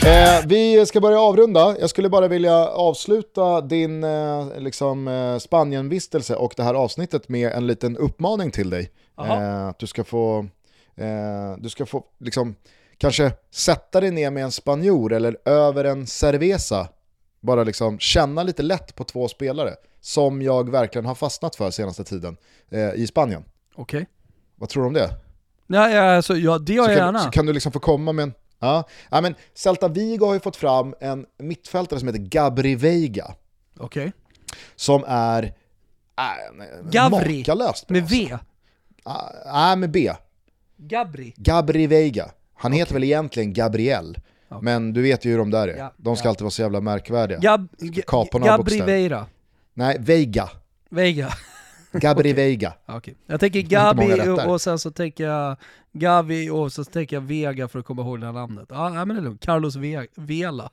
Eh, 0.06 0.46
vi 0.46 0.86
ska 0.86 1.00
börja 1.00 1.20
avrunda. 1.20 1.76
Jag 1.80 1.90
skulle 1.90 2.08
bara 2.08 2.28
vilja 2.28 2.66
avsluta 2.68 3.60
din 3.60 4.04
eh, 4.04 4.46
liksom, 4.58 5.08
eh, 5.08 5.38
Spanienvistelse 5.38 6.36
och 6.36 6.54
det 6.56 6.62
här 6.62 6.74
avsnittet 6.74 7.28
med 7.28 7.52
en 7.52 7.66
liten 7.66 7.96
uppmaning 7.96 8.50
till 8.50 8.70
dig. 8.70 8.90
Eh, 9.18 9.66
att 9.68 9.78
du 9.78 9.86
ska 9.86 10.04
få, 10.04 10.38
eh, 10.96 11.58
du 11.58 11.68
ska 11.68 11.86
få 11.86 12.04
liksom, 12.18 12.54
kanske 12.98 13.32
sätta 13.50 14.00
dig 14.00 14.10
ner 14.10 14.30
med 14.30 14.44
en 14.44 14.52
spanjor 14.52 15.12
eller 15.12 15.36
över 15.44 15.84
en 15.84 16.06
cerveza. 16.06 16.88
Bara 17.46 17.64
liksom 17.64 17.98
känna 17.98 18.42
lite 18.42 18.62
lätt 18.62 18.94
på 18.94 19.04
två 19.04 19.28
spelare 19.28 19.74
som 20.00 20.42
jag 20.42 20.70
verkligen 20.70 21.06
har 21.06 21.14
fastnat 21.14 21.56
för 21.56 21.70
senaste 21.70 22.04
tiden 22.04 22.36
eh, 22.70 22.94
i 22.94 23.06
Spanien. 23.06 23.44
Okej. 23.74 24.06
Vad 24.56 24.68
tror 24.68 24.82
du 24.82 24.86
om 24.86 24.92
det? 24.92 25.10
Ja, 25.66 25.90
ja, 25.90 26.16
alltså, 26.16 26.36
ja, 26.36 26.58
det 26.58 26.72
gör 26.72 26.82
jag 26.82 26.96
kan, 26.96 27.06
gärna. 27.06 27.18
så 27.18 27.30
kan 27.30 27.46
du 27.46 27.52
liksom 27.52 27.72
få 27.72 27.78
komma 27.78 28.12
med 28.12 28.22
en... 28.22 28.32
Ja. 28.58 28.88
ja, 29.10 29.20
men 29.20 29.34
Celta 29.54 29.88
Vigo 29.88 30.26
har 30.26 30.34
ju 30.34 30.40
fått 30.40 30.56
fram 30.56 30.94
en 31.00 31.26
mittfältare 31.38 32.00
som 32.00 32.08
heter 32.08 32.20
Gabri 32.20 32.74
Veiga. 32.74 33.34
Okej. 33.78 34.12
Som 34.76 35.04
är... 35.06 35.42
Äh, 35.42 36.90
Gabri, 36.90 37.38
makalöst 37.38 37.88
Med 37.88 38.02
alltså. 38.02 38.16
V. 38.16 38.38
Nej, 39.52 39.76
med 39.76 39.90
B. 39.90 40.12
Gabri. 40.76 41.34
Gabri 41.36 41.86
Veiga. 41.86 42.30
Han 42.54 42.72
heter 42.72 42.94
väl 42.94 43.04
egentligen 43.04 43.52
Gabriel. 43.52 44.18
Okej. 44.48 44.64
Men 44.64 44.92
du 44.92 45.02
vet 45.02 45.24
ju 45.24 45.30
hur 45.30 45.38
de 45.38 45.50
där 45.50 45.68
är. 45.68 45.76
Ja, 45.76 45.92
de 45.96 46.16
ska 46.16 46.26
ja. 46.26 46.30
alltid 46.30 46.42
vara 46.42 46.50
så 46.50 46.62
jävla 46.62 46.80
märkvärdiga. 46.80 47.38
Gab, 47.38 47.68
några 48.32 48.46
Gabri. 48.46 48.80
Veira. 48.80 49.26
Nej, 49.74 49.96
Veiga. 50.00 50.50
Veiga. 50.90 51.28
Gabri 51.92 52.32
Veiga. 52.32 52.72
Okay. 52.88 53.14
Jag 53.26 53.40
tänker 53.40 53.60
Gabi 53.60 54.28
och, 54.46 54.60
sen 54.60 54.78
så 54.78 54.90
tänker 54.90 55.24
jag 55.24 55.56
Gavi 55.92 56.50
och 56.50 56.72
så 56.72 56.84
tänker 56.84 57.16
jag 57.16 57.20
Vega 57.20 57.68
för 57.68 57.78
att 57.78 57.84
komma 57.84 58.02
ihåg 58.02 58.20
det 58.20 58.26
här 58.26 58.32
namnet. 58.32 58.66
Ja, 58.68 58.90
men 58.90 59.08
det 59.08 59.20
är 59.20 59.24
lugnt. 59.24 59.44
Carlos 59.44 59.76
Ve 59.76 60.06
Vela. 60.14 60.70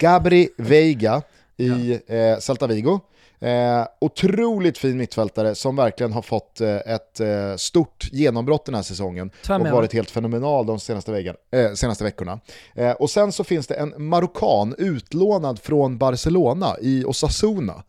Gabri 0.00 0.48
Veiga 0.56 1.22
i 1.56 1.92
eh, 2.06 2.38
Celta 2.38 2.66
Vigo. 2.66 3.00
Eh, 3.44 3.86
otroligt 4.00 4.78
fin 4.78 4.96
mittfältare 4.96 5.54
som 5.54 5.76
verkligen 5.76 6.12
har 6.12 6.22
fått 6.22 6.60
eh, 6.60 6.76
ett 6.76 7.20
eh, 7.20 7.56
stort 7.56 8.08
genombrott 8.12 8.64
den 8.64 8.74
här 8.74 8.82
säsongen 8.82 9.30
och 9.48 9.60
varit 9.72 9.92
helt 9.92 10.10
fenomenal 10.10 10.66
de 10.66 10.80
senaste, 10.80 11.12
väggen, 11.12 11.36
eh, 11.50 11.72
senaste 11.72 12.04
veckorna. 12.04 12.40
Eh, 12.74 12.90
och 12.92 13.10
sen 13.10 13.32
så 13.32 13.44
finns 13.44 13.66
det 13.66 13.74
en 13.74 13.94
marockan 13.96 14.74
utlånad 14.78 15.58
från 15.58 15.98
Barcelona 15.98 16.76
i 16.80 17.04
Osasuna. 17.04 17.82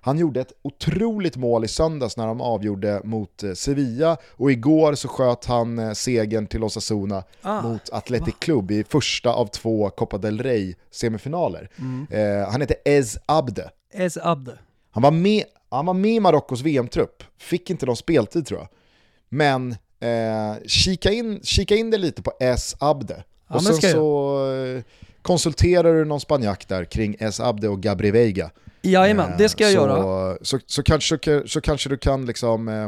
Han 0.00 0.18
gjorde 0.18 0.40
ett 0.40 0.52
otroligt 0.62 1.36
mål 1.36 1.64
i 1.64 1.68
söndags 1.68 2.16
när 2.16 2.26
de 2.26 2.40
avgjorde 2.40 3.00
mot 3.04 3.42
eh, 3.42 3.52
Sevilla 3.52 4.16
och 4.30 4.52
igår 4.52 4.94
så 4.94 5.08
sköt 5.08 5.44
han 5.44 5.94
segern 5.94 6.46
till 6.46 6.64
Osasuna 6.64 7.22
Ah, 7.42 7.62
mot 7.62 7.90
Athletic 7.92 8.34
Club 8.38 8.70
i 8.70 8.84
första 8.84 9.32
av 9.32 9.46
två 9.46 9.90
Copa 9.90 10.18
del 10.18 10.42
Rey 10.42 10.74
semifinaler. 10.90 11.70
Mm. 11.78 12.50
Han 12.50 12.60
heter 12.60 12.76
Ez 12.84 13.18
Abde. 13.26 13.70
Ez 13.92 14.18
Abde. 14.22 14.58
Han 14.96 15.02
var 15.02 15.10
med, 15.10 15.44
han 15.70 15.86
var 15.86 15.94
med 15.94 16.10
i 16.10 16.20
Marockos 16.20 16.62
VM-trupp, 16.62 17.22
fick 17.38 17.70
inte 17.70 17.86
någon 17.86 17.96
speltid 17.96 18.46
tror 18.46 18.60
jag. 18.60 18.68
Men 19.28 19.72
eh, 20.00 20.62
kika, 20.66 21.12
in, 21.12 21.40
kika 21.42 21.76
in 21.76 21.90
det 21.90 21.98
lite 21.98 22.22
på 22.22 22.32
S. 22.40 22.76
Abde. 22.78 23.24
Ja, 23.48 23.54
och 23.54 23.62
sen 23.62 23.92
så 23.92 24.38
eh, 24.54 24.82
konsulterar 25.22 25.94
du 25.94 26.04
någon 26.04 26.20
spanjack 26.20 26.68
där 26.68 26.84
kring 26.84 27.16
S. 27.20 27.40
Abde 27.40 27.68
och 27.68 27.82
Gabri 27.82 28.10
Veiga. 28.10 28.50
Jajamän, 28.82 29.30
Eh, 29.30 29.38
det 29.38 29.48
ska 29.48 29.64
jag 29.64 29.72
så, 29.72 29.78
göra. 29.78 30.36
Så, 30.42 30.58
så, 30.66 30.82
kanske, 30.82 31.18
så, 31.46 31.60
kanske 31.60 31.88
du 31.88 31.96
kan 31.96 32.26
liksom, 32.26 32.68
eh, 32.68 32.84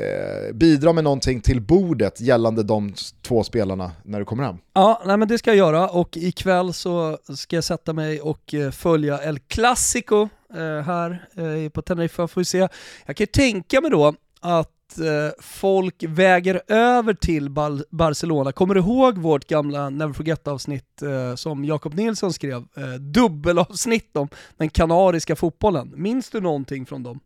eh, 0.00 0.52
bidra 0.54 0.92
med 0.92 1.04
någonting 1.04 1.40
till 1.40 1.60
bordet 1.60 2.20
gällande 2.20 2.62
de 2.62 2.94
två 3.22 3.44
spelarna 3.44 3.92
när 4.02 4.18
du 4.18 4.24
kommer 4.24 4.44
hem. 4.44 4.56
Ja, 4.74 5.02
nej, 5.06 5.16
men 5.16 5.28
det 5.28 5.38
ska 5.38 5.50
jag 5.50 5.56
göra 5.56 5.88
och 5.88 6.16
ikväll 6.16 6.72
så 6.72 7.18
ska 7.36 7.56
jag 7.56 7.64
sätta 7.64 7.92
mig 7.92 8.20
och 8.20 8.54
eh, 8.54 8.70
följa 8.70 9.22
El 9.22 9.38
Clasico 9.38 10.22
eh, 10.22 10.28
här 10.58 11.24
eh, 11.36 11.68
på 11.70 11.82
Teneriffa 11.82 12.28
får 12.28 12.40
vi 12.40 12.44
se. 12.44 12.58
Jag 13.06 13.16
kan 13.16 13.22
ju 13.22 13.26
tänka 13.26 13.80
mig 13.80 13.90
då 13.90 14.14
att 14.40 14.98
eh, 14.98 15.32
folk 15.40 16.02
väger 16.08 16.62
över 16.68 17.14
till 17.14 17.50
Bar- 17.50 17.84
Barcelona. 17.90 18.52
Kommer 18.52 18.74
du 18.74 18.80
ihåg 18.80 19.18
vårt 19.18 19.44
gamla 19.48 19.90
Never 19.90 20.12
Forget 20.12 20.48
avsnitt 20.48 21.02
eh, 21.02 21.34
som 21.34 21.64
Jakob 21.64 21.94
Nilsson 21.94 22.32
skrev? 22.32 22.64
Eh, 22.76 22.92
dubbelavsnitt 23.00 24.16
om 24.16 24.28
den 24.56 24.70
kanariska 24.70 25.36
fotbollen. 25.36 25.92
Minns 25.96 26.30
du 26.30 26.40
någonting 26.40 26.86
från 26.86 27.02
dem? 27.02 27.20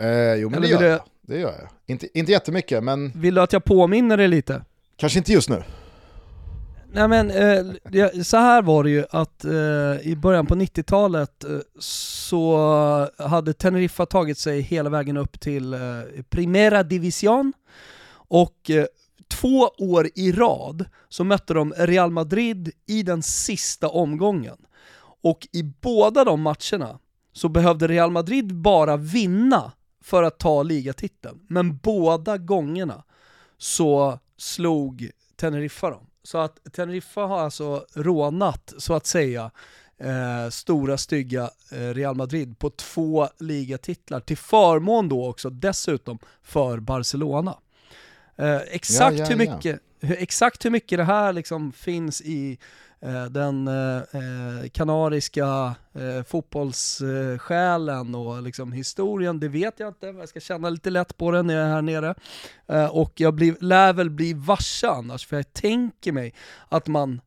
Eh, 0.00 0.34
jo 0.34 0.50
men 0.50 0.58
Eller 0.64 0.68
det 0.68 0.72
gör, 0.72 0.78
vill 0.80 0.88
jag. 0.90 1.00
det 1.22 1.38
gör 1.38 1.52
jag. 1.60 1.68
Inte, 1.86 2.18
inte 2.18 2.32
jättemycket 2.32 2.84
men 2.84 3.12
Vill 3.14 3.34
du 3.34 3.40
att 3.40 3.52
jag 3.52 3.64
påminner 3.64 4.16
dig 4.16 4.28
lite? 4.28 4.62
kanske 4.96 5.18
inte 5.18 5.32
just 5.32 5.48
nu. 5.48 5.62
Nej 6.92 7.08
men 7.08 7.30
eh, 7.30 8.22
så 8.22 8.36
här 8.36 8.62
var 8.62 8.84
det 8.84 8.90
ju 8.90 9.04
att 9.10 9.44
eh, 9.44 10.10
i 10.10 10.16
början 10.22 10.46
på 10.46 10.54
90-talet 10.54 11.44
eh, 11.44 11.58
så 11.80 13.08
hade 13.18 13.52
Teneriffa 13.52 14.06
tagit 14.06 14.38
sig 14.38 14.60
hela 14.60 14.90
vägen 14.90 15.16
upp 15.16 15.40
till 15.40 15.74
eh, 15.74 15.80
Primera 16.28 16.82
Division 16.82 17.52
och 18.28 18.70
eh, 18.70 18.86
två 19.28 19.70
år 19.78 20.08
i 20.14 20.32
rad 20.32 20.84
så 21.08 21.24
mötte 21.24 21.54
de 21.54 21.74
Real 21.76 22.10
Madrid 22.10 22.72
i 22.86 23.02
den 23.02 23.22
sista 23.22 23.88
omgången. 23.88 24.56
Och 25.22 25.48
i 25.52 25.62
båda 25.62 26.24
de 26.24 26.40
matcherna 26.42 26.98
så 27.32 27.48
behövde 27.48 27.88
Real 27.88 28.10
Madrid 28.10 28.54
bara 28.54 28.96
vinna 28.96 29.72
för 30.04 30.22
att 30.22 30.38
ta 30.38 30.62
ligatiteln. 30.62 31.40
Men 31.48 31.76
båda 31.76 32.38
gångerna 32.38 33.04
så 33.58 34.18
slog 34.36 35.10
Teneriffa 35.36 35.90
dem. 35.90 36.07
Så 36.28 36.38
att 36.38 36.72
Teneriffa 36.72 37.20
har 37.20 37.40
alltså 37.40 37.86
rånat, 37.94 38.74
så 38.78 38.94
att 38.94 39.06
säga, 39.06 39.50
eh, 39.98 40.50
stora 40.50 40.98
stygga 40.98 41.50
eh, 41.72 41.94
Real 41.94 42.14
Madrid 42.16 42.58
på 42.58 42.70
två 42.70 43.28
ligatitlar 43.38 44.20
till 44.20 44.36
förmån 44.36 45.08
då 45.08 45.28
också 45.28 45.50
dessutom 45.50 46.18
för 46.42 46.80
Barcelona. 46.80 47.58
Eh, 48.36 48.56
exakt, 48.56 49.18
Ja, 49.18 49.24
ja, 49.24 49.36
hur 49.36 49.44
ja. 49.44 49.54
mycket, 49.54 49.80
hur, 50.00 50.16
exakt 50.22 50.64
hur 50.64 50.70
mycket 50.70 50.98
det 50.98 51.04
här 51.04 51.32
liksom 51.32 51.72
finns 51.72 52.20
i 52.20 52.58
Eh, 53.00 53.24
den 53.24 53.68
eh, 53.68 53.96
eh, 53.96 54.68
kanariska 54.72 55.74
fotbollssjälen 56.26 58.14
och 58.14 58.42
liksom 58.42 58.72
historien, 58.72 59.40
det 59.40 59.48
vet 59.48 59.80
jag 59.80 59.88
inte. 59.88 60.06
Jag 60.06 60.28
ska 60.28 60.40
känna 60.40 60.70
lite 60.70 60.90
lätt 60.90 61.16
på 61.16 61.30
den 61.30 61.46
när 61.46 61.54
jag 61.54 61.64
är 61.64 61.70
här 61.70 61.82
nere. 61.82 62.14
Och 62.90 63.12
jag 63.20 63.34
blir, 63.34 63.56
lär 63.60 63.92
väl 63.92 64.10
bli 64.10 64.32
varse 64.32 64.88
annars, 64.88 65.26
för 65.26 65.36
jag 65.36 65.52
tänker 65.52 66.12
mig 66.12 66.34
att 66.68 66.86
man 66.86 67.20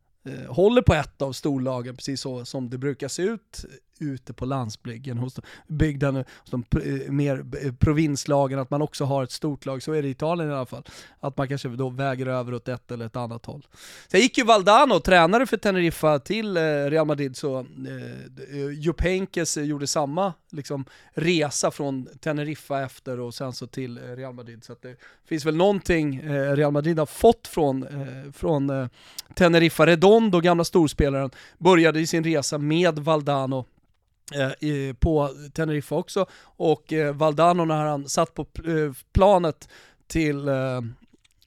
håller 0.48 0.81
på 0.81 0.93
ett 0.93 1.22
av 1.22 1.31
storlagen, 1.31 1.95
precis 1.95 2.22
så 2.22 2.45
som 2.45 2.69
det 2.69 2.77
brukar 2.77 3.07
se 3.07 3.22
ut 3.22 3.65
ute 4.02 4.34
på 4.34 4.45
landsbygden, 4.45 5.18
hos 5.18 5.34
de, 5.34 5.41
bygden, 5.68 6.15
hos 6.15 6.49
de 6.49 6.64
eh, 6.76 7.11
mer 7.11 7.45
eh, 7.65 7.73
provinslagen, 7.73 8.60
att 8.60 8.69
man 8.69 8.82
också 8.82 9.06
har 9.06 9.23
ett 9.23 9.32
stort 9.32 9.65
lag, 9.65 9.84
så 9.84 9.94
är 9.94 10.02
det 10.02 10.07
i 10.07 10.11
Italien 10.11 10.49
i 10.49 10.53
alla 10.53 10.65
fall. 10.65 10.84
Att 11.19 11.38
man 11.38 11.48
kanske 11.48 11.69
då 11.69 11.90
väger 11.90 12.26
över 12.26 12.53
åt 12.53 12.68
ett 12.68 12.91
eller 12.91 13.06
ett 13.06 13.15
annat 13.15 13.45
håll. 13.45 13.68
Sen 14.07 14.19
gick 14.19 14.38
ju 14.38 14.44
Valdano, 14.44 14.99
tränare 14.99 15.45
för 15.45 15.57
Teneriffa, 15.57 16.19
till 16.19 16.57
eh, 16.57 16.61
Real 16.61 17.07
Madrid, 17.07 17.38
så 17.38 17.60
eh, 17.60 18.69
Jupp 18.73 19.02
Henkes 19.02 19.57
gjorde 19.57 19.88
samma 19.88 20.34
liksom, 20.52 20.86
resa 21.14 21.72
från 21.72 22.07
Teneriffa 22.19 22.82
efter 22.82 23.19
och 23.19 23.34
sen 23.34 23.53
så 23.53 23.68
till 23.68 23.99
Real 23.99 24.34
Madrid. 24.34 24.64
Så 24.64 24.73
att 24.73 24.82
det 24.82 24.95
finns 25.26 25.45
väl 25.45 25.56
någonting 25.56 26.15
eh, 26.15 26.56
Real 26.56 26.72
Madrid 26.72 26.99
har 26.99 27.06
fått 27.06 27.48
från, 27.48 27.84
eh, 27.84 28.32
från 28.32 28.69
eh, 28.69 28.88
Teneriffa. 29.34 29.86
Redondo, 29.86 30.40
gamla 30.40 30.64
storspelaren, 30.64 31.30
började 31.57 31.99
i 31.99 32.07
sin 32.07 32.23
resa 32.23 32.57
med 32.57 32.99
Valdano 32.99 33.65
Eh, 34.33 34.93
på 34.93 35.29
Teneriffa 35.53 35.95
också 35.95 36.25
och 36.43 36.93
eh, 36.93 37.15
Valdano 37.15 37.65
när 37.65 37.85
han 37.85 38.09
satt 38.09 38.33
på 38.33 38.41
eh, 38.41 38.93
planet 39.13 39.69
till 40.07 40.47
eh, 40.47 40.81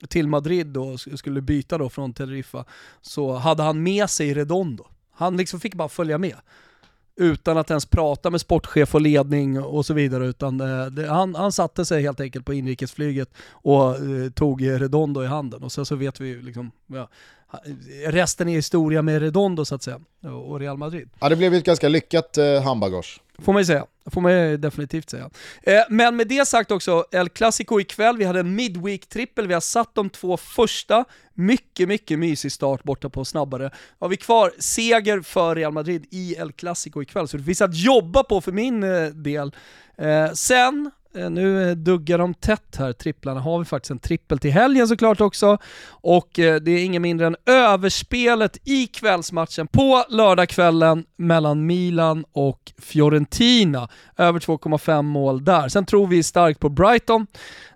till 0.08 0.28
Madrid 0.28 0.76
och 0.76 1.00
skulle 1.00 1.40
byta 1.40 1.78
då 1.78 1.88
från 1.88 2.12
Teneriffa 2.12 2.64
så 3.00 3.32
hade 3.32 3.62
han 3.62 3.82
med 3.82 4.10
sig 4.10 4.34
Redondo. 4.34 4.86
Han 5.12 5.36
liksom 5.36 5.60
fick 5.60 5.74
bara 5.74 5.88
följa 5.88 6.18
med. 6.18 6.36
Utan 7.16 7.58
att 7.58 7.70
ens 7.70 7.86
prata 7.86 8.30
med 8.30 8.40
sportchef 8.40 8.94
och 8.94 9.00
ledning 9.00 9.62
och 9.62 9.86
så 9.86 9.94
vidare 9.94 10.26
utan 10.26 10.60
eh, 10.60 10.86
det, 10.86 11.08
han, 11.08 11.34
han 11.34 11.52
satte 11.52 11.84
sig 11.84 12.02
helt 12.02 12.20
enkelt 12.20 12.44
på 12.44 12.54
inrikesflyget 12.54 13.28
och 13.50 13.96
eh, 13.96 14.30
tog 14.34 14.66
Redondo 14.80 15.22
i 15.22 15.26
handen 15.26 15.62
och 15.62 15.72
sen 15.72 15.86
så 15.86 15.96
vet 15.96 16.20
vi 16.20 16.28
ju 16.28 16.42
liksom, 16.42 16.70
ja, 16.86 17.08
resten 18.06 18.48
är 18.48 18.52
historia 18.52 19.02
med 19.02 19.22
Redondo 19.22 19.64
så 19.64 19.74
att 19.74 19.82
säga 19.82 20.00
och 20.46 20.60
Real 20.60 20.76
Madrid. 20.76 21.08
Ja, 21.20 21.28
det 21.28 21.36
blev 21.36 21.52
ju 21.52 21.58
ett 21.58 21.64
ganska 21.64 21.88
lyckat 21.88 22.38
eh, 22.38 22.62
handbagage. 22.62 23.20
Får 23.38 23.52
man 23.52 23.62
ju 23.62 23.66
säga. 23.66 23.86
får 24.10 24.20
man 24.20 24.32
ju 24.32 24.56
definitivt 24.56 25.10
säga. 25.10 25.30
Eh, 25.62 25.82
men 25.88 26.16
med 26.16 26.28
det 26.28 26.48
sagt 26.48 26.70
också, 26.70 27.04
El 27.12 27.28
Clasico 27.28 27.80
ikväll, 27.80 28.16
vi 28.16 28.24
hade 28.24 28.40
en 28.40 28.54
midweek-trippel, 28.60 29.46
vi 29.46 29.54
har 29.54 29.60
satt 29.60 29.94
de 29.94 30.10
två 30.10 30.36
första, 30.36 31.04
mycket, 31.34 31.88
mycket 31.88 32.18
mysig 32.18 32.52
start 32.52 32.82
borta 32.82 33.08
på 33.08 33.24
snabbare. 33.24 33.70
Har 33.98 34.08
vi 34.08 34.16
kvar 34.16 34.52
seger 34.58 35.20
för 35.20 35.54
Real 35.54 35.72
Madrid 35.72 36.06
i 36.10 36.34
El 36.34 36.52
Clasico 36.52 37.02
ikväll, 37.02 37.28
så 37.28 37.36
det 37.36 37.44
finns 37.44 37.60
att 37.60 37.76
jobba 37.76 38.22
på 38.22 38.40
för 38.40 38.52
min 38.52 38.82
eh, 38.82 39.06
del. 39.06 39.54
Eh, 39.98 40.32
sen, 40.32 40.90
Eh, 41.16 41.30
nu 41.30 41.70
eh, 41.70 41.76
duggar 41.76 42.18
de 42.18 42.34
tätt 42.34 42.76
här, 42.78 42.92
tripplarna, 42.92 43.40
har 43.40 43.58
vi 43.58 43.64
faktiskt 43.64 43.90
en 43.90 43.98
trippel 43.98 44.38
till 44.38 44.50
helgen 44.50 44.88
såklart 44.88 45.20
också. 45.20 45.58
Och 45.88 46.38
eh, 46.38 46.60
det 46.60 46.70
är 46.70 46.84
inget 46.84 47.02
mindre 47.02 47.26
än 47.26 47.36
överspelet 47.46 48.58
i 48.64 48.86
kvällsmatchen 48.86 49.66
på 49.66 50.04
lördagskvällen 50.08 51.04
mellan 51.16 51.66
Milan 51.66 52.24
och 52.32 52.72
Fiorentina. 52.78 53.88
Över 54.16 54.40
2,5 54.40 55.02
mål 55.02 55.44
där. 55.44 55.68
Sen 55.68 55.86
tror 55.86 56.06
vi 56.06 56.22
starkt 56.22 56.60
på 56.60 56.68
Brighton. 56.68 57.26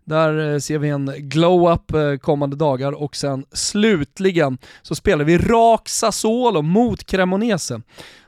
Där 0.04 0.58
ser 0.58 0.78
vi 0.78 0.88
en 0.88 1.12
glow-up 1.18 2.20
kommande 2.22 2.56
dagar 2.56 2.92
och 2.92 3.16
sen 3.16 3.44
slutligen 3.52 4.58
så 4.82 4.94
spelar 4.94 5.24
vi 5.24 5.38
rak 5.38 5.88
Sassuolo 5.88 6.62
mot 6.62 7.04
Cremonese. 7.04 7.80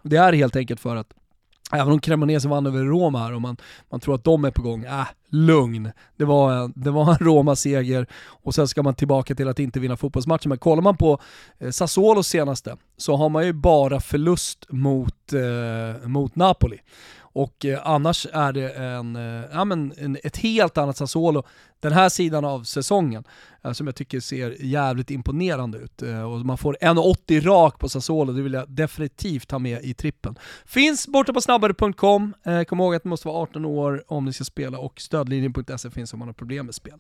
Det 0.03 0.17
är 0.17 0.33
helt 0.33 0.57
enkelt 0.57 0.81
för 0.81 0.97
att 0.97 1.13
Även 1.73 1.93
om 1.93 2.01
Cremonese 2.01 2.49
vann 2.49 2.67
över 2.67 2.85
Roma 2.85 3.19
här 3.19 3.35
och 3.35 3.41
man, 3.41 3.57
man 3.91 4.01
tror 4.01 4.15
att 4.15 4.25
de 4.25 4.45
är 4.45 4.51
på 4.51 4.63
gång, 4.63 4.85
äh, 4.85 5.07
lugn. 5.31 5.91
Det 6.17 6.25
var 6.25 6.53
en, 6.53 6.73
det 6.77 6.91
var 6.91 7.11
en 7.11 7.19
Roma-seger 7.21 8.07
och 8.27 8.55
sen 8.55 8.69
ska 8.69 8.83
man 8.83 8.95
tillbaka 8.95 9.35
till 9.35 9.49
att 9.49 9.59
inte 9.59 9.81
vinna 9.81 9.97
fotbollsmatcher. 9.97 10.49
Men 10.49 10.59
kollar 10.59 10.83
man 10.83 10.97
på 10.97 11.21
eh, 11.59 11.71
Sassuolos 11.71 12.29
senaste 12.29 12.77
så 12.97 13.17
har 13.17 13.29
man 13.29 13.47
ju 13.47 13.53
bara 13.53 14.01
förlust 14.01 14.67
mot, 14.69 15.33
eh, 15.33 16.09
mot 16.09 16.37
Napoli. 16.37 16.79
Och 17.33 17.65
eh, 17.65 17.81
annars 17.85 18.27
är 18.33 18.53
det 18.53 18.71
en, 18.71 19.17
eh, 19.17 19.45
ja, 19.53 19.65
men 19.65 19.93
en, 19.97 20.19
ett 20.25 20.37
helt 20.37 20.79
annat 20.79 20.97
Sassuolo 20.97 21.43
den 21.81 21.93
här 21.93 22.09
sidan 22.09 22.45
av 22.45 22.63
säsongen 22.63 23.25
eh, 23.65 23.73
som 23.73 23.87
jag 23.87 23.97
tycker 23.97 24.21
ser 24.21 24.57
jävligt 24.61 25.11
imponerande 25.11 25.79
ut. 25.79 26.03
Eh, 26.03 26.33
och 26.33 26.39
man 26.47 26.59
får 26.59 26.77
1,80 26.81 27.41
rak 27.41 27.79
på 27.79 27.89
Sassuolo, 27.89 28.33
det 28.33 28.43
vill 28.43 28.53
jag 28.53 28.69
definitivt 28.69 29.51
ha 29.51 29.59
med 29.59 29.85
i 29.85 29.95
trippen. 29.95 30.39
Finns 30.65 31.09
borta 31.09 31.33
på 31.33 31.41
snabbare.com, 31.41 32.35
eh, 32.45 32.63
kom 32.63 32.81
ihåg 32.81 32.95
att 32.95 33.05
ni 33.05 33.09
måste 33.09 33.29
vara 33.29 33.43
18 33.43 33.65
år 33.65 34.05
om 34.07 34.25
ni 34.25 34.33
ska 34.33 34.45
spela 34.45 34.79
och 34.79 35.01
stödlinjen.se 35.01 35.91
finns 35.91 36.13
om 36.13 36.19
man 36.19 36.29
har 36.29 36.33
problem 36.33 36.67
med 36.67 36.75
spel. 36.75 36.99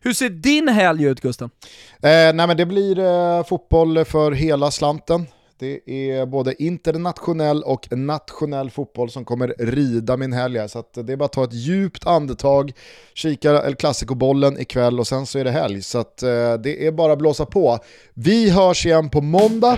Hur 0.00 0.12
ser 0.12 0.28
din 0.28 0.68
helg 0.68 1.04
ut 1.04 1.20
Gusten? 1.20 1.50
Eh, 1.94 2.10
nej 2.10 2.46
men 2.46 2.56
det 2.56 2.66
blir 2.66 2.98
eh, 2.98 3.44
fotboll 3.44 4.04
för 4.04 4.32
hela 4.32 4.70
slanten. 4.70 5.26
Det 5.60 5.90
är 5.90 6.26
både 6.26 6.62
internationell 6.62 7.62
och 7.62 7.88
nationell 7.90 8.70
fotboll 8.70 9.10
som 9.10 9.24
kommer 9.24 9.54
rida 9.58 10.16
min 10.16 10.32
helg 10.32 10.58
här. 10.58 10.68
Så 10.68 10.84
det 10.92 11.12
är 11.12 11.16
bara 11.16 11.24
att 11.24 11.32
ta 11.32 11.44
ett 11.44 11.52
djupt 11.52 12.06
andetag, 12.06 12.72
kika 13.14 13.62
El 13.62 13.74
Clasico-bollen 13.74 14.60
ikväll 14.60 15.00
och 15.00 15.06
sen 15.06 15.26
så 15.26 15.38
är 15.38 15.44
det 15.44 15.50
helg. 15.50 15.82
Så 15.82 15.98
att, 15.98 16.22
eh, 16.22 16.54
det 16.54 16.86
är 16.86 16.92
bara 16.92 17.12
att 17.12 17.18
blåsa 17.18 17.46
på. 17.46 17.78
Vi 18.14 18.50
hörs 18.50 18.86
igen 18.86 19.10
på 19.10 19.20
måndag. 19.20 19.72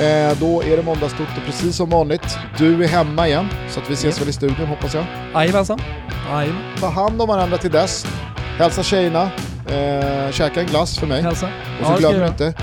Eh, 0.00 0.38
då 0.40 0.62
är 0.62 0.76
det 0.76 0.82
måndagstoto 0.82 1.40
precis 1.46 1.76
som 1.76 1.90
vanligt. 1.90 2.36
Du 2.58 2.84
är 2.84 2.88
hemma 2.88 3.28
igen, 3.28 3.46
så 3.70 3.80
att 3.80 3.90
vi 3.90 3.94
ses 3.94 4.20
väl 4.20 4.28
i 4.28 4.32
studion 4.32 4.66
hoppas 4.66 4.94
jag. 4.94 5.04
Jajamensan. 5.34 5.80
Ta 6.80 6.86
hand 6.86 7.22
om 7.22 7.28
varandra 7.28 7.58
till 7.58 7.70
dess. 7.70 8.06
Hälsa 8.58 8.82
tjejerna, 8.82 9.30
eh, 9.66 10.30
käka 10.32 10.60
en 10.60 10.66
glass 10.66 10.98
för 10.98 11.06
mig. 11.06 11.22
Hälsa. 11.22 11.46
Och 11.80 11.86
så 11.86 11.92
Ja, 11.92 12.10
glöm 12.10 12.26
inte 12.26 12.54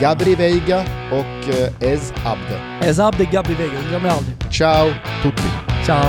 Gabri 0.00 0.34
Veiga 0.34 0.84
och 1.12 1.54
eh, 1.54 1.92
Ez 1.92 2.12
Abde. 2.24 2.86
Ez 2.88 3.00
Abde 3.00 3.24
Gabri 3.24 3.54
Vega, 3.54 3.80
glöm 3.88 4.02
aldrig. 4.10 4.36
Ciao 4.52 4.88
tutti! 5.22 5.42
Ciao. 5.86 6.04